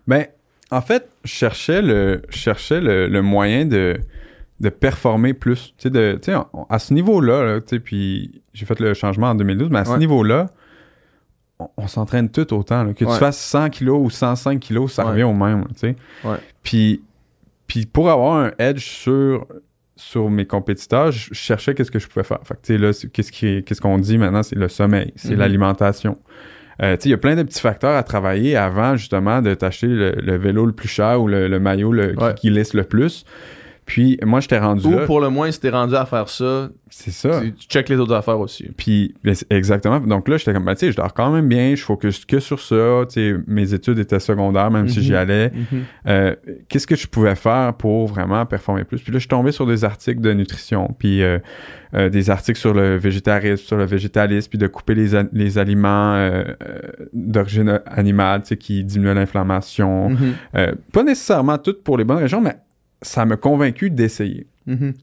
Ben, 0.06 0.26
en 0.70 0.80
fait, 0.80 1.06
je 1.24 1.32
cherchais 1.32 1.82
le, 1.82 2.22
cherchais 2.30 2.80
le, 2.80 3.08
le 3.08 3.22
moyen 3.22 3.66
de, 3.66 3.96
de 4.60 4.68
performer 4.70 5.34
plus. 5.34 5.74
Tu 5.76 5.84
sais, 5.84 5.90
de, 5.90 6.18
tu 6.22 6.32
sais, 6.32 6.38
on- 6.52 6.64
à 6.70 6.78
ce 6.78 6.94
niveau-là, 6.94 7.44
là, 7.44 7.60
tu 7.60 7.68
sais, 7.76 7.80
puis 7.80 8.42
j'ai 8.54 8.64
fait 8.66 8.80
le 8.80 8.94
changement 8.94 9.28
en 9.28 9.34
2012, 9.34 9.68
mais 9.70 9.80
à 9.80 9.84
ce 9.84 9.96
niveau-là, 9.98 10.46
on, 11.58 11.68
on 11.76 11.86
s'entraîne 11.86 12.30
tout 12.30 12.52
autant. 12.54 12.82
là. 12.84 12.92
Que 12.94 13.04
Ouais. 13.04 13.12
tu 13.12 13.18
fasses 13.18 13.38
100 13.38 13.68
kilos 13.70 13.98
ou 14.02 14.10
105 14.10 14.58
kilos, 14.60 14.92
ça 14.92 15.04
Ouais. 15.04 15.10
revient 15.10 15.22
au 15.24 15.34
même, 15.34 15.64
tu 15.68 15.74
sais. 15.78 15.96
Puis, 16.62 17.02
puis 17.66 17.86
pour 17.86 18.10
avoir 18.10 18.36
un 18.36 18.52
edge 18.58 18.84
sur, 18.84 19.46
sur 19.94 20.28
mes 20.30 20.44
compétiteurs, 20.46 21.10
je 21.12 21.32
cherchais 21.32 21.74
qu'est-ce 21.74 21.90
que 21.90 21.98
je 21.98 22.06
pouvais 22.08 22.24
faire. 22.24 22.40
Fait 22.44 22.54
que, 22.54 22.60
tu 22.62 22.72
sais, 22.74 22.78
là, 22.78 22.90
qu'est-ce 23.12 23.32
qui- 23.32 23.62
qu'est-ce 23.64 23.80
qu'on 23.80 23.98
dit 23.98 24.18
maintenant, 24.18 24.42
c'est 24.42 24.56
le 24.56 24.68
sommeil, 24.68 25.12
c'est 25.16 25.32
Mhm. 25.32 25.38
l'alimentation. 25.38 26.18
Euh, 26.82 26.96
il 27.04 27.10
y 27.10 27.14
a 27.14 27.18
plein 27.18 27.36
de 27.36 27.42
petits 27.42 27.60
facteurs 27.62 27.96
à 27.96 28.02
travailler 28.02 28.54
avant, 28.56 28.96
justement, 28.96 29.40
de 29.40 29.54
t'acheter 29.54 29.86
le, 29.86 30.12
le 30.12 30.36
vélo 30.36 30.66
le 30.66 30.72
plus 30.72 30.88
cher 30.88 31.22
ou 31.22 31.26
le, 31.28 31.48
le 31.48 31.58
maillot 31.58 31.90
le- 31.92 32.14
qui- 32.14 32.34
qui, 32.40 32.50
lisse 32.50 32.74
le 32.74 32.84
plus. 32.84 33.24
Puis, 33.86 34.18
moi, 34.24 34.40
j'étais 34.40 34.58
rendu 34.58 34.84
Ou 34.86 34.90
là. 34.98 35.06
pour 35.06 35.20
le 35.20 35.28
moins, 35.30 35.48
si 35.52 35.60
t'es 35.60 35.70
rendu 35.70 35.94
à 35.94 36.04
faire 36.06 36.28
ça, 36.28 36.70
C'est 36.90 37.12
ça. 37.12 37.40
tu, 37.40 37.66
checkes 37.68 37.88
les 37.88 37.96
autres 37.98 38.14
affaires 38.14 38.40
aussi. 38.40 38.68
Puis, 38.76 39.14
ben, 39.22 39.32
exactement. 39.48 40.00
Donc 40.00 40.28
là, 40.28 40.36
j'étais 40.38 40.52
comme, 40.52 40.64
ben, 40.64 40.74
tu 40.74 40.86
sais, 40.86 40.90
je 40.92 40.96
dors 40.96 41.14
quand 41.14 41.30
même 41.30 41.46
bien, 41.46 41.72
je 41.76 41.84
focus 41.84 42.24
que 42.24 42.40
sur 42.40 42.58
ça. 42.60 43.02
Tu 43.08 43.14
sais, 43.14 43.36
mes 43.46 43.72
études 43.74 44.00
étaient 44.00 44.18
secondaires, 44.18 44.72
même 44.72 44.88
si 44.88 44.98
Mhm. 44.98 45.04
j'y 45.04 45.14
allais. 45.14 45.52
Euh, 46.08 46.34
Qu'est-ce 46.68 46.86
que 46.88 46.96
je 46.96 47.06
pouvais 47.06 47.36
faire 47.36 47.74
pour 47.74 48.08
vraiment 48.08 48.44
performer 48.44 48.82
plus? 48.82 49.00
Puis 49.00 49.12
là, 49.12 49.18
je 49.18 49.20
suis 49.20 49.28
tombé 49.28 49.52
sur 49.52 49.66
des 49.66 49.84
articles 49.84 50.20
de 50.20 50.32
nutrition, 50.32 50.92
puis 50.98 51.22
euh, 51.22 51.38
euh, 51.94 52.08
des 52.08 52.28
articles 52.28 52.58
sur 52.58 52.74
le 52.74 52.96
végétarisme, 52.96 53.64
sur 53.64 53.76
le 53.76 53.84
végétalisme, 53.84 54.48
puis 54.50 54.58
de 54.58 54.66
couper 54.66 54.96
les, 54.96 55.10
les 55.32 55.58
aliments 55.58 56.14
euh, 56.16 56.42
euh, 56.66 56.80
d'origine 57.12 57.80
animale, 57.86 58.42
tu 58.42 58.48
sais, 58.48 58.56
qui 58.56 58.82
diminuent 58.82 59.14
l'inflammation. 59.14 60.10
Mhm. 60.10 60.18
Euh, 60.56 60.72
pas 60.92 61.04
nécessairement 61.04 61.58
toutes 61.58 61.84
pour 61.84 61.96
les 61.98 62.04
bonnes 62.04 62.18
raisons, 62.18 62.40
mais 62.40 62.56
ça 63.06 63.24
m'a 63.24 63.36
convaincu 63.36 63.90
d'essayer. 63.90 64.46
Mhm. 64.66 64.94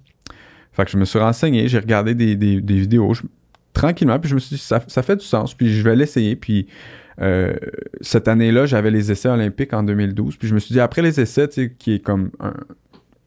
Fait 0.72 0.86
que 0.86 0.92
je 0.92 0.98
me 0.98 1.06
suis 1.06 1.20
renseigné, 1.20 1.68
j'ai 1.68 1.80
regardé 1.80 2.16
des, 2.16 2.36
des- 2.36 2.60
des 2.62 2.80
vidéos 2.80 3.14
je- 3.14 3.22
tranquillement, 3.74 4.20
puis 4.20 4.30
je 4.30 4.36
me 4.36 4.40
suis 4.40 4.56
dit, 4.56 4.62
ça, 4.62 4.82
ça 4.88 5.02
fait 5.04 5.16
du 5.16 5.26
sens, 5.26 5.54
puis 5.54 5.72
je 5.74 5.84
vais 5.84 5.96
l'essayer. 5.96 6.36
Puis 6.36 6.68
euh, 7.22 7.54
cette 8.02 8.28
année-là, 8.28 8.66
j'avais 8.66 8.90
les 8.92 9.12
essais 9.12 9.30
olympiques 9.30 9.74
en 9.74 9.84
2012, 9.84 10.36
puis 10.38 10.48
je 10.48 10.54
me 10.56 10.60
suis 10.60 10.74
dit, 10.74 10.80
après 10.80 11.02
les 11.04 11.20
essais, 11.20 11.48
tu 11.48 11.54
sais, 11.54 11.76
qui 11.78 11.94
est 11.94 12.00
comme 12.00 12.32
un, 12.40 12.54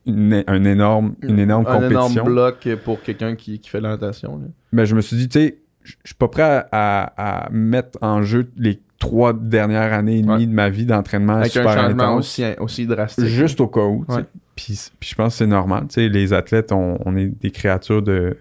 une, 0.07 0.43
un 0.47 0.65
énorme, 0.65 1.15
une 1.23 1.39
énorme 1.39 1.67
Un 1.69 1.89
énorme 1.89 2.09
compétition, 2.15 2.25
bloc 2.25 2.69
pour 2.85 3.01
quelqu'un 3.03 3.37
qui, 3.37 3.59
qui 3.61 3.69
fait 3.71 3.79
de 3.79 3.85
la 3.85 3.91
natation. 3.91 4.39
là. 4.39 4.47
ben, 4.73 4.85
je 4.85 4.95
me 4.97 5.01
suis 5.01 5.17
dit, 5.17 5.29
tu 5.29 5.39
sais, 5.39 5.59
je 5.85 5.93
suis 6.05 6.15
pas 6.17 6.27
prêt 6.29 6.43
à, 6.43 6.67
à- 6.73 7.47
à 7.47 7.51
mettre 7.51 7.97
en 8.03 8.23
jeu 8.23 8.51
les 8.57 8.81
trois 8.99 9.33
dernières 9.33 9.93
années 9.93 10.19
et 10.19 10.23
demie 10.23 10.33
Ouais. 10.35 10.47
de 10.47 10.53
ma 10.53 10.69
vie 10.69 10.85
d'entraînement 10.87 11.35
Avec 11.35 11.57
un 11.57 11.61
super 11.61 11.75
changement 11.75 12.03
intense. 12.05 12.19
aussi, 12.19 12.45
aussi 12.59 12.87
drastique. 12.87 13.27
Juste 13.27 13.61
au 13.61 13.69
cas 13.69 13.85
où. 13.85 14.05
tu 14.09 14.15
sais. 14.15 14.21
Ouais. 14.21 14.27
Puis, 14.57 14.81
puis 14.99 15.11
je 15.11 15.15
pense 15.15 15.35
que 15.35 15.39
c'est 15.39 15.47
normal. 15.47 15.85
tu 15.89 15.95
sais, 15.95 16.09
les 16.09 16.33
athlètes, 16.33 16.73
on, 16.73 16.99
on 17.05 17.17
est 17.17 17.27
des 17.27 17.51
créatures 17.51 18.03
de, 18.03 18.37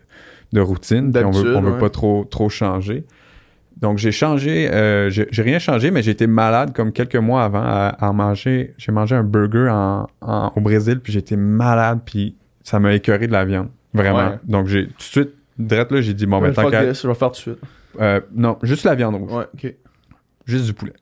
de 0.54 0.62
routine. 0.62 1.12
on 1.14 1.32
veut, 1.32 1.56
on 1.58 1.62
veut 1.62 1.72
ouais. 1.74 1.80
pas 1.80 1.90
trop, 1.90 2.24
trop 2.26 2.50
changer. 2.50 3.06
Donc 3.78 3.98
j'ai 3.98 4.14
changé, 4.14 4.72
euh, 4.72 5.10
j'ai 5.10 5.42
rien 5.42 5.60
changé, 5.60 5.92
mais 5.92 6.02
j'ai 6.02 6.12
été 6.12 6.28
malade 6.28 6.74
comme 6.74 6.94
quelques 6.94 7.18
mois 7.18 7.44
avant 7.44 7.62
à, 7.62 8.14
manger. 8.14 8.74
J'ai 8.78 8.94
mangé 8.94 9.16
un 9.16 9.24
burger 9.24 9.68
en, 9.70 10.08
en- 10.22 10.52
au 10.56 10.62
Brésil, 10.62 11.02
puis 11.02 11.12
j'étais 11.12 11.36
malade, 11.36 12.00
puis 12.06 12.38
ça 12.64 12.80
m'a 12.80 12.94
écœuré 12.94 13.28
de 13.28 13.34
la 13.34 13.44
viande. 13.44 13.68
Vraiment. 13.94 14.30
Ouais. 14.30 14.40
Donc 14.46 14.68
j'ai 14.68 14.88
tout 14.88 14.94
de 14.98 15.02
suite, 15.04 15.30
direct 15.60 15.92
là, 15.92 16.00
j'ai 16.00 16.14
dit, 16.14 16.26
bon, 16.26 16.40
Ouais, 16.40 16.48
ben 16.48 16.54
tant 16.54 16.62
fuck 16.62 16.72
qu'à- 16.72 16.94
je 16.94 17.06
vais 17.08 17.14
faire 17.16 17.28
tout 17.32 17.36
de 17.36 17.56
suite. 17.56 17.60
euh, 18.00 18.22
non, 18.34 18.58
juste 18.64 18.86
la 18.86 18.96
viande 18.96 19.16
rouge. 19.16 19.34
Ouais, 19.34 19.46
ok. 19.54 19.74
Juste 20.46 20.66
du 20.66 20.74
poulet. 20.74 20.94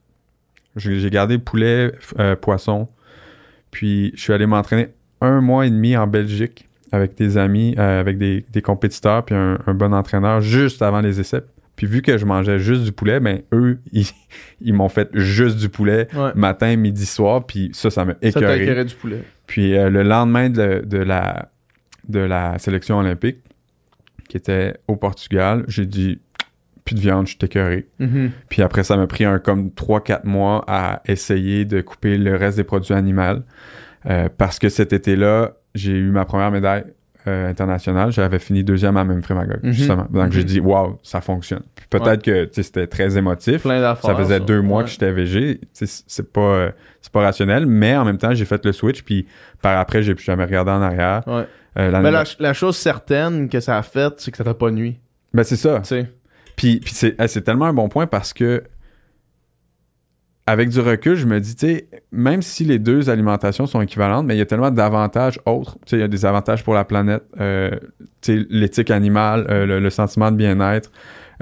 J'ai 0.76 1.10
gardé 1.12 1.38
poulet, 1.38 1.92
euh, 2.18 2.36
poisson. 2.36 2.88
Puis 3.70 4.12
je 4.16 4.22
suis 4.22 4.34
allé 4.34 4.48
m'entraîner 4.48 4.90
un 5.24 5.42
mois 5.42 5.66
et 5.66 5.70
demi 5.72 5.98
en 5.98 6.06
Belgique 6.08 6.68
avec 6.92 7.16
des 7.16 7.38
amis, 7.38 7.74
euh, 7.80 8.00
avec 8.00 8.18
des, 8.20 8.46
des 8.52 8.62
compétiteurs, 8.62 9.26
puis 9.26 9.34
un, 9.34 9.58
un 9.66 9.74
bon 9.74 9.94
entraîneur 9.94 10.42
juste 10.42 10.82
avant 10.84 11.02
les 11.02 11.20
essais. 11.20 11.42
Puis 11.76 11.88
vu 11.88 12.04
que 12.04 12.20
je 12.20 12.26
mangeais 12.26 12.60
juste 12.60 12.84
du 12.84 12.92
poulet, 12.92 13.20
ben 13.20 13.42
eux, 13.52 13.80
ils, 13.92 14.06
ils 14.62 14.74
m'ont 14.76 14.90
fait 14.90 15.10
juste 15.14 15.58
du 15.58 15.70
poulet 15.70 16.08
Ouais. 16.16 16.32
matin, 16.36 16.76
midi, 16.76 17.06
soir. 17.08 17.46
Puis 17.48 17.72
ça, 17.74 17.90
ça 17.90 18.06
m'a 18.06 18.14
Ça 18.14 18.18
écœuré. 18.22 18.62
écœuré 18.64 18.86
du 18.86 18.94
poulet. 18.94 19.24
Puis 19.48 19.76
euh, 19.76 19.90
le 19.90 20.04
lendemain 20.04 20.50
de, 20.52 20.84
de 20.86 21.00
la, 21.00 21.50
de 22.08 22.20
la 22.20 22.60
sélection 22.60 23.00
olympique, 23.00 23.38
qui 24.30 24.38
était 24.38 24.76
au 24.88 24.96
Portugal, 24.96 25.64
j'ai 25.68 25.86
dit 25.88 26.20
plus 26.86 26.96
de 26.96 27.00
viande, 27.00 27.26
je 27.28 27.32
suis 27.32 27.40
écœuré. 27.42 27.88
Mhm. 28.00 28.32
Puis 28.50 28.62
après, 28.62 28.84
ça 28.84 28.96
m'a 28.98 29.08
pris 29.08 29.24
un 29.26 29.40
comme 29.40 29.70
3-4 29.70 30.26
mois 30.26 30.64
à 30.68 31.02
essayer 31.08 31.66
de 31.66 31.82
couper 31.82 32.18
le 32.18 32.36
reste 32.36 32.58
des 32.58 32.64
produits 32.64 32.94
animaux. 32.94 33.40
Euh, 34.10 34.30
parce 34.38 34.60
que 34.60 34.70
cet 34.70 34.94
été-là, 34.94 35.54
j'ai 35.76 35.94
eu 35.94 36.10
ma 36.12 36.26
première 36.26 36.52
médaille 36.52 36.84
euh, 37.26 37.50
internationale. 37.50 38.12
J'avais 38.12 38.38
fini 38.40 38.66
deuxième 38.66 38.98
à 38.98 39.06
même 39.06 39.22
Magog, 39.30 39.60
Mhm. 39.64 39.72
justement. 39.72 40.06
Donc 40.10 40.26
Mhm. 40.26 40.32
j'ai 40.34 40.44
dit, 40.44 40.60
waouh, 40.60 41.00
ça 41.04 41.22
fonctionne. 41.22 41.62
Puis 41.74 41.86
peut-être 41.90 42.22
que 42.22 42.50
c'était 42.52 42.86
très 42.86 43.18
émotif. 43.18 43.62
Plein 43.62 43.80
d'affaires. 43.80 44.10
Ça 44.12 44.16
faisait 44.18 44.42
deux 44.42 44.62
mois 44.62 44.80
Ouais. 44.80 44.84
que 44.84 44.90
j'étais 44.90 45.10
VG. 45.12 45.62
C'est 45.72 46.34
pas, 46.34 46.42
euh, 46.42 46.72
c'est 47.02 47.12
pas 47.14 47.22
rationnel, 47.22 47.66
mais 47.66 47.96
en 47.96 48.04
même 48.04 48.18
temps, 48.18 48.34
j'ai 48.34 48.44
fait 48.44 48.66
le 48.66 48.74
switch. 48.74 49.04
Puis 49.04 49.26
par 49.62 49.78
après, 49.80 50.04
j'ai 50.04 50.16
plus 50.16 50.26
jamais 50.26 50.44
regardé 50.44 50.72
en 50.72 50.82
arrière. 50.82 51.24
Ouais. 51.26 51.48
Mais 51.78 52.12
la, 52.12 52.26
la 52.40 52.54
chose 52.54 52.76
certaine 52.76 53.48
que 53.48 53.62
ça 53.62 53.78
a 53.78 53.84
fait, 53.84 54.14
c'est 54.18 54.30
que 54.30 54.36
ça 54.38 54.44
t'a 54.44 54.54
pas 54.54 54.70
nuit. 54.70 55.00
Ben, 55.34 55.44
c'est 55.44 55.56
ça. 55.56 55.80
Tu 55.80 55.86
sais. 55.88 56.12
Puis, 56.58 56.82
puis 56.82 56.94
c'est, 56.94 57.16
c'est 57.28 57.42
tellement 57.42 57.66
un 57.68 57.74
bon 57.74 57.88
point 57.88 58.06
parce 58.06 58.34
que, 58.34 58.64
avec 60.46 60.70
du 60.70 60.80
recul, 60.82 61.16
je 61.16 61.26
me 61.26 61.40
dis, 61.40 61.56
tu 61.56 61.68
sais, 61.68 61.88
même 62.12 62.42
si 62.42 62.66
les 62.66 62.78
deux 62.80 63.10
alimentations 63.10 63.66
sont 63.66 63.80
équivalentes, 63.82 64.26
mais 64.26 64.36
il 64.36 64.40
y 64.40 64.42
a 64.42 64.46
tellement 64.46 64.72
d'avantages 64.72 65.40
autres. 65.46 65.78
Tu 65.86 65.92
sais, 65.92 65.98
il 65.98 66.00
y 66.02 66.04
a 66.04 66.08
des 66.10 66.26
avantages 66.26 66.64
pour 66.66 66.74
la 66.74 66.84
planète, 66.84 67.24
euh, 67.40 67.72
tu 68.22 68.40
sais, 68.42 68.46
l'éthique 68.50 68.92
animale, 68.92 69.48
euh, 69.50 69.66
le, 69.66 69.80
le 69.80 69.90
sentiment 69.90 70.32
de 70.32 70.36
bien-être 70.36 70.92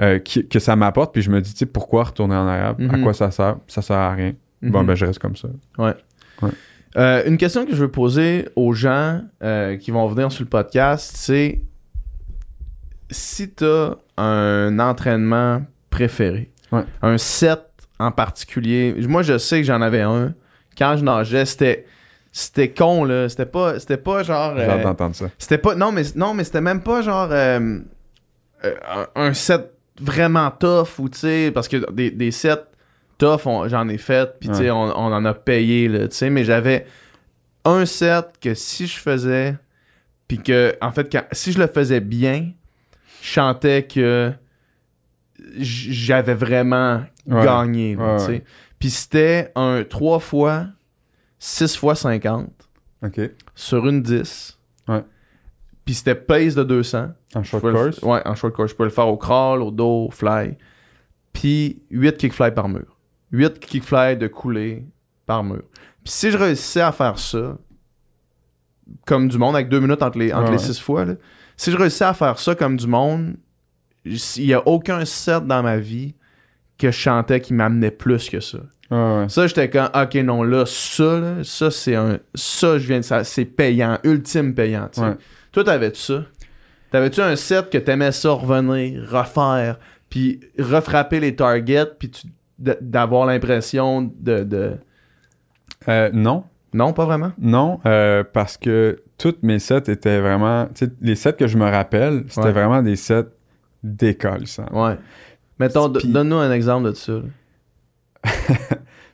euh, 0.00 0.18
que 0.20 0.58
ça 0.60 0.76
m'apporte. 0.76 1.12
Puis 1.12 1.22
je 1.22 1.30
me 1.30 1.40
dis, 1.40 1.52
tu 1.52 1.58
sais, 1.58 1.66
pourquoi 1.66 2.04
retourner 2.04 2.36
en 2.36 2.46
arrière? 2.46 2.76
À 2.78 2.96
Mhm. 2.96 3.02
quoi 3.02 3.12
ça 3.12 3.30
sert? 3.32 3.56
Ça 3.66 3.82
sert 3.82 3.96
à 3.96 4.12
rien. 4.12 4.34
Bon, 4.62 4.80
Mhm. 4.82 4.86
ben, 4.86 4.94
je 4.94 5.06
reste 5.06 5.18
comme 5.18 5.34
ça. 5.36 5.48
Euh, 6.96 7.22
une 7.26 7.38
question 7.38 7.64
que 7.66 7.74
je 7.74 7.80
veux 7.82 7.90
poser 7.90 8.48
aux 8.54 8.72
gens 8.74 9.20
qui 9.80 9.90
vont 9.90 10.06
venir 10.06 10.30
sur 10.30 10.44
le 10.44 10.48
podcast, 10.48 11.12
c'est 11.16 11.60
si 13.10 13.52
tu 13.52 13.64
as 13.64 13.96
un 14.16 14.78
entraînement 14.78 15.62
préféré, 15.90 16.50
Ouais. 16.70 16.84
un 17.02 17.18
set 17.18 17.60
en 17.98 18.10
particulier. 18.10 18.94
Moi, 19.08 19.22
je 19.22 19.38
sais 19.38 19.58
que 19.60 19.66
j'en 19.66 19.80
avais 19.82 20.00
un. 20.02 20.34
Quand 20.76 20.96
je 20.96 21.04
nageais, 21.04 21.44
c'était 21.44 21.86
c'était 22.34 22.70
con 22.70 23.04
là, 23.04 23.28
c'était 23.28 23.44
pas 23.46 23.78
c'était 23.78 23.98
pas 23.98 24.22
genre 24.22 24.54
J'ai 24.56 24.62
euh, 24.64 24.70
hâte 24.70 24.82
d'entendre 24.84 25.14
ça. 25.14 25.26
c'était 25.38 25.58
pas 25.58 25.74
non 25.74 25.92
mais 25.92 26.02
non 26.16 26.32
mais 26.32 26.44
c'était 26.44 26.62
même 26.62 26.80
pas 26.82 27.02
genre 27.02 27.28
euh, 27.30 27.78
euh, 28.64 28.74
un, 28.90 29.06
un 29.26 29.34
set 29.34 29.70
vraiment 30.00 30.50
tough 30.50 30.98
ou 30.98 31.10
tu 31.10 31.18
sais 31.18 31.50
parce 31.52 31.68
que 31.68 31.90
des, 31.92 32.10
des 32.10 32.30
sets 32.30 32.56
tough 33.18 33.42
j'en 33.66 33.86
ai 33.90 33.98
fait 33.98 34.30
puis 34.40 34.48
tu 34.48 34.54
sais 34.54 34.62
Ouais. 34.64 34.70
on, 34.70 34.84
on 34.98 35.12
en 35.12 35.24
a 35.26 35.34
payé 35.34 35.88
là 35.88 36.08
tu 36.08 36.16
sais 36.16 36.30
mais 36.30 36.44
j'avais 36.44 36.86
un 37.66 37.84
set 37.84 38.28
que 38.40 38.54
si 38.54 38.86
je 38.86 38.98
faisais 38.98 39.54
puis 40.26 40.38
que 40.38 40.74
en 40.80 40.90
fait 40.90 41.12
quand- 41.12 41.26
si 41.32 41.52
je 41.52 41.58
le 41.58 41.66
faisais 41.66 42.00
bien 42.00 42.50
je 43.20 43.28
chantais 43.28 43.82
que 43.82 44.32
j'avais 45.58 46.34
vraiment 46.34 47.02
Ouais. 47.26 47.44
gagné 47.44 47.94
là, 47.94 48.16
Ouais, 48.26 48.44
puis 48.78 48.90
c'était 48.90 49.52
un 49.54 49.84
3 49.84 50.18
fois 50.18 50.66
6 51.38 51.76
fois 51.76 51.94
50 51.94 52.50
OK. 53.04 53.20
sur 53.54 53.86
une 53.86 54.02
10 54.02 54.58
Ouais. 54.88 55.04
puis 55.84 55.94
c'était 55.94 56.14
pace 56.16 56.54
de 56.54 56.64
200 56.64 57.08
En 57.34 57.42
short 57.44 57.62
peux 57.62 57.70
le- 57.72 57.78
course? 57.84 58.02
ouais, 58.02 58.20
en 58.26 58.34
short 58.34 58.52
course. 58.54 58.70
Je 58.72 58.76
peux 58.76 58.84
le 58.84 58.90
faire 58.90 59.06
au 59.08 59.16
crawl, 59.16 59.62
au 59.62 59.70
dos, 59.70 60.06
au 60.06 60.10
fly. 60.10 60.56
Puis 61.32 61.82
8 61.90 62.16
kickfly 62.18 62.50
par 62.52 62.68
mur. 62.68 62.98
8 63.30 63.58
kickfly 63.60 64.16
de 64.16 64.26
coulée 64.26 64.84
par 65.26 65.42
mur. 65.44 65.62
Puis 66.04 66.12
si 66.12 66.30
je 66.30 66.36
réussissais 66.36 66.80
à 66.82 66.92
faire 66.92 67.18
ça, 67.18 67.56
comme 69.06 69.28
du 69.28 69.38
monde, 69.38 69.54
avec 69.54 69.68
deux 69.68 69.80
minutes 69.80 70.02
entre 70.02 70.18
les, 70.18 70.32
entre 70.32 70.44
Ouais, 70.50 70.56
les 70.56 70.62
ouais. 70.62 70.72
six 70.72 70.78
fois, 70.80 71.04
là, 71.04 71.14
si 71.56 71.70
je 71.70 71.76
réussissais 71.76 72.04
à 72.04 72.14
faire 72.14 72.38
ça 72.38 72.54
comme 72.54 72.76
du 72.76 72.86
monde, 72.86 73.36
il 74.04 74.18
n'y 74.44 74.52
a 74.54 74.66
aucun 74.66 75.04
set 75.04 75.46
dans 75.46 75.62
ma 75.62 75.78
vie 75.78 76.14
que 76.82 76.90
je 76.90 76.98
chantais 76.98 77.40
qui 77.40 77.54
m'amenait 77.54 77.90
plus 77.90 78.28
que 78.28 78.40
ça. 78.40 78.58
Ouais. 78.90 79.24
Ça, 79.28 79.46
j'étais 79.46 79.70
quand, 79.70 79.88
ok, 79.94 80.14
non, 80.16 80.42
là, 80.42 80.64
ça, 80.66 81.18
là, 81.18 81.34
ça, 81.44 81.70
c'est 81.70 81.94
un. 81.94 82.18
Ça, 82.34 82.76
je 82.78 82.86
viens 82.86 82.98
de 82.98 83.04
ça, 83.04 83.24
c'est 83.24 83.44
payant, 83.46 83.98
ultime 84.04 84.54
payant, 84.54 84.88
tu 84.92 85.00
sais. 85.00 85.06
Ouais. 85.06 85.16
Toi, 85.52 85.64
t'avais-tu 85.64 86.00
ça? 86.00 86.24
T'avais-tu 86.90 87.20
un 87.22 87.36
set 87.36 87.70
que 87.70 87.78
t'aimais 87.78 88.12
ça 88.12 88.30
revenir, 88.32 89.02
refaire, 89.10 89.78
puis 90.10 90.40
refrapper 90.58 91.20
les 91.20 91.34
targets, 91.34 91.86
puis 91.98 92.10
tu- 92.10 92.26
d'avoir 92.58 93.24
l'impression 93.26 94.02
de, 94.20 94.44
de- 94.44 94.72
Euh, 95.88 96.10
non. 96.12 96.44
Non, 96.74 96.92
pas 96.92 97.04
vraiment? 97.04 97.32
Non, 97.38 97.80
euh, 97.86 98.24
parce 98.30 98.56
que 98.56 99.02
toutes 99.18 99.42
mes 99.42 99.58
sets 99.58 99.90
étaient 99.90 100.20
vraiment. 100.20 100.68
Les 101.00 101.16
sets 101.16 101.34
que 101.34 101.46
je 101.46 101.56
me 101.58 101.68
rappelle, 101.70 102.24
c'était 102.28 102.46
Ouais. 102.46 102.52
vraiment 102.52 102.82
des 102.82 102.96
sets 102.96 103.26
décollissants. 103.82 104.68
Ouais. 104.72 104.96
Mettons, 105.62 105.90
Puis- 105.92 106.08
donne-nous 106.08 106.36
un 106.36 106.52
exemple 106.52 106.88
de 106.90 106.94
ça. 106.94 107.12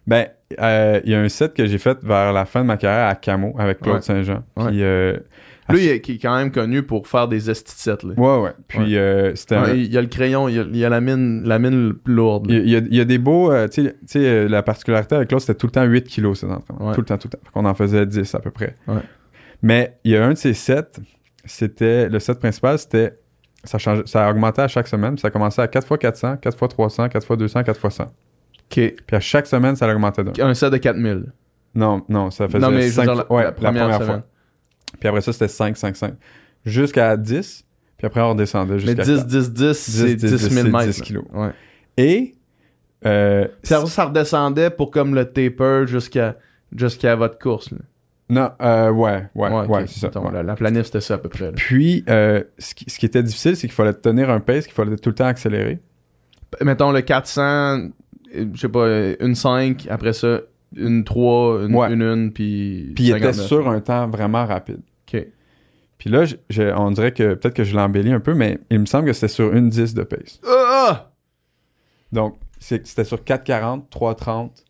Ben, 0.07 0.27
euh, 0.59 1.01
il 1.05 1.11
y 1.13 1.15
a 1.15 1.21
un 1.21 1.29
set 1.29 1.53
que 1.53 1.67
j'ai 1.67 1.77
fait 1.77 1.99
vers 2.03 2.33
la 2.33 2.47
fin 2.47 2.63
de 2.63 2.67
ma 2.67 2.79
carrière 2.79 3.09
à 3.09 3.15
Camo 3.15 3.55
avec 3.59 3.81
Claude 3.81 3.97
Ouais. 3.97 4.01
Saint-Jean. 4.01 4.43
Ouais. 4.57 4.69
Puis 4.69 4.83
euh, 4.83 5.19
Lui, 5.69 5.85
il 5.85 5.89
est, 5.91 6.01
qui 6.01 6.13
est 6.13 6.19
quand 6.19 6.35
même 6.35 6.51
connu 6.51 6.83
pour 6.83 7.07
faire 7.07 7.29
des 7.29 7.51
esticettes. 7.51 8.05
Là. 8.05 8.15
Ouais, 8.17 8.43
ouais. 8.45 8.53
Puis 8.69 8.97
euh, 8.97 9.35
c'était. 9.35 9.57
un- 9.57 9.75
il 9.75 9.93
y 9.93 9.99
a 9.99 10.01
le 10.01 10.07
crayon, 10.07 10.49
il 10.49 10.55
y 10.55 10.59
a, 10.59 10.63
il 10.63 10.77
y 10.79 10.85
a 10.87 10.89
la 10.89 11.03
mine, 11.03 11.43
la 11.45 11.59
mine 11.59 11.93
lourde. 12.07 12.47
Il 12.49 12.67
y, 12.71 12.77
a, 12.77 12.79
il 12.79 12.95
y 12.95 13.01
a 13.01 13.05
des 13.05 13.19
beaux. 13.19 13.53
tu 13.69 13.91
sais- 14.07 14.49
la 14.49 14.63
particularité 14.63 15.15
avec 15.15 15.31
l'autre, 15.31 15.45
c'était 15.45 15.59
tout 15.59 15.67
le 15.67 15.73
temps 15.73 15.85
8 15.85 16.05
kilos, 16.05 16.41
ces 16.41 16.47
entraînements. 16.47 16.95
Tout 16.95 17.01
le 17.03 17.07
temps, 17.07 17.19
tout 17.19 17.29
le 17.31 17.37
temps. 17.37 17.45
Qu'on 17.53 17.67
en 17.67 17.75
faisait 17.75 18.07
10 18.07 18.35
à 18.35 18.39
peu 18.41 18.51
près. 18.51 18.77
Mais 19.61 19.99
il 20.05 20.13
y 20.13 20.17
a 20.17 20.25
un 20.25 20.31
de 20.33 20.39
ces 20.39 20.55
sets, 20.55 20.85
c'était. 21.45 22.09
Le 22.09 22.19
set 22.19 22.39
principal, 22.39 22.79
c'était. 22.79 23.13
Ça, 23.65 23.79
changeait, 23.79 24.05
ça 24.07 24.31
augmentait 24.31 24.63
à 24.63 24.69
chaque 24.69 24.87
semaine. 24.87 25.15
puis 25.15 25.21
Ça 25.21 25.31
commençait 25.31 25.63
à 25.63 25.69
4 25.69 25.85
x 25.85 25.99
400, 26.01 26.37
4 26.37 26.55
x 26.63 26.69
300, 26.75 27.09
4 27.09 27.23
x 27.25 27.39
200, 27.39 27.65
4 27.65 27.85
x 27.85 27.95
100. 27.97 28.05
OK. 28.05 28.11
Puis 28.71 28.95
à 29.13 29.21
chaque 29.21 29.47
semaine, 29.47 29.77
ça 29.77 29.89
augmentait 29.93 30.25
d'un. 30.25 30.47
Un 30.47 30.55
set 30.55 30.73
de 30.73 30.77
4000. 30.77 31.33
Non, 31.75 32.03
non, 32.09 32.31
ça 32.31 32.47
faisait 32.49 32.59
non, 32.59 32.71
mais 32.71 32.83
je 32.83 32.87
veux 32.87 32.93
5 32.93 33.05
dire, 33.05 33.15
la, 33.15 33.33
ouais, 33.33 33.43
la 33.45 33.53
première, 33.53 34.03
fois. 34.03 34.23
Puis 34.99 35.09
après 35.09 35.21
ça, 35.21 35.33
c'était 35.33 35.49
5, 35.49 35.77
5, 35.77 35.97
5. 35.97 36.15
Jusqu'à 36.65 37.17
10. 37.17 37.65
Puis 37.97 38.07
après, 38.07 38.21
on 38.21 38.31
redescendait 38.31 38.75
Mais 38.75 38.79
jusqu'à 38.81 39.03
10, 39.03 39.17
4. 39.17 39.27
10, 39.27 39.53
10, 39.53 39.73
c'est 39.73 40.15
10, 40.15 40.17
10 40.17 40.29
000 40.39 40.39
c'est 40.39 40.71
mètres. 40.73 40.87
10 40.87 40.99
là. 40.99 41.05
kilos. 41.05 41.25
Ouais. 41.33 41.51
Et. 41.97 42.35
euh, 43.07 43.47
Ça, 43.63 43.85
ça 43.87 44.05
redescendait 44.07 44.71
pour 44.71 44.91
comme 44.91 45.15
le 45.15 45.25
taper 45.27 45.85
jusqu'à 45.87 46.37
jusqu'à 46.75 47.17
votre 47.17 47.39
course. 47.39 47.71
Là. 47.71 47.79
Non, 48.31 48.51
euh, 48.61 48.91
ouais, 48.91 49.25
ouais, 49.35 49.87
c'est 49.87 50.01
ça. 50.13 50.21
Ouais. 50.21 50.33
La, 50.33 50.43
la 50.43 50.55
planif, 50.55 50.85
c'était 50.87 51.01
ça 51.01 51.15
à 51.15 51.19
peu 51.19 51.29
près. 51.29 51.47
là. 51.47 51.53
Puis, 51.57 52.05
euh, 52.09 52.43
ce, 52.59 52.75
qui, 52.75 52.89
ce 52.89 52.99
qui 52.99 53.07
était 53.07 53.23
difficile, 53.23 53.57
c'est 53.57 53.67
qu'il 53.69 53.75
fallait 53.75 53.95
tenir 53.95 54.29
un 54.31 54.41
pace, 54.41 54.67
qu'il 54.67 54.75
fallait 54.75 54.97
tout 54.97 55.09
le 55.11 55.15
temps 55.15 55.27
accélérer. 55.27 55.79
Mettons 56.63 56.93
le 56.93 57.01
400, 57.03 57.43
euh, 57.43 57.89
je 58.55 58.61
sais 58.61 58.69
pas, 58.69 58.81
euh, 58.81 59.17
une 59.21 59.35
5, 59.35 59.87
après 59.91 60.13
ça, 60.13 60.41
une 60.77 61.05
3, 61.05 61.65
une 61.67 61.75
Ouais. 61.75 61.87
1, 61.89 62.01
une, 62.01 62.33
puis. 62.33 62.93
Puis 62.95 63.05
il 63.05 63.11
était 63.11 63.33
59. 63.33 63.47
sur 63.47 63.69
un 63.69 63.81
temps 63.81 64.09
vraiment 64.09 64.45
rapide. 64.45 64.81
Ok. 65.13 65.27
Puis 65.97 66.11
là, 66.11 66.25
je- 66.27 66.37
je- 66.51 66.73
on 66.77 66.91
dirait 66.91 67.13
que 67.13 67.35
peut-être 67.35 67.55
que 67.55 67.65
je 67.65 67.75
l'embellis 67.75 68.13
un 68.13 68.21
peu, 68.21 68.35
mais 68.35 68.59
il 68.71 68.79
me 68.79 68.87
semble 68.87 69.07
que 69.07 69.13
c'était 69.13 69.29
sur 69.29 69.53
une 69.55 69.69
10 69.69 69.95
de 69.95 70.03
pace. 70.05 70.41
Ah! 70.47 71.11
Donc, 72.13 72.37
c'était 72.61 73.05
sur 73.05 73.25
4,40, 73.25 73.89
3,30, 73.91 74.65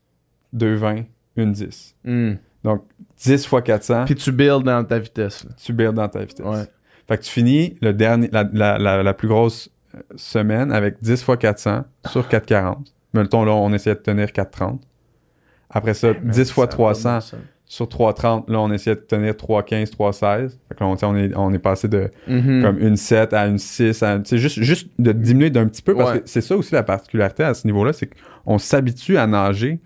2,20, 0.52 1.04
une 1.36 1.52
10. 1.52 1.96
Hmm. 2.04 2.34
Donc, 2.64 2.84
10 3.18 3.46
fois 3.46 3.62
400, 3.62 4.04
Puis 4.06 4.14
tu 4.14 4.32
builds 4.32 4.64
dans 4.64 4.82
ta 4.84 4.98
vitesse. 4.98 5.44
là. 5.44 5.50
tu 5.62 5.72
builds 5.72 5.94
dans 5.94 6.08
ta 6.08 6.20
vitesse. 6.20 6.44
Ouais. 6.44 6.64
Fait 7.06 7.18
que 7.18 7.22
tu 7.22 7.30
finis 7.30 7.76
le 7.80 7.92
dernier, 7.94 8.28
la, 8.32 8.44
la, 8.52 8.78
la, 8.78 9.02
la 9.02 9.14
plus 9.14 9.28
grosse 9.28 9.70
euh, 9.94 10.00
semaine 10.16 10.72
avec 10.72 10.96
10 11.02 11.22
fois 11.22 11.36
400 11.36 11.84
sur 12.10 12.28
4,40. 12.28 12.76
Mettons 13.14 13.44
là, 13.44 13.52
on 13.52 13.72
essayait 13.72 13.96
de 13.96 14.00
tenir 14.00 14.26
4,30. 14.26 14.78
Après 15.70 15.94
ça, 15.94 16.12
10 16.14 16.50
fois 16.50 16.64
Ça 16.64 16.66
a 16.66 16.66
pas 16.66 16.70
de 16.72 16.72
300 16.72 17.14
bon 17.14 17.20
sens. 17.20 17.34
sur 17.66 17.86
3,30. 17.86 18.50
Là, 18.50 18.60
on 18.60 18.70
essayait 18.72 18.96
de 18.96 19.00
tenir 19.00 19.32
3,15, 19.34 19.90
3,16. 19.90 20.50
Fait 20.68 20.74
que 20.74 20.84
là, 20.84 20.86
on, 20.86 20.96
on 21.06 21.16
est, 21.16 21.34
on 21.36 21.52
est 21.52 21.58
passé 21.58 21.88
de 21.88 22.10
Mhm. 22.26 22.62
comme 22.62 22.78
une 22.78 22.96
7 22.96 23.32
à 23.32 23.46
une 23.46 23.58
6. 23.58 24.02
à- 24.02 24.20
juste, 24.24 24.60
juste 24.62 24.88
de 24.98 25.12
diminuer 25.12 25.50
d'un 25.50 25.66
petit 25.66 25.82
peu 25.82 25.94
parce 25.94 26.12
Ouais. 26.12 26.20
que 26.20 26.28
c'est 26.28 26.40
ça 26.40 26.56
aussi 26.56 26.74
la 26.74 26.82
particularité 26.82 27.42
à 27.44 27.54
ce 27.54 27.66
niveau-là, 27.66 27.92
c'est 27.92 28.10
qu'on 28.44 28.58
s'habitue 28.58 29.16
à 29.18 29.26
nager 29.26 29.80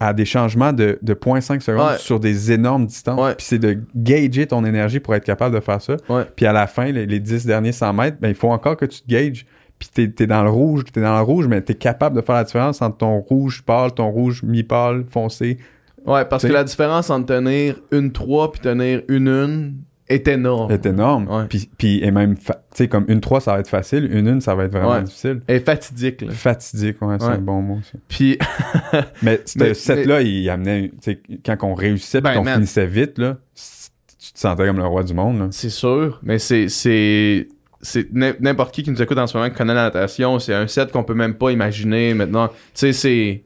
à 0.00 0.12
des 0.14 0.24
changements 0.24 0.72
de, 0.72 0.98
de 1.02 1.12
0.5 1.14 1.60
secondes 1.60 1.90
Ouais. 1.90 1.98
sur 1.98 2.18
des 2.18 2.50
énormes 2.52 2.86
distances. 2.86 3.20
Ouais. 3.20 3.34
Puis 3.34 3.46
c'est 3.46 3.58
de 3.58 3.78
gager 3.94 4.46
ton 4.46 4.64
énergie 4.64 4.98
pour 4.98 5.14
être 5.14 5.24
capable 5.24 5.54
de 5.54 5.60
faire 5.60 5.80
ça. 5.82 5.96
Ouais. 6.08 6.24
Puis 6.34 6.46
à 6.46 6.52
la 6.52 6.66
fin, 6.66 6.86
les, 6.86 7.04
les 7.06 7.20
10 7.20 7.44
derniers 7.46 7.72
100 7.72 7.92
mètres, 7.92 8.16
ben, 8.20 8.28
il 8.28 8.34
faut 8.34 8.48
encore 8.50 8.76
que 8.76 8.86
tu 8.86 9.02
te 9.02 9.06
gages. 9.08 9.44
Puis 9.78 9.88
t'es, 9.92 10.08
t'es 10.08 10.26
dans 10.26 10.42
le 10.42 10.50
rouge, 10.50 10.84
t'es 10.92 11.00
dans 11.00 11.16
le 11.16 11.22
rouge, 11.22 11.46
mais 11.46 11.60
t'es 11.62 11.74
capable 11.74 12.16
de 12.16 12.22
faire 12.22 12.34
la 12.34 12.44
différence 12.44 12.82
entre 12.82 12.96
ton 12.98 13.18
rouge 13.18 13.62
pâle, 13.62 13.92
ton 13.92 14.10
rouge 14.10 14.42
mi-pâle, 14.42 15.04
foncé. 15.10 15.58
Ouais, 16.06 16.24
parce 16.24 16.40
T'sais- 16.42 16.48
que 16.48 16.54
la 16.54 16.64
différence 16.64 17.10
entre 17.10 17.26
tenir 17.26 17.76
une 17.92 18.10
3 18.10 18.52
puis 18.52 18.60
tenir 18.60 19.02
une 19.08 19.28
1 19.28 19.72
est 20.10 20.28
énorme. 20.28 20.70
est 20.70 20.84
énorme. 20.84 21.28
Ouais. 21.30 21.44
Puis, 21.48 21.70
puis 21.78 22.04
et 22.04 22.10
même, 22.10 22.36
tu 22.36 22.44
sais, 22.74 22.88
comme 22.88 23.06
une 23.08 23.20
3, 23.20 23.40
ça 23.40 23.52
va 23.54 23.60
être 23.60 23.68
facile, 23.68 24.08
une 24.12 24.28
1, 24.28 24.40
ça 24.40 24.54
va 24.54 24.64
être 24.64 24.72
vraiment 24.72 24.90
Ouais. 24.96 25.02
difficile. 25.02 25.40
Est 25.48 25.60
fatidique. 25.60 26.20
Là. 26.22 26.32
Fatidique, 26.32 27.00
ouais, 27.00 27.16
c'est 27.18 27.26
un 27.26 27.38
bon 27.38 27.62
mot 27.62 27.78
aussi. 27.78 27.92
Puis, 28.08 28.38
Mais 29.22 29.40
ce 29.46 29.72
set-là, 29.74 30.20
il 30.22 30.48
amenait, 30.50 30.90
tu 31.02 31.12
sais, 31.12 31.20
quand 31.46 31.56
on 31.62 31.74
réussissait 31.74 32.20
Ben, 32.20 32.34
qu'on 32.34 32.44
finissait 32.44 32.86
vite, 32.86 33.16
là, 33.18 33.38
tu 33.54 34.32
te 34.34 34.38
sentais 34.38 34.66
comme 34.66 34.76
le 34.78 34.86
roi 34.86 35.02
du 35.02 35.14
monde, 35.14 35.38
là. 35.38 35.48
c'est 35.50 35.70
sûr, 35.70 36.20
mais 36.22 36.38
c'est. 36.38 36.68
c'est... 36.68 37.48
C'est 37.82 38.12
n'im- 38.12 38.34
n'importe 38.40 38.74
qui 38.74 38.82
qui 38.82 38.90
nous 38.90 39.00
écoute 39.00 39.16
en 39.16 39.26
ce 39.26 39.34
moment 39.38 39.48
qui 39.48 39.56
connaît 39.56 39.72
la 39.72 39.84
natation, 39.84 40.38
c'est 40.38 40.52
un 40.52 40.66
set 40.66 40.92
qu'on 40.92 41.02
peut 41.02 41.14
même 41.14 41.32
pas 41.32 41.50
imaginer 41.50 42.12
maintenant. 42.12 42.48
Tu 42.48 42.54
sais, 42.74 42.92
c'est. 42.92 43.42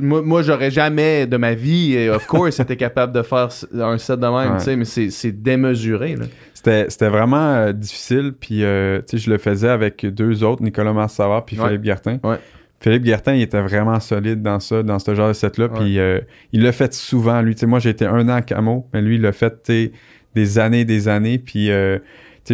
Moi, 0.00 0.22
moi 0.22 0.42
j'aurais 0.42 0.70
jamais 0.70 1.26
de 1.26 1.36
ma 1.36 1.54
vie, 1.54 2.08
of 2.08 2.26
course, 2.26 2.60
été 2.60 2.76
capable 2.76 3.12
de 3.12 3.22
faire 3.22 3.48
un 3.80 3.98
set 3.98 4.18
de 4.20 4.26
même, 4.26 4.52
Ouais. 4.52 4.58
tu 4.58 4.64
sais, 4.64 4.76
mais 4.76 4.84
c'est 4.84 5.32
démesuré. 5.42 6.16
C'était, 6.54 7.08
vraiment 7.08 7.54
euh, 7.54 7.72
difficile, 7.72 8.32
puis 8.38 8.64
euh, 8.64 9.00
tu 9.00 9.18
sais, 9.18 9.24
je 9.24 9.30
le 9.30 9.38
faisais 9.38 9.68
avec 9.68 10.04
deux 10.06 10.42
autres, 10.42 10.62
Nicolas 10.62 10.92
Massavard 10.92 11.44
puis 11.44 11.58
Ouais. 11.58 11.66
Philippe 11.66 11.82
Guertin. 11.82 12.18
Ouais. 12.24 12.36
Philippe 12.80 13.04
Guertin, 13.04 13.34
il 13.34 13.42
était 13.42 13.60
vraiment 13.62 14.00
solide 14.00 14.42
dans 14.42 14.60
ça, 14.60 14.82
dans 14.82 14.98
ce 14.98 15.14
genre 15.14 15.28
de 15.28 15.32
set-là, 15.32 15.68
puis 15.68 15.98
euh, 15.98 16.20
il 16.52 16.62
l'a 16.62 16.72
fait 16.72 16.92
souvent, 16.92 17.40
lui. 17.40 17.54
Tu 17.54 17.60
sais, 17.60 17.66
moi, 17.66 17.78
j'ai 17.78 17.90
été 17.90 18.04
un 18.04 18.28
an 18.28 18.34
à 18.34 18.42
Camo, 18.42 18.86
mais 18.92 19.00
lui, 19.00 19.14
il 19.16 19.22
l'a 19.22 19.32
fait, 19.32 19.72
des 20.34 20.58
années 20.58 20.84
des 20.84 21.08
années, 21.08 21.38
puis... 21.38 21.70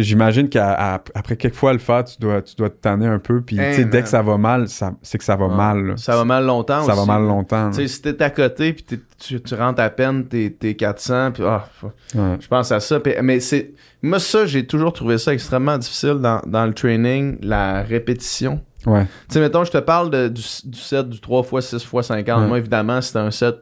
j'imagine 0.01 0.49
qu'après 0.49 1.35
quelques 1.37 1.53
fois 1.55 1.73
le 1.73 1.79
faire, 1.79 2.03
tu 2.03 2.15
dois, 2.19 2.41
tu 2.41 2.55
dois 2.55 2.69
te 2.69 2.77
tanner 2.81 3.05
un 3.05 3.19
peu. 3.19 3.41
Puis, 3.41 3.59
Hey, 3.59 3.85
dès 3.85 4.01
que 4.01 4.07
ça 4.09 4.21
va 4.21 4.37
mal, 4.37 4.67
ça, 4.67 4.93
c'est 5.01 5.17
que 5.17 5.23
ça 5.23 5.35
va 5.35 5.47
Ouais. 5.47 5.55
mal. 5.55 5.85
là. 5.85 5.97
Ça 5.97 6.15
va 6.17 6.25
mal 6.25 6.45
longtemps 6.45 6.83
Ça 6.83 6.95
va 6.95 7.05
mal 7.05 7.21
longtemps. 7.23 7.69
Tu 7.69 7.75
sais, 7.75 7.87
si 7.87 8.01
t'es 8.01 8.21
à 8.23 8.29
côté, 8.29 8.73
puis 8.73 8.85
tu, 9.19 9.41
tu 9.41 9.55
rentres 9.55 9.81
à 9.81 9.89
peine, 9.89 10.25
t'es 10.25 10.55
t'es 10.57 10.73
400, 10.75 11.31
puis 11.33 11.43
ah. 11.45 11.67
Ouais. 12.15 12.37
je 12.39 12.47
pense 12.47 12.71
à 12.71 12.79
ça. 12.79 12.99
Mais 13.21 13.39
c'est. 13.39 13.73
Moi, 14.01 14.19
ça, 14.19 14.45
j'ai 14.45 14.65
toujours 14.65 14.91
trouvé 14.93 15.17
ça 15.17 15.33
extrêmement 15.33 15.77
difficile 15.77 16.15
dans, 16.21 16.41
dans 16.45 16.65
le 16.65 16.73
training, 16.73 17.37
la 17.41 17.83
répétition. 17.83 18.61
Ouais. 18.85 19.05
Tu 19.29 19.35
sais, 19.35 19.39
mettons, 19.39 19.63
je 19.63 19.71
te 19.71 19.77
parle 19.77 20.09
de- 20.09 20.27
du, 20.27 20.41
du 20.65 20.79
set 20.79 21.07
du 21.07 21.21
3 21.21 21.41
x 21.53 21.67
6 21.67 21.75
x 21.93 22.07
50. 22.07 22.41
Ouais. 22.41 22.47
Moi, 22.47 22.57
évidemment, 22.57 22.99
c'était 23.01 23.19
un 23.19 23.31
set. 23.31 23.55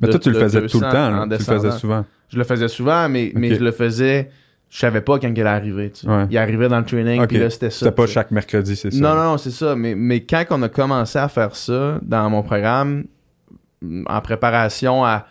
Mais 0.00 0.08
toi, 0.08 0.20
tu 0.20 0.30
le 0.30 0.38
faisais 0.38 0.58
tout 0.66 0.78
le 0.78 0.86
200 0.86 0.90
temps. 0.92 1.10
là. 1.10 1.22
Tu 1.24 1.30
le 1.30 1.38
faisais 1.38 1.70
souvent. 1.72 2.04
Je 2.28 2.38
le 2.38 2.44
faisais 2.44 2.68
souvent, 2.68 3.08
mais, 3.08 3.32
mais 3.34 3.54
je 3.54 3.60
le 3.64 3.72
faisais. 3.72 4.30
Je 4.70 4.78
savais 4.78 5.00
pas 5.00 5.18
quand 5.18 5.32
il 5.34 5.46
arriver. 5.46 5.90
tu 5.90 6.00
sais. 6.00 6.08
Ouais. 6.08 6.26
Il 6.30 6.36
arrivait 6.38 6.68
dans 6.68 6.78
le 6.78 6.84
training, 6.84 7.22
Ok. 7.22 7.28
puis 7.28 7.38
là, 7.38 7.48
c'était 7.48 7.70
ça. 7.70 7.78
C'était 7.86 7.92
pas 7.92 8.06
sais. 8.06 8.12
chaque 8.12 8.30
mercredi, 8.30 8.76
c'est 8.76 8.90
ça. 8.90 8.98
Non, 9.00 9.14
non, 9.14 9.24
non, 9.30 9.38
c'est 9.38 9.50
ça. 9.50 9.74
Mais, 9.74 9.94
mais 9.94 10.20
quand 10.24 10.44
on 10.50 10.62
a 10.62 10.68
commencé 10.68 11.18
à 11.18 11.28
faire 11.28 11.56
ça 11.56 11.98
dans 12.02 12.28
mon 12.28 12.42
programme, 12.42 13.04
mm, 13.80 14.04
en 14.06 14.20
préparation 14.20 15.04
à, 15.06 15.26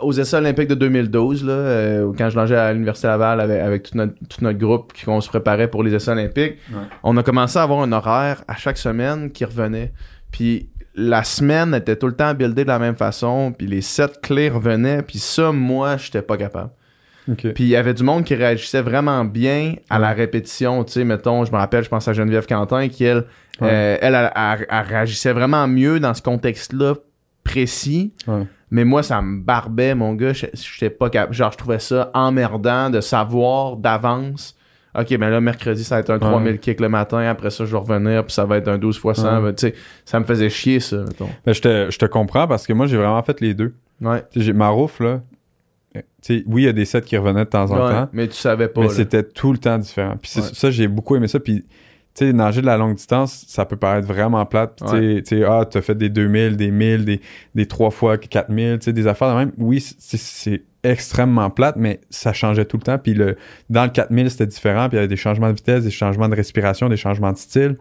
aux 0.00 0.12
essais 0.12 0.36
olympiques 0.36 0.68
de 0.68 0.74
2012, 0.74 1.44
là, 1.44 1.52
euh, 1.52 2.12
quand 2.16 2.30
je 2.30 2.36
nageais 2.36 2.56
à 2.56 2.72
l'Université 2.72 3.08
Laval 3.08 3.40
avec, 3.40 3.60
avec 3.60 3.82
tout, 3.82 3.96
notre, 3.98 4.14
tout 4.14 4.42
notre 4.42 4.58
groupe, 4.58 4.92
qui 4.94 5.06
on 5.08 5.20
se 5.20 5.28
préparait 5.28 5.68
pour 5.68 5.82
les 5.82 5.92
essais 5.94 6.10
olympiques, 6.12 6.56
Ouais. 6.72 6.82
on 7.02 7.16
a 7.18 7.22
commencé 7.22 7.58
à 7.58 7.62
avoir 7.64 7.80
un 7.82 7.92
horaire 7.92 8.42
à 8.48 8.56
chaque 8.56 8.78
semaine 8.78 9.30
qui 9.30 9.44
revenait. 9.44 9.92
Puis 10.30 10.70
la 10.94 11.24
semaine 11.24 11.74
était 11.74 11.96
tout 11.96 12.06
le 12.06 12.14
temps 12.14 12.32
buildée 12.32 12.62
de 12.62 12.68
la 12.68 12.78
même 12.78 12.96
façon, 12.96 13.52
puis 13.56 13.66
les 13.66 13.82
sept 13.82 14.20
clés 14.22 14.48
revenaient, 14.48 15.02
puis 15.02 15.18
ça, 15.18 15.52
moi, 15.52 15.96
j'étais 15.98 16.22
pas 16.22 16.36
capable. 16.38 16.70
Ok. 17.28 17.52
Puis 17.54 17.64
il 17.64 17.68
y 17.68 17.76
avait 17.76 17.94
du 17.94 18.02
monde 18.02 18.24
qui 18.24 18.34
réagissait 18.34 18.80
vraiment 18.82 19.24
bien 19.24 19.74
à 19.90 19.98
la 19.98 20.12
répétition. 20.12 20.84
Tu 20.84 20.92
sais, 20.92 21.04
mettons, 21.04 21.44
je 21.44 21.52
me 21.52 21.56
rappelle, 21.56 21.84
je 21.84 21.88
pense 21.88 22.06
à 22.08 22.12
Geneviève 22.12 22.46
Quentin, 22.46 22.88
qui, 22.88 23.04
elle, 23.04 23.24
Ouais. 23.60 23.68
euh, 23.70 23.96
elle, 24.00 24.14
elle, 24.14 24.30
elle- 24.34 24.66
elle 24.70 24.86
réagissait 24.86 25.32
vraiment 25.32 25.66
mieux 25.68 26.00
dans 26.00 26.14
ce 26.14 26.22
contexte-là 26.22 26.94
précis. 27.44 28.12
Ouais. 28.26 28.46
Mais 28.70 28.84
moi, 28.84 29.02
ça 29.02 29.20
me 29.20 29.40
barbait, 29.42 29.94
mon 29.94 30.14
gars. 30.14 30.32
J'étais 30.32 30.90
pas 30.90 31.10
capable. 31.10 31.34
Genre, 31.34 31.52
je 31.52 31.58
trouvais 31.58 31.78
ça 31.80 32.10
emmerdant 32.14 32.88
de 32.90 33.00
savoir 33.00 33.76
d'avance. 33.76 34.56
Ok, 34.98 35.16
ben 35.18 35.28
là, 35.30 35.40
mercredi, 35.40 35.84
ça 35.84 35.96
va 35.96 36.00
être 36.00 36.10
un 36.10 36.18
3000 36.18 36.58
kicks 36.58 36.80
le 36.80 36.88
matin. 36.88 37.18
Après 37.18 37.50
ça, 37.50 37.64
je 37.64 37.70
vais 37.70 37.78
revenir, 37.78 38.24
puis 38.24 38.32
ça 38.34 38.44
va 38.44 38.56
être 38.56 38.68
un 38.68 38.78
12 38.78 38.98
fois 38.98 39.14
100. 39.14 39.42
Ouais. 39.42 39.54
Tu 39.54 39.68
sais, 39.68 39.74
ça 40.04 40.18
me 40.18 40.24
faisait 40.24 40.50
chier, 40.50 40.80
ça, 40.80 40.96
mettons. 40.98 41.28
Mais 41.46 41.54
je 41.54 41.62
te, 41.62 41.90
je 41.90 41.98
te 41.98 42.06
comprends 42.06 42.48
parce 42.48 42.66
que 42.66 42.72
moi, 42.72 42.86
j'ai 42.86 42.96
vraiment 42.96 43.22
fait 43.22 43.40
les 43.40 43.54
deux. 43.54 43.74
Ouais. 44.00 44.22
Tu 44.32 44.40
sais, 44.40 44.46
j'ai 44.46 44.52
Marouf, 44.52 44.98
là. 45.00 45.20
Euh, 45.96 46.00
tu 46.22 46.38
sais, 46.38 46.44
oui, 46.46 46.62
il 46.62 46.64
y 46.66 46.68
a 46.68 46.72
des 46.72 46.84
sets 46.84 47.02
qui 47.02 47.16
revenaient 47.16 47.44
de 47.44 47.50
temps 47.50 47.70
en 47.70 47.86
Ouais, 47.86 47.92
temps, 47.92 48.08
mais 48.12 48.28
tu 48.28 48.34
savais 48.36 48.68
pas. 48.68 48.82
mais 48.82 48.88
c'était 48.88 49.22
tout 49.22 49.52
le 49.52 49.58
temps 49.58 49.78
différent. 49.78 50.16
Puis 50.20 50.30
Ouais. 50.36 50.42
ça, 50.52 50.70
j'ai 50.70 50.86
beaucoup 50.88 51.16
aimé 51.16 51.26
ça. 51.28 51.40
Puis, 51.40 51.64
tu 52.14 52.26
sais, 52.26 52.32
nager 52.32 52.60
de 52.60 52.66
la 52.66 52.76
longue 52.76 52.94
distance, 52.96 53.44
ça 53.48 53.64
peut 53.64 53.76
paraître 53.76 54.06
vraiment 54.06 54.44
plate. 54.46 54.82
Tu 54.90 55.22
sais- 55.24 55.44
ah, 55.44 55.64
t'as 55.68 55.80
fait 55.80 55.94
des 55.96 56.08
2000, 56.08 56.56
des 56.56 56.70
1000, 56.70 57.04
des, 57.04 57.20
des 57.54 57.66
3 57.66 57.90
fois 57.90 58.18
4000, 58.18 58.78
tu 58.78 58.86
sais, 58.86 58.92
des 58.92 59.06
affaires 59.06 59.30
de 59.32 59.38
même. 59.38 59.52
Oui, 59.58 59.80
c'est- 59.80 60.16
c'est 60.18 60.62
extrêmement 60.82 61.50
plate, 61.50 61.76
mais 61.76 62.00
ça 62.10 62.32
changeait 62.32 62.64
tout 62.64 62.76
le 62.78 62.82
temps. 62.82 62.98
Puis, 62.98 63.14
le, 63.14 63.36
dans 63.68 63.84
le 63.84 63.90
4000, 63.90 64.30
c'était 64.30 64.46
différent. 64.46 64.88
Puis, 64.88 64.96
il 64.96 64.96
y 64.96 64.98
avait 65.00 65.08
des 65.08 65.16
changements 65.16 65.48
de 65.48 65.54
vitesse, 65.54 65.84
des 65.84 65.90
changements 65.90 66.28
de 66.28 66.34
respiration, 66.36 66.88
des 66.88 66.96
changements 66.96 67.32
de 67.32 67.36
style. 67.38 67.76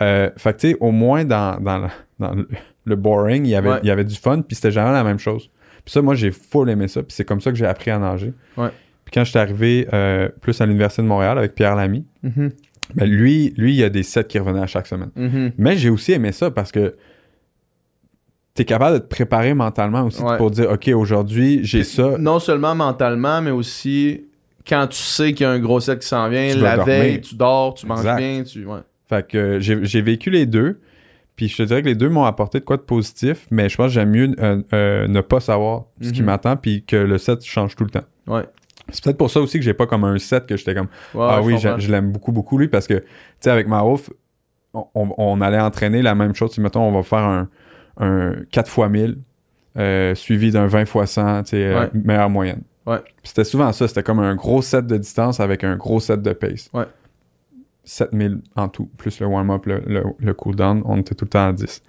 Euh, 0.00 0.30
fait 0.36 0.52
que, 0.54 0.58
tu 0.60 0.70
sais, 0.70 0.76
au 0.80 0.90
moins, 0.90 1.24
dans, 1.24 1.60
dans, 1.60 1.78
le, 1.78 1.88
dans 2.18 2.32
le- 2.34 2.48
le 2.84 2.96
boring, 2.96 3.44
il 3.44 3.50
y 3.50 3.54
avait, 3.54 3.70
Ouais. 3.70 3.78
il 3.82 3.88
y 3.88 3.90
avait 3.90 4.04
du 4.04 4.16
fun. 4.16 4.40
Puis, 4.42 4.56
c'était 4.56 4.70
jamais 4.72 4.92
la 4.92 5.04
même 5.04 5.18
chose. 5.18 5.50
Puis 5.84 5.92
ça, 5.92 6.02
moi, 6.02 6.14
j'ai 6.14 6.30
full 6.30 6.68
aimé 6.70 6.88
ça. 6.88 7.02
Puis 7.02 7.12
c'est 7.14 7.24
comme 7.24 7.40
ça 7.40 7.50
que 7.50 7.56
j'ai 7.56 7.66
appris 7.66 7.90
à 7.90 7.98
nager. 7.98 8.32
Ouais. 8.56 8.68
Puis 9.04 9.12
quand 9.12 9.24
j'étais 9.24 9.38
arrivé 9.40 9.88
euh, 9.92 10.28
plus 10.40 10.60
à 10.60 10.66
l'Université 10.66 11.02
de 11.02 11.06
Montréal 11.08 11.38
avec 11.38 11.54
Pierre 11.54 11.74
Lamy, 11.76 12.04
Mhm, 12.22 12.50
ben 12.94 13.08
lui, 13.10 13.52
lui, 13.56 13.72
il 13.72 13.76
y 13.80 13.84
a 13.84 13.88
des 13.88 14.02
sets 14.02 14.24
qui 14.24 14.38
revenaient 14.38 14.62
à 14.62 14.66
chaque 14.66 14.86
semaine. 14.86 15.10
mhm. 15.16 15.52
Mais 15.58 15.76
j'ai 15.76 15.90
aussi 15.90 16.12
aimé 16.12 16.30
ça 16.32 16.50
parce 16.50 16.70
que 16.72 16.94
t'es 18.54 18.64
capable 18.64 18.98
de 18.98 19.02
te 19.02 19.08
préparer 19.08 19.54
mentalement 19.54 20.02
aussi 20.04 20.22
Ouais. 20.22 20.36
pour 20.36 20.50
dire, 20.50 20.70
OK, 20.70 20.88
aujourd'hui, 20.88 21.60
j'ai 21.62 21.84
ça. 21.84 22.16
Non 22.18 22.38
seulement 22.38 22.74
mentalement, 22.74 23.40
mais 23.40 23.50
aussi 23.50 24.24
quand 24.68 24.86
tu 24.88 24.98
sais 25.02 25.32
qu'il 25.32 25.44
y 25.44 25.46
a 25.46 25.50
un 25.50 25.58
gros 25.58 25.80
set 25.80 25.98
qui 26.00 26.06
s'en 26.06 26.28
vient, 26.28 26.50
Tu 26.52 26.60
la 26.60 26.76
dormir. 26.76 26.94
veille, 26.94 27.20
tu 27.20 27.34
dors, 27.34 27.74
tu 27.74 27.86
manges 27.86 28.00
Exact. 28.00 28.18
bien, 28.18 28.42
tu. 28.44 28.64
Ouais. 28.66 28.78
Fait 29.08 29.26
que 29.26 29.38
euh, 29.38 29.60
j'ai 29.60 29.84
j'ai 29.84 30.02
vécu 30.02 30.30
les 30.30 30.46
deux. 30.46 30.80
Puis 31.36 31.48
je 31.48 31.56
te 31.56 31.62
dirais 31.62 31.82
que 31.82 31.86
les 31.88 31.94
deux 31.94 32.08
m'ont 32.08 32.24
apporté 32.24 32.60
de 32.60 32.64
quoi 32.64 32.76
de 32.76 32.82
positif, 32.82 33.46
mais 33.50 33.68
je 33.68 33.76
pense 33.76 33.86
que 33.86 33.92
j'aime 33.92 34.10
mieux 34.10 34.34
euh, 34.40 34.62
euh, 34.74 35.08
ne 35.08 35.20
pas 35.20 35.40
savoir 35.40 35.84
ce 36.00 36.10
qui 36.10 36.20
Mhm. 36.20 36.26
m'attend, 36.26 36.56
puis 36.56 36.84
que 36.84 36.96
le 36.96 37.18
set 37.18 37.44
change 37.44 37.74
tout 37.76 37.84
le 37.84 37.90
temps. 37.90 38.04
Ouais. 38.26 38.44
C'est 38.90 39.02
peut-être 39.04 39.16
pour 39.16 39.30
ça 39.30 39.40
aussi 39.40 39.58
que 39.58 39.64
j'ai 39.64 39.74
pas 39.74 39.86
comme 39.86 40.04
un 40.04 40.18
set 40.18 40.46
que 40.46 40.56
j'étais 40.56 40.74
comme 40.74 40.88
ah 41.18 41.40
oui, 41.42 41.56
je, 41.58 41.78
je 41.78 41.90
l'aime 41.90 42.10
beaucoup, 42.12 42.32
beaucoup 42.32 42.58
lui, 42.58 42.68
parce 42.68 42.86
que, 42.86 42.94
tu 42.94 43.04
sais, 43.40 43.50
avec 43.50 43.66
Marouf, 43.66 44.10
on, 44.74 44.86
on- 44.94 45.14
on 45.16 45.40
allait 45.40 45.60
entraîner 45.60 46.02
la 46.02 46.14
même 46.14 46.34
chose. 46.34 46.52
Si, 46.52 46.60
mettons, 46.60 46.82
on 46.82 46.92
va 46.92 47.02
faire 47.02 47.18
un, 47.24 47.48
un 47.98 48.34
4 48.50 48.66
x 48.68 48.90
1000 48.90 49.18
euh, 49.78 50.14
suivi 50.14 50.50
d'un 50.50 50.66
20 50.66 50.82
x 50.82 51.10
100, 51.12 51.42
tu 51.44 51.50
sais, 51.50 51.64
euh, 51.66 51.80
Ouais. 51.80 51.90
meilleure 51.94 52.28
moyenne. 52.30 52.62
Ouais. 52.86 52.98
C'était 53.22 53.44
souvent 53.44 53.72
ça, 53.72 53.86
c'était 53.88 54.02
comme 54.02 54.18
un 54.18 54.34
gros 54.34 54.60
set 54.60 54.86
de 54.86 54.96
distance 54.98 55.40
avec 55.40 55.64
un 55.64 55.76
gros 55.76 56.00
set 56.00 56.20
de 56.20 56.32
pace. 56.32 56.68
Ouais. 56.74 56.84
7000 57.84 58.40
en 58.56 58.68
tout, 58.68 58.86
plus 58.96 59.20
le 59.20 59.26
warm-up, 59.26 59.66
le, 59.66 59.82
le, 59.86 60.04
le 60.18 60.34
cool-down, 60.34 60.82
on 60.84 60.98
était 60.98 61.14
tout 61.14 61.24
le 61.24 61.30
temps 61.30 61.48
à 61.48 61.52
10. 61.52 61.82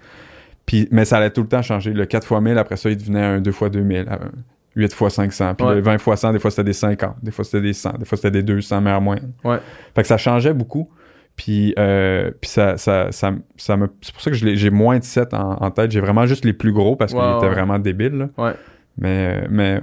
Puis, 0.65 0.87
mais 0.91 1.05
ça 1.05 1.17
allait 1.17 1.29
tout 1.29 1.41
le 1.41 1.47
temps 1.47 1.61
changer. 1.61 1.93
Le 1.93 2.05
4 2.05 2.23
x 2.31 2.41
1000, 2.41 2.57
après 2.57 2.77
ça, 2.77 2.89
il 2.89 2.97
devenait 2.97 3.21
un 3.23 3.41
2 3.41 3.51
x 3.51 3.63
2000, 3.71 4.05
un 4.09 4.31
8 4.75 4.85
x 4.85 5.07
500. 5.13 5.55
Puis 5.55 5.67
Ouais. 5.67 5.75
le 5.75 5.81
20 5.81 5.93
x 5.95 6.19
100, 6.21 6.33
des 6.33 6.39
fois 6.39 6.49
c'était 6.51 6.63
des 6.63 6.73
50, 6.73 7.15
des 7.21 7.31
fois 7.31 7.43
c'était 7.45 7.61
des 7.61 7.73
100, 7.73 7.97
des 7.99 8.05
fois 8.05 8.15
c'était 8.17 8.31
des 8.31 8.43
200 8.43 8.81
meilleure 8.81 9.01
moyenne. 9.01 9.33
Ouais. 9.43 9.57
Fait 9.93 10.01
que 10.01 10.07
ça 10.07 10.17
changeait 10.17 10.53
beaucoup. 10.53 10.89
Puis, 11.35 11.73
euh, 11.79 12.29
puis 12.39 12.49
ça, 12.49 12.77
ça, 12.77 13.11
ça, 13.11 13.31
ça 13.57 13.75
me, 13.75 13.87
c'est 14.01 14.13
pour 14.13 14.21
ça 14.21 14.29
que 14.31 14.37
j'ai 14.37 14.69
moins 14.69 14.99
de 14.99 15.03
7 15.03 15.33
en, 15.33 15.57
en 15.63 15.71
tête. 15.71 15.91
J'ai 15.91 15.99
vraiment 15.99 16.25
juste 16.27 16.45
les 16.45 16.53
plus 16.53 16.71
gros 16.71 16.95
parce 16.95 17.11
qu'ils 17.11 17.21
Ouais, 17.21 17.37
étaient 17.37 17.47
ouais. 17.47 17.53
vraiment 17.53 17.79
débiles. 17.79 18.13
là. 18.13 18.29
Ouais. 18.37 18.53
Mais, 18.99 19.47
mais 19.49 19.81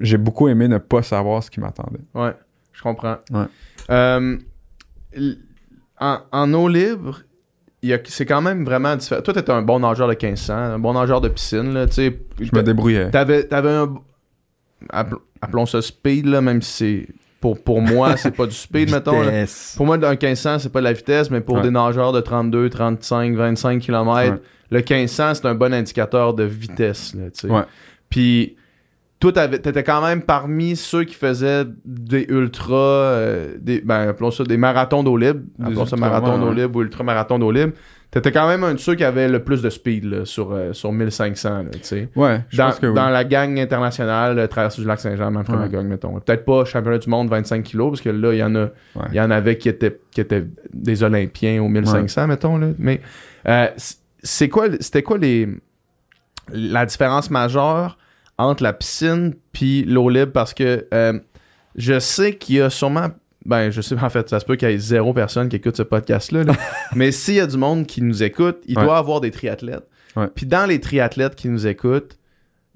j'ai 0.00 0.16
beaucoup 0.18 0.48
aimé 0.48 0.68
ne 0.68 0.78
pas 0.78 1.02
savoir 1.02 1.42
ce 1.42 1.50
qui 1.50 1.58
m'attendait. 1.58 1.98
Ouais, 2.14 2.30
je 2.72 2.80
comprends. 2.82 3.16
Ouais. 3.32 3.46
Euh, 3.90 4.38
en, 6.00 6.18
en 6.32 6.54
eau 6.54 6.68
libre, 6.68 7.20
c'est 8.06 8.26
quand 8.26 8.40
même 8.42 8.64
vraiment 8.64 8.96
différent. 8.96 9.20
Toi, 9.22 9.34
t'étais 9.34 9.52
un 9.52 9.62
bon 9.62 9.80
nageur 9.80 10.08
de 10.08 10.14
1500, 10.20 10.54
un 10.54 10.78
bon 10.78 10.94
nageur 10.94 11.20
de 11.20 11.28
piscine, 11.28 11.72
là, 11.74 11.86
tu 11.86 11.92
sais. 11.94 12.18
Je 12.40 12.50
me 12.54 12.62
débrouillais. 12.62 13.10
T'avais, 13.10 13.46
un. 13.52 13.94
appel- 14.90 15.18
Appelons 15.40 15.66
ça 15.66 15.82
speed, 15.82 16.26
là, 16.26 16.40
même 16.40 16.62
si 16.62 16.72
c'est. 16.72 17.08
Pour, 17.40 17.62
pour 17.62 17.82
moi, 17.82 18.16
c'est 18.16 18.30
pas 18.34 18.46
du 18.46 18.54
speed, 18.54 18.90
mettons. 18.92 19.20
là. 19.20 19.44
Pour 19.76 19.84
moi, 19.84 19.96
un 19.96 20.10
1500, 20.16 20.60
c'est 20.60 20.72
pas 20.72 20.78
de 20.80 20.84
la 20.84 20.94
vitesse, 20.94 21.30
mais 21.30 21.42
pour 21.42 21.56
Ouais. 21.56 21.62
des 21.62 21.70
nageurs 21.70 22.12
de 22.12 22.20
32, 22.20 22.70
35, 22.70 23.34
25 23.34 23.80
km, 23.82 24.14
Ouais. 24.32 24.38
le 24.70 24.78
1500, 24.78 25.34
c'est 25.34 25.46
un 25.46 25.54
bon 25.54 25.74
indicateur 25.74 26.32
de 26.32 26.44
vitesse, 26.44 27.14
là, 27.14 27.24
tu 27.30 27.40
sais. 27.40 27.48
Ouais. 27.50 27.64
Puis, 28.08 28.56
toi, 29.32 29.48
t'étais 29.48 29.82
quand 29.82 30.02
même 30.02 30.22
parmi 30.22 30.76
ceux 30.76 31.04
qui 31.04 31.14
faisaient 31.14 31.64
des 31.84 32.26
ultras, 32.28 32.74
euh, 32.74 33.54
des, 33.60 33.80
ben, 33.80 34.08
appelons 34.08 34.30
ça 34.30 34.44
des 34.44 34.56
marathons 34.56 35.02
d'eau 35.02 35.16
libre. 35.16 35.40
Des 35.58 35.66
Appelons 35.66 35.86
ça 35.86 35.96
marathon 35.96 36.38
d'eau 36.38 36.52
libre 36.52 36.76
ou 36.76 36.82
ultra-marathon 36.82 37.38
d'eau 37.38 37.50
libre. 37.50 37.72
T'étais 38.10 38.30
quand 38.30 38.46
même 38.46 38.62
un 38.62 38.74
de 38.74 38.78
ceux 38.78 38.94
qui 38.94 39.02
avait 39.02 39.28
le 39.28 39.42
plus 39.42 39.60
de 39.60 39.68
speed, 39.70 40.04
là, 40.04 40.24
sur, 40.24 40.52
euh, 40.52 40.72
sur 40.72 40.92
1500, 40.92 41.48
là, 41.64 41.70
tu 41.72 41.78
sais. 41.82 42.08
Ouais, 42.14 42.42
je 42.48 42.56
Dans, 42.58 42.66
pense 42.66 42.78
que 42.78 42.86
oui. 42.86 42.94
dans 42.94 43.08
la 43.08 43.24
gang 43.24 43.58
internationale, 43.58 44.38
euh, 44.38 44.46
traversée 44.46 44.82
du 44.82 44.86
lac 44.86 45.00
Saint-Jean, 45.00 45.32
Manfred 45.32 45.56
Ouais. 45.56 45.62
Magog, 45.64 45.84
mettons. 45.86 46.20
Peut-être 46.20 46.44
pas 46.44 46.64
championnat 46.64 46.98
du 46.98 47.10
monde 47.10 47.28
25 47.28 47.64
kilos, 47.64 47.90
parce 47.90 48.00
que 48.02 48.10
là, 48.10 48.32
il 48.32 48.38
y 48.38 48.42
en 48.44 48.54
a, 48.54 48.66
Ouais. 48.94 49.06
y 49.14 49.20
en 49.20 49.32
avait 49.32 49.58
qui 49.58 49.68
étaient, 49.68 49.98
qui 50.12 50.20
étaient 50.20 50.44
des 50.72 51.02
Olympiens 51.02 51.60
au 51.60 51.68
1500, 51.68 52.28
mettons, 52.28 52.56
là. 52.56 52.68
Mais, 52.78 53.00
euh, 53.48 53.66
c'est 54.22 54.48
quoi, 54.48 54.66
c'était 54.78 55.02
quoi 55.02 55.18
les, 55.18 55.48
la 56.52 56.86
différence 56.86 57.30
majeure 57.32 57.98
entre 58.38 58.62
la 58.62 58.72
piscine 58.72 59.34
puis 59.52 59.84
l'eau 59.84 60.08
libre? 60.08 60.32
Parce 60.32 60.54
que, 60.54 60.86
euh, 60.92 61.18
je 61.76 61.98
sais 61.98 62.34
qu'il 62.36 62.56
y 62.56 62.60
a 62.60 62.70
sûrement, 62.70 63.08
ben, 63.44 63.70
je 63.70 63.80
sais, 63.80 63.96
en 64.00 64.10
fait, 64.10 64.28
ça 64.28 64.40
se 64.40 64.44
peut 64.44 64.56
qu'il 64.56 64.70
y 64.70 64.72
ait 64.72 64.78
zéro 64.78 65.12
personne 65.12 65.48
qui 65.48 65.56
écoute 65.56 65.76
ce 65.76 65.82
podcast-là, 65.82 66.44
là. 66.44 66.54
mais 66.94 67.10
s'il 67.12 67.34
y 67.34 67.40
a 67.40 67.46
du 67.46 67.56
monde 67.56 67.86
qui 67.86 68.00
nous 68.02 68.22
écoute, 68.22 68.58
il 68.66 68.78
Ouais. 68.78 68.84
doit 68.84 68.96
avoir 68.98 69.20
des 69.20 69.30
triathlètes. 69.30 69.86
Ouais. 70.16 70.28
Puis 70.34 70.46
dans 70.46 70.66
les 70.66 70.80
triathlètes 70.80 71.34
qui 71.34 71.48
nous 71.48 71.66
écoutent, 71.66 72.16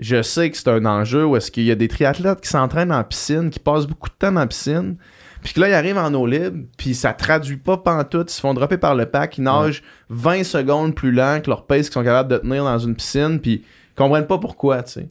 je 0.01 0.23
sais 0.23 0.51
que 0.51 0.57
c'est 0.57 0.69
un 0.69 0.85
enjeu 0.87 1.25
où 1.25 1.37
est-ce 1.37 1.51
qu'il 1.51 1.65
y 1.65 1.71
a 1.71 1.75
des 1.75 1.89
triathlètes 1.89 2.41
qui 2.41 2.49
s'entraînent 2.49 2.93
en 2.93 3.03
piscine, 3.05 3.51
qui 3.51 3.59
passent 3.59 3.87
beaucoup 3.87 4.09
de 4.09 4.15
temps 4.19 4.31
la 4.33 4.47
piscine, 4.47 4.97
puis 5.43 5.53
que 5.55 5.61
là, 5.61 5.69
ils 5.69 5.75
arrivent 5.75 5.99
en 5.99 6.13
eau 6.15 6.27
libre, 6.27 6.59
puis 6.77 6.95
ça 6.95 7.13
traduit 7.13 7.57
pas 7.57 7.77
pantoute, 7.77 8.31
ils 8.31 8.35
se 8.35 8.41
font 8.41 8.55
dropper 8.55 8.77
par 8.77 8.95
le 8.97 9.07
pack, 9.07 9.39
ils 9.39 9.43
nagent 9.45 9.83
20 10.11 10.43
secondes 10.45 10.95
plus 10.97 11.13
lent 11.13 11.41
que 11.43 11.49
leur 11.51 11.65
pace 11.67 11.83
qu'ils 11.87 11.93
sont 11.95 12.03
capables 12.05 12.29
de 12.31 12.39
tenir 12.39 12.65
dans 12.65 12.79
une 12.79 12.95
piscine, 12.97 13.41
puis 13.41 13.63
ils 13.65 13.95
comprennent 13.97 14.27
pas 14.27 14.39
pourquoi, 14.39 14.83
tu 14.83 14.93
sais. 14.95 15.09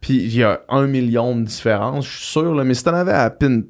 Puis 0.00 0.14
il 0.18 0.36
y 0.36 0.42
a 0.42 0.60
un 0.68 0.86
million 0.86 1.34
de 1.36 1.42
différences, 1.42 2.06
je 2.06 2.16
suis 2.18 2.26
sûr, 2.26 2.54
là, 2.54 2.64
mais 2.64 2.74
si 2.74 2.84
t'en 2.84 2.94
avais 2.94 3.12
à 3.12 3.30
pin, 3.30 3.62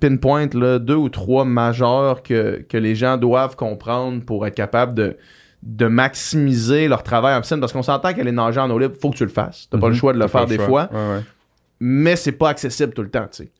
pinpoint 0.00 0.48
là, 0.52 0.78
deux 0.78 0.94
ou 0.96 1.08
trois 1.08 1.44
majeurs 1.44 2.22
que, 2.22 2.64
que 2.68 2.76
les 2.76 2.94
gens 2.94 3.16
doivent 3.16 3.56
comprendre 3.56 4.22
pour 4.24 4.46
être 4.46 4.54
capables 4.54 4.94
de, 4.94 5.16
de 5.62 5.86
maximiser 5.86 6.86
leur 6.88 7.02
travail 7.02 7.34
en 7.36 7.40
piscine, 7.40 7.60
parce 7.60 7.72
qu'on 7.72 7.82
s'entend 7.82 8.12
qu'aller 8.12 8.32
nager 8.32 8.60
en 8.60 8.70
eau 8.70 8.78
libre, 8.78 8.94
faut 9.00 9.10
que 9.10 9.16
tu 9.16 9.24
le 9.24 9.30
fasses. 9.30 9.68
T'as 9.70 9.78
pas 9.78 9.88
le 9.88 9.94
Mhm. 9.94 9.98
choix 9.98 10.12
de 10.12 10.18
le 10.18 10.28
faire 10.28 10.46
des 10.46 10.58
fois, 10.58 10.88
Ouais, 10.92 10.98
ouais. 11.16 11.20
mais 11.80 12.16
c'est 12.16 12.32
pas 12.32 12.50
accessible 12.50 12.92
tout 12.92 13.02
le 13.02 13.10
temps, 13.10 13.26
tu 13.30 13.44
sais. 13.44 13.50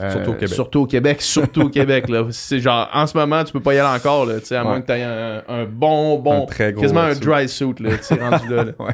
Euh, 0.00 0.10
Surtout 0.12 0.30
au 0.30 0.34
Québec. 0.34 0.48
Surtout 0.54 0.80
au 0.82 0.86
Québec, 0.86 1.20
surtout 1.22 1.60
au 1.62 1.68
Québec. 1.68 2.08
Là. 2.08 2.24
C'est 2.30 2.60
genre, 2.60 2.88
en 2.94 3.06
ce 3.06 3.18
moment, 3.18 3.42
tu 3.44 3.52
peux 3.52 3.60
pas 3.60 3.74
y 3.74 3.78
aller 3.78 3.98
encore, 3.98 4.24
là, 4.24 4.34
à 4.34 4.54
Ouais. 4.54 4.62
moins 4.64 4.80
que 4.80 4.86
tu 4.86 4.92
aies 4.92 5.02
un, 5.02 5.42
un 5.48 5.64
bon, 5.66 6.18
bon, 6.20 6.44
Un 6.44 6.46
très 6.46 6.72
gros 6.72 6.82
quasiment 6.82 7.00
un 7.00 7.14
dry 7.14 7.48
suit, 7.48 7.74
là, 7.80 7.90
rendu 8.20 8.48
là. 8.48 8.64
là. 8.64 8.72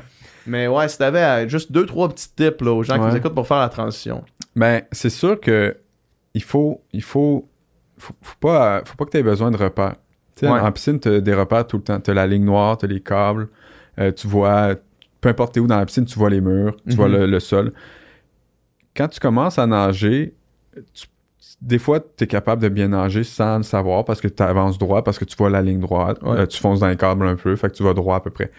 Mais 0.47 0.69
ouais, 0.69 0.89
si 0.89 0.99
t'avais 0.99 1.49
juste 1.49 1.73
deux, 1.73 1.87
trois 1.87 2.09
petits 2.09 2.29
tips 2.35 2.61
là, 2.63 2.73
aux 2.73 2.83
gens 2.83 2.95
qui 2.95 3.01
nous 3.01 3.17
écoutent 3.17 3.35
pour 3.35 3.47
faire 3.47 3.59
la 3.59 3.69
transition. 3.69 4.25
Ben, 4.55 4.83
c'est 4.93 5.11
sûr 5.11 5.41
que 5.41 5.77
il 6.35 6.43
faut, 6.43 6.83
il 6.93 7.03
faut, 7.03 7.49
faut, 7.99 8.15
faut 8.23 8.37
pas, 8.41 8.83
faut 8.85 8.97
pas 8.97 9.05
que 9.07 9.11
tu 9.11 9.17
aies 9.19 9.23
besoin 9.23 9.51
de 9.51 9.57
repères. 9.57 9.97
Tu 10.37 10.41
sais, 10.47 10.51
Ouais. 10.53 10.61
En 10.61 10.71
piscine, 10.73 11.01
tu 11.01 11.09
as 11.09 11.21
des 11.21 11.35
repères 11.35 11.67
tout 11.67 11.79
le 11.79 11.83
temps. 11.83 11.99
Tu 12.01 12.11
as 12.11 12.15
la 12.15 12.27
ligne 12.27 12.45
noire, 12.45 12.77
tu 12.77 12.85
as 12.85 12.89
les 12.89 13.01
câbles, 13.01 13.49
euh, 13.99 14.13
tu 14.13 14.27
vois, 14.27 14.75
peu 15.21 15.31
importe 15.31 15.57
où 15.57 15.67
dans 15.67 15.79
la 15.79 15.87
piscine, 15.87 16.05
tu 16.05 16.19
vois 16.19 16.29
les 16.31 16.41
murs, 16.43 16.77
tu 16.85 16.91
Mhm. 16.91 16.95
vois 16.97 17.09
le, 17.09 17.27
le 17.27 17.41
sol. 17.41 17.73
Quand 18.95 19.09
tu 19.09 19.19
commences 19.21 19.59
à 19.59 19.67
nager, 19.67 20.35
tu- 20.95 21.07
des 21.63 21.79
fois, 21.79 22.01
tu 22.01 22.25
es 22.25 22.27
capable 22.27 22.63
de 22.63 22.69
bien 22.69 22.89
nager 22.89 23.25
sans 23.25 23.57
le 23.59 23.63
savoir 23.63 24.05
parce 24.05 24.21
que 24.21 24.29
tu 24.29 24.43
avances 24.43 24.79
droit, 24.79 25.03
parce 25.03 25.19
que 25.19 25.25
tu 25.25 25.35
vois 25.37 25.51
la 25.51 25.63
ligne 25.63 25.81
droite, 25.81 26.19
Ouais. 26.23 26.39
euh, 26.41 26.47
tu 26.47 26.61
fonces 26.61 26.81
dans 26.81 26.89
les 26.89 26.97
câbles 26.97 27.27
un 27.27 27.37
peu, 27.37 27.57
fait 27.57 27.71
que 27.71 27.75
tu 27.75 27.83
vas 27.83 27.95
droit 27.95 28.17
à 28.17 28.21
peu 28.21 28.31
près. 28.31 28.51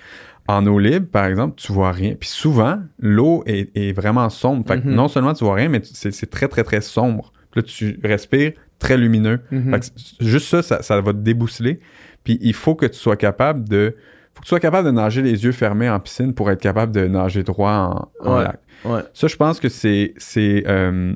En 0.48 0.66
eau 0.66 0.80
libre, 0.80 1.08
par 1.12 1.26
exemple, 1.26 1.56
tu 1.58 1.72
vois 1.74 1.92
rien. 1.92 2.16
Puis 2.20 2.30
souvent, 2.30 2.80
l'eau 3.00 3.44
est, 3.46 3.70
est 3.78 3.92
vraiment 3.92 4.30
sombre. 4.30 4.66
Fait 4.68 4.82
que 4.82 4.88
Mhm. 4.88 4.96
non 4.96 5.08
seulement 5.10 5.34
tu 5.34 5.44
vois 5.44 5.56
rien, 5.56 5.70
mais 5.70 5.82
c'est 5.84 6.30
très, 6.30 6.48
très, 6.48 6.64
très 6.64 6.82
sombre. 6.82 7.32
Puis 7.52 7.62
là, 7.62 7.68
tu 7.68 8.00
respires 8.04 8.54
très 8.80 8.98
lumineux. 8.98 9.42
Mhm. 9.52 9.72
Fait 9.74 9.80
que 9.82 10.26
juste 10.26 10.48
ça, 10.48 10.62
ça, 10.62 10.82
ça 10.82 11.02
va 11.02 11.12
te 11.14 11.18
débousseler. 11.18 11.80
Puis 12.24 12.38
il 12.42 12.54
faut 12.54 12.76
que 12.76 12.86
tu 12.86 12.98
sois 12.98 13.18
capable 13.18 13.68
de... 13.68 13.96
faut 14.34 14.40
que 14.42 14.46
tu 14.46 14.50
sois 14.50 14.60
capable 14.60 14.86
de 14.88 14.92
nager 14.92 15.22
les 15.22 15.44
yeux 15.44 15.52
fermés 15.52 15.90
en 15.90 16.00
piscine 16.00 16.34
pour 16.34 16.50
être 16.50 16.62
capable 16.62 16.94
de 16.94 17.06
nager 17.08 17.44
droit 17.44 18.10
en, 18.24 18.28
en 18.30 18.38
Ouais. 18.38 18.44
lac. 18.46 18.60
Ouais. 18.86 19.02
Ça, 19.14 19.28
je 19.28 19.36
pense 19.36 19.60
que 19.60 19.70
c'est... 19.70 20.14
c'est 20.18 20.64
euh, 20.68 21.14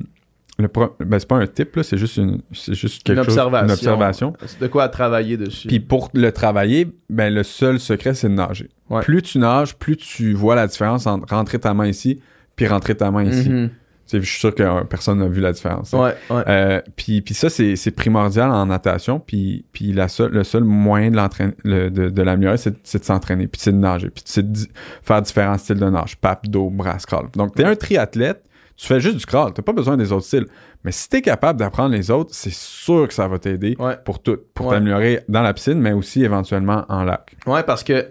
le 0.62 0.68
pro- 0.68 0.96
ben, 1.00 1.18
c'est 1.18 1.28
pas 1.28 1.36
un 1.36 1.46
type, 1.46 1.76
là, 1.76 1.82
c'est 1.82 1.98
juste, 1.98 2.16
une, 2.16 2.40
c'est 2.52 2.74
juste 2.74 3.02
quelque 3.02 3.18
Une 3.18 3.24
chose... 3.24 3.34
observation. 3.38 3.66
Une 3.66 3.72
observation. 3.72 4.32
C'est 4.46 4.60
de 4.60 4.66
quoi 4.68 4.88
travailler 4.88 5.36
dessus. 5.36 5.68
Puis 5.68 5.80
pour 5.80 6.10
le 6.14 6.32
travailler, 6.32 6.88
ben, 7.10 7.32
le 7.34 7.42
seul 7.42 7.78
secret, 7.78 8.14
c'est 8.14 8.28
de 8.28 8.34
nager. 8.34 8.70
Ouais. 8.90 9.02
Plus 9.02 9.22
tu 9.22 9.38
nages, 9.38 9.76
plus 9.76 9.96
tu 9.96 10.32
vois 10.32 10.54
la 10.54 10.66
différence 10.66 11.06
entre 11.06 11.34
rentrer 11.34 11.58
ta 11.58 11.74
main 11.74 11.86
ici 11.86 12.20
puis 12.56 12.66
rentrer 12.66 12.94
ta 12.94 13.10
main 13.10 13.24
ici. 13.24 13.48
Mhm. 13.50 13.70
Tu 14.06 14.20
Je 14.20 14.28
suis 14.28 14.40
sûr 14.40 14.54
que 14.54 14.62
euh, 14.62 14.82
personne 14.84 15.20
n'a 15.20 15.28
vu 15.28 15.40
la 15.40 15.52
différence. 15.52 15.92
Ouais, 15.92 16.14
ouais. 16.28 16.42
Euh, 16.48 16.82
puis, 16.96 17.22
puis 17.22 17.32
ça, 17.34 17.48
c'est, 17.48 17.76
c'est 17.76 17.92
primordial 17.92 18.50
en 18.50 18.66
natation. 18.66 19.20
Puis, 19.20 19.64
puis 19.72 19.92
la 19.92 20.08
seule, 20.08 20.32
le 20.32 20.44
seul 20.44 20.64
moyen 20.64 21.10
de, 21.10 21.16
l'entraîner, 21.16 21.54
le- 21.64 21.88
de, 21.88 22.10
de 22.10 22.22
l'améliorer, 22.22 22.58
c'est, 22.58 22.72
de 22.98 23.04
s'entraîner. 23.04 23.46
Puis 23.46 23.60
c'est 23.62 23.72
de 23.72 23.76
nager. 23.78 24.10
Puis 24.10 24.22
c'est 24.26 24.52
de 24.52 24.58
faire 25.02 25.22
différents 25.22 25.56
styles 25.56 25.78
de 25.78 25.88
nage. 25.88 26.16
Pape, 26.18 26.46
dos, 26.48 26.68
bras, 26.68 26.98
crawl. 27.06 27.28
Donc, 27.36 27.54
t'es 27.54 27.64
un 27.64 27.76
triathlète, 27.76 28.42
tu 28.82 28.88
fais 28.88 28.98
juste 29.00 29.16
du 29.16 29.24
crawl. 29.26 29.52
T'as 29.52 29.62
pas 29.62 29.72
besoin 29.72 29.96
des 29.96 30.10
autres 30.10 30.26
styles. 30.26 30.46
Mais 30.82 30.90
si 30.90 31.08
t'es 31.08 31.22
capable 31.22 31.58
d'apprendre 31.60 31.94
les 31.94 32.10
autres, 32.10 32.30
c'est 32.34 32.52
sûr 32.52 33.06
que 33.06 33.14
ça 33.14 33.28
va 33.28 33.38
t'aider 33.38 33.76
Ouais. 33.78 33.96
pour 34.04 34.20
tout. 34.20 34.38
Pour 34.54 34.66
Ouais. 34.66 34.74
t'améliorer 34.74 35.20
dans 35.28 35.42
la 35.42 35.54
piscine, 35.54 35.80
mais 35.80 35.92
aussi 35.92 36.24
éventuellement 36.24 36.84
en 36.88 37.04
lac. 37.04 37.36
Ouais, 37.46 37.62
parce 37.62 37.84
que, 37.84 38.08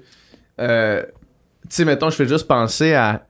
euh, 0.61 1.03
tu 1.63 1.67
sais, 1.71 1.83
mettons, 1.85 2.09
je 2.09 2.15
fais 2.15 2.25
juste 2.27 2.47
penser 2.47 2.93
à 2.93 3.25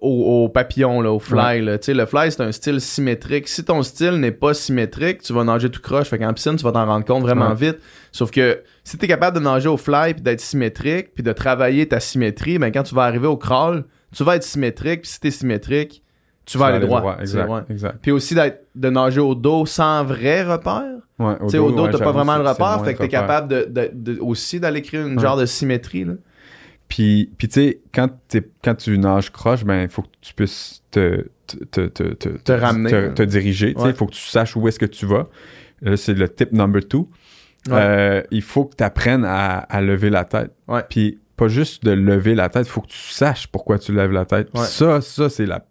au, 0.00 0.44
au 0.44 0.48
papillon, 0.48 1.02
là, 1.02 1.12
au 1.12 1.18
fly. 1.18 1.60
Là. 1.60 1.76
Tu 1.76 1.86
sais, 1.86 1.94
le 1.94 2.06
fly, 2.06 2.30
c'est 2.32 2.40
un 2.40 2.52
style 2.52 2.80
symétrique. 2.80 3.48
Si 3.48 3.64
ton 3.64 3.82
style 3.82 4.12
n'est 4.20 4.30
pas 4.32 4.54
symétrique, 4.54 5.20
tu 5.22 5.32
vas 5.34 5.44
nager 5.44 5.68
tout 5.70 5.82
croche. 5.82 6.08
Fait 6.08 6.18
qu'en 6.18 6.32
piscine, 6.32 6.56
tu 6.56 6.62
vas 6.64 6.72
t'en 6.72 6.86
rendre 6.86 7.04
compte 7.04 7.22
vraiment 7.22 7.50
Ouais. 7.50 7.54
vite. 7.72 7.78
Sauf 8.10 8.30
que 8.30 8.62
si 8.82 8.96
tu 8.96 9.04
es 9.04 9.08
capable 9.08 9.36
de 9.36 9.42
nager 9.42 9.68
au 9.68 9.76
fly 9.76 10.14
puis 10.14 10.22
d'être 10.22 10.40
symétrique 10.40 11.12
puis 11.14 11.22
de 11.22 11.32
travailler 11.32 11.86
ta 11.86 12.00
symétrie, 12.00 12.58
ben, 12.58 12.70
quand 12.72 12.84
tu 12.84 12.94
vas 12.94 13.02
arriver 13.02 13.26
au 13.26 13.36
crawl, 13.36 13.84
tu 14.14 14.22
vas 14.24 14.36
être 14.36 14.44
symétrique. 14.44 15.02
Puis 15.02 15.10
si 15.10 15.20
tu 15.20 15.26
es 15.26 15.30
symétrique, 15.32 16.02
tu 16.44 16.58
vas 16.58 16.66
aller 16.66 16.86
droit. 16.86 17.16
Exact. 17.20 17.48
ouais. 17.48 17.60
exact. 17.70 17.98
Puis 18.02 18.10
aussi 18.10 18.34
d'être, 18.34 18.66
de 18.74 18.90
nager 18.90 19.20
au 19.20 19.34
dos 19.34 19.66
sans 19.66 20.04
vrai 20.04 20.42
repère. 20.42 20.84
Ouais, 21.18 21.36
Tu 21.42 21.50
sais, 21.50 21.58
au 21.58 21.70
dos, 21.70 21.84
ouais, 21.86 21.92
t'as 21.92 21.98
pas 21.98 22.12
vraiment 22.12 22.36
le 22.36 22.48
repère, 22.48 22.84
fait 22.84 22.94
que 22.94 22.98
t'es 22.98 23.08
capable 23.08 23.48
de, 23.48 23.64
de- 23.70 23.90
de- 23.92 24.20
aussi 24.20 24.58
d'aller 24.60 24.82
créer 24.82 25.00
une 25.00 25.20
genre 25.20 25.36
de 25.36 25.46
symétrie. 25.46 26.04
Là. 26.04 26.14
Puis, 26.88 27.30
puis 27.38 27.48
tu 27.48 27.54
sais, 27.54 27.80
quand, 27.94 28.08
quand 28.62 28.74
tu 28.74 28.98
nages 28.98 29.30
croche, 29.30 29.64
ben, 29.64 29.82
il 29.82 29.88
faut 29.88 30.02
que 30.02 30.08
tu 30.20 30.34
puisses 30.34 30.82
te, 30.90 31.26
te, 31.46 31.56
te, 31.64 31.86
te, 31.86 32.02
te, 32.14 32.28
Te 32.28 32.52
ramener, 32.52 32.90
te, 33.14 33.22
diriger. 33.22 33.74
Il 33.84 33.92
faut 33.94 34.06
que 34.06 34.12
tu 34.12 34.20
saches 34.20 34.56
où 34.56 34.66
est-ce 34.68 34.78
que 34.78 34.86
tu 34.86 35.06
vas. 35.06 35.28
Là, 35.82 35.96
c'est 35.96 36.14
le 36.14 36.28
tip 36.28 36.52
number 36.52 36.86
two. 36.86 37.08
Euh, 37.70 38.22
il 38.30 38.42
faut 38.42 38.66
que 38.66 38.76
tu 38.76 38.84
apprennes 38.84 39.24
à, 39.24 39.58
à 39.58 39.80
lever 39.80 40.10
la 40.10 40.24
tête. 40.24 40.50
Ouais. 40.68 40.82
Puis 40.88 41.18
pas 41.36 41.48
juste 41.48 41.84
de 41.84 41.90
lever 41.92 42.34
la 42.34 42.48
tête, 42.48 42.66
il 42.66 42.70
faut 42.70 42.80
que 42.82 42.88
tu 42.88 42.98
saches 42.98 43.46
pourquoi 43.48 43.78
tu 43.78 43.92
lèves 43.94 44.12
la 44.12 44.24
tête. 44.24 44.50
Ça, 44.56 45.00
ça, 45.00 45.28
c'est 45.28 45.46
la. 45.46 45.64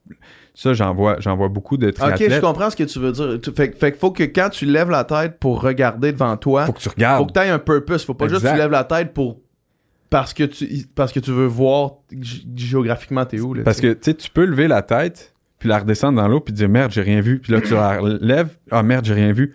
Ça, 0.55 0.73
j'en 0.73 0.93
vois, 0.93 1.19
j'en 1.19 1.35
vois 1.35 1.47
beaucoup 1.49 1.77
de 1.77 1.87
Ok, 1.87 1.95
triathlètes. 1.95 2.33
je 2.33 2.39
comprends 2.41 2.69
ce 2.69 2.75
que 2.75 2.83
tu 2.83 2.99
veux 2.99 3.11
dire. 3.11 3.39
Tu- 3.41 3.51
Fait, 3.51 3.75
fait 3.75 3.97
faut 3.97 4.11
que 4.11 4.23
quand 4.23 4.49
tu 4.49 4.65
lèves 4.65 4.89
la 4.91 5.03
tête 5.03 5.39
pour 5.39 5.61
regarder 5.61 6.11
devant 6.11 6.37
toi, 6.37 6.65
faut 6.67 6.73
que 6.73 6.79
tu 6.79 6.89
regardes. 6.89 7.19
faut 7.19 7.25
que 7.25 7.33
tu 7.33 7.39
aies 7.39 7.49
un 7.49 7.57
purpose. 7.59 8.05
Faut 8.05 8.13
pas 8.13 8.27
juste 8.27 8.43
que 8.43 8.51
tu 8.51 8.55
lèves 8.57 8.69
la 8.71 8.83
tête 8.83 9.13
pour 9.13 9.39
parce 10.11 10.31
que 10.33 10.43
tu 10.43 10.85
parce 10.93 11.11
que 11.11 11.19
tu 11.19 11.31
veux 11.31 11.47
voir 11.47 11.93
géographiquement 12.55 13.25
t'es 13.25 13.39
où 13.39 13.53
là. 13.53 13.63
Parce 13.63 13.81
que 13.81 13.93
tu 13.93 13.99
sais, 14.01 14.13
tu 14.13 14.29
peux 14.29 14.45
lever 14.45 14.67
la 14.67 14.81
tête, 14.81 15.33
puis 15.59 15.69
la 15.69 15.79
redescendre 15.79 16.21
dans 16.21 16.27
l'eau, 16.27 16.39
puis 16.39 16.53
dire 16.53 16.69
merde, 16.69 16.91
j'ai 16.91 17.01
rien 17.01 17.21
vu. 17.21 17.39
Puis 17.39 17.51
là, 17.53 17.61
tu 17.61 17.73
la 17.73 17.99
lèves, 18.21 18.49
ah 18.71 18.83
merde, 18.83 19.05
j'ai 19.05 19.13
rien 19.15 19.33
vu. 19.33 19.53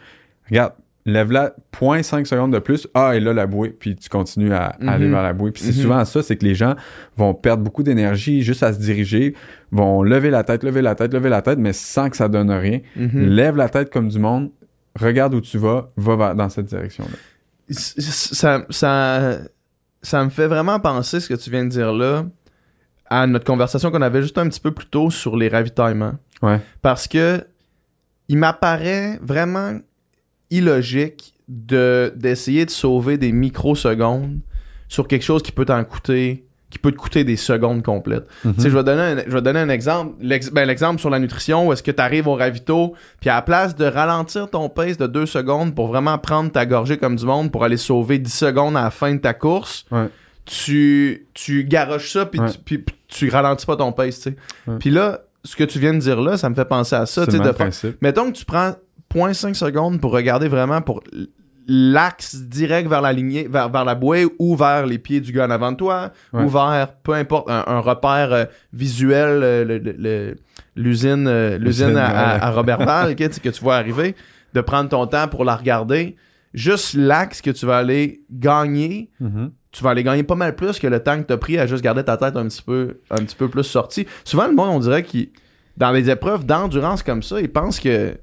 Regarde, 0.48 0.72
lève-la 1.08 1.54
0.5 1.72 2.26
secondes 2.26 2.52
de 2.52 2.58
plus, 2.58 2.86
ah, 2.94 3.16
et 3.16 3.20
là, 3.20 3.32
la 3.32 3.46
bouée, 3.46 3.70
puis 3.70 3.96
tu 3.96 4.08
continues 4.08 4.52
à, 4.52 4.76
Mhm. 4.80 4.88
aller 4.88 5.08
vers 5.08 5.22
la 5.22 5.32
bouée. 5.32 5.50
Puis 5.52 5.62
c'est 5.62 5.74
Mhm. 5.76 5.82
souvent 5.82 6.04
ça, 6.04 6.22
c'est 6.22 6.36
que 6.36 6.44
les 6.44 6.54
gens 6.54 6.74
vont 7.16 7.34
perdre 7.34 7.62
beaucoup 7.62 7.82
d'énergie 7.82 8.42
juste 8.42 8.62
à 8.62 8.72
se 8.72 8.78
diriger, 8.78 9.34
vont 9.72 10.02
lever 10.02 10.30
la 10.30 10.44
tête, 10.44 10.62
lever 10.64 10.82
la 10.82 10.94
tête, 10.94 11.12
lever 11.12 11.28
la 11.28 11.42
tête, 11.42 11.58
mais 11.58 11.72
sans 11.72 12.10
que 12.10 12.16
ça 12.16 12.28
donne 12.28 12.50
rien. 12.50 12.80
Mhm. 12.96 13.10
Lève 13.28 13.56
la 13.56 13.68
tête 13.68 13.90
comme 13.92 14.08
du 14.08 14.18
monde, 14.18 14.50
regarde 14.98 15.34
où 15.34 15.40
tu 15.40 15.58
vas, 15.58 15.90
va 15.96 16.16
vers- 16.16 16.34
dans 16.34 16.48
cette 16.48 16.66
direction-là. 16.66 17.16
Ça, 17.70 18.64
ça, 18.70 19.38
ça 20.02 20.24
me 20.24 20.30
fait 20.30 20.46
vraiment 20.46 20.80
penser 20.80 21.20
ce 21.20 21.28
que 21.28 21.34
tu 21.34 21.50
viens 21.50 21.64
de 21.64 21.70
dire 21.70 21.92
là 21.92 22.24
à 23.10 23.26
notre 23.26 23.44
conversation 23.44 23.90
qu'on 23.90 24.02
avait 24.02 24.22
juste 24.22 24.38
un 24.38 24.48
petit 24.48 24.60
peu 24.60 24.70
plus 24.72 24.86
tôt 24.86 25.10
sur 25.10 25.36
les 25.36 25.48
ravitaillements. 25.48 26.14
Ouais. 26.42 26.60
Parce 26.82 27.06
que 27.08 27.44
il 28.28 28.36
m'apparaît 28.38 29.18
vraiment 29.22 29.78
illogique 30.50 31.34
de 31.48 32.12
d'essayer 32.16 32.64
de 32.66 32.70
sauver 32.70 33.16
des 33.18 33.32
microsecondes 33.32 34.38
sur 34.88 35.06
quelque 35.08 35.24
chose 35.24 35.42
qui 35.42 35.52
peut 35.52 35.64
t'en 35.64 35.82
coûter 35.84 36.44
qui 36.70 36.78
peut 36.78 36.92
te 36.92 36.96
coûter 36.98 37.24
des 37.24 37.36
secondes 37.36 37.82
complètes. 37.82 38.26
Mhm. 38.44 38.54
Tu 38.56 38.60
sais, 38.60 38.68
je 38.70 38.76
vais 38.76 38.84
donner 38.84 39.00
un, 39.00 39.16
je 39.26 39.32
vais 39.32 39.40
donner 39.40 39.60
un 39.60 39.70
exemple. 39.70 40.16
Ben, 40.52 40.66
L'exemple 40.66 41.00
sur 41.00 41.08
la 41.08 41.18
nutrition, 41.18 41.66
où 41.66 41.72
est-ce 41.72 41.82
que 41.82 41.90
tu 41.90 42.02
arrives 42.02 42.28
au 42.28 42.34
ravito, 42.34 42.92
puis 43.22 43.30
à 43.30 43.36
la 43.36 43.42
place 43.42 43.74
de 43.74 43.86
ralentir 43.86 44.50
ton 44.50 44.68
pace 44.68 44.98
de 44.98 45.06
deux 45.06 45.24
secondes 45.24 45.74
pour 45.74 45.86
vraiment 45.86 46.18
prendre 46.18 46.52
ta 46.52 46.66
gorgée 46.66 46.98
comme 46.98 47.16
du 47.16 47.24
monde 47.24 47.50
pour 47.50 47.64
aller 47.64 47.78
sauver 47.78 48.18
10 48.18 48.30
secondes 48.30 48.76
à 48.76 48.82
la 48.82 48.90
fin 48.90 49.14
de 49.14 49.18
ta 49.18 49.32
course, 49.32 49.86
Ouais. 49.90 50.08
tu, 50.44 51.26
tu 51.32 51.64
garoches 51.64 52.12
ça, 52.12 52.26
puis 52.26 52.38
Ouais. 52.38 52.84
tu, 53.08 53.30
ralentis 53.30 53.64
pas 53.64 53.76
ton 53.76 53.92
pace, 53.92 54.16
tu 54.16 54.22
sais. 54.32 54.36
Puis 54.78 54.90
là, 54.90 55.22
ce 55.44 55.56
que 55.56 55.64
tu 55.64 55.78
viens 55.78 55.94
de 55.94 56.00
dire 56.00 56.20
là, 56.20 56.36
ça 56.36 56.50
me 56.50 56.54
fait 56.54 56.66
penser 56.66 56.96
à 56.96 57.06
ça, 57.06 57.24
tu 57.26 57.32
sais, 57.32 57.38
de. 57.38 57.94
Mettons 58.02 58.30
que 58.30 58.36
tu 58.36 58.44
prends 58.44 58.74
0.5 59.14 59.54
secondes 59.54 60.00
pour 60.00 60.12
regarder 60.12 60.48
vraiment 60.48 60.80
pour 60.82 61.02
l'axe 61.66 62.34
direct 62.36 62.88
vers 62.88 63.02
la 63.02 63.12
lignée, 63.12 63.46
vers, 63.48 63.68
vers 63.68 63.84
la 63.84 63.94
bouée 63.94 64.26
ou 64.38 64.56
vers 64.56 64.86
les 64.86 64.98
pieds 64.98 65.20
du 65.20 65.32
gars 65.32 65.46
en 65.46 65.50
avant 65.50 65.72
de 65.72 65.76
toi 65.76 66.12
Ouais. 66.32 66.42
ou 66.44 66.48
vers, 66.48 66.92
peu 67.02 67.12
importe, 67.12 67.50
un, 67.50 67.64
un 67.66 67.80
repère 67.80 68.32
euh, 68.32 68.44
visuel, 68.72 69.40
euh, 69.42 70.34
l'usine 70.76 71.26
euh, 71.28 71.58
l'usine 71.58 71.86
L'usine, 71.88 71.96
à, 71.98 72.06
à- 72.46 72.48
à 72.48 73.14
que, 73.14 73.24
tu- 73.28 73.40
que 73.40 73.48
tu 73.50 73.60
vois 73.62 73.76
arriver, 73.76 74.14
de 74.54 74.60
prendre 74.62 74.88
ton 74.88 75.06
temps 75.06 75.28
pour 75.28 75.44
la 75.44 75.56
regarder. 75.56 76.16
Juste 76.54 76.94
l'axe 76.94 77.42
que 77.42 77.50
tu 77.50 77.66
vas 77.66 77.76
aller 77.78 78.22
gagner, 78.30 79.10
Mhm. 79.20 79.50
tu 79.70 79.84
vas 79.84 79.90
aller 79.90 80.02
gagner 80.02 80.22
pas 80.22 80.34
mal 80.36 80.54
plus 80.56 80.78
que 80.78 80.86
le 80.86 81.00
temps 81.02 81.20
que 81.20 81.26
tu 81.26 81.32
as 81.34 81.36
pris 81.36 81.58
à 81.58 81.66
juste 81.66 81.84
garder 81.84 82.02
ta 82.02 82.16
tête 82.16 82.36
un 82.36 82.48
petit 82.48 82.62
peu, 82.62 83.00
un 83.10 83.16
petit 83.16 83.36
peu 83.36 83.48
plus 83.48 83.64
sortie. 83.64 84.06
Souvent, 84.24 84.46
le 84.46 84.54
monde, 84.54 84.70
on 84.76 84.80
dirait 84.80 85.02
qu'il 85.02 85.28
dans 85.76 85.90
les 85.90 86.08
épreuves 86.08 86.46
d'endurance 86.46 87.02
comme 87.02 87.22
ça, 87.22 87.40
ils 87.42 87.52
pensent 87.52 87.78
que. 87.78 88.16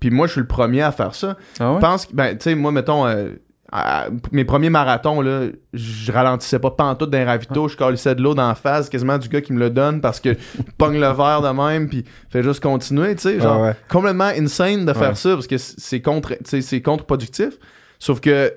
Puis 0.00 0.10
moi, 0.10 0.26
je 0.26 0.32
suis 0.32 0.40
le 0.40 0.46
premier 0.46 0.82
à 0.82 0.92
faire 0.92 1.14
ça. 1.14 1.36
Ah 1.60 1.70
ouais? 1.70 1.76
Je 1.76 1.80
pense 1.80 2.06
que, 2.06 2.14
ben, 2.14 2.36
tu 2.36 2.44
sais, 2.44 2.54
moi, 2.54 2.70
mettons, 2.72 3.06
euh, 3.06 3.30
à- 3.70 4.06
mes 4.32 4.44
premiers 4.44 4.70
marathons, 4.70 5.20
là, 5.20 5.48
je 5.74 6.10
ralentissais 6.12 6.58
pas 6.58 6.70
pantoute 6.70 7.10
d'un 7.10 7.24
ravito, 7.26 7.68
je 7.68 7.76
calissais 7.76 8.14
de 8.14 8.22
l'eau 8.22 8.34
dans 8.34 8.48
la 8.48 8.54
face, 8.54 8.88
quasiment 8.88 9.18
du 9.18 9.28
gars 9.28 9.40
qui 9.42 9.52
me 9.52 9.58
le 9.58 9.68
donne 9.70 10.00
parce 10.00 10.20
que 10.20 10.30
je 10.34 10.62
pogne 10.78 10.94
le 11.00 11.08
verre 11.12 11.42
de 11.42 11.48
même, 11.50 11.88
puis 11.88 12.04
fait 12.30 12.42
juste 12.42 12.62
continuer, 12.62 13.14
tu 13.16 13.22
sais, 13.22 13.40
genre, 13.40 13.56
Ah 13.58 13.62
ouais. 13.68 13.76
complètement 13.90 14.24
insane 14.34 14.86
de 14.86 14.92
faire 14.94 15.10
Ouais. 15.10 15.14
ça 15.16 15.34
parce 15.34 15.46
que 15.46 15.58
c'est 15.58 16.00
contre, 16.00 16.30
tu 16.30 16.36
sais, 16.46 16.60
c'est 16.62 16.80
contre-productif. 16.80 17.54
Sauf 17.98 18.20
que, 18.20 18.54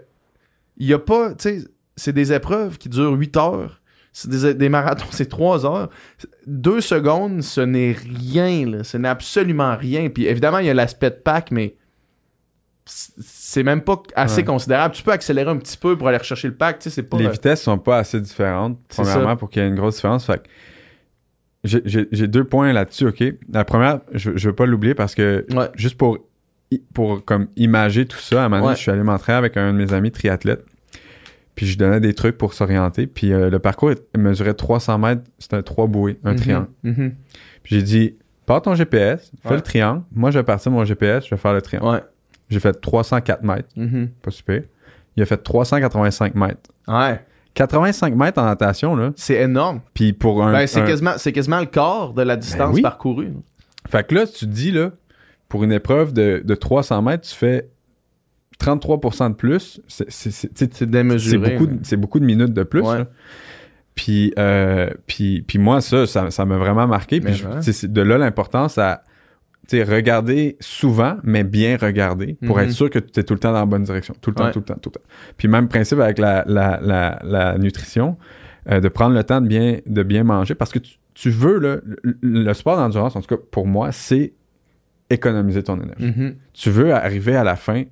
il 0.78 0.88
y 0.88 0.94
a 0.94 1.00
pas, 1.00 1.30
tu 1.34 1.36
sais, 1.60 1.68
c'est 1.98 2.14
des 2.14 2.32
épreuves 2.32 2.78
qui 2.78 2.88
durent 2.88 3.12
8 3.14 3.36
heures. 3.38 3.81
C'est 4.14 4.30
des, 4.30 4.54
des 4.54 4.70
marathons, 4.70 5.06
c'est 5.12 5.28
3 5.30 5.66
heures. 5.66 5.90
Deux 6.48 6.82
secondes, 6.82 7.42
ce 7.44 7.62
n'est 7.62 7.94
rien, 7.94 8.66
là. 8.70 8.84
Ce 8.84 8.98
n'est 8.98 9.08
absolument 9.08 9.76
rien. 9.78 10.10
Puis 10.10 10.26
évidemment, 10.28 10.58
il 10.60 10.66
y 10.66 10.70
a 10.70 10.74
l'aspect 10.74 11.10
de 11.12 11.16
pack, 11.16 11.52
mais 11.52 11.76
c'est 12.86 13.64
même 13.64 13.82
pas 13.82 14.02
assez 14.16 14.38
Ouais. 14.38 14.44
considérable. 14.44 14.96
Tu 14.96 15.04
peux 15.04 15.12
accélérer 15.12 15.50
un 15.50 15.58
petit 15.58 15.78
peu 15.78 15.98
pour 15.98 16.08
aller 16.08 16.18
rechercher 16.18 16.48
le 16.48 16.56
pack, 16.56 16.80
tu 16.80 16.90
sais, 16.90 17.04
pas... 17.04 17.18
les 17.18 17.28
euh, 17.28 17.30
vitesses 17.30 17.62
sont 17.62 17.78
pas 17.78 18.00
assez 18.00 18.20
différentes, 18.20 18.78
premièrement, 18.90 19.38
pour 19.38 19.50
qu'il 19.50 19.62
y 19.62 19.66
ait 19.66 19.70
une 19.70 19.76
grosse 19.76 19.96
différence. 19.96 20.26
Fait 20.26 20.42
j'ai- 21.64 22.28
deux 22.28 22.44
points 22.44 22.74
là-dessus, 22.74 23.08
OK? 23.08 23.24
La 23.52 23.64
première, 23.66 24.00
je, 24.14 24.32
je 24.36 24.50
veux 24.50 24.56
pas 24.56 24.66
l'oublier 24.66 24.96
parce 24.96 25.14
que 25.14 25.46
Ouais. 25.54 25.70
juste 25.76 25.96
pour, 25.96 26.18
pour 26.94 27.24
comme 27.24 27.48
imager 27.56 28.06
tout 28.08 28.18
ça, 28.18 28.44
à 28.44 28.46
un 28.46 28.50
moment 28.50 28.62
donné, 28.62 28.70
Ouais. 28.72 28.76
je 28.76 28.82
suis 28.82 28.92
allé 28.92 29.04
m'entraîner 29.04 29.38
avec 29.38 29.58
un 29.58 29.72
de 29.72 29.78
mes 29.78 29.94
amis 29.94 30.12
triathlètes. 30.12 30.66
Puis 31.56 31.66
je 31.66 31.78
donnais 31.78 32.00
des 32.00 32.14
trucs 32.14 32.38
pour 32.38 32.54
s'orienter. 32.54 33.08
Puis 33.08 33.34
euh, 33.34 33.50
le 33.50 33.60
parcours 33.60 33.92
mesurait 34.18 34.54
300 34.54 34.98
mètres. 34.98 35.22
C'était 35.38 35.62
trois 35.64 35.88
bouées, 35.88 36.20
un 36.24 36.32
mhm, 36.32 36.40
triangle. 36.40 36.68
mhm. 36.84 37.14
Puis 37.64 37.76
j'ai 37.76 37.84
dit, 37.84 38.16
pars 38.46 38.62
ton 38.62 38.74
GPS, 38.76 39.32
fais 39.44 39.50
Ouais. 39.50 39.56
le 39.56 39.62
triangle. 39.62 40.04
Moi, 40.14 40.32
je 40.32 40.40
vais 40.40 40.44
partir 40.44 40.72
mon 40.72 40.84
GPS, 40.86 41.26
je 41.26 41.32
vais 41.32 41.38
faire 41.38 41.54
le 41.54 41.62
triangle. 41.62 41.88
Ouais. 41.88 42.02
J'ai 42.50 42.60
fait 42.60 42.74
304 42.80 43.44
mètres, 43.44 43.70
mhm. 43.76 44.10
pas 44.22 44.32
super. 44.32 44.62
Il 45.16 45.24
a 45.24 45.26
fait 45.26 45.38
385 45.38 46.36
mètres. 46.36 46.70
Ouais. 46.88 47.20
85 47.54 48.16
mètres 48.16 48.42
en 48.42 48.46
natation, 48.46 48.96
là. 48.96 49.12
C'est 49.18 49.36
énorme. 49.36 49.82
Puis 49.94 50.14
pour 50.14 50.42
un. 50.44 50.54
Ben, 50.54 50.68
c'est 50.68 50.80
un- 50.82 50.86
quasiment, 50.86 51.14
c'est 51.18 51.34
quasiment 51.34 51.60
le 51.60 51.66
quart 51.66 52.14
de 52.14 52.22
la 52.22 52.38
distance 52.38 52.76
oui. 52.76 52.82
parcourue. 52.82 53.34
Fait 53.90 54.08
que 54.08 54.16
là, 54.16 54.26
tu 54.26 54.46
te 54.46 54.52
dis, 54.52 54.72
là, 54.72 54.92
pour 55.50 55.64
une 55.66 55.74
épreuve 55.74 56.14
de, 56.14 56.42
de 56.46 56.56
300 56.56 57.02
mètres, 57.02 57.28
tu 57.28 57.36
fais 57.36 57.68
33% 58.62 59.30
de 59.32 59.36
plus. 59.36 59.82
C'est- 59.88 60.84
démesuré. 60.86 61.52
beaucoup, 61.52 61.68
de- 61.68 61.80
c'est 61.84 61.98
beaucoup 61.98 62.20
de 62.20 62.26
minutes 62.26 62.54
de 62.54 62.64
plus. 62.64 62.82
Ouais. 62.82 63.04
Puis, 63.96 64.34
euh, 64.40 64.90
puis, 65.08 65.42
puis 65.42 65.58
moi, 65.60 65.82
ça, 65.82 66.06
ça 66.08 66.32
ça 66.32 66.46
m'a 66.46 66.58
vraiment 66.58 66.88
marqué. 66.88 67.20
Puis 67.20 67.34
je- 67.34 67.88
de 67.88 68.02
là 68.02 68.18
l'importance 68.18 68.78
à 68.78 69.04
regarder 69.74 70.58
souvent, 70.60 71.18
mais 71.24 71.44
bien 71.46 71.78
regarder 71.78 72.38
pour 72.46 72.58
Mhm. 72.58 72.64
être 72.66 72.72
sûr 72.72 72.90
que 72.90 73.00
tu 73.00 73.20
es 73.20 73.24
tout 73.24 73.34
le 73.34 73.40
temps 73.40 73.54
dans 73.54 73.60
la 73.60 73.66
bonne 73.66 73.84
direction. 73.84 74.14
Tout 74.20 74.32
le 74.32 74.36
temps, 74.36 74.46
Ouais. 74.46 74.52
tout 74.52 74.60
le 74.60 74.66
temps, 74.66 74.76
tout 74.82 74.90
le 74.94 75.00
temps. 75.00 75.08
Puis 75.38 75.48
même 75.48 75.68
principe 75.70 76.00
avec 76.00 76.18
la, 76.18 76.44
la, 76.46 76.80
la, 76.82 77.20
la 77.24 77.58
nutrition, 77.58 78.18
euh, 78.70 78.82
de 78.82 78.90
prendre 78.90 79.16
le 79.16 79.24
temps 79.24 79.40
de 79.40 79.48
bien, 79.48 79.78
de 79.86 80.04
bien 80.04 80.24
manger 80.26 80.56
parce 80.56 80.72
que 80.74 80.80
tu, 80.80 80.98
tu 81.14 81.30
veux, 81.30 81.58
le, 81.60 81.84
le 82.22 82.54
sport 82.54 82.76
d'endurance, 82.76 83.16
en 83.16 83.22
tout 83.22 83.34
cas 83.36 83.42
pour 83.50 83.66
moi, 83.66 83.92
c'est 83.94 84.34
économiser 85.10 85.64
ton 85.64 85.80
énergie 85.82 86.06
Mhm. 86.18 86.36
tu 86.54 86.70
veux 86.70 86.94
arriver 86.94 87.36
à 87.36 87.44
la 87.44 87.56
fin 87.56 87.84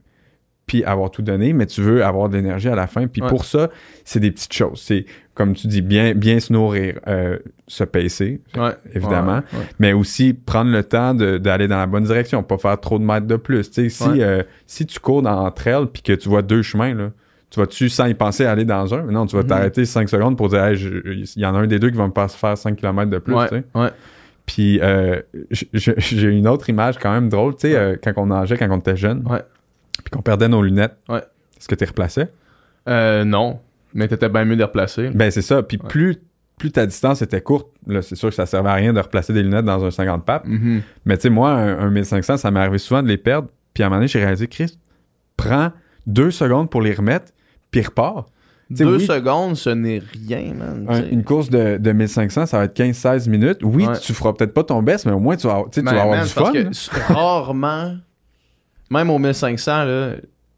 puis 0.69 0.83
avoir 0.83 1.09
tout 1.09 1.23
donné, 1.23 1.51
mais 1.51 1.65
tu 1.65 1.81
veux 1.81 2.05
avoir 2.05 2.29
de 2.29 2.37
l'énergie 2.37 2.69
à 2.69 2.75
la 2.75 2.85
fin. 2.85 3.07
Puis 3.07 3.21
Ouais. 3.23 3.27
pour 3.27 3.43
ça, 3.43 3.69
c'est 4.05 4.19
des 4.19 4.29
petites 4.29 4.53
choses. 4.53 4.79
C'est, 4.85 5.05
comme 5.33 5.53
tu 5.55 5.65
dis, 5.67 5.81
bien, 5.81 6.13
bien 6.13 6.39
se 6.39 6.53
nourrir, 6.53 6.99
euh, 7.07 7.37
se 7.67 7.83
pacer, 7.83 8.39
Ouais. 8.55 8.71
évidemment, 8.93 9.37
Ouais, 9.37 9.59
mais 9.79 9.93
aussi 9.93 10.33
prendre 10.33 10.71
le 10.71 10.83
temps 10.83 11.15
d'aller 11.15 11.67
dans 11.67 11.77
la 11.77 11.87
bonne 11.87 12.03
direction, 12.03 12.43
pas 12.43 12.57
faire 12.59 12.79
trop 12.79 12.99
de 12.99 13.03
mètres 13.03 13.25
de 13.25 13.35
plus. 13.35 13.71
Tu 13.71 13.89
sais, 13.89 13.89
si, 13.89 14.21
euh, 14.21 14.43
si 14.67 14.85
tu 14.85 14.99
cours 14.99 15.23
dans 15.23 15.49
trail 15.49 15.87
puis 15.91 16.03
que 16.03 16.13
tu 16.13 16.29
vois 16.29 16.43
deux 16.43 16.61
chemins, 16.61 16.93
là, 16.93 17.09
tu 17.49 17.59
vas-tu 17.59 17.89
sans 17.89 18.05
y 18.05 18.13
penser 18.13 18.45
aller 18.45 18.63
dans 18.65 18.93
un? 18.93 19.01
Non, 19.03 19.25
tu 19.25 19.35
vas 19.35 19.41
Mhm. 19.41 19.47
t'arrêter 19.47 19.85
cinq 19.85 20.07
secondes 20.07 20.37
pour 20.37 20.49
dire, 20.49 20.63
Hey, 20.65 20.77
il 20.77 21.41
y 21.41 21.45
en 21.47 21.55
a 21.55 21.57
un 21.57 21.65
des 21.67 21.79
deux 21.79 21.89
qui 21.89 21.97
va 21.97 22.05
me 22.07 22.13
faire 22.13 22.29
faire 22.29 22.55
5 22.55 22.75
km 22.75 23.09
de 23.09 23.17
plus. 23.17 23.33
Tu 23.49 23.57
sais. 23.57 23.63
Puis 24.45 24.79
euh, 24.81 25.19
j'ai 25.51 26.29
une 26.29 26.47
autre 26.47 26.69
image 26.69 26.97
quand 26.99 27.11
même 27.11 27.29
drôle, 27.29 27.55
tu 27.55 27.71
sais, 27.71 27.99
quand 28.03 28.13
on 28.17 28.27
nageait, 28.27 28.57
quand 28.57 28.67
on 28.71 28.77
était 28.77 28.95
jeune, 28.95 29.23
Ouais. 29.27 29.41
Puis 30.03 30.11
qu'on 30.11 30.21
perdait 30.21 30.47
nos 30.47 30.61
lunettes. 30.61 30.97
Ouais. 31.09 31.19
Est-ce 31.57 31.67
que 31.67 31.75
tu 31.75 31.85
replaçais? 31.85 32.29
Euh, 32.87 33.23
non. 33.23 33.59
Mais 33.93 34.07
t'étais 34.07 34.29
bien 34.29 34.45
mieux 34.45 34.55
de 34.55 34.63
replacer. 34.63 35.09
Ben 35.09 35.31
c'est 35.31 35.41
ça. 35.41 35.63
Puis 35.63 35.77
Ouais. 35.81 35.87
plus, 35.89 36.17
plus 36.57 36.71
ta 36.71 36.85
distance 36.85 37.21
était 37.21 37.41
courte, 37.41 37.67
là, 37.87 38.01
c'est 38.01 38.15
sûr 38.15 38.29
que 38.29 38.35
ça 38.35 38.45
servait 38.45 38.69
à 38.69 38.73
rien 38.73 38.93
de 38.93 38.99
replacer 38.99 39.33
des 39.33 39.43
lunettes 39.43 39.65
dans 39.65 39.83
un 39.83 39.91
50 39.91 40.25
papes. 40.25 40.45
Mhm. 40.45 40.81
Mais 41.05 41.17
tu 41.17 41.23
sais, 41.23 41.29
moi, 41.29 41.51
un, 41.51 41.79
un 41.79 41.89
1500, 41.89 42.37
ça 42.37 42.51
m'est 42.51 42.59
arrivé 42.59 42.77
souvent 42.77 43.01
de 43.03 43.07
les 43.07 43.17
perdre. 43.17 43.49
Puis 43.73 43.83
à 43.83 43.87
un 43.87 43.89
moment 43.89 43.99
donné, 43.99 44.07
j'ai 44.07 44.19
réalisé, 44.19 44.47
Chris, 44.47 44.77
prends 45.37 45.71
deux 46.07 46.31
secondes 46.31 46.69
pour 46.69 46.81
les 46.81 46.93
remettre, 46.93 47.31
puis 47.71 47.81
repars. 47.81 48.25
T'sais, 48.73 48.83
Deux 48.83 48.97
oui. 48.97 49.05
secondes, 49.07 49.55
ce 49.55 49.71
n'est 49.71 49.99
rien, 50.27 50.53
man. 50.53 50.85
Un- 50.87 51.09
une 51.09 51.23
course 51.23 51.49
de, 51.49 51.77
de 51.77 51.91
1500, 51.91 52.45
ça 52.45 52.59
va 52.59 52.65
être 52.65 52.75
15-16 52.75 53.27
minutes. 53.27 53.59
Oui, 53.63 53.87
Ouais. 53.87 53.97
tu 53.99 54.13
feras 54.13 54.33
peut-être 54.33 54.53
pas 54.53 54.63
ton 54.63 54.83
best, 54.83 55.07
mais 55.07 55.11
au 55.11 55.19
moins, 55.19 55.35
tu 55.37 55.47
vas, 55.47 55.63
tu 55.71 55.81
Ben, 55.81 55.91
vas 55.91 56.01
avoir 56.03 56.17
man, 56.17 56.23
du 56.23 56.29
fun. 56.31 56.51
que 56.53 57.13
rarement, 57.13 57.95
même 58.89 59.09
au 59.09 59.17
1500, 59.19 59.83
là, 59.85 60.11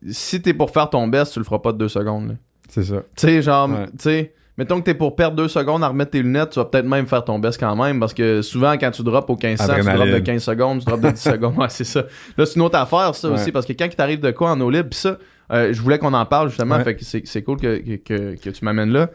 si 0.09 0.41
t'es 0.41 0.53
pour 0.53 0.71
faire 0.71 0.89
ton 0.89 1.07
best, 1.07 1.33
tu 1.33 1.39
le 1.39 1.45
feras 1.45 1.59
pas 1.59 1.71
de 1.71 1.77
deux 1.77 1.89
secondes. 1.89 2.29
là. 2.29 2.33
C'est 2.69 2.83
ça. 2.83 2.97
Tu 3.17 3.27
sais, 3.27 3.41
genre, 3.41 3.69
Ouais. 3.69 3.85
tu 3.87 3.91
sais, 3.99 4.33
mettons 4.57 4.79
que 4.79 4.85
t'es 4.85 4.93
pour 4.93 5.15
perdre 5.15 5.35
deux 5.35 5.47
secondes 5.49 5.83
à 5.83 5.89
remettre 5.89 6.11
tes 6.11 6.21
lunettes, 6.21 6.51
tu 6.51 6.59
vas 6.59 6.65
peut-être 6.65 6.85
même 6.85 7.05
faire 7.05 7.23
ton 7.25 7.37
best 7.39 7.59
quand 7.59 7.75
même, 7.75 7.99
parce 7.99 8.13
que 8.13 8.41
souvent, 8.41 8.73
quand 8.77 8.91
tu 8.91 9.03
drops 9.03 9.29
au 9.29 9.35
1500, 9.35 9.73
tu 9.75 9.83
drops 9.83 10.11
de 10.11 10.19
15 10.19 10.43
secondes, 10.43 10.79
tu 10.79 10.85
drops 10.85 11.01
de 11.03 11.09
10 11.11 11.21
secondes. 11.31 11.57
Ouais, 11.57 11.67
c'est 11.69 11.83
ça. 11.83 12.05
Là, 12.37 12.45
c'est 12.45 12.55
une 12.55 12.61
autre 12.61 12.77
affaire, 12.77 13.13
ça 13.15 13.27
Ouais. 13.27 13.33
aussi, 13.35 13.51
parce 13.51 13.65
que 13.65 13.73
quand 13.73 13.85
il 13.85 13.95
t'arrive 13.95 14.21
de 14.21 14.31
quoi 14.31 14.51
en 14.51 14.61
eau 14.61 14.69
libre, 14.69 14.89
pis 14.89 14.97
ça, 14.97 15.17
euh, 15.51 15.73
je 15.73 15.81
voulais 15.81 15.99
qu'on 15.99 16.13
en 16.13 16.25
parle 16.25 16.47
justement, 16.49 16.77
Ouais. 16.77 16.83
fait 16.85 16.95
que 16.95 17.03
c'est 17.03 17.21
c'est 17.27 17.43
cool 17.43 17.57
que, 17.57 17.77
que, 17.79 17.95
que, 17.97 18.35
que 18.41 18.49
tu 18.49 18.63
m'amènes 18.63 18.91
là. 18.91 19.09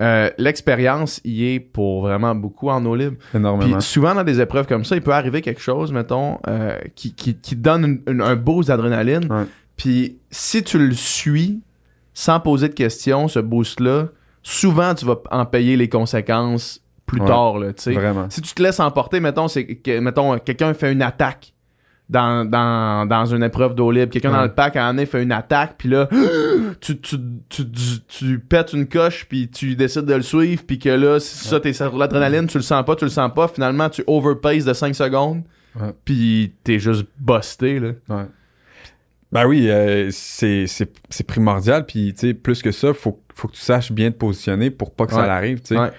Euh, 0.00 0.30
L'expérience 0.38 1.20
y 1.24 1.44
est 1.54 1.60
pour 1.60 2.02
vraiment 2.02 2.34
beaucoup 2.34 2.70
en 2.70 2.84
eau 2.86 2.94
libre. 2.94 3.16
Énormément. 3.34 3.76
Puis 3.76 3.82
souvent 3.86 4.14
dans 4.14 4.24
des 4.24 4.40
épreuves 4.40 4.66
comme 4.66 4.84
ça, 4.84 4.96
il 4.96 5.02
peut 5.02 5.12
arriver 5.12 5.42
quelque 5.42 5.60
chose, 5.60 5.92
mettons, 5.92 6.38
euh, 6.48 6.78
qui, 6.94 7.12
qui, 7.14 7.34
qui 7.36 7.56
te 7.56 7.60
donne 7.62 7.84
une- 7.84 8.02
une- 8.14 8.22
un 8.22 8.36
boost 8.36 8.68
d'adrénaline. 8.68 9.30
Ouais. 9.30 9.44
Puis 9.76 10.18
si 10.30 10.62
tu 10.62 10.78
le 10.78 10.92
suis 10.94 11.60
sans 12.14 12.40
poser 12.40 12.68
de 12.68 12.74
questions, 12.74 13.28
ce 13.28 13.38
boost-là, 13.38 14.08
souvent 14.42 14.94
tu 14.94 15.04
vas 15.04 15.16
en 15.30 15.44
payer 15.46 15.76
les 15.76 15.88
conséquences 15.90 16.80
plus 17.06 17.20
Ouais. 17.20 17.26
tard. 17.26 17.58
Là, 17.58 17.72
tu 17.74 17.82
sais. 17.82 17.92
Vraiment. 17.92 18.26
si 18.30 18.40
tu 18.40 18.54
te 18.54 18.62
laisses 18.62 18.80
emporter, 18.80 19.20
mettons, 19.20 19.48
c'est 19.48 19.66
que 19.66 19.98
mettons, 19.98 20.38
quelqu'un 20.38 20.72
fait 20.72 20.92
une 20.92 21.02
attaque 21.02 21.51
dans, 22.12 22.44
dans, 22.48 23.06
dans 23.06 23.24
une 23.26 23.42
épreuve 23.42 23.74
d'eau 23.74 23.90
libre. 23.90 24.12
Quelqu'un 24.12 24.30
dans 24.30 24.42
le 24.42 24.52
pack 24.52 24.76
en 24.76 24.86
année 24.86 25.06
fait 25.06 25.22
une 25.22 25.32
attaque, 25.32 25.74
puis 25.78 25.88
là, 25.88 26.08
tu, 26.80 27.00
tu, 27.00 27.16
tu, 27.48 27.64
tu, 28.06 28.38
pètes 28.38 28.72
une 28.74 28.86
coche, 28.86 29.26
puis 29.28 29.48
tu 29.48 29.74
décides 29.74 30.04
de 30.04 30.14
le 30.14 30.22
suivre, 30.22 30.62
puis 30.66 30.78
que 30.78 30.90
là, 30.90 31.18
c'est 31.18 31.48
ça, 31.48 31.58
t'es 31.58 31.72
sur 31.72 31.96
l'adrénaline, 31.96 32.46
tu 32.46 32.58
le 32.58 32.62
sens 32.62 32.84
pas, 32.84 32.94
tu 32.94 33.04
le 33.04 33.10
sens 33.10 33.32
pas. 33.34 33.48
Finalement, 33.48 33.88
tu 33.88 34.04
overpace 34.06 34.64
de 34.64 34.72
5 34.72 34.94
secondes, 34.94 35.42
puis 36.04 36.52
t'es 36.62 36.78
juste 36.78 37.06
busté, 37.18 37.80
là. 37.80 37.88
Ouais. 38.08 38.24
Ben 39.32 39.46
oui, 39.46 39.70
euh, 39.70 40.08
c'est 40.12 40.66
c'est- 40.66 40.92
c'est 41.08 41.26
primordial. 41.26 41.86
Puis, 41.86 42.12
tu 42.12 42.28
sais, 42.28 42.34
plus 42.34 42.60
que 42.60 42.70
ça, 42.70 42.92
faut, 42.92 43.18
faut 43.34 43.48
que 43.48 43.54
tu 43.54 43.62
saches 43.62 43.90
bien 43.90 44.10
te 44.10 44.16
positionner 44.18 44.70
pour 44.70 44.92
pas 44.92 45.06
que 45.06 45.14
Ouais. 45.14 45.22
ça 45.22 45.34
arrive, 45.34 45.60
tu 45.62 45.68
sais. 45.68 45.78
Ouais. 45.80 45.90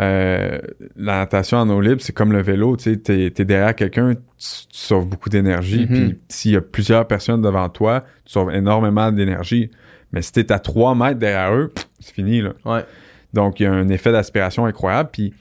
Euh, 0.00 0.58
la 0.96 1.18
natation 1.18 1.58
en 1.58 1.70
eau 1.70 1.80
libre, 1.80 2.00
c'est 2.00 2.12
comme 2.12 2.32
le 2.32 2.42
vélo, 2.42 2.76
tu 2.76 2.84
sais, 2.84 2.96
t'es 2.96 3.26
es 3.26 3.44
derrière 3.44 3.74
quelqu'un, 3.76 4.14
tu, 4.14 4.20
tu 4.38 4.76
sauves 4.78 5.06
beaucoup 5.06 5.28
d'énergie. 5.28 5.86
Mhm. 5.88 5.94
Puis, 5.94 6.18
s'il 6.28 6.50
y 6.52 6.56
a 6.56 6.60
plusieurs 6.60 7.06
personnes 7.06 7.42
devant 7.42 7.68
toi, 7.68 8.04
tu 8.24 8.32
sauves 8.32 8.52
énormément 8.52 9.12
d'énergie. 9.12 9.70
Mais 10.12 10.20
si 10.22 10.32
t'es 10.32 10.50
à 10.52 10.58
3 10.58 10.94
mètres 10.94 11.18
derrière 11.20 11.54
eux, 11.54 11.72
c'est 12.00 12.12
fini, 12.14 12.40
là. 12.40 12.52
Ouais. 12.64 12.84
Donc, 13.32 13.60
il 13.60 13.64
y 13.64 13.66
a 13.66 13.72
un 13.72 13.88
effet 13.88 14.10
d'aspiration 14.12 14.64
incroyable. 14.66 15.10
Puis, 15.12 15.32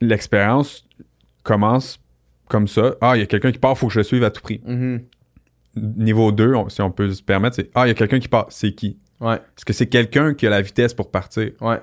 l'expérience 0.00 0.86
commence 1.42 1.98
comme 2.48 2.68
ça. 2.68 2.94
Ah, 3.00 3.16
il 3.16 3.20
y 3.20 3.22
a 3.22 3.26
quelqu'un 3.26 3.52
qui 3.52 3.58
part, 3.58 3.76
faut 3.78 3.86
que 3.88 3.92
je 3.94 4.00
le 4.00 4.04
suive 4.04 4.24
à 4.24 4.30
tout 4.30 4.42
prix. 4.42 4.60
Mhm. 4.66 5.00
Niveau 5.76 6.32
2, 6.32 6.54
on- 6.54 6.68
si 6.68 6.82
on 6.82 6.90
peut 6.90 7.10
se 7.10 7.22
permettre, 7.22 7.56
c'est 7.56 7.70
Ah, 7.74 7.86
il 7.86 7.88
y 7.88 7.92
a 7.92 7.94
quelqu'un 7.94 8.18
qui 8.20 8.28
part, 8.28 8.46
c'est 8.50 8.72
qui? 8.72 8.98
Ouais. 9.20 9.36
Est-ce 9.36 9.64
que 9.64 9.72
c'est 9.72 9.86
quelqu'un 9.86 10.34
qui 10.34 10.46
a 10.46 10.50
la 10.50 10.60
vitesse 10.60 10.92
pour 10.92 11.10
partir? 11.10 11.50
Ouais. 11.60 11.78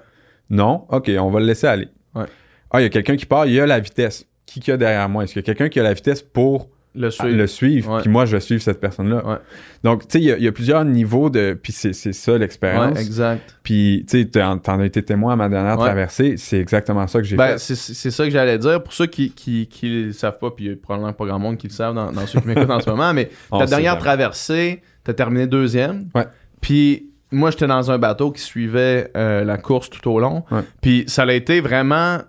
Non? 0.52 0.86
Ok, 0.90 1.10
on 1.20 1.30
va 1.32 1.40
le 1.40 1.46
laisser 1.48 1.66
aller. 1.68 1.88
Ouais. 2.16 2.26
Ah, 2.72 2.80
il 2.82 2.84
y 2.84 2.86
a 2.86 2.90
quelqu'un 2.90 3.16
qui 3.16 3.26
part, 3.26 3.46
il 3.46 3.54
y 3.54 3.60
a 3.60 3.66
la 3.66 3.80
vitesse. 3.80 4.26
Qui 4.46 4.60
qu'il 4.60 4.72
y 4.72 4.74
a 4.74 4.78
derrière 4.78 5.08
moi? 5.10 5.24
Est-ce 5.24 5.34
qu'il 5.34 5.42
y 5.42 5.46
a 5.46 5.46
quelqu'un 5.46 5.70
qui 5.70 5.80
a 5.80 5.84
la 5.84 5.94
vitesse 5.94 6.22
pour 6.24 6.70
Le 6.96 7.12
suivre? 7.12 7.36
le 7.36 7.46
suivre? 7.48 7.96
Ouais. 7.96 8.02
Puis 8.02 8.10
moi, 8.10 8.26
je 8.26 8.32
vais 8.36 8.40
suivre 8.40 8.62
cette 8.64 8.80
personne-là. 8.80 9.24
Ouais. 9.26 9.36
Donc, 9.84 10.08
tu 10.08 10.18
sais, 10.18 10.24
il 10.24 10.28
y 10.28 10.32
a- 10.32 10.38
il 10.38 10.44
y, 10.44 10.48
a 10.48 10.52
plusieurs 10.52 10.84
niveaux 10.86 11.30
de. 11.30 11.58
Puis 11.62 11.72
c'est 11.72 11.94
ça 11.94 12.38
l'expérience. 12.38 12.96
Ouais, 12.96 13.02
exact. 13.02 13.56
Puis, 13.64 14.06
tu 14.10 14.24
sais, 14.24 14.26
t'en 14.26 14.60
as 14.80 14.86
été 14.86 15.04
témoin 15.04 15.34
à 15.34 15.36
ma 15.36 15.50
dernière 15.50 15.78
traversée. 15.78 16.36
C'est 16.38 16.60
exactement 16.60 17.06
ça 17.08 17.20
que 17.20 17.26
j'ai 17.26 17.36
Ben, 17.36 17.58
fait. 17.60 17.76
c'est 17.76 18.12
ça 18.12 18.24
que 18.26 18.32
j'allais 18.32 18.58
dire. 18.58 18.82
Pour 18.84 18.94
ceux 18.94 19.06
qui, 19.06 19.32
qui, 19.32 19.68
qui 19.68 20.06
le 20.06 20.12
savent 20.14 20.40
pas, 20.40 20.50
puis 20.52 20.66
il 20.66 20.72
y 20.72 20.74
a 20.74 20.76
probablement 20.76 21.14
pas 21.14 21.26
grand 21.28 21.40
monde 21.40 21.58
qui 21.58 21.68
le 21.68 21.74
savent 21.74 21.94
dans, 21.94 22.12
dans 22.12 22.26
ceux 22.26 22.40
qui 22.40 22.48
m'écoutent 22.48 22.70
en 22.72 22.80
ce 22.80 22.90
moment, 22.90 23.14
mais 23.14 23.30
On 23.52 23.60
ta 23.60 23.66
dernière 23.68 23.98
traversée, 24.00 24.82
t'as 25.04 25.14
terminé 25.14 25.46
deuxième. 25.48 26.10
Ouais. 26.16 26.26
Puis 26.60 27.09
moi, 27.32 27.52
j'étais 27.52 27.68
dans 27.68 27.92
un 27.92 27.98
bateau 27.98 28.32
qui 28.32 28.42
suivait 28.42 29.12
euh, 29.16 29.44
la 29.44 29.58
course 29.58 29.90
tout 29.90 30.10
au 30.10 30.20
long. 30.20 30.44
Ouais. 30.52 30.62
Puis 30.82 31.04
ça 31.08 31.24
a 31.24 31.32
été 31.34 31.62
vraiment 31.62 32.20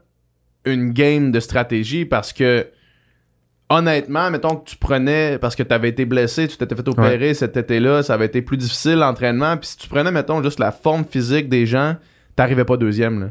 une 0.65 0.93
game 0.93 1.33
de 1.33 1.41
stratégie 1.41 2.05
parce 2.05 2.33
que 2.33 2.67
honnêtement, 3.71 4.31
mettons 4.31 4.57
que 4.57 4.69
tu 4.69 4.77
prenais, 4.77 5.39
parce 5.39 5.55
que 5.55 5.63
tu 5.63 5.73
avais 5.73 5.89
été 5.89 6.05
blessé, 6.05 6.49
tu 6.49 6.57
t'étais 6.57 6.75
fait 6.75 6.87
opérer 6.89 7.35
cet 7.35 7.57
été-là, 7.57 8.03
ça 8.03 8.15
avait 8.15 8.27
été 8.27 8.43
plus 8.43 8.57
difficile 8.57 8.97
l'entraînement. 8.97 9.57
Puis 9.57 9.69
si 9.69 9.77
tu 9.79 9.89
prenais, 9.89 10.11
mettons, 10.11 10.43
juste 10.43 10.59
la 10.59 10.73
forme 10.73 11.05
physique 11.05 11.49
des 11.49 11.67
gens, 11.67 11.97
t'arrivais 12.37 12.65
pas 12.65 12.77
deuxième. 12.77 13.21
Là. 13.21 13.27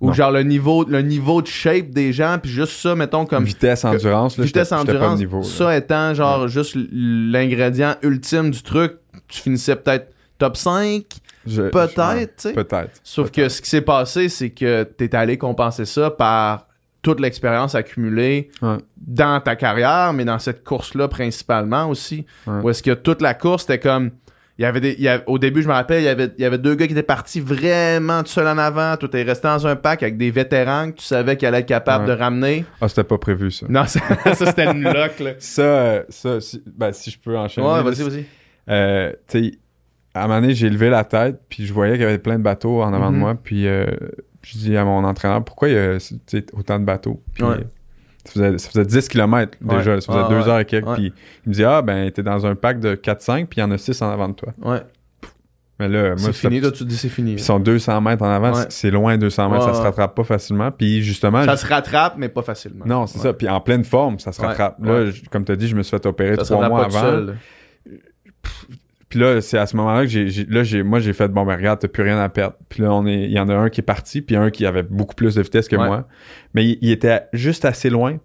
Ou 0.00 0.08
Non. 0.08 0.12
genre 0.14 0.32
le 0.32 0.42
niveau, 0.42 0.84
le 0.84 1.02
niveau 1.02 1.42
de 1.42 1.46
shape 1.46 1.90
des 1.90 2.12
gens, 2.12 2.38
puis 2.42 2.50
juste 2.50 2.72
ça, 2.72 2.96
mettons, 2.96 3.24
comme 3.26 3.44
vitesse, 3.44 3.84
endurance, 3.84 4.36
là, 4.36 4.44
vitesse 4.44 4.72
endurance, 4.72 5.18
niveau. 5.18 5.44
ça 5.44 5.76
étant 5.76 6.12
genre 6.14 6.48
juste 6.48 6.76
l'ingrédient 6.90 7.94
ultime 8.02 8.50
du 8.50 8.62
truc, 8.62 8.94
tu 9.28 9.40
finissais 9.40 9.76
peut-être 9.76 10.12
top 10.42 10.56
5, 10.56 11.04
Je- 11.46 11.52
je- 11.54 11.62
ouais, 11.62 11.70
peut-être, 11.70 12.36
tu. 12.48 12.52
Peut-être. 12.52 12.90
Sauf 13.04 13.30
que 13.30 13.48
ce 13.48 13.62
qui 13.62 13.68
s'est 13.70 13.80
passé, 13.82 14.28
c'est 14.28 14.50
que 14.50 14.82
t'es 14.84 15.14
allé 15.14 15.38
compenser 15.38 15.84
ça 15.84 16.10
par 16.10 16.66
toute 17.02 17.20
l'expérience 17.20 17.74
accumulée 17.74 18.50
Ouais. 18.60 18.76
dans 18.96 19.40
ta 19.40 19.56
carrière, 19.56 20.12
mais 20.12 20.24
dans 20.24 20.38
cette 20.38 20.62
course-là 20.64 21.08
principalement 21.08 21.86
aussi. 21.88 22.26
Ouais. 22.46 22.60
Où 22.62 22.70
est-ce 22.70 22.82
que 22.82 22.92
toute 22.92 23.22
la 23.22 23.34
course, 23.34 23.62
c'était 23.62 23.78
comme. 23.80 24.10
Il 24.58 24.62
y 24.62 24.64
avait 24.66 24.80
des, 24.80 24.92
il 24.98 25.00
y 25.02 25.08
avait- 25.08 25.24
au 25.26 25.38
début, 25.38 25.62
je 25.62 25.66
me 25.68 25.72
rappelle, 25.72 26.02
il 26.02 26.04
y, 26.04 26.08
avait, 26.08 26.28
il 26.36 26.42
y 26.42 26.44
avait 26.44 26.58
deux 26.58 26.74
gars 26.74 26.86
qui 26.86 26.92
étaient 26.92 27.02
partis 27.02 27.40
vraiment 27.40 28.22
tout 28.22 28.28
seul 28.28 28.46
en 28.46 28.58
avant. 28.58 28.96
Toi, 28.98 29.08
t'es 29.08 29.22
resté 29.22 29.48
dans 29.48 29.66
un 29.66 29.74
pack 29.76 30.02
avec 30.02 30.16
des 30.18 30.30
vétérans 30.30 30.90
que 30.92 30.98
tu 30.98 31.04
savais 31.04 31.36
qu'ils 31.36 31.48
allaient 31.48 31.60
être 31.60 31.66
capables 31.66 32.04
Ouais. 32.08 32.14
de 32.14 32.20
ramener. 32.20 32.64
Ah, 32.80 32.88
c'était 32.88 33.02
pas 33.02 33.18
prévu, 33.18 33.50
ça. 33.50 33.66
Non, 33.68 33.86
ça, 33.86 33.98
ça, 34.34 34.46
c'était 34.46 34.66
une 34.70 34.82
lock, 34.84 35.18
là. 35.20 35.30
Ça, 35.38 35.62
euh, 35.62 36.02
ça 36.10 36.40
si, 36.40 36.62
ben, 36.66 36.92
si 36.92 37.10
je 37.10 37.18
peux 37.18 37.36
enchaîner. 37.36 37.66
Ouais, 37.66 37.82
vas-y, 37.82 38.02
vas-y. 38.02 38.24
Euh, 38.68 39.12
tu 39.26 39.44
sais, 39.44 39.52
à 40.14 40.24
un 40.24 40.28
moment 40.28 40.40
donné, 40.40 40.54
j'ai 40.54 40.68
levé 40.70 40.90
la 40.90 41.04
tête, 41.04 41.40
puis 41.48 41.66
je 41.66 41.72
voyais 41.72 41.92
qu'il 41.94 42.02
y 42.02 42.04
avait 42.04 42.18
plein 42.18 42.38
de 42.38 42.42
bateaux 42.42 42.82
en 42.82 42.92
avant 42.92 43.08
Mhm. 43.10 43.14
de 43.14 43.18
moi, 43.18 43.34
puis 43.42 43.66
euh, 43.66 43.86
je 44.42 44.58
dis 44.58 44.76
à 44.76 44.84
mon 44.84 45.04
entraîneur, 45.04 45.42
pourquoi 45.44 45.68
il 45.68 45.74
y 45.74 45.78
a 45.78 45.98
autant 46.52 46.78
de 46.78 46.84
bateaux? 46.84 47.22
Puis, 47.34 47.44
Ouais. 47.44 47.64
ça, 48.24 48.32
faisait, 48.32 48.58
ça 48.58 48.68
faisait 48.70 48.84
10 48.86 49.08
km 49.08 49.56
déjà, 49.60 49.94
Ouais. 49.94 50.00
ça 50.00 50.12
faisait 50.12 50.24
Ah, 50.24 50.28
2 50.28 50.40
ouais. 50.40 50.48
heures 50.48 50.58
et 50.60 50.64
quelques, 50.64 50.92
puis 50.94 51.12
il 51.46 51.48
me 51.48 51.54
dit, 51.54 51.64
ah, 51.64 51.80
ben, 51.82 52.10
t'es 52.10 52.22
dans 52.22 52.44
un 52.46 52.54
pack 52.54 52.80
de 52.80 52.94
4-5, 52.94 53.46
puis 53.48 53.58
il 53.58 53.60
y 53.60 53.64
en 53.64 53.70
a 53.70 53.78
6 53.78 54.00
en 54.02 54.10
avant 54.10 54.28
de 54.28 54.34
toi. 54.34 54.52
Ouais. 54.62 54.80
Mais 55.80 55.88
là, 55.88 56.10
moi, 56.10 56.16
C'est 56.18 56.32
fini, 56.34 56.60
toi, 56.60 56.70
tu 56.70 56.80
te 56.80 56.84
dis 56.84 56.96
c'est 56.96 57.08
fini. 57.08 57.32
Ils 57.32 57.40
sont 57.40 57.58
200 57.58 58.00
mètres 58.02 58.22
en 58.22 58.30
avant, 58.30 58.52
Ouais. 58.54 58.66
c'est- 58.68 58.90
loin 58.90 59.16
200 59.18 59.48
mètres, 59.48 59.66
Ouais, 59.66 59.72
ça 59.72 59.78
se 59.78 59.82
rattrape 59.82 60.14
pas 60.14 60.22
facilement, 60.22 60.70
puis 60.70 61.02
justement... 61.02 61.42
Ça 61.44 61.56
je- 61.56 61.60
se 61.62 61.66
rattrape, 61.66 62.14
mais 62.18 62.28
pas 62.28 62.42
facilement. 62.42 62.84
Non, 62.86 63.06
c'est 63.08 63.16
Ouais. 63.18 63.22
ça, 63.24 63.32
puis 63.32 63.48
en 63.48 63.60
pleine 63.60 63.82
forme, 63.82 64.18
ça 64.20 64.30
se 64.30 64.40
rattrape. 64.40 64.76
Là, 64.84 65.06
je- 65.10 65.22
comme 65.30 65.44
tu 65.44 65.50
as 65.50 65.56
dit, 65.56 65.66
je 65.66 65.74
me 65.74 65.82
suis 65.82 65.90
fait 65.90 66.06
opérer 66.06 66.36
Ça 66.36 66.44
se 66.44 66.52
3 66.52 66.68
rattrape 66.68 66.90
mois 66.92 67.00
avant. 67.00 67.10
seul. 67.10 67.36
Puis 69.12 69.20
là, 69.20 69.42
c'est 69.42 69.58
à 69.58 69.66
ce 69.66 69.76
moment-là 69.76 70.04
que 70.04 70.08
j'ai, 70.08 70.46
là, 70.48 70.62
j'ai, 70.62 70.82
moi, 70.82 70.98
j'ai 70.98 71.12
fait, 71.12 71.28
bon, 71.28 71.44
ben, 71.44 71.54
regarde, 71.54 71.78
t'as 71.80 71.88
plus 71.88 72.02
rien 72.02 72.18
à 72.18 72.30
perdre. 72.30 72.56
Puis 72.70 72.82
là, 72.82 72.94
on 72.94 73.04
est, 73.06 73.24
il 73.24 73.30
y 73.32 73.38
en 73.38 73.46
a 73.50 73.54
un 73.54 73.68
qui 73.68 73.82
est 73.82 73.84
parti, 73.84 74.22
puis 74.22 74.36
un 74.36 74.48
qui 74.48 74.64
avait 74.64 74.82
beaucoup 74.84 75.14
plus 75.14 75.34
de 75.34 75.42
vitesse 75.42 75.68
que 75.68 75.76
Ouais. 75.76 75.84
moi. 75.86 76.08
Mais 76.54 76.64
il, 76.64 76.78
il 76.80 76.90
était 76.90 77.24
juste 77.34 77.66
assez 77.66 77.90
loin 77.90 78.16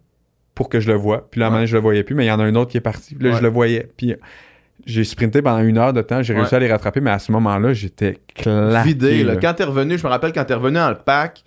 pour 0.56 0.70
que 0.70 0.80
je 0.80 0.88
le 0.90 0.96
voie. 0.96 1.30
Puis 1.30 1.42
là, 1.42 1.48
à 1.48 1.48
un 1.48 1.50
moment 1.50 1.58
donné, 1.60 1.68
je 1.68 1.76
le 1.76 1.82
voyais 1.82 2.04
plus, 2.04 2.16
mais 2.16 2.24
il 2.24 2.30
y 2.30 2.32
en 2.32 2.40
a 2.40 2.44
un 2.46 2.56
autre 2.56 2.72
qui 2.72 2.78
est 2.78 2.80
parti. 2.80 3.16
Puis 3.16 3.26
là, 3.26 3.32
Ouais. 3.32 3.38
je 3.38 3.44
le 3.44 3.50
voyais. 3.50 3.90
Puis 3.98 4.16
j'ai 4.86 5.04
sprinté 5.04 5.42
pendant 5.42 5.60
une 5.62 5.78
heure 5.78 5.92
de 5.92 6.02
temps, 6.02 6.24
j'ai 6.24 6.34
réussi 6.34 6.52
Ouais. 6.54 6.56
à 6.56 6.60
les 6.62 6.72
rattraper, 6.72 7.02
mais 7.02 7.12
à 7.12 7.20
ce 7.20 7.34
moment-là, 7.34 7.74
j'étais 7.74 8.20
claqué. 8.34 8.88
Vidé, 8.88 9.24
là. 9.26 9.36
Quand 9.36 9.56
t'es 9.56 9.66
revenu, 9.66 9.98
je 9.98 10.04
me 10.06 10.10
rappelle 10.10 10.32
quand 10.32 10.46
t'es 10.46 10.54
revenu 10.54 10.76
dans 10.78 10.90
le 10.90 10.96
pack 11.04 11.44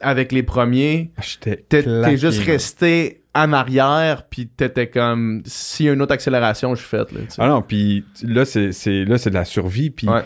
avec 0.00 0.32
les 0.32 0.42
premiers, 0.42 1.10
Ah, 1.16 1.22
t'es 1.40 2.16
juste 2.16 2.44
resté 2.44 3.22
en 3.34 3.52
arrière, 3.52 4.24
puis 4.28 4.46
t'étais 4.48 4.88
comme 4.88 5.42
s'il 5.44 5.86
y 5.86 5.88
a 5.88 5.92
une 5.92 6.02
autre 6.02 6.12
accélération, 6.12 6.74
je 6.74 6.80
suis 6.80 6.88
faite. 6.88 7.12
Là. 7.12 7.20
Ah 7.38 7.48
non, 7.48 7.62
puis 7.62 8.04
là, 8.24 8.44
c'est, 8.44 8.70
de 8.70 9.34
la 9.34 9.44
survie. 9.44 9.90
Puis 9.90 10.08
Ouais. 10.08 10.22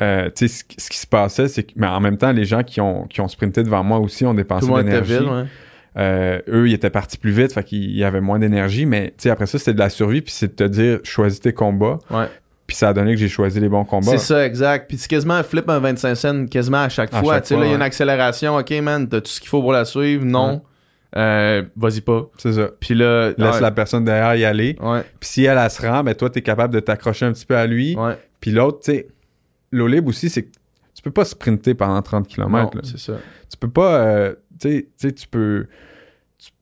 euh, 0.00 0.30
tu 0.34 0.46
sais, 0.48 0.64
ce, 0.78 0.88
qui- 0.90 0.98
se 0.98 1.06
passait, 1.06 1.48
c'est 1.48 1.64
que, 1.64 1.72
mais 1.76 1.86
en 1.88 2.00
même 2.00 2.18
temps, 2.18 2.30
les 2.32 2.44
gens 2.44 2.62
qui 2.62 2.80
ont, 2.80 3.04
qui 3.06 3.20
ont 3.20 3.28
sprinté 3.28 3.62
devant 3.62 3.82
moi 3.82 3.98
aussi 3.98 4.24
ont 4.26 4.34
dépensé 4.34 4.70
de 4.70 4.76
l'énergie. 4.76 5.14
ouais. 5.18 5.44
Euh, 5.98 6.40
eux, 6.48 6.68
ils 6.68 6.74
étaient 6.74 6.90
partis 6.90 7.16
plus 7.16 7.30
vite, 7.30 7.52
fait 7.54 7.64
qu'ils 7.64 7.90
y 7.96 8.04
avait 8.04 8.20
moins 8.20 8.38
d'énergie, 8.38 8.84
mais 8.84 9.08
tu 9.08 9.14
sais, 9.22 9.30
après 9.30 9.46
ça, 9.46 9.58
c'était 9.58 9.72
de 9.72 9.78
la 9.78 9.88
survie, 9.88 10.20
puis 10.20 10.30
c'est 10.32 10.48
de 10.48 10.52
te 10.52 10.64
dire, 10.70 10.98
choisis 11.04 11.40
tes 11.40 11.54
combats, 11.54 11.98
Ouais. 12.10 12.26
Puis 12.66 12.76
ça 12.76 12.88
a 12.88 12.92
donné 12.92 13.12
que 13.12 13.20
j'ai 13.20 13.28
choisi 13.28 13.60
les 13.60 13.68
bons 13.68 13.84
combats. 13.84 14.10
C'est 14.12 14.18
ça, 14.18 14.44
exact. 14.44 14.88
Puis 14.88 14.98
c'est 14.98 15.08
quasiment 15.08 15.34
un 15.34 15.42
flip 15.42 15.68
un 15.68 15.78
25 15.78 16.14
cents 16.14 16.46
quasiment 16.46 16.82
à 16.82 16.88
chaque 16.88 17.14
À 17.14 17.22
fois. 17.22 17.40
Tu 17.40 17.48
sais, 17.48 17.56
là, 17.56 17.64
il 17.64 17.68
y 17.68 17.72
a 17.72 17.76
une 17.76 17.82
accélération. 17.82 18.56
OK, 18.56 18.70
man, 18.82 19.08
t'as 19.08 19.20
tout 19.20 19.28
ce 19.28 19.40
qu'il 19.40 19.48
faut 19.48 19.60
pour 19.60 19.72
la 19.72 19.84
suivre? 19.84 20.24
Non. 20.24 20.62
Euh, 21.16 21.62
Vas-y 21.76 22.00
pas. 22.00 22.28
C'est 22.38 22.52
ça. 22.54 22.68
Puis 22.80 22.94
là... 22.94 23.32
Laisse 23.38 23.54
ouais. 23.54 23.60
la 23.60 23.70
personne 23.70 24.04
derrière 24.04 24.34
y 24.34 24.44
aller, 24.44 24.76
Ouais, 24.80 25.02
puis 25.20 25.28
si 25.28 25.44
elle, 25.44 25.58
elle 25.58 25.70
se 25.70 25.80
rend, 25.80 26.02
ben 26.02 26.14
toi, 26.14 26.28
t'es 26.28 26.42
capable 26.42 26.74
de 26.74 26.80
t'accrocher 26.80 27.24
un 27.24 27.32
petit 27.32 27.46
peu 27.46 27.56
à 27.56 27.66
lui, 27.66 27.96
ouais. 27.96 28.18
puis 28.40 28.50
l'autre, 28.50 28.80
tu 28.80 28.92
sais, 28.92 29.08
l'eau 29.70 29.86
libre 29.86 30.08
aussi, 30.08 30.28
c'est 30.28 30.42
que 30.42 30.50
tu 30.94 31.02
peux 31.02 31.10
pas 31.10 31.24
sprinter 31.24 31.74
pendant 31.74 32.00
30 32.02 32.26
km, 32.26 32.80
c'est 32.82 32.98
ça. 32.98 33.14
Tu 33.50 33.56
peux 33.56 33.70
pas, 33.70 33.96
euh, 34.00 34.34
tu 34.60 34.88
sais, 34.96 35.12
tu 35.12 35.26
peux... 35.28 35.66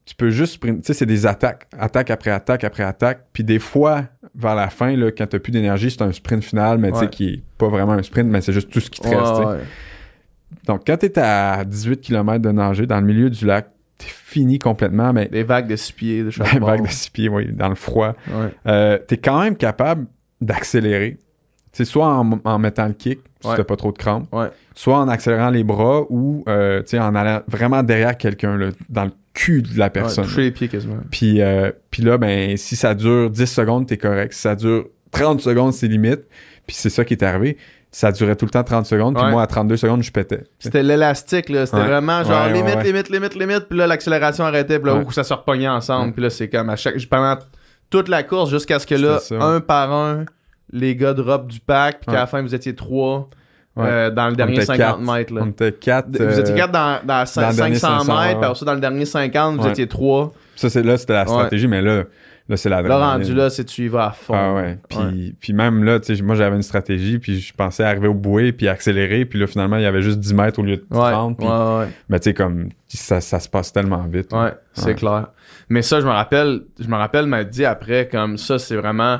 tu- 0.04 0.14
peux 0.14 0.30
juste. 0.30 0.60
Tu 0.60 0.74
sais, 0.82 0.94
c'est 0.94 1.06
des 1.06 1.26
attaques. 1.26 1.66
Attaque 1.78 2.10
après 2.10 2.30
attaque 2.30 2.64
après 2.64 2.82
attaque. 2.82 3.26
Puis 3.32 3.42
des 3.44 3.58
fois, 3.58 4.04
vers 4.34 4.54
la 4.54 4.68
fin, 4.68 4.94
là, 4.96 5.10
quand 5.10 5.26
t'as 5.26 5.38
plus 5.38 5.50
d'énergie, 5.52 5.90
c'est 5.90 6.02
un 6.02 6.12
sprint 6.12 6.44
final, 6.44 6.78
mais 6.78 6.90
tu 6.92 6.98
sais, 6.98 7.04
Ouais. 7.04 7.10
qui 7.10 7.28
est 7.28 7.42
pas 7.58 7.68
vraiment 7.68 7.92
un 7.92 8.02
sprint, 8.02 8.28
mais 8.28 8.40
c'est 8.40 8.52
juste 8.52 8.70
tout 8.70 8.80
ce 8.80 8.90
qui 8.90 9.00
te 9.00 9.08
Ouais, 9.08 9.16
reste. 9.16 9.38
ouais. 9.44 9.64
Donc, 10.66 10.82
quand 10.86 10.96
t'es 10.96 11.18
à 11.18 11.64
18 11.64 12.00
km 12.00 12.40
de 12.42 12.50
nager 12.52 12.86
dans 12.86 13.00
le 13.00 13.06
milieu 13.06 13.28
du 13.30 13.44
lac, 13.44 13.68
t'es 13.98 14.06
fini 14.08 14.58
complètement, 14.58 15.12
mais 15.12 15.26
Des 15.26 15.42
vagues 15.42 15.66
de 15.68 15.76
six 15.76 15.92
pieds 15.92 16.24
de 16.24 16.30
chaque 16.30 16.52
une 16.52 16.60
bord. 16.60 16.70
vague 16.70 16.82
de 16.86 16.90
six 16.90 17.10
pieds, 17.10 17.28
oui, 17.28 17.50
dans 17.52 17.68
le 17.68 17.74
froid. 17.74 18.14
Ouais. 18.28 18.50
Euh, 18.66 18.98
t'es 18.98 19.16
quand 19.16 19.40
même 19.42 19.56
capable 19.56 20.06
d'accélérer. 20.40 21.18
Sais, 21.78 21.84
soit 21.84 22.06
en, 22.08 22.38
en 22.44 22.58
mettant 22.58 22.86
le 22.86 22.92
kick, 22.94 23.20
si 23.40 23.48
Ouais. 23.48 23.56
t'as 23.56 23.64
pas 23.64 23.76
trop 23.76 23.92
de 23.92 23.98
crampes, 23.98 24.26
Ouais. 24.32 24.48
soit 24.74 24.98
en 24.98 25.08
accélérant 25.08 25.50
les 25.50 25.64
bras 25.64 26.02
ou 26.08 26.44
euh, 26.48 26.82
en 26.94 27.14
allant 27.14 27.40
vraiment 27.48 27.82
derrière 27.82 28.16
quelqu'un, 28.16 28.58
dans 28.88 29.04
le 29.04 29.10
cul 29.34 29.62
de 29.62 29.78
la 29.78 29.90
personne. 29.90 30.24
toucher 30.24 30.42
les 30.42 30.50
pieds 30.52 30.68
quasiment. 30.68 30.98
Puis, 31.10 31.40
euh, 31.42 31.70
puis 31.90 32.02
là, 32.02 32.16
ben, 32.18 32.56
si 32.56 32.76
ça 32.76 32.94
dure 32.94 33.30
10 33.30 33.46
secondes, 33.46 33.86
t'es 33.86 33.96
correct. 33.96 34.32
Si 34.32 34.40
ça 34.40 34.54
dure 34.54 34.86
30 35.10 35.40
secondes, 35.40 35.72
c'est 35.72 35.88
limite. 35.88 36.22
Puis 36.66 36.76
c'est 36.76 36.90
ça 36.90 37.04
qui 37.04 37.14
est 37.14 37.22
arrivé. 37.22 37.56
Ça 37.90 38.10
durait 38.10 38.34
tout 38.36 38.44
le 38.46 38.50
temps 38.50 38.64
30 38.64 38.86
secondes. 38.86 39.14
Puis 39.14 39.24
Ouais. 39.24 39.30
moi, 39.30 39.42
à 39.42 39.46
32 39.46 39.76
secondes, 39.76 40.02
je 40.02 40.10
pétais. 40.10 40.42
C'était 40.58 40.82
l'élastique, 40.82 41.48
là. 41.48 41.66
C'était 41.66 41.78
Ouais. 41.78 41.86
vraiment 41.86 42.24
genre 42.24 42.46
Ouais, 42.46 42.52
limite, 42.52 42.82
limite, 42.82 43.08
limite, 43.10 43.34
limite. 43.34 43.60
Puis 43.68 43.78
là, 43.78 43.86
l'accélération 43.86 44.44
arrêtait. 44.44 44.78
Puis 44.80 44.90
là, 44.90 44.96
ouh, 44.96 45.12
ça 45.12 45.22
se 45.24 45.32
repognait 45.34 45.68
ensemble. 45.68 46.12
Puis 46.12 46.22
là, 46.22 46.30
c'est 46.30 46.48
comme 46.48 46.70
à 46.70 46.76
chaque. 46.76 46.94
Pendant 47.08 47.36
toute 47.90 48.08
la 48.08 48.22
course, 48.24 48.50
jusqu'à 48.50 48.78
ce 48.78 48.86
que 48.86 48.94
là, 48.96 49.20
un 49.40 49.60
par 49.60 49.92
un, 49.92 50.24
les 50.74 50.94
gars 50.96 51.14
drop 51.14 51.46
du 51.46 51.60
pack. 51.60 52.00
Puis 52.00 52.06
qu'à 52.12 52.20
la 52.20 52.26
fin, 52.26 52.42
vous 52.42 52.54
étiez 52.54 52.74
trois 52.74 53.28
Ouais. 53.76 53.86
euh, 53.88 54.10
dans 54.10 54.28
le 54.28 54.36
dernier 54.36 54.54
était 54.54 54.66
50 54.66 54.78
quatre. 54.78 55.00
mètres, 55.00 55.34
là. 55.34 55.40
On 55.42 55.46
était 55.48 55.72
4. 55.72 56.06
Vous 56.16 56.38
étiez 56.38 56.54
quatre 56.54 56.70
dans, 56.70 57.00
dans, 57.04 57.24
dans 57.24 57.48
le 57.50 57.56
dernier 57.56 57.74
500 57.74 58.04
500, 58.04 58.20
mètres. 58.22 58.36
Puis 58.38 58.44
après 58.44 58.54
ça, 58.60 58.64
dans 58.66 58.74
le 58.74 58.80
dernier 58.80 59.04
50, 59.04 59.56
vous 59.56 59.64
Ouais. 59.64 59.70
étiez 59.70 59.88
trois. 59.88 60.32
Ça, 60.54 60.70
c'est 60.70 60.82
là, 60.84 60.96
c'était 60.96 61.14
la 61.14 61.22
Ouais. 61.22 61.28
stratégie, 61.28 61.66
mais 61.66 61.82
là, 61.82 62.04
là 62.48 62.56
c'est 62.56 62.68
la 62.68 62.82
Là, 62.82 62.98
rendu 63.14 63.34
là, 63.34 63.50
c'est 63.50 63.64
tu 63.64 63.86
y 63.86 63.88
vas 63.88 64.06
à 64.06 64.10
fond. 64.12 64.32
Ah 64.36 64.54
ouais. 64.54 64.78
Puis, 64.88 65.34
puis 65.40 65.52
même 65.54 65.82
là, 65.82 65.98
tu 65.98 66.14
sais, 66.14 66.22
moi, 66.22 66.36
j'avais 66.36 66.54
une 66.54 66.62
stratégie, 66.62 67.18
puis 67.18 67.40
je 67.40 67.52
pensais 67.52 67.82
arriver 67.82 68.06
au 68.06 68.14
bouée, 68.14 68.52
puis 68.52 68.68
accélérer, 68.68 69.24
puis 69.24 69.40
là, 69.40 69.48
finalement, 69.48 69.76
il 69.78 69.82
y 69.82 69.86
avait 69.86 70.02
juste 70.02 70.20
10 70.20 70.34
mètres 70.34 70.60
au 70.60 70.62
lieu 70.62 70.76
de 70.76 70.84
Ouais, 70.96 71.10
30. 71.10 71.36
puis- 71.36 71.44
ouais, 71.48 71.52
ouais. 71.80 71.88
Mais 72.08 72.20
tu 72.20 72.30
sais, 72.30 72.34
comme, 72.34 72.68
ça, 72.86 73.20
ça 73.20 73.40
se 73.40 73.48
passe 73.48 73.72
tellement 73.72 74.04
vite. 74.08 74.32
Ouais, 74.32 74.52
c'est 74.72 74.94
clair. 74.94 75.30
Mais 75.68 75.82
ça, 75.82 76.00
je 76.00 76.06
me 76.06 76.12
rappelle, 76.12 76.60
je 76.78 76.86
me 76.86 76.94
rappelle 76.94 77.26
m'a 77.26 77.42
dit 77.42 77.64
après, 77.64 78.08
comme 78.08 78.38
ça, 78.38 78.60
c'est 78.60 78.76
vraiment 78.76 79.18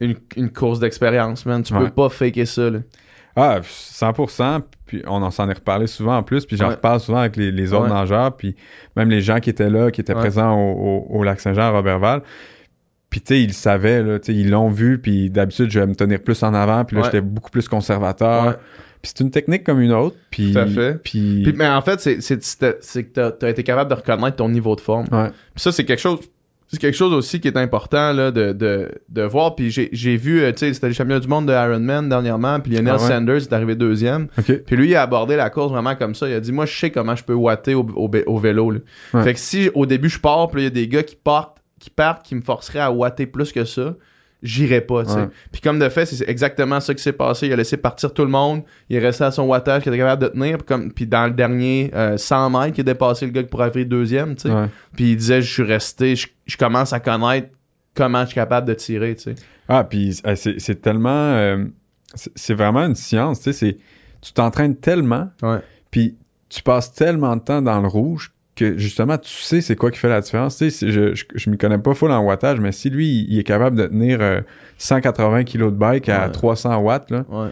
une, 0.00 0.14
une 0.36 0.50
course 0.50 0.78
d'expérience, 0.80 1.44
man. 1.46 1.62
Tu 1.62 1.72
Ouais. 1.74 1.80
peux 1.84 1.90
pas 1.90 2.08
faker 2.08 2.46
ça, 2.46 2.70
là. 2.70 2.78
Ah, 3.36 3.60
100%. 3.62 4.62
Puis 4.86 5.02
on 5.06 5.22
en 5.22 5.30
s'en 5.30 5.48
est 5.48 5.52
reparlé 5.54 5.86
souvent 5.86 6.16
en 6.16 6.22
plus. 6.22 6.44
Puis 6.46 6.56
j'en 6.56 6.68
Ouais. 6.68 6.74
reparle 6.74 6.98
souvent 7.00 7.18
avec 7.18 7.36
les, 7.36 7.52
les 7.52 7.72
autres 7.72 7.84
Ouais. 7.84 7.90
nageurs. 7.94 8.36
Puis 8.36 8.56
même 8.96 9.10
les 9.10 9.20
gens 9.20 9.38
qui 9.38 9.50
étaient 9.50 9.70
là, 9.70 9.90
qui 9.90 10.00
étaient 10.00 10.14
présents 10.14 10.54
au, 10.58 10.72
au- 10.72 11.18
au 11.18 11.22
lac 11.22 11.38
Saint-Jean 11.40 11.62
à 11.62 11.70
Robertval. 11.70 12.22
Puis 13.10 13.20
tu 13.20 13.26
sais, 13.28 13.42
ils 13.42 13.46
le 13.48 13.52
savaient, 13.52 14.02
là, 14.02 14.18
ils 14.28 14.50
l'ont 14.50 14.70
vu. 14.70 14.98
Puis 15.00 15.30
d'habitude, 15.30 15.70
je 15.70 15.78
vais 15.80 15.86
me 15.86 15.94
tenir 15.94 16.20
plus 16.22 16.42
en 16.42 16.52
avant. 16.52 16.84
Puis 16.84 16.96
là, 16.96 17.02
j'étais 17.04 17.20
beaucoup 17.20 17.50
plus 17.50 17.68
conservateur. 17.68 18.58
Puis 19.00 19.12
c'est 19.14 19.20
une 19.22 19.30
technique 19.30 19.62
comme 19.62 19.80
une 19.80 19.92
autre. 19.92 20.16
Puis, 20.30 20.52
Tout 20.52 20.58
à 20.58 20.66
fait. 20.66 21.00
Puis, 21.02 21.42
Puis, 21.44 21.52
mais 21.54 21.68
en 21.68 21.80
fait, 21.82 22.00
c'est, 22.00 22.18
que 22.18 23.12
t'as, 23.12 23.30
t'as 23.30 23.48
été 23.50 23.62
capable 23.62 23.88
de 23.90 23.94
reconnaître 23.94 24.36
ton 24.36 24.48
niveau 24.48 24.74
de 24.74 24.80
forme. 24.80 25.06
ouais. 25.12 25.28
Puis 25.54 25.62
ça, 25.62 25.70
c'est 25.70 25.84
quelque 25.84 26.00
chose. 26.00 26.18
C'est 26.70 26.78
quelque 26.78 26.94
chose 26.96 27.14
aussi 27.14 27.40
qui 27.40 27.48
est 27.48 27.56
important 27.56 28.12
là, 28.12 28.30
de, 28.30 28.52
de, 28.52 28.90
de 29.08 29.22
voir. 29.22 29.56
Puis 29.56 29.70
j'ai, 29.70 29.88
j'ai 29.92 30.16
vu, 30.16 30.42
euh, 30.42 30.52
tu 30.52 30.58
sais, 30.58 30.74
c'était 30.74 30.88
le 30.88 30.92
champion 30.92 31.18
du 31.18 31.26
monde 31.26 31.46
de 31.46 31.52
Ironman 31.52 32.08
dernièrement. 32.08 32.60
Puis 32.60 32.72
Lionel 32.72 32.96
Ah 32.98 33.02
ouais? 33.02 33.08
Sanders 33.08 33.36
est 33.42 33.52
arrivé 33.54 33.74
deuxième. 33.74 34.28
OK. 34.38 34.64
Puis 34.66 34.76
lui, 34.76 34.88
il 34.90 34.94
a 34.94 35.00
abordé 35.02 35.34
la 35.36 35.48
course 35.48 35.72
vraiment 35.72 35.96
comme 35.96 36.14
ça. 36.14 36.28
Il 36.28 36.34
a 36.34 36.40
dit 36.40 36.52
Moi, 36.52 36.66
je 36.66 36.78
sais 36.78 36.90
comment 36.90 37.16
je 37.16 37.24
peux 37.24 37.32
watter 37.34 37.74
au, 37.74 37.86
au, 37.96 38.10
au 38.26 38.38
vélo. 38.38 38.70
là. 38.70 38.80
Ouais. 39.14 39.22
Fait 39.22 39.32
que 39.34 39.40
si 39.40 39.70
au 39.74 39.86
début 39.86 40.10
je 40.10 40.20
pars, 40.20 40.48
puis 40.48 40.60
il 40.60 40.64
y 40.64 40.66
a 40.66 40.70
des 40.70 40.88
gars 40.88 41.02
qui 41.02 41.16
partent, 41.16 41.56
qui 41.80 41.88
partent, 41.90 42.24
qui 42.26 42.34
me 42.34 42.42
forceraient 42.42 42.80
à 42.80 42.90
watter 42.92 43.26
plus 43.26 43.50
que 43.50 43.64
ça, 43.64 43.94
j'irais 44.42 44.80
pas. 44.80 45.04
tu 45.04 45.10
sais. 45.10 45.16
Ouais. 45.20 45.28
Puis 45.50 45.60
comme 45.60 45.78
de 45.78 45.88
fait, 45.88 46.06
c'est 46.06 46.28
exactement 46.28 46.78
ça 46.80 46.94
qui 46.94 47.02
s'est 47.02 47.12
passé. 47.12 47.46
Il 47.48 47.52
a 47.52 47.56
laissé 47.56 47.76
partir 47.76 48.12
tout 48.14 48.22
le 48.24 48.30
monde. 48.30 48.62
Il 48.88 48.96
est 48.96 49.00
resté 49.00 49.24
à 49.24 49.30
son 49.30 49.44
wattage 49.44 49.82
qu'il 49.82 49.92
était 49.92 49.98
capable 50.02 50.22
de 50.22 50.28
tenir. 50.28 50.58
Puis, 50.58 50.66
comme, 50.66 50.92
puis 50.92 51.06
dans 51.06 51.24
le 51.26 51.32
dernier 51.32 51.90
euh, 51.94 52.16
100 52.16 52.50
mètres, 52.50 52.78
il 52.78 52.80
a 52.82 52.84
dépassé 52.84 53.26
le 53.26 53.32
gars 53.32 53.42
qui 53.42 53.48
pourrait 53.48 53.64
arriver 53.66 53.84
deuxième. 53.84 54.36
tu 54.36 54.48
sais. 54.48 54.54
Puis 54.94 55.12
il 55.12 55.16
disait 55.16 55.42
Je 55.42 55.52
suis 55.52 55.62
resté, 55.62 56.14
je, 56.16 56.28
je 56.46 56.56
commence 56.56 56.92
à 56.92 57.00
connaître 57.00 57.48
comment 57.94 58.20
je 58.22 58.26
suis 58.26 58.34
capable 58.36 58.66
de 58.68 58.74
tirer. 58.74 59.16
tu 59.16 59.22
sais. 59.22 59.34
Ah, 59.68 59.84
puis 59.84 60.20
euh, 60.26 60.34
c'est 60.36 60.80
tellement. 60.80 61.08
euh, 61.10 61.64
c'est 62.14 62.54
vraiment 62.54 62.86
une 62.86 62.94
science. 62.94 63.40
Tu 63.42 63.52
sais, 63.52 63.76
tu 64.22 64.32
t'entraînes 64.32 64.76
tellement. 64.76 65.30
Puis 65.90 66.16
tu 66.48 66.62
passes 66.62 66.92
tellement 66.92 67.36
de 67.36 67.42
temps 67.42 67.60
dans 67.60 67.80
le 67.80 67.88
rouge 67.88 68.32
que 68.58 68.76
justement, 68.78 69.16
tu 69.18 69.30
sais 69.30 69.60
c'est 69.60 69.76
quoi 69.76 69.90
qui 69.90 69.98
fait 69.98 70.08
la 70.08 70.20
différence. 70.20 70.56
Tu 70.58 70.70
sais, 70.70 70.90
je, 70.90 71.14
je, 71.14 71.24
je 71.34 71.50
m'y 71.50 71.56
connais 71.58 71.78
pas 71.78 71.94
full 71.94 72.10
en 72.10 72.24
wattage, 72.24 72.60
mais 72.60 72.72
si 72.72 72.90
lui, 72.90 73.06
il, 73.08 73.32
il 73.32 73.38
est 73.38 73.44
capable 73.44 73.76
de 73.76 73.86
tenir 73.86 74.18
euh, 74.20 74.40
180 74.78 75.44
kg 75.44 75.58
de 75.66 75.70
bike 75.70 76.08
à 76.08 76.26
Ouais. 76.26 76.32
300 76.32 76.76
watts, 76.78 77.10
là, 77.10 77.24
Ouais. 77.28 77.48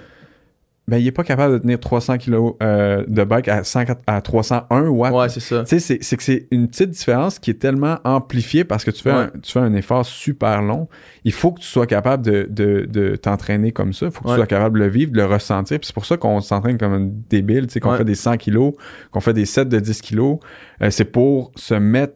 Ben 0.88 0.98
il 0.98 1.06
est 1.08 1.12
pas 1.12 1.24
capable 1.24 1.54
de 1.54 1.58
tenir 1.58 1.80
300 1.80 2.16
kg 2.18 2.52
euh, 2.62 3.04
de 3.08 3.24
bike 3.24 3.48
à, 3.48 3.64
100 3.64 3.84
à 4.06 4.20
301 4.20 4.82
watts. 4.88 5.12
Ouais, 5.12 5.28
c'est 5.28 5.40
ça. 5.40 5.62
Tu 5.64 5.68
sais, 5.70 5.78
c'est- 5.80 5.98
c'est 6.00 6.16
que 6.16 6.22
c'est 6.22 6.46
une 6.52 6.68
petite 6.68 6.90
différence 6.90 7.40
qui 7.40 7.50
est 7.50 7.54
tellement 7.60 7.98
amplifiée 8.04 8.62
parce 8.62 8.84
que 8.84 8.92
tu 8.92 9.02
fais, 9.02 9.10
Ouais. 9.10 9.16
un, 9.16 9.30
tu 9.42 9.50
fais 9.50 9.58
un 9.58 9.74
effort 9.74 10.06
super 10.06 10.62
long. 10.62 10.88
Il 11.24 11.32
faut 11.32 11.50
que 11.50 11.60
tu 11.60 11.66
sois 11.66 11.86
capable 11.88 12.24
de, 12.24 12.46
de, 12.48 12.86
de 12.88 13.16
t'entraîner 13.16 13.72
comme 13.72 13.92
ça. 13.92 14.06
Il 14.06 14.12
faut 14.12 14.22
que 14.22 14.28
Ouais. 14.28 14.34
tu 14.34 14.38
sois 14.38 14.46
capable 14.46 14.78
de 14.78 14.84
le 14.84 14.90
vivre, 14.90 15.10
de 15.10 15.16
le 15.16 15.26
ressentir. 15.26 15.80
Puis 15.80 15.88
c'est 15.88 15.94
pour 15.94 16.06
ça 16.06 16.16
qu'on 16.16 16.40
s'entraîne 16.40 16.78
comme 16.78 16.92
un 16.92 17.10
débile, 17.28 17.66
tu 17.66 17.72
sais, 17.74 17.80
qu'on 17.80 17.90
Ouais. 17.90 17.98
fait 17.98 18.04
des 18.04 18.14
100 18.14 18.36
kilos, 18.36 18.74
qu'on 19.10 19.20
fait 19.20 19.32
des 19.34 19.44
sets 19.46 19.64
de 19.64 19.80
10 19.80 20.00
kilos. 20.00 20.38
Euh, 20.82 20.90
c'est 20.90 21.04
pour 21.06 21.50
se 21.56 21.74
mettre 21.74 22.14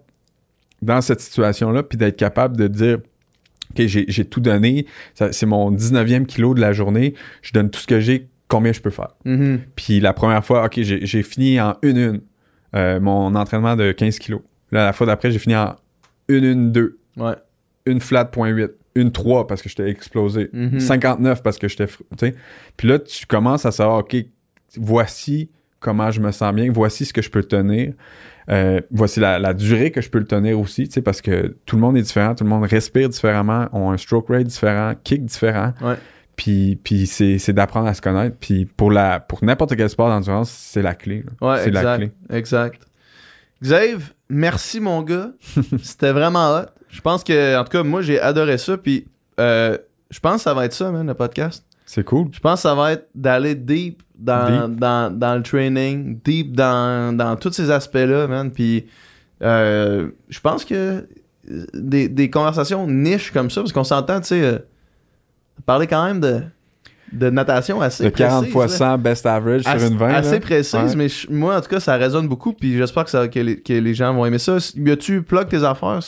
dans 0.81 1.01
cette 1.01 1.21
situation-là 1.21 1.83
puis 1.83 1.99
d'être 1.99 2.17
capable 2.17 2.57
de 2.57 2.69
dire 2.69 2.99
OK, 3.73 3.87
j'ai 3.87 4.05
j'ai 4.09 4.25
tout 4.25 4.41
donné. 4.41 4.87
Ça- 5.15 5.33
C'est 5.33 5.47
mon 5.47 5.71
19e 5.71 6.27
kilo 6.27 6.55
de 6.55 6.61
la 6.61 6.73
journée. 6.73 7.15
Je 7.43 7.53
donne 7.53 7.71
tout 7.71 7.79
ce 7.81 7.87
que 7.87 8.01
j'ai. 8.01 8.29
Combien 8.51 8.73
je 8.73 8.81
peux 8.83 8.91
faire? 8.91 9.15
Mhm. 9.25 9.61
Puis 9.77 10.01
la 10.01 10.13
première 10.13 10.45
fois, 10.45 10.67
OK, 10.67 10.79
j'ai 10.83 11.23
fini 11.23 11.59
en 11.61 11.77
1-1 11.83 12.21
euh, 12.77 13.01
mon 13.01 13.35
entraînement 13.35 13.77
de 13.77 13.93
15 13.93 14.19
kilos. 14.19 14.43
Là, 14.73 14.85
la 14.85 14.93
fois 14.93 15.07
d'après, 15.07 15.31
j'ai 15.31 15.39
fini 15.39 15.57
en 15.57 15.75
1-1-2, 16.29 16.99
Ouais. 17.17 17.35
une 17.87 18.01
flat 18.01 18.25
point 18.27 18.49
8, 18.51 18.71
une 18.95 19.11
3 19.13 19.47
parce 19.47 19.63
que 19.63 19.69
j'étais 19.69 19.89
explosé, 19.89 20.51
Mhm. 20.53 20.79
59 20.81 21.43
parce 21.43 21.59
que 21.59 21.67
j'étais... 21.69 21.87
Puis 22.77 22.89
là, 22.89 22.99
tu 22.99 23.27
commences 23.27 23.65
à 23.67 23.71
savoir, 23.73 23.99
OK, 24.01 24.17
voici 24.77 25.51
comment 25.81 26.11
je 26.11 26.21
me 26.21 26.31
sens 26.31 26.55
bien, 26.55 26.71
voici 26.71 27.05
ce 27.05 27.13
que 27.13 27.23
je 27.23 27.31
peux 27.31 27.43
tenir, 27.43 27.95
euh, 28.51 28.81
voici 28.91 29.19
la, 29.21 29.39
la 29.39 29.55
durée 29.55 29.91
que 29.91 30.01
je 30.01 30.11
peux 30.11 30.19
le 30.19 30.27
tenir 30.27 30.59
aussi, 30.61 30.87
tu 30.89 30.95
sais, 30.95 31.03
parce 31.03 31.21
que 31.23 31.57
tout 31.67 31.77
le 31.77 31.83
monde 31.83 31.97
est 31.97 32.03
différent, 32.03 32.35
tout 32.35 32.45
le 32.45 32.51
monde 32.51 32.65
respire 32.65 33.09
différemment, 33.09 33.69
ont 33.73 33.91
un 33.91 33.97
stroke 33.97 34.29
rate 34.29 34.47
différent, 34.47 34.93
kick 35.03 35.25
différent. 35.25 35.73
Ouais. 35.81 35.95
Puis, 36.41 36.77
puis 36.83 37.07
c'est, 37.07 37.37
c'est 37.39 37.53
d'apprendre 37.53 37.87
à 37.87 37.93
se 37.93 38.01
connaître. 38.01 38.35
Puis 38.41 38.65
pour, 38.65 38.91
la, 38.91 39.21
pour 39.21 39.45
n'importe 39.45 39.77
quel 39.77 39.91
sport 39.91 40.09
d'endurance, 40.09 40.49
c'est 40.49 40.81
la 40.81 40.95
clé. 40.95 41.23
là. 41.23 41.47
Ouais, 41.47 41.59
c'est 41.59 41.69
exact. 41.69 41.83
la 41.85 41.97
clé. 41.99 42.13
Exact. 42.31 42.83
Xav, 43.63 44.15
merci 44.31 44.81
mon 44.81 45.03
gars. 45.03 45.33
C'était 45.83 46.13
vraiment 46.13 46.57
hot. 46.57 46.65
Je 46.89 47.03
pense 47.03 47.25
que, 47.25 47.59
en 47.59 47.63
tout 47.65 47.73
cas, 47.73 47.83
moi 47.83 48.01
j'ai 48.01 48.19
adoré 48.19 48.57
ça. 48.57 48.79
Puis 48.79 49.07
euh, 49.39 49.77
je 50.09 50.19
pense 50.19 50.37
que 50.37 50.41
ça 50.41 50.55
va 50.55 50.65
être 50.65 50.73
ça, 50.73 50.91
man, 50.91 51.07
le 51.07 51.13
podcast. 51.13 51.63
C'est 51.85 52.05
cool. 52.05 52.29
Je 52.33 52.41
pense 52.41 52.61
que 52.61 52.63
ça 52.63 52.75
va 52.75 52.93
être 52.93 53.09
d'aller 53.15 53.55
deep 53.55 54.03
dans, 54.19 54.69
Deep. 54.69 54.81
Dans, 54.81 55.15
dans 55.15 55.35
le 55.35 55.43
training, 55.43 56.21
deep 56.25 56.57
dans, 56.57 57.15
dans 57.15 57.37
tous 57.37 57.53
ces 57.53 57.71
aspects-là, 57.71 58.29
man. 58.29 58.51
Puis 58.51 58.87
euh, 59.43 60.09
je 60.31 60.41
pense 60.41 60.65
que 60.65 61.07
des, 61.75 62.09
des 62.09 62.31
conversations 62.31 62.87
niches 62.87 63.31
comme 63.31 63.51
ça, 63.51 63.61
parce 63.61 63.75
qu'on 63.75 63.85
s'entend, 63.85 64.23
tu 64.23 64.29
sais, 64.29 64.43
euh, 64.43 64.59
parler 65.67 65.87
quand 65.87 66.05
même 66.05 66.21
de, 66.21 66.41
de 67.13 67.31
natation 67.31 67.81
assez 67.81 68.05
Le 68.05 68.11
40 68.11 68.39
précise, 68.41 68.53
fois 68.53 68.67
là. 68.67 68.73
100 68.73 68.99
best 68.99 69.27
average 69.27 69.63
Assez- 69.67 69.79
sur 69.81 69.93
une 69.93 69.99
20. 69.99 70.09
Assez 70.15 70.33
là. 70.33 70.41
précise, 70.41 70.75
Ouais. 70.75 70.97
mais 70.97 71.09
je- 71.09 71.31
moi, 71.31 71.57
en 71.57 71.61
tout 71.61 71.69
cas, 71.69 71.81
ça 71.81 71.97
résonne 71.97 72.29
beaucoup. 72.29 72.53
Puis 72.53 72.77
j'espère 72.77 73.05
que, 73.05 73.11
ça, 73.11 73.29
que, 73.29 73.41
les, 73.41 73.61
que 73.61 73.73
les 73.73 73.95
gens 73.95 74.15
vont 74.15 74.25
aimer 74.27 74.39
ça. 74.39 74.59
Y 74.77 74.91
a-tu 74.91 75.23
plug 75.23 75.49
tes 75.49 75.65
affaires? 75.65 76.01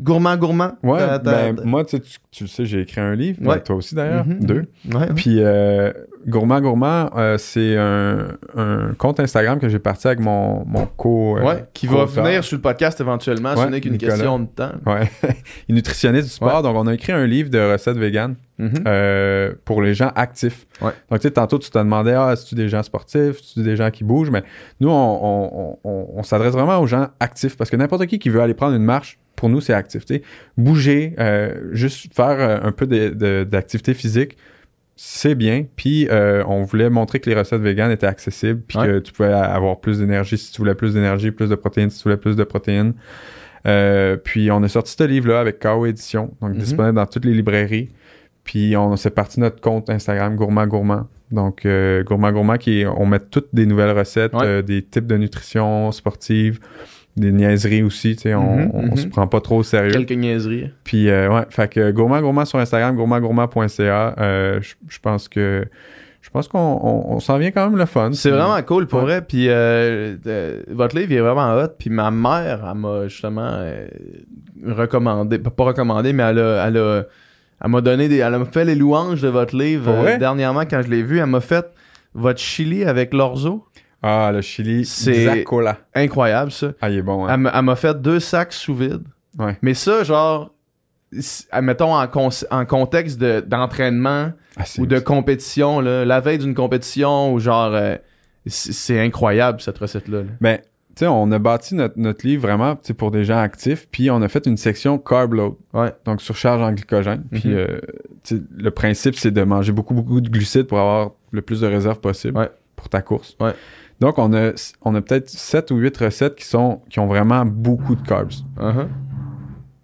gourmand, 0.00 0.36
gourmand? 0.36 0.72
Ouais, 0.82 1.18
ben, 1.22 1.56
moi, 1.64 1.84
tu, 1.84 1.96
sais, 1.96 2.00
tu, 2.00 2.18
tu 2.30 2.48
sais, 2.48 2.66
j'ai 2.66 2.80
écrit 2.80 3.00
un 3.00 3.14
livre. 3.14 3.38
Ouais. 3.46 3.60
Toi 3.60 3.76
aussi, 3.76 3.94
d'ailleurs. 3.94 4.26
Mhm. 4.26 4.40
Deux. 4.44 4.64
Ouais. 4.92 5.06
Puis, 5.14 5.36
euh, 5.40 5.92
Gourmand 6.26 6.60
Gourmand, 6.60 7.10
euh, 7.16 7.36
c'est 7.38 7.76
un, 7.76 8.28
un 8.56 8.92
compte 8.96 9.20
Instagram 9.20 9.58
que 9.60 9.68
j'ai 9.68 9.78
parti 9.78 10.06
avec 10.06 10.20
mon, 10.20 10.64
mon 10.66 10.86
co. 10.86 11.36
euh, 11.36 11.42
Ouais, 11.44 11.64
qui 11.74 11.86
va 11.86 12.06
venir 12.06 12.42
sur 12.42 12.56
le 12.56 12.62
podcast 12.62 12.98
éventuellement. 13.00 13.54
ce 13.56 13.66
n'est 13.66 13.80
qu'une 13.80 13.98
question 13.98 14.38
de 14.38 14.46
temps. 14.46 14.72
Ouais. 14.86 15.10
Il 15.68 15.74
est 15.74 15.76
nutritionniste 15.76 16.28
du 16.28 16.32
sport. 16.34 16.62
Donc, 16.62 16.76
on 16.76 16.86
a 16.86 16.94
écrit 16.94 17.12
un 17.12 17.26
livre 17.26 17.50
de 17.50 17.72
recettes 17.72 17.98
véganes 17.98 18.36
Mhm. 18.58 18.84
euh, 18.86 19.52
pour 19.64 19.82
les 19.82 19.94
gens 19.94 20.12
actifs. 20.14 20.66
Ouais. 20.80 20.92
Donc, 21.10 21.18
tu 21.20 21.26
sais, 21.28 21.32
tantôt, 21.32 21.58
tu 21.58 21.70
te 21.70 21.78
demandais, 21.78 22.12
ah, 22.14 22.32
est-ce 22.34 22.54
des 22.54 22.68
gens 22.68 22.82
sportifs, 22.84 23.40
est-ce 23.40 23.58
des 23.60 23.74
gens 23.76 23.90
qui 23.90 24.04
bougent? 24.04 24.30
Mais 24.30 24.44
nous, 24.80 24.90
on, 24.90 24.92
on- 24.94 25.78
on- 25.82 26.06
on 26.14 26.22
s'adresse 26.22 26.52
vraiment 26.52 26.78
aux 26.78 26.86
gens 26.86 27.08
actifs 27.18 27.56
parce 27.56 27.68
que 27.68 27.76
n'importe 27.76 28.06
qui 28.06 28.18
qui 28.20 28.28
veut 28.28 28.40
aller 28.40 28.54
prendre 28.54 28.76
une 28.76 28.84
marche, 28.84 29.18
pour 29.34 29.48
nous, 29.48 29.60
c'est 29.60 29.72
actif. 29.74 30.02
Bouger, 30.56 31.14
euh, 31.18 31.68
juste 31.72 32.14
faire 32.14 32.28
euh, 32.38 32.58
un 32.62 32.70
peu 32.70 32.86
d'activité 33.44 33.92
physique, 33.92 34.36
c'est 34.94 35.34
bien. 35.34 35.64
Puis, 35.74 36.06
euh, 36.08 36.44
on 36.46 36.62
voulait 36.62 36.88
montrer 36.90 37.18
que 37.18 37.28
les 37.28 37.34
recettes 37.36 37.60
véganes 37.60 37.90
étaient 37.90 38.06
accessibles, 38.06 38.60
puis 38.60 38.78
Ouais. 38.78 38.86
que 38.86 38.98
tu 39.00 39.12
pouvais 39.12 39.32
avoir 39.32 39.80
plus 39.80 39.98
d'énergie 39.98 40.38
si 40.38 40.52
tu 40.52 40.58
voulais 40.58 40.76
plus 40.76 40.94
d'énergie, 40.94 41.32
plus 41.32 41.48
de 41.50 41.56
protéines 41.56 41.90
si 41.90 41.98
tu 41.98 42.04
voulais 42.04 42.16
plus 42.16 42.36
de 42.36 42.44
protéines. 42.44 42.94
Puis 43.64 44.50
on 44.50 44.62
a 44.62 44.68
sorti 44.68 44.94
ce 44.96 45.04
livre-là 45.04 45.40
avec 45.40 45.58
KO 45.58 45.86
Édition, 45.86 46.34
donc 46.40 46.52
Mhm. 46.52 46.58
disponible 46.58 46.94
dans 46.94 47.06
toutes 47.06 47.24
les 47.24 47.34
librairies. 47.34 47.90
Puis 48.44 48.76
on 48.76 48.96
s'est 48.96 49.10
parti 49.10 49.40
notre 49.40 49.60
compte 49.60 49.88
Instagram 49.90 50.36
Gourmand 50.36 50.66
Gourmand. 50.66 51.06
Donc 51.32 51.64
euh, 51.66 52.04
Gourmand 52.04 52.30
Gourmand 52.32 52.56
qui 52.58 52.80
est- 52.82 52.86
on 52.86 53.06
met 53.06 53.18
toutes 53.18 53.48
des 53.54 53.66
nouvelles 53.66 53.96
recettes, 53.96 54.34
Ouais. 54.34 54.44
euh, 54.46 54.62
des 54.62 54.82
types 54.82 55.06
de 55.06 55.16
nutrition 55.16 55.90
sportive. 55.92 56.60
des 57.16 57.30
niaiseries 57.30 57.84
aussi, 57.84 58.16
tu 58.16 58.22
sais, 58.22 58.34
on, 58.34 58.56
Mhm, 58.56 58.70
on- 58.74 58.88
on 58.90 58.96
se 58.96 59.04
mhm. 59.04 59.10
prend 59.10 59.26
pas 59.28 59.40
trop 59.40 59.58
au 59.58 59.62
sérieux. 59.62 59.92
Quelques 59.92 60.10
niaiseries. 60.18 60.72
Puis, 60.82 61.08
euh, 61.08 61.28
ouais, 61.32 61.42
fait 61.48 61.68
que 61.72 61.92
gourmand, 61.92 62.20
gourmand 62.20 62.44
sur 62.44 62.58
Instagram, 62.58 62.96
gourmandgourmand.ca, 62.96 64.16
euh, 64.18 64.58
je 64.60 64.74
je 64.88 64.98
pense 64.98 65.28
que, 65.28 65.64
je 66.22 66.30
pense 66.30 66.48
qu'on 66.48 66.58
on, 66.58 67.12
on 67.14 67.20
s'en 67.20 67.38
vient 67.38 67.52
quand 67.52 67.70
même 67.70 67.78
le 67.78 67.86
fun. 67.86 68.10
C'est 68.14 68.30
vraiment 68.32 68.60
cool 68.62 68.88
pour 68.88 68.98
Ouais. 68.98 69.04
vrai. 69.04 69.22
Puis 69.22 69.46
euh, 69.48 70.16
euh, 70.26 70.62
votre 70.70 70.96
livre 70.96 71.12
il 71.12 71.18
est 71.18 71.20
vraiment 71.20 71.54
hot. 71.54 71.68
Puis 71.78 71.88
ma 71.88 72.10
mère, 72.10 72.66
elle 72.68 72.78
m'a 72.80 73.06
justement 73.06 73.46
euh, 73.48 73.86
recommandé, 74.66 75.38
pas 75.38 75.50
pas 75.50 75.64
recommandé, 75.66 76.12
mais 76.12 76.24
elle 76.24 76.38
a, 76.40 76.66
elle 76.66 76.76
a- 76.78 77.04
elle 77.64 77.70
m'a 77.70 77.80
donné 77.80 78.08
des, 78.08 78.18
elle 78.18 78.36
m'a 78.38 78.44
fait 78.44 78.64
les 78.64 78.74
louanges 78.74 79.22
de 79.22 79.28
votre 79.28 79.56
livre 79.56 79.90
euh, 79.90 80.18
dernièrement 80.18 80.60
quand 80.62 80.82
je 80.82 80.88
l'ai 80.88 81.02
vu. 81.02 81.18
Elle 81.18 81.26
m'a 81.26 81.40
fait 81.40 81.66
votre 82.14 82.38
chili 82.40 82.84
avec 82.84 83.14
l'orzo. 83.14 83.64
Ah, 84.02 84.30
le 84.32 84.42
chili, 84.42 84.84
C'est-. 84.84 85.26
Incroyable 85.94 86.50
ça. 86.52 86.72
Ah, 86.82 86.90
il 86.90 86.98
est 86.98 87.02
bon, 87.02 87.26
hein. 87.26 87.34
Elle, 87.54 87.62
m'a- 87.62 87.76
fait 87.76 88.00
deux 88.00 88.20
sacs 88.20 88.52
sous 88.52 88.74
vide. 88.74 89.02
Ouais. 89.38 89.56
Mais 89.62 89.72
ça, 89.72 90.04
genre, 90.04 90.52
mettons 91.62 91.94
en, 91.94 92.06
con- 92.06 92.28
en 92.50 92.66
contexte 92.66 93.18
de- 93.18 93.40
d'entraînement 93.40 94.32
Ah, 94.56 94.64
c'est- 94.64 94.80
ou 94.82 94.86
de 94.86 94.98
compétition, 94.98 95.80
là, 95.80 96.04
la 96.04 96.20
veille 96.20 96.38
d'une 96.38 96.54
compétition, 96.54 97.32
ou 97.32 97.38
genre, 97.40 97.72
euh, 97.74 97.96
c'est 98.46 99.00
incroyable 99.00 99.60
cette 99.62 99.78
recette-là. 99.78 100.18
là. 100.18 100.28
Ben, 100.40 100.58
tu 100.58 100.68
sais, 101.00 101.06
on 101.06 101.30
a 101.32 101.38
bâti 101.38 101.74
notre, 101.74 101.98
notre 101.98 102.26
livre 102.26 102.42
vraiment 102.42 102.76
pour 102.96 103.10
des 103.10 103.24
gens 103.24 103.38
actifs, 103.38 103.88
puis 103.90 104.10
on 104.10 104.22
a 104.22 104.28
fait 104.28 104.46
une 104.46 104.56
section 104.56 104.98
carb 104.98 105.32
load, 105.34 105.54
Ouais. 105.72 105.92
donc 106.04 106.20
surcharge 106.20 106.62
en 106.62 106.72
glycogène. 106.72 107.24
Puis 107.30 107.48
Mhm. 107.48 107.54
euh, 107.56 107.80
le 108.56 108.70
principe, 108.70 109.16
c'est 109.16 109.30
de 109.30 109.42
manger 109.42 109.72
beaucoup, 109.72 109.94
beaucoup 109.94 110.20
de 110.20 110.28
glucides 110.28 110.66
pour 110.66 110.78
avoir 110.78 111.10
le 111.32 111.42
plus 111.42 111.60
de 111.60 111.66
réserves 111.66 112.00
possible 112.00 112.38
Ouais. 112.38 112.50
pour 112.76 112.88
ta 112.88 113.02
course. 113.02 113.36
Ouais. 113.40 113.52
Donc, 114.00 114.18
on 114.18 114.32
a, 114.34 114.52
on 114.82 114.94
a 114.94 115.00
peut-être 115.00 115.28
7 115.30 115.70
ou 115.70 115.76
8 115.76 115.96
recettes 115.98 116.34
qui, 116.36 116.44
sont, 116.44 116.80
qui 116.90 116.98
ont 117.00 117.06
vraiment 117.06 117.44
beaucoup 117.44 117.94
de 117.94 118.02
carbs, 118.06 118.32
Uh-huh. 118.58 118.86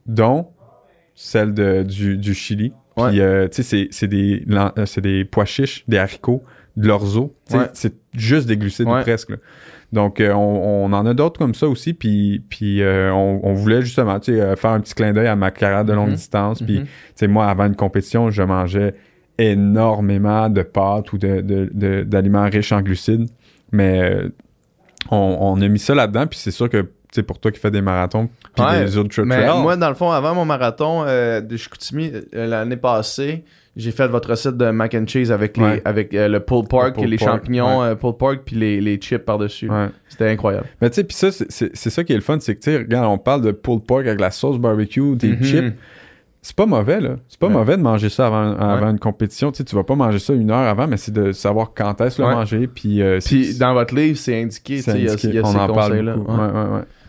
dont 0.07 0.49
celle 1.15 1.55
de, 1.55 1.83
du, 1.83 2.17
du 2.17 2.35
chili. 2.35 2.73
Puis, 2.97 3.05
Ouais. 3.05 3.21
euh, 3.21 3.49
tu 3.49 3.57
sais, 3.57 3.63
c'est- 3.63 3.89
c'est 3.93 4.09
des, 4.09 4.45
euh, 4.51 4.87
c'est 4.87 5.01
des 5.01 5.25
pois 5.25 5.45
chiches, 5.45 5.85
des 5.89 5.99
haricots, 5.99 6.43
de 6.77 6.87
l'orzo. 6.89 7.35
C'est 7.73 7.95
juste 8.15 8.47
des 8.47 8.57
glucides 8.57 8.87
presque. 9.03 9.31
là. 9.31 9.37
Donc, 9.93 10.20
euh, 10.20 10.32
on, 10.32 10.84
on 10.86 10.93
en 10.93 11.05
a 11.07 11.14
d'autres 11.14 11.38
comme 11.38 11.55
ça 11.55 11.66
aussi. 11.68 11.95
Puis, 11.95 12.43
puis 12.49 12.80
euh, 12.82 13.12
on, 13.12 13.41
on 13.43 13.55
voulait 13.55 13.82
justement 13.82 14.18
euh, 14.28 14.57
faire 14.57 14.70
un 14.70 14.80
petit 14.80 14.95
clin 14.95 15.12
d'œil 15.12 15.26
à 15.26 15.36
ma 15.36 15.51
carrière 15.51 15.84
de 15.84 15.93
longue 15.93 16.11
Mhm. 16.11 16.14
distance. 16.14 16.62
Puis, 16.62 16.78
Mhm. 16.80 16.84
tu 16.84 16.91
sais, 17.16 17.26
moi, 17.26 17.47
avant 17.49 17.66
une 17.66 17.74
compétition, 17.76 18.30
je 18.30 18.43
mangeais 18.43 18.95
énormément 19.38 20.49
de 20.49 20.62
pâtes 20.62 21.12
ou 21.12 21.18
de, 21.18 21.41
de- 21.41 21.70
de- 21.72 22.03
d'aliments 22.05 22.49
riches 22.49 22.72
en 22.72 22.82
glucides. 22.82 23.28
Mais 23.72 24.12
on, 25.11 25.36
on 25.41 25.61
a 25.61 25.68
mis 25.68 25.78
ça 25.78 25.95
là-dedans. 25.95 26.26
Puis 26.26 26.38
c'est 26.38 26.51
sûr 26.51 26.68
que, 26.68 26.82
tu 26.82 26.88
sais, 27.12 27.22
pour 27.22 27.38
toi 27.38 27.51
qui 27.51 27.59
fais 27.59 27.70
des 27.70 27.80
marathons 27.82 28.28
puis 28.55 28.64
Ouais, 28.64 28.84
des 28.84 28.97
ultra 28.97 29.24
Mais 29.24 29.45
trails, 29.47 29.61
moi, 29.62 29.76
dans 29.76 29.88
le 29.88 29.95
fond, 29.95 30.11
avant 30.11 30.34
mon 30.34 30.45
marathon 30.45 31.05
euh, 31.07 31.41
de 31.41 31.57
Chicoutimi, 31.57 32.12
euh, 32.34 32.47
l'année 32.47 32.76
passée, 32.76 33.45
j'ai 33.81 33.91
fait 33.93 34.07
votre 34.09 34.31
recette 34.31 34.57
de 34.57 34.70
mac 34.70 34.95
and 34.95 35.07
cheese 35.07 35.31
avec, 35.33 35.57
les, 35.57 35.62
Ouais. 35.62 35.83
avec 35.85 36.14
euh, 36.14 36.28
le 36.28 36.41
pulled 36.41 36.68
pork, 36.68 36.95
pulled 36.95 37.09
les 37.09 37.16
pork, 37.16 37.31
champignons 37.31 37.83
euh, 37.83 37.95
pulled 37.95 38.16
pork, 38.16 38.41
puis 38.45 38.57
les, 38.57 38.81
les 38.81 38.97
chips 38.99 39.24
par-dessus. 39.24 39.68
ouais. 39.70 39.89
C'était 40.09 40.28
incroyable. 40.28 40.66
Mais 40.81 40.91
tu 40.91 40.97
sais, 40.97 41.05
puis 41.05 41.16
ça, 41.16 41.31
c'est- 41.33 41.74
ça 41.74 42.05
qui 42.05 42.12
est 42.12 42.16
le 42.16 42.20
fun, 42.22 42.39
c'est 42.41 42.55
que, 42.55 42.61
tu 42.61 42.70
sais, 42.70 42.78
regarde, 42.78 43.07
on 43.07 43.18
parle 43.18 43.43
de 43.43 43.51
pulled 43.53 43.83
pork 43.85 44.07
avec 44.07 44.20
la 44.20 44.31
sauce 44.31 44.59
barbecue, 44.59 45.16
des 45.16 45.33
Mhm. 45.33 45.43
chips. 45.43 45.74
C'est 46.43 46.57
pas 46.57 46.64
mauvais, 46.64 47.01
là. 47.03 47.16
C'est 47.28 47.39
pas 47.39 47.51
mauvais 47.51 47.76
de 47.76 47.83
manger 47.83 48.09
ça 48.09 48.26
avant, 48.28 48.57
avant 48.57 48.89
une 48.91 48.99
compétition. 48.99 49.53
Tu 49.53 49.59
sais, 49.59 49.64
tu 49.64 49.76
vas 49.76 49.85
pas 49.85 49.95
manger 49.95 50.18
ça 50.18 50.33
une 50.33 50.51
heure 50.51 50.66
avant, 50.66 50.87
mais 50.87 50.97
c'est 50.97 51.12
de 51.12 51.33
savoir 51.33 51.72
quand 51.74 52.01
est-ce 52.01 52.22
le 52.22 52.28
manger. 52.28 52.66
Puis, 52.66 53.03
euh, 53.03 53.18
Puis 53.22 53.59
dans 53.59 53.74
votre 53.74 53.95
livre, 53.95 54.16
c'est 54.16 54.41
indiqué, 54.43 54.76
tu 54.76 54.83
c'est 54.85 54.93
sais, 54.93 54.99
il 54.99 55.05
y 55.05 55.09
a, 55.11 55.35
y 55.35 55.39
a 55.39 55.43
on 55.43 55.53
ces 55.53 55.59
en 55.59 55.66
conseils-là. 55.68 56.16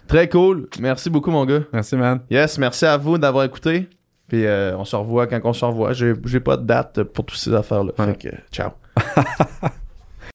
Très 0.07 0.27
cool. 0.27 0.67
Merci 0.81 1.09
beaucoup, 1.09 1.31
mon 1.31 1.45
gars. 1.45 1.61
Merci, 1.71 1.95
man. 1.95 2.19
Yes, 2.29 2.57
merci 2.57 2.85
à 2.85 2.97
vous 2.97 3.17
d'avoir 3.17 3.45
écouté. 3.45 3.87
Puis 4.31 4.45
euh, 4.45 4.77
on 4.77 4.85
se 4.85 4.95
revoit 4.95 5.27
quand 5.27 5.41
on 5.43 5.51
se 5.51 5.65
revoit. 5.65 5.91
J'ai 5.91 6.39
pas 6.39 6.55
de 6.55 6.65
date 6.65 7.03
pour 7.03 7.25
toutes 7.25 7.37
ces 7.37 7.53
affaires-là. 7.53 7.91
Ouais. 7.99 8.05
Fait 8.05 8.29
que, 8.29 8.35
ciao. 8.49 8.69